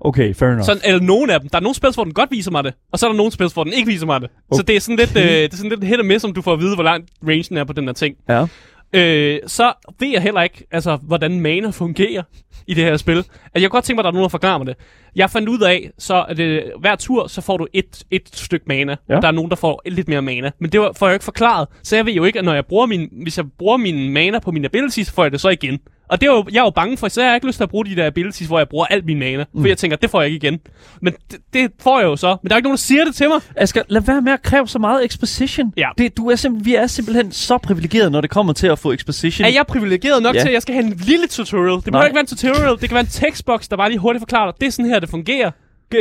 Okay, 0.01 0.33
fair 0.35 0.49
enough. 0.49 0.65
Sådan, 0.65 0.81
eller 0.85 1.01
nogen 1.01 1.29
af 1.29 1.39
dem. 1.39 1.49
Der 1.49 1.57
er 1.57 1.61
nogle 1.61 1.75
spils, 1.75 1.95
hvor 1.95 2.03
den 2.03 2.13
godt 2.13 2.31
viser 2.31 2.51
mig 2.51 2.63
det, 2.63 2.73
og 2.91 2.99
så 2.99 3.05
er 3.05 3.09
der 3.11 3.17
nogle 3.17 3.31
spils, 3.31 3.53
hvor 3.53 3.63
den 3.63 3.73
ikke 3.73 3.87
viser 3.87 4.05
mig 4.05 4.21
det. 4.21 4.29
Okay. 4.51 4.57
Så 4.59 4.63
det 4.63 4.75
er 4.75 4.79
sådan 4.79 4.95
lidt, 4.95 5.17
øh, 5.17 5.23
det 5.23 5.53
er 5.53 5.57
sådan 5.57 5.69
lidt 5.69 5.83
hit 5.83 5.99
og 5.99 6.05
miss, 6.05 6.25
om 6.25 6.33
du 6.33 6.41
får 6.41 6.53
at 6.53 6.59
vide, 6.59 6.75
hvor 6.75 6.83
langt 6.83 7.09
rangen 7.27 7.57
er 7.57 7.63
på 7.63 7.73
den 7.73 7.85
her 7.85 7.93
ting. 7.93 8.15
Ja. 8.29 8.45
Øh, 8.93 9.39
så 9.47 9.73
ved 9.99 10.07
jeg 10.07 10.21
heller 10.21 10.41
ikke, 10.41 10.67
altså, 10.71 10.95
hvordan 10.95 11.39
mana 11.39 11.69
fungerer 11.69 12.23
i 12.67 12.73
det 12.73 12.83
her 12.83 12.97
spil. 12.97 13.17
At 13.53 13.61
jeg 13.61 13.69
kunne 13.69 13.77
godt 13.77 13.85
tænke 13.85 13.95
mig, 13.97 14.01
at 14.01 14.03
der 14.03 14.09
er 14.09 14.13
nogen, 14.13 14.23
der 14.23 14.29
forklarer 14.29 14.57
mig 14.57 14.67
det. 14.67 14.75
Jeg 15.15 15.29
fandt 15.29 15.49
ud 15.49 15.59
af, 15.61 15.91
så 15.97 16.25
at 16.29 16.39
øh, 16.39 16.61
hver 16.79 16.95
tur, 16.95 17.27
så 17.27 17.41
får 17.41 17.57
du 17.57 17.67
et, 17.73 18.03
et 18.11 18.29
stykke 18.33 18.65
mana. 18.67 18.95
Ja. 19.09 19.15
Og 19.15 19.21
der 19.21 19.27
er 19.27 19.31
nogen, 19.31 19.49
der 19.49 19.55
får 19.55 19.81
lidt 19.85 20.07
mere 20.07 20.21
mana. 20.21 20.51
Men 20.59 20.71
det 20.71 20.79
var- 20.79 20.93
får 20.99 21.07
jeg 21.07 21.11
jo 21.11 21.15
ikke 21.15 21.25
forklaret. 21.25 21.67
Så 21.83 21.95
jeg 21.95 22.05
ved 22.05 22.13
jo 22.13 22.23
ikke, 22.23 22.39
at 22.39 22.45
når 22.45 22.53
jeg 22.53 22.65
bruger 22.65 22.85
min, 22.85 23.09
hvis 23.23 23.37
jeg 23.37 23.45
bruger 23.57 23.77
min 23.77 24.09
mana 24.13 24.39
på 24.39 24.51
min 24.51 24.65
abilities, 24.65 25.07
så 25.07 25.13
får 25.13 25.23
jeg 25.23 25.31
det 25.31 25.41
så 25.41 25.49
igen. 25.49 25.79
Og 26.09 26.21
det 26.21 26.27
er 26.27 26.31
jo, 26.31 26.45
jeg 26.51 26.59
er 26.59 26.63
jo 26.63 26.69
bange 26.69 26.97
for, 26.97 27.07
så 27.07 27.21
jeg 27.21 27.29
har 27.29 27.35
ikke 27.35 27.47
lyst 27.47 27.57
til 27.57 27.63
at 27.63 27.69
bruge 27.69 27.85
de 27.85 27.95
der 27.95 28.05
abilities, 28.07 28.47
hvor 28.47 28.57
jeg 28.57 28.69
bruger 28.69 28.85
alt 28.85 29.05
min 29.05 29.19
mana. 29.19 29.45
Mm. 29.53 29.61
For 29.61 29.67
jeg 29.67 29.77
tænker, 29.77 29.97
det 29.97 30.09
får 30.09 30.21
jeg 30.21 30.31
ikke 30.31 30.47
igen. 30.47 30.59
Men 31.01 31.13
det, 31.31 31.39
det 31.53 31.71
får 31.81 31.99
jeg 31.99 32.05
jo 32.07 32.15
så. 32.15 32.37
Men 32.43 32.49
der 32.49 32.55
er 32.55 32.57
ikke 32.57 32.65
nogen, 32.65 32.75
der 32.75 32.79
siger 32.81 33.05
det 33.05 33.15
til 33.15 33.29
mig. 33.29 33.41
Asger, 33.55 33.81
lad 33.87 34.01
være 34.01 34.21
med 34.21 34.31
at 34.31 34.41
kræve 34.41 34.67
så 34.67 34.79
meget 34.79 35.05
exposition. 35.05 35.73
Ja. 35.77 35.89
Det, 35.97 36.17
du 36.17 36.29
er 36.29 36.35
simpel, 36.35 36.65
vi 36.65 36.75
er 36.75 36.87
simpelthen 36.87 37.31
så 37.31 37.57
privilegerede, 37.57 38.11
når 38.11 38.21
det 38.21 38.29
kommer 38.29 38.53
til 38.53 38.67
at 38.67 38.79
få 38.79 38.91
exposition. 38.91 39.45
Er 39.45 39.49
jeg 39.51 39.65
privilegeret 39.67 40.23
nok 40.23 40.35
Ja. 40.35 40.41
til, 40.41 40.47
at 40.47 40.53
jeg 40.53 40.61
skal 40.61 40.75
have 40.75 40.85
en 40.85 40.93
lille 40.93 41.27
tutorial? 41.27 41.75
Det 41.75 41.83
behøver 41.83 42.05
ikke 42.05 42.15
være 42.15 42.21
en 42.21 42.27
tutorial. 42.27 42.71
Det 42.71 42.79
kan 42.89 42.91
være 42.91 42.99
en 43.03 43.07
tekstbox, 43.07 43.67
der 43.67 43.77
bare 43.77 43.89
lige 43.89 43.99
hurtigt 43.99 44.21
forklarer 44.21 44.51
dig. 44.51 44.61
Det 44.61 44.67
er 44.67 44.71
sådan 44.71 44.91
her, 44.91 44.99
det 44.99 45.09
fungerer. 45.09 45.51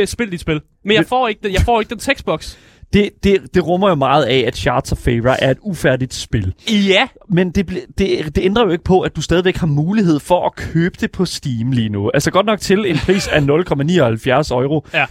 Spil 0.05 0.31
dit 0.31 0.39
spil. 0.41 0.61
Men 0.85 0.95
jeg 0.95 1.05
får 1.05 1.27
ikke, 1.27 1.41
den, 1.43 1.53
jeg 1.53 1.61
får 1.61 1.79
ikke 1.81 1.89
den 1.89 1.99
tekstbox. 1.99 2.55
Det, 2.93 3.09
det, 3.23 3.53
det 3.53 3.67
rummer 3.67 3.89
jo 3.89 3.95
meget 3.95 4.23
af, 4.25 4.43
at 4.47 4.57
Shards 4.57 4.91
of 4.91 4.97
Favor 4.97 5.35
er 5.39 5.51
et 5.51 5.57
ufærdigt 5.61 6.13
spil. 6.13 6.53
Ja. 6.69 7.07
Men 7.29 7.51
det, 7.51 7.69
det, 7.97 8.35
det 8.35 8.43
ændrer 8.45 8.63
jo 8.63 8.69
ikke 8.69 8.83
på, 8.83 9.01
at 9.01 9.15
du 9.15 9.21
stadigvæk 9.21 9.57
har 9.57 9.67
mulighed 9.67 10.19
for 10.19 10.45
at 10.45 10.55
købe 10.55 10.97
det 11.01 11.11
på 11.11 11.25
Steam 11.25 11.71
lige 11.71 11.89
nu. 11.89 12.11
Altså 12.13 12.31
godt 12.31 12.45
nok 12.45 12.59
til 12.59 12.85
en 12.85 12.97
pris 12.97 13.27
af 13.27 13.39
0,79 13.39 14.53
euro. 14.53 14.85
Ja. 14.93 15.05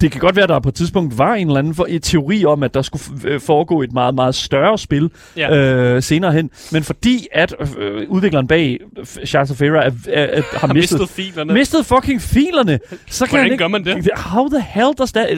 Det 0.00 0.12
kan 0.12 0.20
godt 0.20 0.36
være, 0.36 0.42
at 0.42 0.48
der 0.48 0.60
på 0.60 0.68
et 0.68 0.74
tidspunkt 0.74 1.18
var 1.18 1.34
en 1.34 1.46
eller 1.46 1.58
anden 1.58 1.74
for, 1.74 1.86
et 1.88 2.02
teori 2.02 2.44
om, 2.44 2.62
at 2.62 2.74
der 2.74 2.82
skulle 2.82 3.04
øh, 3.24 3.40
foregå 3.40 3.82
et 3.82 3.92
meget, 3.92 4.14
meget 4.14 4.34
større 4.34 4.78
spil 4.78 5.10
Ja. 5.36 5.56
øh, 5.56 6.02
senere 6.02 6.32
hen. 6.32 6.50
Men 6.72 6.82
fordi 6.82 7.26
at 7.32 7.54
øh, 7.78 8.08
udvikleren 8.08 8.46
bag 8.48 8.78
Shards 9.24 9.50
of 9.50 9.56
Favor 9.56 9.76
er, 9.76 9.90
er, 10.08 10.22
er, 10.24 10.42
har, 10.52 10.66
Har 10.66 10.74
mistet, 10.74 11.00
mistet 11.00 11.16
filerne. 11.16 11.52
mistet 11.54 11.86
fucking 11.86 12.20
filerne, 12.22 12.78
så 13.06 13.24
kan 13.26 13.30
Hvordan 13.30 13.42
han 13.44 13.52
ikke... 13.52 13.62
gør 13.64 13.68
man 13.68 13.84
det? 13.84 14.08
How 14.16 14.48
the 14.48 14.60
hell 14.60 14.92
does 14.98 15.12
that... 15.12 15.28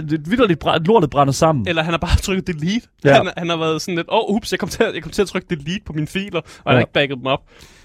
Bræ- 0.64 0.78
lortet 0.84 1.11
brænder 1.11 1.32
sammen. 1.32 1.68
Eller 1.68 1.82
han 1.82 1.92
har 1.92 1.98
bare 1.98 2.16
trykket 2.26 2.46
delete. 2.46 2.86
Ja. 3.05 3.09
Ja. 3.11 3.14
Han, 3.16 3.30
han 3.36 3.48
har 3.48 3.57
været 3.57 3.82
sådan 3.82 3.94
lidt, 3.96 4.07
åh, 4.11 4.18
oh, 4.30 4.36
ups, 4.36 4.52
jeg 4.52 4.59
kom, 4.61 4.68
til 4.68 4.82
at, 4.82 4.94
jeg 4.94 5.02
kom 5.02 5.12
til 5.12 5.22
at 5.22 5.28
trykke 5.28 5.46
delete 5.50 5.80
på 5.86 5.92
mine 5.92 6.07
filer, 6.07 6.40
og 6.40 6.44
ja. 6.66 6.70
han 6.70 6.72
Ja. 6.72 6.76
har 6.76 6.80
ikke 6.80 6.92
backet 6.92 7.18
dem 7.18 7.26
op. 7.26 7.40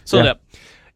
Så 0.06 0.18
Ja. 0.18 0.24
ja. 0.24 0.28
der. 0.30 0.34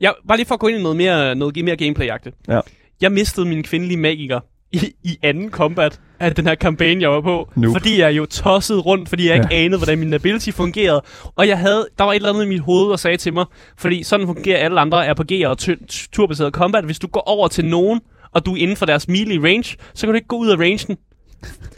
Jeg, 0.02 0.14
bare 0.28 0.38
lige 0.38 0.48
for 0.48 0.54
at 0.54 0.60
gå 0.60 0.68
ind 0.68 0.80
i 0.80 0.82
noget 0.82 0.98
mere, 0.98 1.36
noget 1.36 1.64
mere 1.64 1.76
gameplay-agtigt. 1.82 2.44
Ja. 2.48 2.60
Jeg 3.02 3.12
mistede 3.12 3.46
min 3.46 3.64
kvindelige 3.64 3.98
magiker 3.98 4.40
i, 4.74 4.92
i 5.04 5.18
anden 5.24 5.50
combat 5.52 6.00
af 6.20 6.36
den 6.36 6.48
her 6.48 6.56
kampagne, 6.56 7.02
jeg 7.02 7.10
var 7.12 7.22
på. 7.22 7.50
Nope. 7.56 7.80
Fordi 7.80 8.00
jeg 8.00 8.18
jo 8.18 8.26
tossede 8.26 8.80
rundt, 8.80 9.10
fordi 9.10 9.28
jeg 9.28 9.36
ikke 9.36 9.48
Ja. 9.52 9.56
anede, 9.58 9.78
hvordan 9.78 10.00
min 10.00 10.14
ability 10.14 10.50
fungerede. 10.52 11.02
Og 11.36 11.48
jeg 11.48 11.58
havde, 11.58 11.88
der 11.98 12.04
var 12.04 12.12
et 12.12 12.16
eller 12.16 12.30
andet 12.30 12.46
i 12.46 12.48
mit 12.50 12.60
hoved, 12.62 12.90
der 12.90 12.96
sagde 12.96 13.18
til 13.18 13.34
mig, 13.34 13.46
fordi 13.78 14.04
sådan 14.04 14.28
fungerer 14.28 14.58
alle 14.66 14.80
andre 14.80 15.10
RPG'er 15.12 15.48
og 15.48 15.58
tu- 15.62 15.86
turbaseret 16.14 16.54
combat. 16.54 16.84
Hvis 16.86 17.00
du 17.00 17.08
går 17.08 17.22
over 17.22 17.48
til 17.48 17.66
nogen, 17.66 18.02
og 18.32 18.46
du 18.46 18.54
er 18.54 18.58
inden 18.58 18.78
for 18.78 18.86
deres 18.86 19.08
melee 19.08 19.44
range, 19.44 19.78
så 19.94 20.08
kan 20.08 20.10
du 20.10 20.16
ikke 20.16 20.28
gå 20.28 20.36
ud 20.38 20.50
af 20.50 20.56
rangen. 20.60 20.98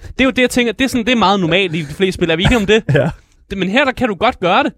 Det 0.07 0.21
er 0.21 0.25
jo 0.25 0.29
det, 0.31 0.41
jeg 0.41 0.49
tænker, 0.49 0.73
det 0.73 0.83
er, 0.83 0.87
sådan, 0.89 1.05
det 1.05 1.11
er 1.11 1.15
meget 1.17 1.39
normalt 1.39 1.75
i 1.75 1.81
de 1.81 1.85
fleste 1.85 2.17
spil. 2.17 2.29
Er 2.29 2.35
vi 2.35 2.43
ikke 2.43 2.55
om 2.55 2.65
det? 2.65 2.83
Ja. 2.93 3.09
det 3.49 3.57
men 3.57 3.69
her 3.69 3.85
der 3.85 3.91
kan 3.91 4.07
du 4.07 4.15
godt 4.15 4.39
gøre 4.39 4.63
det. 4.63 4.73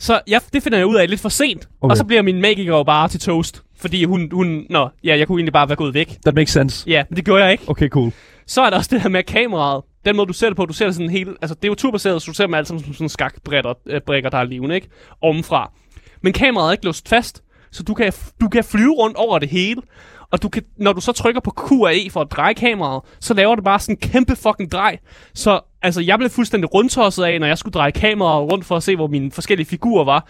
Så 0.00 0.20
ja, 0.28 0.38
det 0.52 0.62
finder 0.62 0.78
jeg 0.78 0.86
ud 0.86 0.96
af 0.96 1.08
lidt 1.08 1.20
for 1.20 1.28
sent. 1.28 1.68
Okay. 1.80 1.90
Og 1.90 1.96
så 1.96 2.04
bliver 2.04 2.22
min 2.22 2.40
magiker 2.40 2.76
jo 2.76 2.82
bare 2.82 3.08
til 3.08 3.20
toast. 3.20 3.62
Fordi 3.76 4.04
hun, 4.04 4.28
hun, 4.32 4.66
nå, 4.70 4.88
ja, 5.04 5.18
jeg 5.18 5.26
kunne 5.26 5.38
egentlig 5.38 5.52
bare 5.52 5.68
være 5.68 5.76
gået 5.76 5.94
væk. 5.94 6.18
That 6.24 6.34
makes 6.34 6.52
sense. 6.52 6.90
Ja, 6.90 7.04
men 7.08 7.16
det 7.16 7.24
gjorde 7.24 7.42
jeg 7.44 7.52
ikke. 7.52 7.64
Okay, 7.66 7.88
cool. 7.88 8.12
Så 8.46 8.62
er 8.62 8.70
der 8.70 8.76
også 8.76 8.90
det 8.92 9.00
her 9.00 9.08
med 9.08 9.22
kameraet. 9.22 9.82
Den 10.04 10.16
måde, 10.16 10.26
du 10.26 10.32
ser 10.32 10.48
det 10.48 10.56
på, 10.56 10.66
du 10.66 10.72
ser 10.72 10.86
det 10.86 10.94
sådan 10.94 11.10
helt... 11.10 11.28
Altså, 11.42 11.54
det 11.54 11.64
er 11.64 11.68
jo 11.68 11.74
turbaseret, 11.74 12.22
så 12.22 12.26
du 12.26 12.34
ser 12.34 12.46
dem 12.46 12.54
alle 12.54 12.66
sammen 12.66 12.84
som 12.84 12.94
sådan 12.94 13.08
skakbrikker, 13.08 13.74
øh, 13.86 14.00
brikker, 14.00 14.30
der 14.30 14.38
er 14.38 14.44
levende, 14.44 14.74
ikke? 14.74 14.88
Ovenfra. 15.20 15.72
Men 16.22 16.32
kameraet 16.32 16.68
er 16.68 16.72
ikke 16.72 16.84
låst 16.84 17.08
fast, 17.08 17.42
så 17.72 17.82
du 17.82 17.94
kan, 17.94 18.12
du 18.40 18.48
kan 18.48 18.64
flyve 18.64 18.92
rundt 18.92 19.16
over 19.16 19.38
det 19.38 19.48
hele. 19.48 19.82
Og 20.32 20.42
du 20.42 20.48
kan, 20.48 20.62
når 20.76 20.92
du 20.92 21.00
så 21.00 21.12
trykker 21.12 21.40
på 21.40 21.50
Q 21.50 21.72
og 21.72 21.96
E 21.96 22.10
for 22.10 22.20
at 22.20 22.30
dreje 22.30 22.54
kameraet, 22.54 23.02
så 23.20 23.34
laver 23.34 23.54
det 23.54 23.64
bare 23.64 23.78
sådan 23.78 23.94
en 24.02 24.10
kæmpe 24.10 24.36
fucking 24.36 24.72
drej. 24.72 24.98
Så 25.34 25.60
altså, 25.82 26.00
jeg 26.00 26.18
blev 26.18 26.30
fuldstændig 26.30 26.74
rundtosset 26.74 27.24
af, 27.24 27.40
når 27.40 27.46
jeg 27.46 27.58
skulle 27.58 27.72
dreje 27.72 27.90
kameraet 27.90 28.52
rundt 28.52 28.64
for 28.64 28.76
at 28.76 28.82
se, 28.82 28.96
hvor 28.96 29.06
mine 29.06 29.32
forskellige 29.32 29.66
figurer 29.66 30.04
var. 30.04 30.28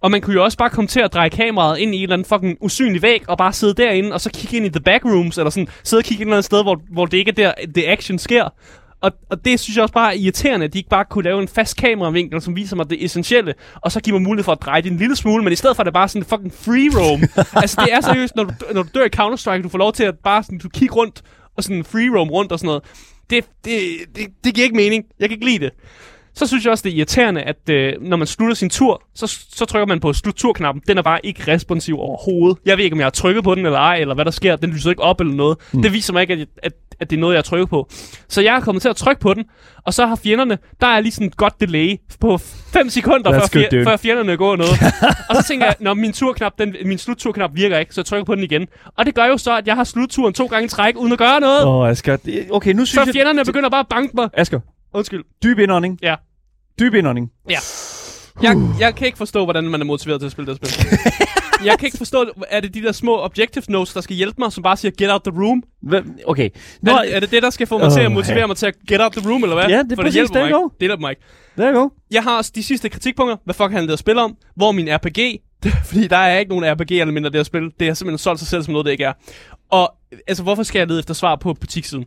Og 0.00 0.10
man 0.10 0.20
kunne 0.20 0.34
jo 0.34 0.44
også 0.44 0.58
bare 0.58 0.70
komme 0.70 0.88
til 0.88 1.00
at 1.00 1.12
dreje 1.14 1.28
kameraet 1.28 1.78
ind 1.78 1.94
i 1.94 1.96
en 1.96 2.02
eller 2.02 2.12
anden 2.12 2.24
fucking 2.24 2.58
usynlig 2.60 3.02
væg, 3.02 3.22
og 3.28 3.38
bare 3.38 3.52
sidde 3.52 3.74
derinde, 3.74 4.12
og 4.12 4.20
så 4.20 4.30
kigge 4.30 4.56
ind 4.56 4.66
i 4.66 4.68
the 4.68 4.80
backrooms, 4.80 5.38
eller 5.38 5.50
sådan, 5.50 5.68
sidde 5.84 6.00
og 6.00 6.04
kigge 6.04 6.22
ind 6.22 6.28
et 6.28 6.30
eller 6.30 6.36
andet 6.36 6.44
sted, 6.44 6.62
hvor, 6.62 6.80
hvor 6.90 7.06
det 7.06 7.18
ikke 7.18 7.28
er 7.28 7.34
der, 7.34 7.52
det 7.74 7.84
action 7.86 8.18
sker. 8.18 8.48
Og, 9.00 9.12
og 9.30 9.44
det 9.44 9.60
synes 9.60 9.76
jeg 9.76 9.82
også 9.82 9.94
bare 9.94 10.14
er 10.14 10.18
irriterende, 10.18 10.64
at 10.64 10.72
de 10.72 10.78
ikke 10.78 10.90
bare 10.90 11.04
kunne 11.04 11.24
lave 11.24 11.42
en 11.42 11.48
fast 11.48 11.76
kameravinkel, 11.76 12.42
som 12.42 12.56
viser 12.56 12.76
mig 12.76 12.90
det 12.90 13.04
essentielle, 13.04 13.54
og 13.74 13.92
så 13.92 14.00
give 14.00 14.14
mig 14.14 14.22
mulighed 14.22 14.44
for 14.44 14.52
at 14.52 14.62
dreje 14.62 14.82
det 14.82 14.92
en 14.92 14.98
lille 14.98 15.16
smule, 15.16 15.44
men 15.44 15.52
i 15.52 15.56
stedet 15.56 15.76
for 15.76 15.82
er 15.82 15.84
det 15.84 15.92
bare 15.92 16.08
sådan 16.08 16.24
fucking 16.24 16.52
free 16.52 17.00
roam. 17.00 17.22
altså 17.62 17.80
det 17.84 17.92
er 17.92 18.00
seriøst, 18.00 18.36
når 18.36 18.44
du, 18.44 18.52
når 18.74 18.82
du 18.82 18.88
dør 18.94 19.04
i 19.04 19.08
Counter-Strike, 19.16 19.62
du 19.62 19.68
får 19.68 19.78
lov 19.78 19.92
til 19.92 20.04
at 20.04 20.14
bare 20.24 20.42
sådan, 20.42 20.58
du 20.58 20.68
kigge 20.68 20.94
rundt, 20.94 21.22
og 21.56 21.64
sådan 21.64 21.84
free 21.84 22.18
roam 22.18 22.28
rundt 22.28 22.52
og 22.52 22.58
sådan 22.58 22.66
noget. 22.66 22.82
Det, 23.30 23.44
det, 23.64 23.80
det, 24.16 24.26
det 24.44 24.54
giver 24.54 24.64
ikke 24.64 24.76
mening. 24.76 25.04
Jeg 25.18 25.28
kan 25.28 25.36
ikke 25.36 25.46
lide 25.46 25.64
det. 25.64 25.72
Så 26.38 26.46
synes 26.46 26.64
jeg 26.64 26.70
også, 26.70 26.82
det 26.82 26.92
er 26.92 26.96
irriterende, 26.96 27.42
at 27.42 27.68
øh, 27.70 27.92
når 28.00 28.16
man 28.16 28.26
slutter 28.26 28.54
sin 28.54 28.70
tur, 28.70 29.02
så, 29.14 29.26
så 29.50 29.64
trykker 29.64 29.86
man 29.86 30.00
på 30.00 30.12
slut-tur-knappen. 30.12 30.82
Den 30.88 30.98
er 30.98 31.02
bare 31.02 31.26
ikke 31.26 31.52
responsiv 31.52 31.98
overhovedet. 31.98 32.58
Jeg 32.66 32.76
ved 32.76 32.84
ikke, 32.84 32.94
om 32.94 32.98
jeg 32.98 33.04
har 33.06 33.10
trykket 33.10 33.44
på 33.44 33.54
den 33.54 33.66
eller 33.66 33.78
ej, 33.78 33.96
eller 33.96 34.14
hvad 34.14 34.24
der 34.24 34.30
sker. 34.30 34.56
Den 34.56 34.70
lyser 34.70 34.90
ikke 34.90 35.02
op 35.02 35.20
eller 35.20 35.34
noget. 35.34 35.58
Mm. 35.72 35.82
Det 35.82 35.92
viser 35.92 36.12
mig 36.12 36.20
ikke, 36.22 36.34
at, 36.34 36.48
at, 36.62 36.72
at 37.00 37.10
det 37.10 37.16
er 37.16 37.20
noget, 37.20 37.34
jeg 37.34 37.38
har 37.38 37.42
trykket 37.42 37.68
på. 37.68 37.88
Så 38.28 38.40
jeg 38.40 38.56
er 38.56 38.60
kommet 38.60 38.82
til 38.82 38.88
at 38.88 38.96
trykke 38.96 39.20
på 39.20 39.34
den, 39.34 39.44
og 39.84 39.94
så 39.94 40.06
har 40.06 40.16
fjenderne, 40.16 40.58
der 40.80 40.86
er 40.86 41.00
lige 41.00 41.12
sådan 41.12 41.26
et 41.26 41.36
godt 41.36 41.60
delay 41.60 41.96
på 42.20 42.38
5 42.38 42.88
sekunder, 42.88 43.30
That's 43.30 43.40
før, 43.40 43.68
fjer, 43.70 43.84
før 43.84 43.96
fjenderne 43.96 44.36
går 44.36 44.56
noget. 44.56 44.72
og 45.30 45.36
så 45.36 45.44
tænker 45.48 45.66
jeg, 45.66 45.74
når 45.80 45.94
min 45.94 46.12
turknap, 46.12 46.52
den, 46.58 46.76
min 46.84 46.98
slutturknap 46.98 47.50
virker 47.54 47.78
ikke, 47.78 47.94
så 47.94 48.00
jeg 48.00 48.06
trykker 48.06 48.24
på 48.24 48.34
den 48.34 48.44
igen. 48.44 48.66
Og 48.96 49.06
det 49.06 49.14
gør 49.14 49.24
jo 49.24 49.38
så, 49.38 49.56
at 49.56 49.66
jeg 49.66 49.74
har 49.74 49.84
slutturen 49.84 50.34
to 50.34 50.46
gange 50.46 50.64
i 50.64 50.68
træk, 50.68 50.96
uden 50.96 51.12
at 51.12 51.18
gøre 51.18 51.40
noget. 51.40 51.64
Åh, 51.64 51.74
oh, 51.74 51.88
Asger. 51.88 52.16
Okay, 52.50 52.72
nu 52.72 52.84
synes 52.84 52.90
så 52.90 53.00
jeg... 53.06 53.14
fjenderne 53.14 53.44
begynder 53.44 53.68
bare 53.68 53.80
at 53.80 53.88
banke 53.88 54.12
mig. 54.14 54.28
Asger, 54.32 54.60
Undskyld. 54.94 55.24
dyb 55.42 55.58
indånding. 55.58 55.98
Ja. 56.02 56.14
Dyb 56.78 56.94
indånding. 56.94 57.30
Ja. 57.50 57.58
Jeg, 58.42 58.56
jeg 58.80 58.94
kan 58.94 59.06
ikke 59.06 59.18
forstå, 59.18 59.44
hvordan 59.44 59.64
man 59.64 59.80
er 59.80 59.84
motiveret 59.84 60.20
til 60.20 60.26
at 60.26 60.32
spille 60.32 60.54
det 60.54 60.56
spil. 60.56 60.88
jeg 61.66 61.78
kan 61.78 61.86
ikke 61.86 61.98
forstå, 61.98 62.26
er 62.48 62.60
det 62.60 62.74
de 62.74 62.82
der 62.82 62.92
små 62.92 63.24
objective 63.24 63.64
notes, 63.68 63.92
der 63.94 64.00
skal 64.00 64.16
hjælpe 64.16 64.34
mig, 64.38 64.52
som 64.52 64.62
bare 64.62 64.76
siger, 64.76 64.92
get 64.98 65.10
out 65.10 65.22
the 65.22 65.42
room? 65.42 65.62
Hvad- 65.82 66.02
Okay. 66.26 66.50
Nå, 66.82 66.92
er, 66.92 66.96
er 67.10 67.20
det 67.20 67.30
det, 67.30 67.42
der 67.42 67.50
skal 67.50 67.66
få 67.66 67.78
mig 67.78 67.92
til 67.92 68.00
at 68.00 68.12
motivere 68.12 68.46
mig 68.46 68.56
til 68.56 68.66
at 68.66 68.74
get 68.88 69.00
out 69.00 69.12
the 69.12 69.30
room, 69.30 69.42
eller 69.42 69.56
hvad? 69.56 69.68
Ja, 69.68 69.78
det 69.82 69.92
er 69.92 69.96
For 69.96 70.02
præcis, 70.02 70.14
hjælper 70.14 70.34
there 70.34 70.42
mig 70.44 70.48
ikke. 70.48 70.74
Det 70.80 70.88
hjælper 70.88 71.00
mig 71.00 71.10
ikke. 71.10 71.22
there 71.58 71.72
you 71.74 71.80
go. 71.82 71.88
Jeg 72.10 72.22
har 72.22 72.36
også 72.36 72.52
de 72.54 72.62
sidste 72.62 72.88
kritikpunkter. 72.88 73.36
Hvad 73.44 73.54
fuck 73.54 73.70
handler 73.70 73.86
det 73.86 73.92
at 73.92 73.98
spille 73.98 74.22
om? 74.22 74.36
Hvor 74.56 74.72
min 74.72 74.88
RPG? 74.90 75.40
Det, 75.62 75.72
fordi 75.88 76.06
der 76.06 76.16
er 76.16 76.38
ikke 76.38 76.48
nogen 76.56 76.72
RPG-elementer 76.74 77.30
i 77.30 77.32
det 77.32 77.38
her 77.38 77.42
spil. 77.44 77.70
Det 77.80 77.86
har 77.86 77.94
simpelthen 77.94 78.18
solgt 78.18 78.38
sig 78.38 78.48
selv 78.48 78.62
som 78.62 78.72
noget, 78.72 78.84
det 78.84 78.92
ikke 78.92 79.04
er. 79.04 79.12
Og 79.70 79.94
altså, 80.28 80.42
hvorfor 80.42 80.62
skal 80.62 80.78
jeg 80.78 80.88
lede 80.88 80.98
efter 80.98 81.14
svar 81.14 81.36
på 81.36 81.54
butikssiden? 81.54 82.04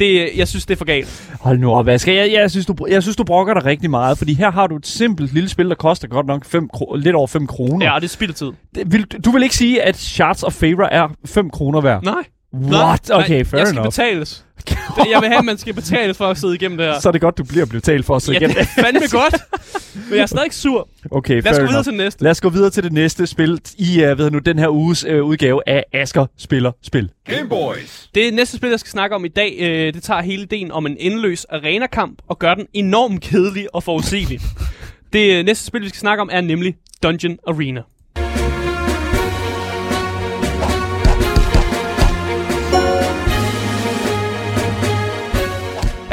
Det, 0.00 0.30
jeg 0.36 0.48
synes, 0.48 0.66
det 0.66 0.74
er 0.74 0.78
for 0.78 0.84
galt. 0.84 1.36
Hold 1.40 1.58
nu 1.58 1.70
op, 1.72 1.88
Asger. 1.88 2.12
Jeg, 2.12 2.32
jeg, 2.32 2.50
synes, 2.50 2.66
du, 2.66 2.74
jeg 2.88 3.02
synes, 3.02 3.16
du 3.16 3.24
brokker 3.24 3.54
dig 3.54 3.64
rigtig 3.64 3.90
meget, 3.90 4.18
fordi 4.18 4.34
her 4.34 4.50
har 4.50 4.66
du 4.66 4.76
et 4.76 4.86
simpelt 4.86 5.32
lille 5.34 5.48
spil, 5.48 5.68
der 5.68 5.74
koster 5.74 6.08
godt 6.08 6.26
nok 6.26 6.44
5 6.44 6.68
kro- 6.76 6.96
lidt 6.96 7.16
over 7.16 7.26
5 7.26 7.46
kroner. 7.46 7.86
Ja, 7.92 7.96
det 7.96 8.04
er 8.04 8.08
spild 8.08 8.30
af 8.30 8.34
tid. 8.34 8.50
Det, 8.74 8.92
vil, 8.92 9.02
du 9.24 9.30
vil 9.30 9.42
ikke 9.42 9.56
sige, 9.56 9.82
at 9.82 9.96
Shards 9.96 10.42
of 10.42 10.52
Favor 10.52 10.84
er 10.84 11.08
5 11.26 11.50
kroner 11.50 11.80
værd? 11.80 12.02
Nej. 12.04 12.14
What? 12.54 13.10
Okay, 13.10 13.34
nej, 13.36 13.44
fair 13.44 13.58
jeg 13.58 13.66
skal 13.68 13.78
enough. 13.78 13.86
betales. 13.92 14.44
Jeg 15.12 15.20
vil 15.20 15.28
have, 15.28 15.38
at 15.38 15.44
man 15.44 15.58
skal 15.58 15.74
betales 15.74 16.16
for 16.16 16.26
at 16.26 16.38
sidde 16.38 16.54
igennem 16.54 16.78
det 16.78 16.86
her. 16.86 17.00
Så 17.00 17.08
er 17.08 17.12
det 17.12 17.20
godt, 17.20 17.38
du 17.38 17.44
bliver 17.44 17.66
betalt 17.66 18.06
for 18.06 18.16
at 18.16 18.22
sidde 18.22 18.38
Ja, 18.38 18.46
igennem. 18.46 18.56
det 18.56 18.68
er 18.78 18.82
fandme 18.82 19.00
godt. 19.10 19.34
Men 20.08 20.14
jeg 20.16 20.22
er 20.22 20.26
stadig 20.26 20.44
ikke 20.44 20.56
sur. 20.56 20.88
Okay, 21.10 21.34
Lad 21.34 21.42
fair 21.42 21.52
os 21.52 21.58
gå 21.58 21.62
videre 21.62 21.70
enough. 21.72 21.84
til 21.84 21.90
den 21.92 21.98
næste. 21.98 22.22
Lad 22.24 22.30
os 22.30 22.40
gå 22.40 22.48
videre 22.48 22.70
til 22.70 22.82
det 22.82 22.92
næste 22.92 23.26
spil 23.26 23.60
i 23.78 24.04
uh, 24.04 24.18
ved 24.18 24.30
nu, 24.30 24.38
den 24.38 24.58
her 24.58 24.68
uges 24.68 25.04
uh, 25.04 25.10
udgave 25.22 25.62
af 25.68 25.84
Asker 25.92 26.26
Spiller 26.38 26.72
Spil. 26.82 27.10
Gameboys. 27.28 28.10
Det 28.14 28.34
næste 28.34 28.56
spil, 28.56 28.70
jeg 28.70 28.80
skal 28.80 28.90
snakke 28.90 29.16
om 29.16 29.24
i 29.24 29.28
dag, 29.28 29.56
øh, 29.60 29.94
det 29.94 30.02
tager 30.02 30.22
hele 30.22 30.42
ideen 30.42 30.72
om 30.72 30.86
en 30.86 30.96
endeløs 31.00 31.44
arenakamp 31.44 32.18
og 32.28 32.38
gør 32.38 32.54
den 32.54 32.66
enormt 32.72 33.20
kedelig 33.20 33.74
og 33.74 33.82
forudsigelig. 33.82 34.40
det 35.12 35.38
øh, 35.38 35.44
næste 35.44 35.64
spil, 35.66 35.82
vi 35.82 35.88
skal 35.88 35.98
snakke 36.00 36.20
om, 36.20 36.28
er 36.32 36.40
nemlig 36.40 36.74
Dungeon 37.02 37.38
Arena. 37.46 37.80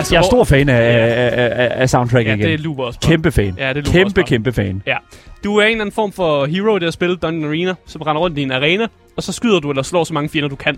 Altså, 0.08 0.16
Jeg 0.16 0.20
er 0.20 0.26
stor 0.26 0.44
fan 0.44 0.70
af, 0.70 0.76
af, 0.76 1.52
af, 1.64 1.82
af 1.82 1.90
soundtracket 1.90 2.28
Ja, 2.30 2.34
igen. 2.36 2.46
det 2.46 2.54
er 2.54 2.58
Luber 2.58 2.84
også. 2.84 3.00
Kæmpe 3.00 3.32
fan. 3.32 3.56
Ja, 3.58 3.74
det 3.74 3.86
kæmpe, 3.86 4.22
også 4.22 4.28
kæmpe 4.30 4.52
fan. 4.54 4.82
Ja. 4.88 4.96
Du 5.44 5.58
er 5.58 5.64
en 5.64 5.72
eller 5.72 5.82
anden 5.82 5.94
form 5.94 6.12
for 6.12 6.46
hero 6.46 6.72
i 6.76 6.80
det 6.80 6.84
her 6.84 6.92
spil, 6.92 7.16
Dungeon 7.16 7.46
Arena, 7.46 7.74
som 7.86 8.02
render 8.02 8.22
rundt 8.22 8.38
i 8.38 8.42
en 8.44 8.52
arena, 8.52 8.88
og 9.18 9.24
så 9.24 9.32
skyder 9.32 9.60
du 9.60 9.70
eller 9.70 9.84
slår 9.84 10.04
så 10.04 10.14
mange 10.14 10.30
fjender, 10.30 10.50
du 10.50 10.56
kan. 10.56 10.78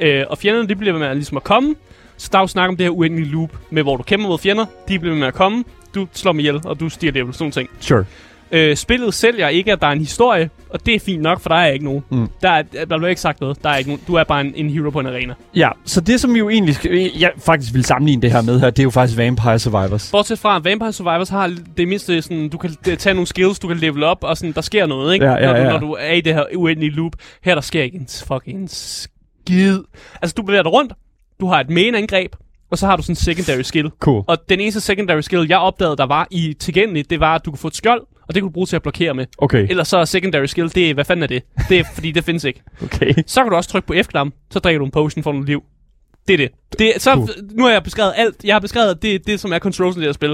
Øh, 0.00 0.24
og 0.30 0.38
fjenderne, 0.38 0.68
de 0.68 0.76
bliver 0.76 0.98
med 0.98 1.06
at, 1.06 1.16
ligesom 1.16 1.36
at 1.36 1.44
komme. 1.44 1.74
Så 2.16 2.28
der 2.32 2.38
er 2.38 2.42
jo 2.42 2.46
snak 2.46 2.68
om 2.68 2.76
det 2.76 2.84
her 2.86 2.90
uendelige 2.90 3.28
loop, 3.28 3.50
med 3.70 3.82
hvor 3.82 3.96
du 3.96 4.02
kæmper 4.02 4.28
mod 4.28 4.38
fjender, 4.38 4.64
de 4.88 4.98
bliver 4.98 5.16
med 5.16 5.26
at 5.26 5.34
komme, 5.34 5.64
du 5.94 6.06
slår 6.12 6.32
dem 6.32 6.38
ihjel, 6.38 6.60
og 6.64 6.80
du 6.80 6.88
stiger 6.88 7.12
level, 7.12 7.34
sådan 7.34 7.50
ting. 7.52 7.68
Sure. 7.80 8.04
Øh, 8.52 8.76
spillet 8.76 9.14
sælger 9.14 9.48
ikke, 9.48 9.72
at 9.72 9.80
der 9.80 9.86
er 9.86 9.92
en 9.92 9.98
historie, 9.98 10.50
og 10.70 10.86
det 10.86 10.94
er 10.94 10.98
fint 10.98 11.22
nok, 11.22 11.40
for 11.40 11.48
der 11.48 11.56
er 11.56 11.66
ikke 11.66 11.84
nogen. 11.84 12.04
Mm. 12.10 12.28
Der, 12.42 12.50
er, 12.50 12.62
der 12.62 12.86
bliver 12.86 13.08
ikke 13.08 13.20
sagt 13.20 13.40
noget. 13.40 13.64
Der 13.64 13.70
er 13.70 13.76
ikke 13.76 13.90
nogen. 13.90 14.02
Du 14.06 14.14
er 14.14 14.24
bare 14.24 14.40
en, 14.40 14.52
en 14.54 14.70
hero 14.70 14.90
på 14.90 15.00
en 15.00 15.06
arena. 15.06 15.34
Ja, 15.54 15.70
så 15.84 16.00
det 16.00 16.20
som 16.20 16.34
vi 16.34 16.38
jo 16.38 16.48
egentlig 16.48 16.74
skal, 16.74 17.10
jeg 17.18 17.30
faktisk 17.38 17.74
vil 17.74 17.84
sammenligne 17.84 18.22
det 18.22 18.32
her 18.32 18.42
med 18.42 18.60
her, 18.60 18.70
det 18.70 18.78
er 18.78 18.84
jo 18.84 18.90
faktisk 18.90 19.18
Vampire 19.18 19.58
Survivors. 19.58 20.10
Bortset 20.10 20.38
fra, 20.38 20.56
at 20.56 20.64
Vampire 20.64 20.92
Survivors 20.92 21.28
har 21.28 21.54
det 21.76 21.88
mindste 21.88 22.22
sådan, 22.22 22.48
du 22.48 22.58
kan 22.58 22.70
tage 22.98 23.14
nogle 23.14 23.26
skills, 23.26 23.58
du 23.58 23.68
kan 23.68 23.76
level 23.76 24.02
op, 24.02 24.24
og 24.24 24.36
sådan, 24.36 24.52
der 24.52 24.60
sker 24.60 24.86
noget, 24.86 25.14
ikke? 25.14 25.26
Ja, 25.26 25.32
ja, 25.32 25.46
når, 25.46 25.52
du, 25.52 25.60
ja. 25.60 25.70
når 25.70 25.78
du 25.78 25.92
er 25.92 26.12
i 26.12 26.20
det 26.20 26.34
her 26.34 26.44
uendelige 26.56 26.90
loop. 26.90 27.12
Her 27.42 27.54
der 27.54 27.62
sker 27.62 27.82
ikke 27.82 27.98
en 27.98 28.08
fucking 28.26 28.70
skid. 28.70 29.78
Altså, 30.22 30.34
du 30.36 30.42
bevæger 30.42 30.62
dig 30.62 30.72
rundt, 30.72 30.92
du 31.40 31.46
har 31.46 31.60
et 31.60 31.70
main 31.70 31.94
angreb, 31.94 32.32
og 32.70 32.78
så 32.78 32.86
har 32.86 32.96
du 32.96 33.02
sådan 33.02 33.12
en 33.12 33.16
secondary 33.16 33.62
skill. 33.62 33.90
Cool. 34.00 34.24
Og 34.26 34.38
den 34.48 34.60
eneste 34.60 34.80
secondary 34.80 35.20
skill, 35.20 35.46
jeg 35.48 35.58
opdagede, 35.58 35.96
der 35.96 36.06
var 36.06 36.26
i 36.30 36.54
tilgængeligt, 36.60 37.10
det 37.10 37.20
var, 37.20 37.34
at 37.34 37.44
du 37.44 37.50
kunne 37.50 37.58
få 37.58 37.68
et 37.68 37.76
skjold, 37.76 38.02
og 38.28 38.34
det 38.34 38.42
kunne 38.42 38.50
du 38.50 38.52
bruge 38.52 38.66
til 38.66 38.76
at 38.76 38.82
blokere 38.82 39.14
med. 39.14 39.26
Okay, 39.38 39.66
Ellers 39.70 39.88
så 39.88 39.98
er 39.98 40.04
secondary 40.04 40.44
skill, 40.44 40.74
det 40.74 40.90
er, 40.90 40.94
hvad 40.94 41.04
fanden 41.04 41.22
er 41.22 41.26
det? 41.26 41.42
Det 41.68 41.78
er, 41.78 41.84
fordi 41.94 42.10
det 42.12 42.24
findes 42.24 42.44
ikke. 42.44 42.62
okay. 42.84 43.14
Så 43.26 43.42
kan 43.42 43.50
du 43.50 43.56
også 43.56 43.70
trykke 43.70 43.86
på 43.86 43.94
F-knappen, 44.02 44.32
så 44.50 44.58
drikker 44.58 44.78
du 44.78 44.84
en 44.84 44.90
potion 44.90 45.22
for 45.22 45.32
noget 45.32 45.48
liv. 45.48 45.62
Det 46.28 46.34
er 46.34 46.38
det. 46.38 46.78
det 46.78 47.02
så. 47.02 47.32
Nu 47.52 47.64
har 47.64 47.70
jeg 47.70 47.82
beskrevet 47.82 48.12
alt. 48.16 48.44
Jeg 48.44 48.54
har 48.54 48.60
beskrevet 48.60 49.02
det, 49.02 49.26
det 49.26 49.40
som 49.40 49.52
er 49.52 49.58
controls 49.58 49.96
i 49.96 50.00
det 50.00 50.06
her 50.06 50.12
spil. 50.12 50.30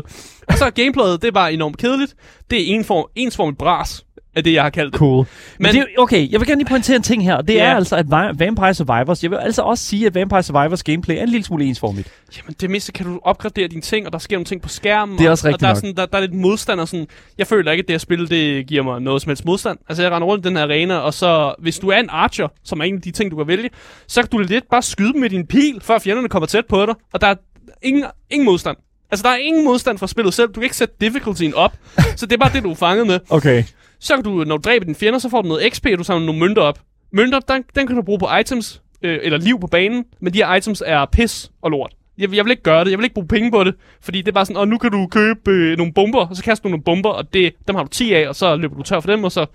Og 0.49 0.55
så 0.59 0.71
gameplayet, 0.71 1.23
det 1.23 1.29
er 1.29 1.33
bare 1.33 1.53
enormt 1.53 1.79
kedeligt. 1.79 2.15
Det 2.51 2.61
er 2.61 2.75
en 2.75 2.85
form, 2.85 3.07
ensformigt 3.15 3.59
bras, 3.59 4.05
er 4.37 4.41
det, 4.41 4.53
jeg 4.53 4.63
har 4.63 4.71
kaldt 4.71 4.93
det. 4.93 4.99
Cool. 4.99 5.17
Men, 5.17 5.27
Men- 5.59 5.75
det 5.75 5.81
er, 5.81 5.85
okay, 6.03 6.31
jeg 6.33 6.41
vil 6.41 6.49
gerne 6.49 6.61
lige 6.61 6.69
pointere 6.69 6.97
en 6.97 7.03
ting 7.03 7.25
her. 7.25 7.41
Det 7.41 7.55
Ja. 7.55 7.65
er 7.65 7.75
altså, 7.77 7.97
at 7.97 8.07
Va- 8.07 8.33
Vampire 8.45 8.75
Survivors, 8.75 9.23
jeg 9.23 9.31
vil 9.31 9.37
altså 9.37 9.63
også 9.63 9.85
sige, 9.85 10.07
at 10.07 10.15
Vampire 10.15 10.43
Survivors 10.43 10.83
gameplay 10.83 11.17
er 11.17 11.23
en 11.23 11.29
lille 11.29 11.45
smule 11.45 11.65
ensformigt. 11.65 12.09
Jamen, 12.37 12.55
det 12.61 12.71
mindste 12.71 12.93
kan 12.93 13.07
du 13.07 13.21
opgradere 13.23 13.69
dine 13.69 13.81
ting, 13.81 14.07
og 14.07 14.13
der 14.13 14.19
sker 14.19 14.37
nogle 14.37 14.45
ting 14.45 14.63
på 14.63 14.69
skærmen. 14.69 15.19
Det 15.19 15.25
er 15.25 15.29
og, 15.29 15.31
også 15.33 15.47
og 15.47 15.49
rigtigt 15.49 15.61
der 15.63 15.69
er, 15.69 15.75
sådan, 15.75 15.95
der, 15.97 16.07
der 16.07 16.17
er 16.17 16.21
lidt 16.21 16.35
modstand 16.35 16.81
og 16.81 16.89
sådan. 16.89 17.07
Jeg 17.39 17.47
føler 17.47 17.71
ikke, 17.73 17.83
at 17.83 17.89
det 17.89 17.93
her 17.95 17.99
spil, 17.99 18.31
det 18.31 18.67
giver 18.67 18.83
mig 18.83 19.01
noget 19.01 19.23
som 19.23 19.31
helst 19.31 19.45
modstand. 19.45 19.79
Altså, 19.89 20.03
jeg 20.03 20.13
render 20.13 20.29
rundt 20.29 20.47
i 20.47 20.49
den 20.49 20.57
her 20.57 20.65
arena, 20.65 20.97
og 20.97 21.15
så, 21.15 21.55
hvis 21.59 21.79
du 21.79 21.89
er 21.89 21.97
en 21.97 22.09
archer, 22.11 22.49
som 22.65 22.81
er 22.81 22.85
en 22.85 22.95
af 22.97 23.03
de 23.03 23.11
ting, 23.11 23.31
du 23.31 23.37
kan 23.37 23.47
vælge, 23.49 23.71
så 24.09 24.21
kan 24.23 24.31
du 24.31 24.39
lidt 24.39 24.65
bare 24.71 24.83
skyde 24.83 25.13
dem 25.13 25.21
med 25.21 25.31
din 25.31 25.47
pil, 25.47 25.79
før 25.83 25.99
fjenderne 25.99 26.29
kommer 26.29 26.47
tæt 26.47 26.67
på 26.67 26.87
dig. 26.87 26.95
Og 27.13 27.21
der 27.21 27.27
er 27.27 27.35
ingen, 27.83 28.05
ingen 28.31 28.45
modstand. 28.45 28.77
Altså, 29.11 29.23
der 29.23 29.29
er 29.29 29.37
ingen 29.37 29.65
modstand 29.65 29.99
fra 29.99 30.07
spillet 30.07 30.35
selv. 30.35 30.49
Du 30.49 30.53
kan 30.53 30.63
ikke 30.63 30.77
sætte 30.77 30.95
difficultyen 31.01 31.55
op. 31.55 31.73
så 32.17 32.27
det 32.27 32.33
er 32.33 32.37
bare 32.39 32.51
det, 32.53 32.63
du 32.63 32.71
er 32.71 32.75
fanget 32.75 33.07
med. 33.07 33.19
Okay. 33.31 33.65
Så 34.05 34.15
kan 34.15 34.25
du, 34.25 34.31
når 34.45 34.57
du 34.57 34.61
dræber 34.65 34.85
dine 34.85 34.95
fjender, 34.95 35.19
så 35.19 35.29
får 35.29 35.43
du 35.43 35.49
noget 35.49 35.73
XP, 35.73 35.87
og 35.93 35.99
du 35.99 36.05
samler 36.05 36.27
nogle 36.27 36.41
mønter 36.41 36.63
op. 36.63 36.79
Mønter, 37.13 37.41
den, 37.41 37.65
den 37.77 37.87
kan 37.87 37.97
du 37.97 38.03
bruge 38.03 38.19
på 38.19 38.29
items, 38.41 38.83
øh, 39.03 39.19
eller 39.23 39.39
liv 39.39 39.61
på 39.61 39.67
banen, 39.67 40.05
men 40.21 40.33
de 40.33 40.39
her 40.39 40.55
items 40.55 40.83
er 40.87 41.05
pis 41.13 41.51
og 41.63 41.71
lort. 41.71 41.93
Jeg, 42.19 42.31
vil- 42.31 42.37
jeg 42.37 42.45
vil 42.45 42.51
ikke 42.51 42.63
gøre 42.63 42.85
det, 42.85 42.91
jeg 42.91 42.99
vil 42.99 43.05
ikke 43.05 43.15
bruge 43.15 43.29
penge 43.29 43.51
på 43.51 43.65
det, 43.65 43.75
fordi 44.03 44.19
det 44.19 44.29
er 44.29 44.33
bare 44.33 44.45
sådan, 44.47 44.57
og 44.57 44.69
nu 44.69 44.79
kan 44.79 44.91
du 44.91 45.07
købe 45.07 45.51
øh, 45.51 45.77
nogle 45.79 45.93
bomber, 45.93 46.27
og 46.27 46.37
så 46.37 46.43
kaster 46.43 46.63
du 46.63 46.69
nogle 46.69 46.83
bomber, 46.85 47.11
og 47.11 47.35
det, 47.35 47.53
dem 47.69 47.77
har 47.77 47.83
du 47.83 47.89
10 47.89 48.13
af, 48.15 48.29
og 48.29 48.35
så 48.35 48.57
løber 48.57 48.77
du 48.77 48.83
tør 48.83 49.01
for 49.01 49.11
dem, 49.11 49.25
og 49.25 49.33
så, 49.33 49.47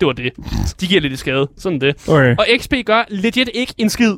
det 0.00 0.06
var 0.06 0.12
det. 0.12 0.32
De 0.80 0.86
giver 0.86 1.00
lidt 1.00 1.12
i 1.12 1.16
skade, 1.16 1.48
sådan 1.56 1.80
det. 1.80 2.08
Okay. 2.08 2.36
Og 2.38 2.46
XP 2.58 2.74
gør 2.86 3.04
legit 3.08 3.50
ikke 3.54 3.74
en 3.78 3.88
skid. 3.90 4.10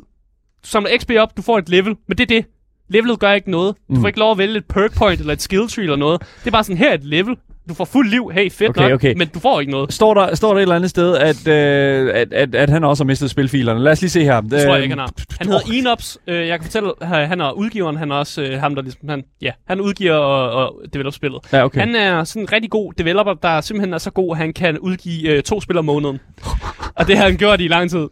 Du 0.63 0.67
samler 0.67 0.97
XP 0.99 1.11
op, 1.19 1.37
du 1.37 1.41
får 1.41 1.57
et 1.57 1.69
level, 1.69 1.95
men 2.07 2.17
det 2.17 2.23
er 2.31 2.35
det. 2.41 2.45
Levelet 2.89 3.19
gør 3.19 3.31
ikke 3.31 3.51
noget. 3.51 3.75
Du 3.89 3.93
Mm. 3.95 4.01
får 4.01 4.07
ikke 4.07 4.19
lov 4.19 4.31
at 4.31 4.37
vælge 4.37 4.57
et 4.57 4.65
perk 4.65 4.95
point 4.97 5.19
eller 5.19 5.33
et 5.33 5.41
skill 5.41 5.67
tree 5.67 5.83
eller 5.83 5.95
noget. 5.95 6.21
Det 6.21 6.47
er 6.47 6.51
bare 6.51 6.63
sådan, 6.63 6.77
her 6.77 6.89
er 6.89 6.93
et 6.93 7.03
level. 7.03 7.35
Du 7.69 7.73
får 7.73 7.85
fuld 7.85 8.09
liv, 8.09 8.31
hey, 8.33 8.51
fedt 8.51 8.69
Okay, 8.69 8.81
nok, 8.81 8.91
okay. 8.91 9.13
men 9.17 9.27
du 9.27 9.39
får 9.39 9.59
ikke 9.59 9.71
noget. 9.71 9.93
Står 9.93 10.13
der, 10.13 10.35
står 10.35 10.49
der 10.49 10.57
et 10.57 10.61
eller 10.61 10.75
andet 10.75 10.89
sted, 10.89 11.17
at, 11.17 11.47
øh, 11.47 12.11
at, 12.13 12.33
at, 12.33 12.55
at 12.55 12.69
han 12.69 12.83
også 12.83 13.03
har 13.03 13.07
mistet 13.07 13.29
spilfilerne? 13.29 13.79
Lad 13.79 13.91
os 13.91 14.01
lige 14.01 14.09
se 14.09 14.23
her. 14.23 14.41
Det 14.41 14.51
tror 14.51 14.73
jeg 14.73 14.83
ikke, 14.83 14.91
han 14.91 14.99
har. 14.99 15.11
Han 15.39 15.47
hedder 15.47 15.61
Enops. 15.73 16.17
Øh, 16.27 16.47
jeg 16.47 16.59
kan 16.59 16.63
fortælle, 16.65 16.91
at 17.01 17.27
han 17.27 17.41
er 17.41 17.51
udgiveren. 17.51 17.97
Han 17.97 18.11
er 18.11 18.15
også 18.15 18.41
øh, 18.41 18.59
ham, 18.59 18.75
der 18.75 18.81
ligesom... 18.81 19.09
Han, 19.09 19.23
ja, 19.41 19.51
han 19.67 19.81
udgiver 19.81 20.13
og, 20.15 20.65
og 20.65 20.75
developer 20.93 21.15
spillet. 21.15 21.39
Ja, 21.53 21.65
okay. 21.65 21.79
Han 21.79 21.95
er 21.95 22.23
sådan 22.23 22.41
en 22.41 22.51
rigtig 22.51 22.71
god 22.71 22.93
developer, 22.97 23.33
der 23.33 23.61
simpelthen 23.61 23.93
er 23.93 23.97
så 23.97 24.11
god, 24.11 24.31
at 24.31 24.37
han 24.37 24.53
kan 24.53 24.79
udgive 24.79 25.29
øh, 25.29 25.43
to 25.43 25.61
spil 25.61 25.77
om 25.77 25.85
måneden. 25.85 26.19
og 26.97 27.07
det 27.07 27.17
har 27.17 27.23
han 27.25 27.37
gjort 27.37 27.61
i 27.61 27.67
lang 27.67 27.89
tid. 27.89 28.07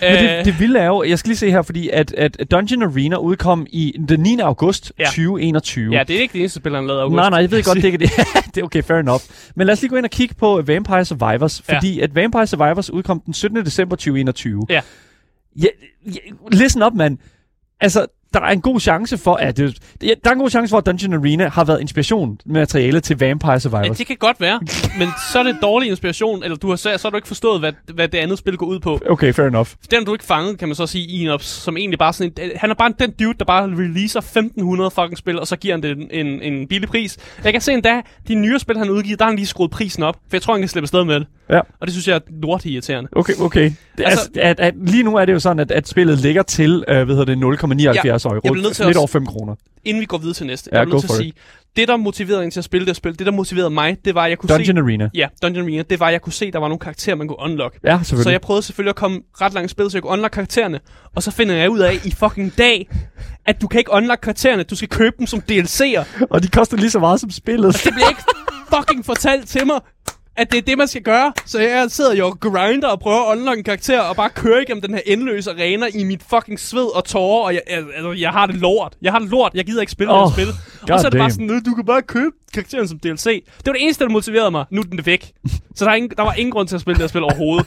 Men 0.00 0.12
det, 0.12 0.44
det 0.44 0.60
vilde 0.60 0.78
er 0.80 0.86
jo, 0.86 1.02
jeg 1.02 1.18
skal 1.18 1.28
lige 1.28 1.36
se 1.38 1.50
her, 1.50 1.62
fordi 1.62 1.88
at, 1.92 2.12
at 2.12 2.36
Dungeon 2.50 2.82
Arena 2.82 3.16
udkom 3.16 3.66
i 3.70 3.94
den 4.08 4.20
9. 4.20 4.38
august 4.40 4.92
Ja. 4.98 5.04
2021. 5.04 5.94
Ja, 5.94 6.02
det 6.08 6.16
er 6.16 6.20
ikke 6.20 6.32
det 6.32 6.38
eneste 6.38 6.60
spil, 6.60 6.74
han 6.74 6.86
lavede 6.86 7.00
i 7.00 7.02
august. 7.02 7.16
Nej, 7.16 7.30
nej, 7.30 7.38
jeg 7.38 7.50
ved 7.50 7.62
godt, 7.64 7.76
det 7.76 7.84
ikke 7.84 7.98
det. 8.04 8.10
det 8.54 8.62
okay, 8.66 8.82
fair 8.82 8.98
enough. 8.98 9.20
Men 9.56 9.66
lad 9.66 9.72
os 9.72 9.80
lige 9.82 9.90
gå 9.90 9.96
ind 9.96 10.04
og 10.04 10.10
kigge 10.10 10.34
på 10.34 10.62
Vampire 10.66 11.04
Survivors, 11.04 11.62
Ja. 11.68 11.74
fordi 11.76 12.00
at 12.00 12.14
Vampire 12.14 12.46
Survivors 12.46 12.90
udkom 12.90 13.20
den 13.20 13.34
17. 13.34 13.64
december 13.64 13.96
2021. 13.96 14.66
Ja. 14.68 14.80
ja, 15.62 15.66
ja 16.06 16.18
listen 16.52 16.82
up, 16.82 16.92
mand. 16.94 17.18
Altså, 17.80 18.06
der 18.40 18.46
er 18.46 18.52
en 18.52 18.60
god 18.60 18.80
chance 18.80 19.18
for, 19.18 19.34
at 19.34 19.56
det, 19.56 19.78
ja, 20.02 20.06
der 20.24 20.30
er 20.30 20.34
en 20.34 20.38
god 20.40 20.50
chance 20.50 20.70
for, 20.70 20.78
at 20.78 20.86
Dungeon 20.86 21.14
Arena 21.14 21.48
har 21.48 21.64
været 21.64 21.80
inspiration 21.80 22.38
materiale 22.46 23.00
til 23.00 23.18
Vampire 23.18 23.52
Ja, 23.52 23.58
Survivors. 23.58 23.98
det 23.98 24.06
kan 24.06 24.16
godt 24.16 24.40
være, 24.40 24.60
men 24.98 25.08
så 25.32 25.38
er 25.38 25.42
det 25.42 25.56
dårlig 25.62 25.88
inspiration, 25.90 26.42
eller 26.42 26.56
du 26.56 26.68
har, 26.68 26.76
så, 26.76 26.82
så 26.96 27.00
har 27.02 27.10
du 27.10 27.16
ikke 27.16 27.28
forstået, 27.28 27.60
hvad, 27.60 27.72
hvad 27.94 28.08
det 28.08 28.18
andet 28.18 28.38
spil 28.38 28.56
går 28.56 28.66
ud 28.66 28.80
på. 28.80 29.00
Okay, 29.10 29.32
fair 29.32 29.46
enough. 29.46 29.68
Den 29.90 30.04
du 30.04 30.12
ikke 30.12 30.24
fanget, 30.24 30.58
kan 30.58 30.68
man 30.68 30.74
så 30.74 30.86
sige, 30.86 31.22
Enops, 31.22 31.46
som 31.46 31.76
egentlig 31.76 31.98
bare 31.98 32.12
sådan 32.12 32.32
en, 32.42 32.50
han 32.56 32.70
er 32.70 32.74
bare 32.74 32.92
den 32.98 33.10
dude, 33.10 33.34
der 33.38 33.44
bare 33.44 33.62
releaser 33.66 34.20
1500 34.20 34.90
fucking 34.90 35.18
spil, 35.18 35.40
og 35.40 35.46
så 35.46 35.56
giver 35.56 35.74
han 35.74 35.82
det 35.82 35.90
en, 35.90 36.26
en, 36.26 36.42
en 36.42 36.68
billig 36.68 36.88
pris. 36.88 37.16
Jeg 37.44 37.52
kan 37.52 37.60
se 37.60 37.72
endda, 37.72 38.00
de 38.28 38.34
nye 38.34 38.58
spil, 38.58 38.78
han 38.78 38.90
udgiver, 38.90 39.16
der 39.16 39.24
har 39.24 39.30
han 39.30 39.36
lige 39.36 39.46
skruet 39.46 39.70
prisen 39.70 40.02
op, 40.02 40.14
for 40.14 40.36
jeg 40.36 40.42
tror, 40.42 40.54
han 40.54 40.62
kan 40.62 40.68
slippe 40.68 40.84
afsted 40.84 41.04
med 41.04 41.14
det. 41.20 41.26
Ja. 41.50 41.58
Og 41.58 41.86
det 41.86 41.90
synes 41.92 42.08
jeg 42.08 42.14
er 42.16 42.20
lort 42.42 42.64
irriterende. 42.64 43.08
Okay, 43.16 43.32
okay. 43.40 43.64
Altså, 43.64 43.76
Altså- 43.98 44.30
at, 44.40 44.60
at, 44.60 44.74
lige 44.86 45.02
nu 45.02 45.16
er 45.16 45.24
det 45.24 45.32
jo 45.32 45.38
sådan, 45.38 45.58
at, 45.60 45.70
at 45.70 45.88
spillet 45.88 46.18
ligger 46.18 46.42
til, 46.42 46.84
øh, 46.88 47.04
hvad 47.04 47.16
hedder 47.16 47.24
det, 47.50 47.58
0,79 47.64 47.82
Ja, 47.82 48.18
euro. 48.30 48.40
jeg 48.44 48.52
bliver 48.52 48.62
nødt 48.64 48.76
til 48.76 48.86
Lidt 48.86 48.96
at- 48.96 49.00
over 49.00 49.06
5 49.06 49.26
kroner. 49.26 49.54
Inden 49.84 50.00
vi 50.00 50.06
går 50.06 50.18
videre 50.18 50.34
til 50.34 50.46
næste, 50.46 50.70
Ja, 50.72 50.76
jeg 50.78 50.82
er 50.82 50.86
go 50.86 50.92
nødt 50.92 51.00
til 51.02 51.08
at 51.12 51.16
sige, 51.16 51.32
det 51.76 51.88
der 51.88 51.96
motiverede 51.96 52.44
en 52.44 52.50
til 52.50 52.60
at 52.60 52.64
spille 52.64 52.86
det 52.86 52.96
spil, 52.96 53.18
det 53.18 53.26
der 53.26 53.32
motiverede 53.32 53.70
mig, 53.70 53.96
det 54.04 54.14
var, 54.14 54.24
at 54.24 54.30
jeg 54.30 54.38
kunne 54.38 54.48
Dungeon 54.48 54.76
se... 54.76 54.82
Arena. 54.82 55.08
Ja, 55.14 55.28
Dungeon 55.42 55.64
Arena, 55.64 55.82
det 55.90 56.00
var, 56.00 56.06
at 56.06 56.12
jeg 56.12 56.22
kunne 56.22 56.32
se, 56.32 56.50
der 56.50 56.58
var 56.58 56.68
nogle 56.68 56.78
karakterer, 56.78 57.16
man 57.16 57.28
kunne 57.28 57.40
unlock. 57.40 57.78
Ja, 57.84 57.98
Så 58.02 58.08
selvfølgelig. 58.08 58.32
jeg 58.32 58.40
prøvede 58.40 58.62
selvfølgelig 58.62 58.90
at 58.90 58.96
komme 58.96 59.20
ret 59.40 59.52
langt 59.54 59.70
i 59.70 59.72
spillet, 59.72 59.92
så 59.92 59.98
jeg 59.98 60.02
kunne 60.02 60.12
unlock 60.12 60.32
karaktererne. 60.32 60.80
Og 61.14 61.22
så 61.22 61.30
finder 61.30 61.54
jeg 61.54 61.70
ud 61.70 61.78
af 61.78 61.94
i 62.04 62.10
fucking 62.10 62.58
dag, 62.58 62.88
at 63.46 63.60
du 63.62 63.66
kan 63.68 63.78
ikke 63.78 63.92
unlock 63.92 64.20
karaktererne, 64.20 64.62
du 64.62 64.76
skal 64.76 64.88
købe 64.88 65.16
dem 65.18 65.26
som 65.26 65.42
DLC'er. 65.50 66.26
Og 66.30 66.42
de 66.42 66.48
koster 66.48 66.76
lige 66.76 66.90
så 66.90 66.98
meget 66.98 67.20
som 67.20 67.30
spillet. 67.30 67.74
Det 67.84 67.92
bliver 67.94 68.08
ikke 68.08 68.22
fucking 68.76 69.04
fortalt 69.04 69.48
til 69.48 69.66
mig, 69.66 69.80
at 70.36 70.50
det 70.52 70.58
er 70.58 70.62
det, 70.62 70.78
man 70.78 70.88
skal 70.88 71.02
gøre. 71.02 71.32
Så 71.46 71.60
jeg 71.60 71.90
sidder 71.90 72.14
jo 72.14 72.26
og 72.26 72.40
grinder 72.40 72.88
og 72.88 73.00
prøver 73.00 73.30
at 73.30 73.36
unlock 73.38 73.58
en 73.58 73.64
karakter, 73.64 74.00
og 74.00 74.16
bare 74.16 74.30
kører 74.30 74.60
igennem 74.60 74.82
den 74.82 74.94
her 74.94 75.00
endeløse 75.06 75.50
arena 75.50 75.86
i 75.94 76.04
mit 76.04 76.22
fucking 76.30 76.60
sved 76.60 76.96
og 76.96 77.04
tårer, 77.04 77.44
og 77.44 77.54
jeg, 77.54 77.62
altså, 77.68 78.12
jeg 78.12 78.30
har 78.30 78.46
det 78.46 78.54
lort. 78.56 78.92
Jeg 79.02 79.12
har 79.12 79.18
det 79.18 79.30
lort. 79.30 79.52
Jeg 79.54 79.64
gider 79.66 79.80
ikke 79.80 79.92
spille 79.92 80.12
oh, 80.12 80.24
det 80.24 80.32
spil. 80.32 80.48
Og 80.92 81.00
så 81.00 81.06
er 81.06 81.10
det 81.10 81.18
bare 81.18 81.30
goddamn. 81.30 81.30
sådan, 81.30 81.50
"Øh, 81.50 81.62
du 81.66 81.74
kan 81.74 81.84
bare 81.84 82.02
købe 82.02 82.30
karakteren 82.56 82.88
som 82.88 82.98
DLC. 82.98 83.24
Det 83.24 83.66
var 83.66 83.72
det 83.72 83.82
eneste, 83.82 84.04
der 84.04 84.10
motiverede 84.10 84.50
mig. 84.50 84.64
Nu 84.70 84.80
er 84.80 84.84
den 84.84 85.06
væk. 85.06 85.32
Så 85.74 85.84
der, 85.84 85.90
er 85.90 85.94
ingen, 85.94 86.10
der 86.16 86.22
var 86.22 86.32
ingen 86.32 86.52
grund 86.52 86.68
til 86.68 86.74
at 86.74 86.80
spille 86.80 86.94
det 86.94 87.02
her 87.02 87.08
spil 87.08 87.22
overhovedet. 87.22 87.66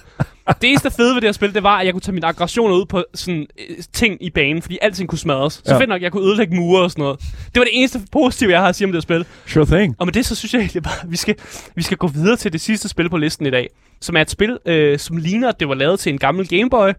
det 0.61 0.69
eneste 0.69 0.91
fede 0.91 1.13
ved 1.15 1.21
det 1.21 1.27
her 1.27 1.31
spil, 1.31 1.53
det 1.53 1.63
var, 1.63 1.77
at 1.77 1.85
jeg 1.85 1.93
kunne 1.93 2.01
tage 2.01 2.13
mine 2.13 2.27
aggressioner 2.27 2.75
ud 2.75 2.85
på 2.85 3.03
sådan 3.13 3.47
øh, 3.69 3.75
ting 3.93 4.23
i 4.23 4.29
banen, 4.29 4.61
fordi 4.61 4.77
alting 4.81 5.09
kunne 5.09 5.19
smadres. 5.19 5.53
Så 5.53 5.73
ja. 5.73 5.79
fedt 5.79 5.89
nok, 5.89 5.95
at 5.95 6.01
jeg 6.01 6.11
kunne 6.11 6.23
ødelægge 6.27 6.55
mure 6.55 6.83
og 6.83 6.91
sådan 6.91 7.01
noget. 7.01 7.19
Det 7.19 7.55
var 7.55 7.63
det 7.63 7.71
eneste 7.73 8.01
positive, 8.11 8.51
jeg 8.51 8.59
har 8.59 8.69
at 8.69 8.75
sige 8.75 8.85
om 8.85 8.91
det 8.91 8.97
her 8.97 9.01
spil. 9.01 9.25
Sure 9.47 9.65
thing. 9.65 9.95
Og 9.99 10.05
med 10.07 10.13
det, 10.13 10.25
så 10.25 10.35
synes 10.35 10.53
jeg 10.53 10.59
egentlig 10.59 10.83
bare, 10.83 11.03
at 11.03 11.11
vi 11.11 11.17
skal, 11.17 11.35
vi 11.75 11.81
skal 11.83 11.97
gå 11.97 12.07
videre 12.07 12.35
til 12.35 12.53
det 12.53 12.61
sidste 12.61 12.89
spil 12.89 13.09
på 13.09 13.17
listen 13.17 13.45
i 13.45 13.49
dag. 13.49 13.69
Som 14.01 14.15
er 14.15 14.21
et 14.21 14.29
spil, 14.29 14.57
øh, 14.65 14.99
som 14.99 15.17
ligner, 15.17 15.49
at 15.49 15.59
det 15.59 15.67
var 15.69 15.75
lavet 15.75 15.99
til 15.99 16.13
en 16.13 16.19
gammel 16.19 16.47
Gameboy. 16.47 16.89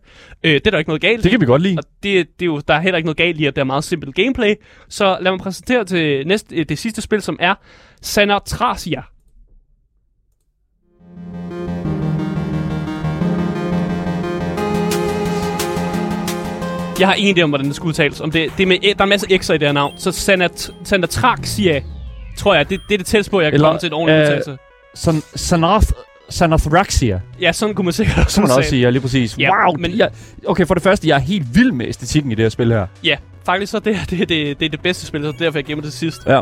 Øh, 0.45 0.55
det 0.55 0.67
er 0.67 0.71
der 0.71 0.79
ikke 0.79 0.89
noget 0.89 1.03
galt 1.03 1.23
Det 1.23 1.31
kan 1.31 1.41
vi 1.41 1.47
godt 1.47 1.63
lide. 1.63 1.79
Og 1.79 1.85
det, 2.03 2.27
det 2.39 2.45
er 2.45 2.47
jo, 2.47 2.61
der 2.69 2.75
er 2.75 2.81
heller 2.81 2.97
ikke 2.97 3.07
noget 3.07 3.17
galt 3.17 3.41
i, 3.41 3.47
at 3.47 3.57
det 3.57 3.61
er 3.61 3.65
meget 3.65 3.85
simpelt 3.85 4.15
gameplay. 4.15 4.55
Så 4.89 5.19
lad 5.21 5.33
mig 5.33 5.41
præsentere 5.41 5.85
til 5.85 6.27
næste, 6.27 6.57
øh, 6.57 6.65
det 6.69 6.79
sidste 6.79 7.03
spil, 7.03 7.23
som 7.23 7.37
er 7.41 7.55
Sanatrasia. 8.03 9.03
Jeg 17.01 17.09
har 17.09 17.15
ingen 17.15 17.39
idé 17.39 17.43
om, 17.43 17.51
hvordan 17.51 17.67
det 17.67 17.77
skal 17.77 17.87
udtales. 17.87 18.21
Om 18.21 18.31
det, 18.31 18.53
det 18.57 18.63
er 18.63 18.67
med, 18.67 18.79
der 18.81 18.95
er 18.99 19.03
en 19.03 19.09
masse 19.09 19.27
X'er 19.27 19.53
i 19.53 19.59
det 19.59 19.69
her 19.69 19.73
navn. 19.73 19.93
Så 19.97 20.13
Sanat, 20.13 20.71
Sanatraxia, 20.85 21.83
tror 22.39 22.55
jeg, 22.55 22.71
det, 22.71 22.81
det 22.89 22.95
er 22.95 22.99
det 22.99 23.07
tætteste 23.07 23.31
på, 23.31 23.41
jeg 23.41 23.51
kan 23.51 23.55
Eller, 23.55 23.69
komme 23.69 23.81
til 23.81 23.87
et 23.87 23.93
ordentligt 23.93 24.19
øh, 24.19 24.25
udtalelse. 24.25 24.59
San, 24.95 25.23
Sanath, 25.35 25.87
Sanathraxia, 26.31 27.21
Ja, 27.41 27.53
sådan 27.53 27.75
kunne 27.75 27.85
man 27.85 27.93
sikkert 27.93 28.19
også 28.19 28.35
som 28.35 28.43
man 28.43 28.51
også 28.51 28.63
sige. 28.63 28.71
siger, 28.71 28.91
lige 28.91 29.03
præcis. 29.03 29.39
Ja, 29.39 29.67
wow, 29.67 29.77
men- 29.79 29.97
jeg, 29.99 30.09
okay, 30.47 30.67
for 30.67 30.75
det 30.75 30.83
første, 30.83 31.09
jeg 31.09 31.15
er 31.15 31.21
helt 31.21 31.55
vild 31.55 31.73
med 31.73 31.87
æstetikken 31.89 32.33
i 32.33 32.35
det 32.35 32.45
her 32.45 32.49
spil 32.51 32.73
her. 32.73 32.87
Ja, 33.05 33.17
faktisk 33.47 33.73
så 33.73 33.79
det, 33.79 33.97
her, 33.99 34.05
det, 34.11 34.19
det, 34.29 34.61
det 34.61 34.67
er 34.67 34.71
det 34.71 34.81
bedste 34.81 35.07
spil, 35.07 35.23
så 35.23 35.29
er 35.29 35.33
derfor, 35.33 35.59
jeg 35.59 35.65
gemmer 35.65 35.83
det 35.83 35.93
til 35.93 35.99
sidst. 35.99 36.27
Ja. 36.27 36.41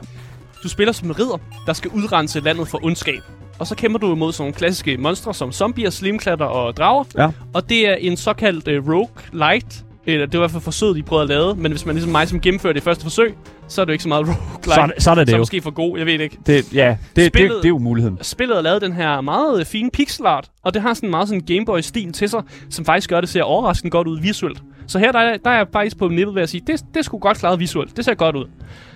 Du 0.63 0.69
spiller 0.69 0.93
som 0.93 1.09
en 1.09 1.19
ridder, 1.19 1.37
der 1.67 1.73
skal 1.73 1.91
udrense 1.91 2.41
landet 2.41 2.69
for 2.69 2.85
ondskab. 2.85 3.21
Og 3.59 3.67
så 3.67 3.75
kæmper 3.75 3.99
du 3.99 4.13
imod 4.15 4.33
sådan 4.33 4.43
nogle 4.43 4.55
klassiske 4.55 4.97
monstre 4.97 5.35
som 5.35 5.53
zombier, 5.53 5.91
slimklatter 5.91 6.45
og 6.47 6.77
drager. 6.77 7.05
Ja. 7.19 7.29
Og 7.55 7.69
det 7.69 7.89
er 7.89 7.95
en 7.95 8.17
såkaldt 8.17 8.69
uh, 8.69 8.93
rogue 8.93 9.09
light. 9.33 9.85
Eller 10.09 10.27
det 10.27 10.33
var 10.33 10.39
i 10.39 10.43
hvert 10.43 10.51
fald 10.51 10.63
forsøget, 10.63 10.97
de 10.97 11.03
prøvede 11.03 11.23
at 11.23 11.29
lave. 11.29 11.55
Men 11.55 11.73
hvis 11.73 11.87
man 11.87 11.95
ligesom 11.95 12.13
mig, 12.13 12.29
som 12.29 12.41
gennemfører 12.41 12.73
det 12.73 12.83
første 12.83 13.03
forsøg, 13.05 13.35
så 13.69 13.81
er 13.81 13.85
det 13.85 13.91
jo 13.91 13.93
ikke 13.93 14.03
så 14.03 14.09
meget 14.09 14.27
rogue 14.29 14.37
light. 14.65 14.75
Så, 14.75 14.81
er 14.81 14.87
det- 14.87 15.03
så 15.03 15.15
det 15.15 15.29
så 15.29 15.35
er 15.37 15.39
måske 15.39 15.61
for 15.63 15.71
god, 15.71 15.99
jeg 15.99 16.07
ved 16.07 16.13
det 16.13 16.21
ikke. 16.21 16.39
Det, 16.47 16.73
ja, 16.75 16.97
det, 17.17 17.17
det, 17.17 17.27
Spillet- 17.27 17.57
det 17.57 17.65
er 17.65 17.69
jo 17.69 17.79
muligheden. 17.79 18.19
Spillet 18.23 18.57
har 18.57 18.63
lavet 18.63 18.83
den 18.83 18.93
her 18.93 19.21
meget 19.21 19.61
øh, 19.61 19.67
fine 19.67 19.91
pixel 19.91 20.27
art, 20.27 20.51
og 20.63 20.75
det 20.75 20.83
har 20.83 20.95
sådan 20.95 21.11
meget 21.11 21.29
sådan 21.29 21.41
Gameboy-stil 21.47 22.13
til 22.13 22.29
sig, 22.29 22.43
som 22.71 22.85
faktisk 22.85 23.11
gør, 23.11 23.21
det 23.21 23.29
ser 23.31 23.43
overraskende 23.43 23.91
godt 23.91 24.09
ud 24.09 24.21
visuelt. 24.21 24.63
Så 24.87 24.99
her 24.99 25.13
der, 25.13 25.19
er- 25.19 25.37
der 25.37 25.51
er 25.51 25.57
jeg 25.57 25.67
faktisk 25.73 25.99
på 25.99 26.09
nippet 26.09 26.35
ved 26.35 26.43
at 26.43 26.49
sige, 26.49 26.63
det, 26.67 26.85
det 26.95 27.05
skulle 27.05 27.21
godt 27.21 27.39
klaret 27.39 27.61
visuelt. 27.61 27.97
Det 27.97 28.05
ser 28.05 28.15
godt 28.15 28.37
ud. 28.37 28.45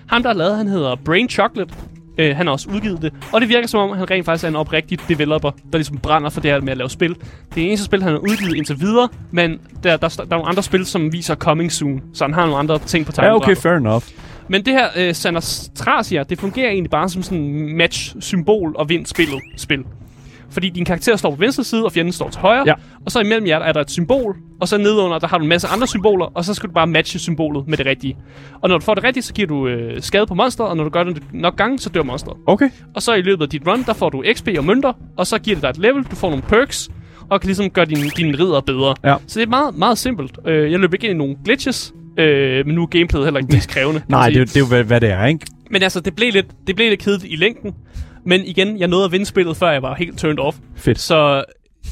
Ham, 0.07 0.23
der 0.23 0.29
har 0.29 0.37
lavet, 0.37 0.57
han 0.57 0.67
hedder 0.67 0.95
Brain 1.05 1.29
Chocolate. 1.29 1.73
Øh, 2.17 2.35
han 2.35 2.45
har 2.47 2.53
også 2.53 2.69
udgivet 2.69 3.01
det. 3.01 3.13
Og 3.31 3.41
det 3.41 3.49
virker 3.49 3.67
som 3.67 3.79
om, 3.79 3.97
han 3.97 4.11
rent 4.11 4.25
faktisk 4.25 4.43
er 4.43 4.47
en 4.47 4.55
oprigtig 4.55 4.99
developer, 5.09 5.51
der 5.51 5.77
ligesom 5.77 5.97
brænder 5.97 6.29
for 6.29 6.41
det 6.41 6.51
her 6.51 6.61
med 6.61 6.71
at 6.71 6.77
lave 6.77 6.89
spil. 6.89 7.15
Det 7.55 7.63
er 7.63 7.67
eneste 7.67 7.85
spil, 7.85 8.03
han 8.03 8.11
har 8.11 8.19
udgivet 8.19 8.55
indtil 8.55 8.79
videre, 8.79 9.09
men 9.31 9.59
der, 9.83 9.97
der, 9.97 10.07
der 10.07 10.23
er 10.23 10.25
nogle 10.29 10.47
andre 10.47 10.63
spil, 10.63 10.85
som 10.85 11.13
viser 11.13 11.35
coming 11.35 11.71
soon. 11.71 12.01
Så 12.13 12.23
han 12.23 12.33
har 12.33 12.41
nogle 12.41 12.57
andre 12.57 12.79
ting 12.79 13.05
på 13.05 13.11
Ja, 13.17 13.21
tegnebrættet. 13.21 13.51
okay, 13.51 13.61
fair 13.61 13.73
enough. 13.77 14.03
Men 14.47 14.65
det 14.65 14.73
her 14.73 14.87
øh, 14.97 15.15
Sanastrasia, 15.15 16.23
det 16.23 16.39
fungerer 16.39 16.69
egentlig 16.69 16.91
bare 16.91 17.09
som 17.09 17.23
sådan 17.23 17.75
match-symbol 17.77 18.75
og 18.75 18.89
vind 18.89 19.05
spillet 19.05 19.39
spil. 19.57 19.83
Fordi 20.53 20.69
din 20.69 20.85
karakter 20.85 21.15
står 21.15 21.29
på 21.29 21.35
venstre 21.35 21.63
side, 21.63 21.85
og 21.85 21.91
fjenden 21.91 22.11
står 22.13 22.29
til 22.29 22.41
højre. 22.41 22.63
Ja. 22.67 22.73
Og 23.05 23.11
så 23.11 23.19
imellem 23.19 23.47
jer 23.47 23.59
er 23.59 23.71
der 23.71 23.81
et 23.81 23.91
symbol, 23.91 24.35
og 24.61 24.67
så 24.67 24.77
nedenunder, 24.77 25.19
der 25.19 25.27
har 25.27 25.37
du 25.37 25.43
en 25.43 25.49
masse 25.49 25.67
andre 25.67 25.87
symboler, 25.87 26.25
og 26.25 26.45
så 26.45 26.53
skal 26.53 26.69
du 26.69 26.73
bare 26.73 26.87
matche 26.87 27.19
symbolet 27.19 27.67
med 27.67 27.77
det 27.77 27.85
rigtige. 27.85 28.17
Og 28.61 28.69
når 28.69 28.77
du 28.77 28.83
får 28.85 28.93
det 28.95 29.03
rigtige, 29.03 29.23
så 29.23 29.33
giver 29.33 29.47
du 29.47 29.67
øh, 29.67 30.01
skade 30.01 30.25
på 30.27 30.33
monsteret, 30.33 30.69
og 30.69 30.77
når 30.77 30.83
du 30.83 30.89
gør 30.89 31.03
det 31.03 31.23
nok 31.33 31.55
gange, 31.55 31.79
så 31.79 31.89
dør 31.89 32.03
monsteret. 32.03 32.37
Okay. 32.47 32.69
Og 32.95 33.01
så 33.01 33.13
i 33.13 33.21
løbet 33.21 33.43
af 33.43 33.49
dit 33.49 33.61
run, 33.67 33.83
der 33.85 33.93
får 33.93 34.09
du 34.09 34.23
XP 34.33 34.47
og 34.57 34.65
mønter, 34.65 34.93
og 35.17 35.27
så 35.27 35.37
giver 35.39 35.55
det 35.55 35.61
dig 35.61 35.69
et 35.69 35.77
level, 35.77 36.03
du 36.03 36.15
får 36.15 36.29
nogle 36.29 36.43
perks, 36.43 36.89
og 37.29 37.41
kan 37.41 37.47
ligesom 37.47 37.69
gøre 37.69 37.85
dine 37.85 38.09
din 38.17 38.39
ridder 38.39 38.61
bedre. 38.61 38.95
Ja. 39.03 39.15
Så 39.27 39.39
det 39.39 39.45
er 39.45 39.49
meget, 39.49 39.77
meget 39.77 39.97
simpelt. 39.97 40.37
Øh, 40.47 40.71
jeg 40.71 40.79
løb 40.79 40.93
ikke 40.93 41.07
ind 41.07 41.15
i 41.15 41.17
nogle 41.17 41.35
glitches, 41.45 41.93
øh, 42.19 42.65
men 42.65 42.75
nu 42.75 42.81
er 42.81 42.87
gameplayet 42.87 43.25
heller 43.25 43.39
ikke 43.39 43.53
mest 43.55 43.69
krævende. 43.69 44.01
Nej, 44.07 44.27
det, 44.29 44.35
er 44.35 44.39
jo- 44.39 44.45
det 44.45 44.55
er 44.55 44.59
jo, 44.59 44.65
hvad, 44.65 44.83
hvad 44.83 45.01
det 45.01 45.09
er, 45.11 45.25
ikke? 45.25 45.45
Men 45.71 45.83
altså, 45.83 45.99
det 45.99 46.15
blev 46.15 46.31
lidt, 46.33 46.45
det 46.67 46.75
blev 46.75 46.89
lidt 46.89 46.99
kedeligt 47.03 47.33
i 47.33 47.35
længden. 47.35 47.73
Men 48.25 48.45
igen, 48.45 48.79
jeg 48.79 48.87
nåede 48.87 49.05
at 49.05 49.11
vinde 49.11 49.25
spillet, 49.25 49.57
før 49.57 49.71
jeg 49.71 49.81
var 49.81 49.95
helt 49.95 50.17
turned 50.19 50.39
off. 50.39 50.57
Fedt. 50.75 50.99
Så 50.99 51.43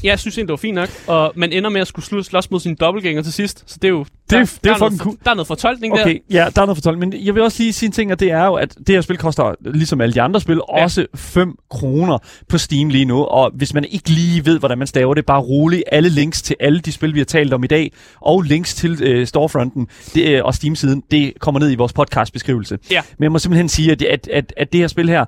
jeg 0.04 0.18
synes 0.18 0.38
egentlig, 0.38 0.48
det 0.48 0.52
var 0.52 0.56
fint 0.56 0.74
nok. 0.74 0.88
Og 1.06 1.32
man 1.36 1.52
ender 1.52 1.70
med 1.70 1.80
at 1.80 1.86
skulle 1.86 2.04
slås, 2.06 2.26
slås 2.26 2.50
mod 2.50 2.60
sin 2.60 2.74
dobbeltgænger 2.74 3.22
til 3.22 3.32
sidst. 3.32 3.64
Så 3.66 3.78
det 3.82 3.88
er 3.88 3.92
jo... 3.92 4.04
Det 4.30 4.38
er- 4.38 4.40
der, 4.40 4.44
det 4.44 4.56
er 4.56 4.58
der, 4.62 4.74
er 4.74 4.78
noget, 4.78 4.92
fucking 4.92 5.00
cool. 5.04 5.16
der 5.24 5.30
er 5.30 5.34
noget 5.34 5.46
fortolkning 5.46 5.92
Okay, 5.94 6.12
der. 6.14 6.18
ja, 6.30 6.46
der 6.56 6.62
er 6.62 6.66
noget 6.66 6.76
fortolkning. 6.76 7.12
Men 7.14 7.26
jeg 7.26 7.34
vil 7.34 7.42
også 7.42 7.62
lige 7.62 7.72
sige 7.72 7.86
en 7.86 7.92
ting, 7.92 8.12
og 8.12 8.20
det 8.20 8.30
er 8.30 8.44
jo, 8.46 8.54
at 8.54 8.74
det 8.78 8.88
her 8.88 9.00
spil 9.00 9.16
koster, 9.16 9.54
ligesom 9.74 10.00
alle 10.00 10.14
de 10.14 10.20
andre 10.22 10.40
spil, 10.40 10.60
Ja. 10.76 10.82
også 10.84 11.06
5 11.14 11.56
kroner 11.70 12.18
på 12.48 12.58
Steam 12.58 12.88
lige 12.88 13.04
nu. 13.04 13.24
Og 13.24 13.50
hvis 13.54 13.74
man 13.74 13.84
ikke 13.84 14.10
lige 14.10 14.44
ved, 14.46 14.58
hvordan 14.58 14.78
man 14.78 14.86
staver 14.86 15.14
det, 15.14 15.26
bare 15.26 15.40
roligt. 15.40 15.82
Alle 15.92 16.08
links 16.08 16.42
til 16.42 16.56
alle 16.60 16.80
de 16.80 16.92
spil, 16.92 17.14
vi 17.14 17.18
har 17.20 17.24
talt 17.24 17.52
om 17.52 17.64
i 17.64 17.66
dag, 17.66 17.92
og 18.20 18.42
links 18.42 18.74
til 18.74 18.98
øh, 19.02 19.26
storefronten 19.26 19.86
det, 20.14 20.28
øh, 20.28 20.44
og 20.44 20.54
Steam-siden, 20.54 21.02
det 21.10 21.32
kommer 21.40 21.58
ned 21.60 21.70
i 21.72 21.74
vores 21.74 21.92
podcast-beskrivelse. 21.92 22.78
Ja. 22.90 23.00
Men 23.18 23.22
jeg 23.24 23.32
må 23.32 23.38
simpelthen 23.38 23.68
sige, 23.68 23.92
at, 23.92 24.00
det- 24.00 24.06
at, 24.06 24.28
at, 24.32 24.54
at 24.56 24.72
det 24.72 24.80
her 24.80 24.88
spil 24.88 25.08
her, 25.08 25.24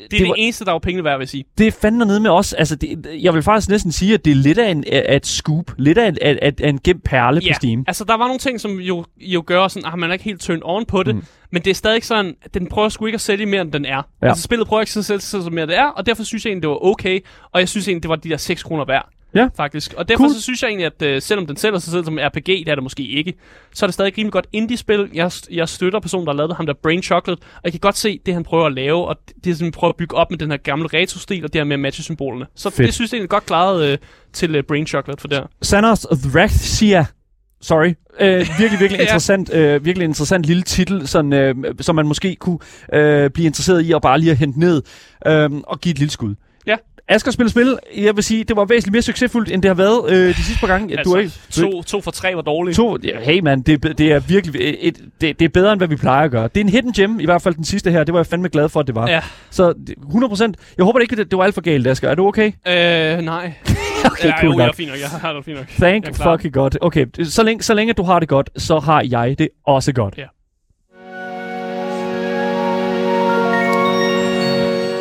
Det 0.00 0.04
er 0.04 0.08
det 0.10 0.20
det, 0.20 0.28
var- 0.28 0.34
eneste, 0.38 0.64
der 0.64 0.72
var 0.72 0.78
pengene 0.78 1.04
værd, 1.04 1.18
vil 1.18 1.22
jeg 1.24 1.28
sige. 1.28 1.44
det 1.58 1.66
er 1.66 1.70
fandme 1.70 2.04
nede 2.04 2.20
med 2.20 2.30
os. 2.30 2.52
Altså, 2.52 2.76
det, 2.76 3.06
jeg 3.20 3.34
vil 3.34 3.42
faktisk 3.42 3.68
næsten 3.68 3.92
sige, 3.92 4.14
at 4.14 4.24
det 4.24 4.30
er 4.30 4.34
lidt 4.34 4.58
af, 4.58 4.70
en, 4.70 4.84
af 4.92 5.16
et 5.16 5.26
scoop. 5.26 5.64
Lidt 5.78 5.98
af, 5.98 6.08
en, 6.08 6.16
af, 6.22 6.38
af, 6.42 6.52
af 6.62 6.68
en 6.68 6.80
gemt 6.84 7.04
perle 7.04 7.40
på 7.40 7.54
Steam. 7.54 7.84
altså 7.86 8.04
der 8.04 8.16
var 8.16 8.24
nogle 8.26 8.38
ting, 8.38 8.60
som 8.60 8.70
jo, 8.80 9.04
jo 9.20 9.42
gør 9.46 9.68
sådan, 9.68 9.92
at 9.92 9.98
man 9.98 10.10
er 10.10 10.12
ikke 10.12 10.24
helt 10.24 10.40
turned 10.40 10.62
on 10.64 10.84
på 10.84 11.02
det. 11.02 11.14
Mm. 11.14 11.24
Men 11.52 11.62
det 11.62 11.70
er 11.70 11.74
stadig 11.74 12.04
sådan, 12.04 12.34
at 12.42 12.54
den 12.54 12.66
prøver 12.66 12.88
sgu 12.88 13.06
ikke 13.06 13.16
at 13.16 13.20
sælge 13.20 13.46
mere, 13.46 13.60
end 13.60 13.72
den 13.72 13.84
er. 13.84 13.88
Ja. 13.96 14.02
Ja. 14.22 14.28
Altså 14.28 14.42
spillet 14.42 14.66
prøver 14.68 14.80
ikke 14.80 14.98
at 14.98 15.04
sælge 15.04 15.20
sig 15.20 15.52
mere, 15.52 15.66
det 15.66 15.78
er. 15.78 15.86
Og 15.86 16.06
derfor 16.06 16.22
synes 16.22 16.44
jeg 16.44 16.50
egentlig, 16.50 16.62
det 16.62 16.70
var 16.70 16.84
okay. 16.86 17.20
Og 17.52 17.60
jeg 17.60 17.68
synes 17.68 17.88
egentlig, 17.88 18.02
det 18.02 18.08
var 18.08 18.16
de 18.16 18.28
der 18.28 18.36
6 18.36 18.62
kroner 18.62 18.84
værd. 18.84 19.08
Ja. 19.34 19.48
Faktisk. 19.56 19.94
Og 19.94 20.08
derfor 20.08 20.24
Cool. 20.24 20.34
så 20.34 20.42
synes 20.42 20.62
jeg 20.62 20.68
egentlig, 20.68 20.86
at 20.86 21.02
øh, 21.02 21.22
selvom 21.22 21.46
den 21.46 21.56
sælger 21.56 21.78
sig 21.78 21.92
selv 21.92 22.04
som 22.04 22.18
RPG, 22.22 22.46
det 22.46 22.68
er 22.68 22.74
det 22.74 22.82
måske 22.82 23.02
ikke, 23.02 23.34
så 23.74 23.84
er 23.84 23.86
det 23.86 23.94
stadig 23.94 24.08
et 24.08 24.18
rimelig 24.18 24.32
godt 24.32 24.46
indie-spil. 24.52 25.08
Jeg, 25.14 25.30
jeg 25.50 25.68
støtter 25.68 26.00
personen, 26.00 26.26
der 26.26 26.32
har 26.32 26.36
lavet 26.36 26.48
det, 26.48 26.56
ham 26.56 26.66
der 26.66 26.74
Brain 26.82 27.02
Chocolate, 27.02 27.40
og 27.40 27.60
jeg 27.64 27.72
kan 27.72 27.80
godt 27.80 27.96
se 27.98 28.20
det, 28.26 28.34
han 28.34 28.42
prøver 28.44 28.66
at 28.66 28.72
lave, 28.72 29.06
og 29.08 29.16
det, 29.28 29.44
det 29.44 29.58
som 29.58 29.70
prøver 29.70 29.92
at 29.92 29.96
bygge 29.96 30.16
op 30.16 30.30
med 30.30 30.38
den 30.38 30.50
her 30.50 30.58
gamle 30.58 30.88
retro-stil, 30.94 31.44
og 31.44 31.52
det 31.52 31.58
her 31.58 31.64
med 31.64 31.74
at 31.74 31.80
matche 31.80 32.02
symbolerne. 32.04 32.46
Så 32.56 32.70
Fedt. 32.70 32.86
Det 32.86 32.94
synes 32.94 33.12
jeg 33.12 33.16
egentlig 33.16 33.26
er 33.26 33.36
godt 33.36 33.46
klaret 33.46 33.84
øh, 33.92 33.98
til 34.32 34.54
øh, 34.56 34.62
Brain 34.62 34.86
Chocolate 34.86 35.20
for 35.20 35.28
det 35.28 35.38
her. 35.38 35.46
Sanders 35.62 36.06
Thraxia. 36.32 37.06
Sorry. 37.62 37.94
Øh, 38.20 38.46
virkelig, 38.58 38.80
virkelig 38.80 38.98
Ja. 38.98 39.02
interessant, 39.02 39.54
øh, 39.54 39.84
virkelig 39.84 40.04
interessant 40.04 40.46
lille 40.46 40.62
titel, 40.62 41.08
sådan, 41.08 41.32
øh, 41.32 41.54
som 41.80 41.96
man 41.96 42.06
måske 42.06 42.36
kunne 42.36 42.58
øh, 42.92 43.30
blive 43.30 43.46
interesseret 43.46 43.86
i 43.86 43.92
og 43.92 44.02
bare 44.02 44.18
lige 44.18 44.30
at 44.30 44.36
hente 44.38 44.60
ned 44.60 44.82
øh, 45.26 45.50
og 45.66 45.80
give 45.80 45.90
et 45.92 45.98
lille 45.98 46.10
skud. 46.12 46.34
Ja. 46.66 46.76
Asger 47.10 47.30
spiller 47.32 47.50
spil, 47.50 47.78
jeg 47.96 48.16
vil 48.16 48.24
sige, 48.24 48.44
det 48.44 48.56
var 48.56 48.64
væsentligt 48.64 48.92
mere 48.92 49.02
succesfuldt, 49.02 49.50
end 49.52 49.62
det 49.62 49.68
har 49.68 49.74
været 49.74 50.10
øh, 50.10 50.28
de 50.28 50.34
sidste 50.44 50.60
par 50.60 50.66
gange. 50.66 50.98
Altså, 50.98 51.10
du 51.10 51.16
er 51.16 51.20
ikke, 51.20 51.32
du 51.56 51.60
To, 51.72 51.82
to 51.82 52.00
for 52.00 52.10
tre 52.10 52.36
var 52.36 52.42
dårlige. 52.42 52.74
To, 52.74 52.96
ja, 53.04 53.20
hey 53.20 53.40
man, 53.40 53.62
det, 53.62 53.84
er- 53.84 53.92
det 53.92 54.12
er 54.12 54.18
virkelig 54.20 54.60
et, 54.60 54.76
et, 54.88 54.98
det, 55.20 55.38
det 55.38 55.44
er 55.44 55.48
bedre, 55.48 55.72
end 55.72 55.80
hvad 55.80 55.88
vi 55.88 55.96
plejer 55.96 56.24
at 56.24 56.30
gøre. 56.30 56.42
Det 56.54 56.56
er 56.56 56.60
en 56.64 56.68
hidden 56.68 56.92
gem, 56.92 57.20
i 57.20 57.24
hvert 57.24 57.42
fald 57.42 57.54
den 57.54 57.64
sidste 57.64 57.90
her. 57.90 58.04
Det 58.04 58.12
var 58.14 58.18
jeg 58.20 58.26
fandme 58.26 58.48
glad 58.48 58.68
for, 58.68 58.80
at 58.80 58.86
det 58.86 58.94
var. 58.94 59.08
Ja. 59.08 59.20
Så 59.50 59.72
det- 59.86 59.94
100%. 59.98 60.52
Jeg 60.76 60.84
håber 60.84 60.98
ikke, 61.00 61.16
det, 61.16 61.30
det 61.30 61.38
var 61.38 61.44
alt 61.44 61.54
for 61.54 61.60
galt, 61.60 61.86
Asger. 61.86 62.08
Er 62.08 62.14
du 62.14 62.26
okay? 62.26 62.46
Øh, 62.68 63.24
nej. 63.24 63.52
Okay, 64.04 64.28
ja, 64.28 64.40
cool 64.40 64.52
jo, 64.52 64.58
jeg 64.58 64.62
er 64.62 64.66
nok. 64.66 64.74
fint 64.76 64.88
nok. 64.90 65.00
Jeg 65.00 65.08
har 65.08 65.32
det 65.32 65.44
fint 65.44 65.56
nok. 65.56 65.66
Thank 65.68 66.06
fucking 66.16 66.54
God. 66.54 66.70
Okay, 66.80 67.06
så 67.24 67.42
længe, 67.42 67.62
så 67.62 67.74
længe 67.74 67.92
du 67.92 68.02
har 68.02 68.18
det 68.18 68.28
godt, 68.28 68.50
så 68.56 68.78
har 68.78 69.04
jeg 69.10 69.34
det 69.38 69.48
også 69.66 69.92
godt. 69.92 70.14
Ja. 70.18 70.24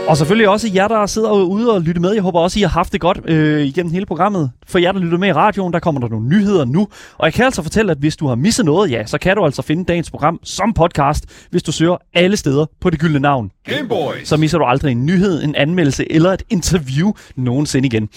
Og 0.09 0.17
selvfølgelig 0.17 0.49
også 0.49 0.71
jer, 0.75 0.87
der 0.87 1.05
sidder 1.05 1.31
ude 1.31 1.73
og 1.73 1.81
lytter 1.81 2.01
med. 2.01 2.13
Jeg 2.13 2.21
håber 2.21 2.39
også, 2.39 2.59
I 2.59 2.61
har 2.61 2.69
haft 2.69 2.93
det 2.93 3.01
godt 3.01 3.19
øh, 3.25 3.65
igennem 3.65 3.91
hele 3.91 4.05
programmet. 4.05 4.51
For 4.67 4.79
jer, 4.79 4.91
der 4.91 4.99
lytter 4.99 5.17
med 5.17 5.29
i 5.29 5.33
radioen, 5.33 5.73
der 5.73 5.79
kommer 5.79 6.01
der 6.01 6.07
nogle 6.07 6.27
nyheder 6.27 6.65
nu. 6.65 6.87
Og 7.17 7.25
jeg 7.25 7.33
kan 7.33 7.45
altså 7.45 7.63
fortælle, 7.63 7.91
at 7.91 7.97
hvis 7.97 8.17
du 8.17 8.27
har 8.27 8.35
misset 8.35 8.65
noget, 8.65 8.91
ja, 8.91 9.05
så 9.05 9.17
kan 9.17 9.35
du 9.35 9.45
altså 9.45 9.61
finde 9.61 9.85
dagens 9.85 10.11
program 10.11 10.39
som 10.43 10.73
podcast, 10.73 11.25
hvis 11.49 11.63
du 11.63 11.71
søger 11.71 11.97
alle 12.13 12.37
steder 12.37 12.65
på 12.81 12.89
det 12.89 12.99
gyldne 12.99 13.19
navn. 13.19 13.51
Gameboys. 13.65 14.27
Så 14.27 14.37
misser 14.37 14.57
du 14.57 14.63
aldrig 14.63 14.91
en 14.91 15.05
nyhed, 15.05 15.43
en 15.43 15.55
anmeldelse 15.55 16.11
eller 16.11 16.31
et 16.31 16.43
interview 16.49 17.11
nogensinde 17.35 17.85
igen. 17.85 18.09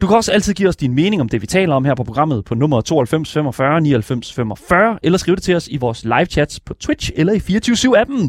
Du 0.00 0.06
kan 0.06 0.16
også 0.16 0.32
altid 0.32 0.54
give 0.54 0.68
os 0.68 0.76
din 0.76 0.94
mening 0.94 1.22
om 1.22 1.28
det, 1.28 1.42
vi 1.42 1.46
taler 1.46 1.74
om 1.74 1.84
her 1.84 1.94
på 1.94 2.04
programmet 2.04 2.44
på 2.44 2.54
nummer 2.54 2.80
92 2.80 3.32
45 3.32 3.80
99 3.80 4.32
45, 4.32 4.98
eller 5.02 5.18
skrive 5.18 5.36
det 5.36 5.42
til 5.42 5.56
os 5.56 5.68
i 5.68 5.76
vores 5.76 6.04
live 6.04 6.26
chats 6.26 6.60
på 6.60 6.74
Twitch 6.74 7.10
eller 7.16 7.32
i 7.32 7.38
24-7-appen. 7.38 8.28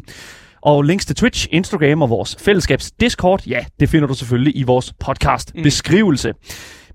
Og 0.62 0.84
links 0.84 1.06
til 1.06 1.16
Twitch, 1.16 1.48
Instagram 1.52 2.02
og 2.02 2.10
vores 2.10 2.36
fællesskabs 2.40 2.92
Discord, 2.92 3.48
ja, 3.48 3.66
det 3.80 3.90
finder 3.90 4.08
du 4.08 4.14
selvfølgelig 4.14 4.58
i 4.58 4.64
vores 4.64 4.94
podcast 5.00 5.54
beskrivelse. 5.64 6.34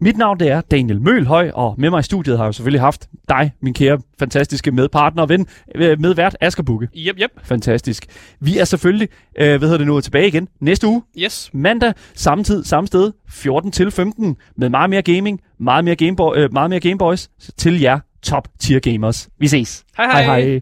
Mit 0.00 0.16
navn 0.16 0.40
det 0.40 0.48
er 0.50 0.60
Daniel 0.60 1.00
Mølhøj, 1.02 1.50
og 1.54 1.74
med 1.78 1.90
mig 1.90 2.00
i 2.00 2.02
studiet 2.02 2.38
har 2.38 2.44
jeg 2.44 2.54
selvfølgelig 2.54 2.80
haft 2.80 3.08
dig, 3.28 3.52
min 3.62 3.74
kære, 3.74 3.98
fantastiske 4.18 4.70
medpartner 4.70 5.22
og 5.22 5.28
ven, 5.28 5.46
øh, 5.74 6.00
medvært 6.00 6.36
Asger 6.40 6.62
Bukke. 6.62 6.88
Yep, 6.96 7.16
yep. 7.22 7.30
Fantastisk. 7.42 8.06
Vi 8.40 8.58
er 8.58 8.64
selvfølgelig, 8.64 9.08
øh, 9.38 9.46
hvad 9.48 9.60
hedder 9.60 9.78
det 9.78 9.86
nu, 9.86 10.00
tilbage 10.00 10.28
igen 10.28 10.48
næste 10.60 10.86
uge, 10.86 11.02
Yes. 11.18 11.50
mandag, 11.52 11.92
samme 12.14 12.44
tid, 12.44 12.64
samme 12.64 12.86
sted, 12.86 13.12
14 13.30 13.72
til 13.72 13.90
15, 13.90 14.36
med 14.56 14.68
meget 14.68 14.90
mere 14.90 15.02
gaming, 15.02 15.40
meget 15.60 15.84
mere, 15.84 15.96
Gameboy, 15.96 16.36
øh, 16.36 16.52
meget 16.52 16.70
mere 16.70 16.80
Gameboys 16.80 17.28
til 17.56 17.80
jer 17.80 17.98
top 18.22 18.48
tier 18.60 18.80
gamers. 18.80 19.28
Vi 19.38 19.48
ses. 19.48 19.84
Hej, 19.96 20.06
hej. 20.06 20.22
hej. 20.24 20.40
hej. 20.40 20.60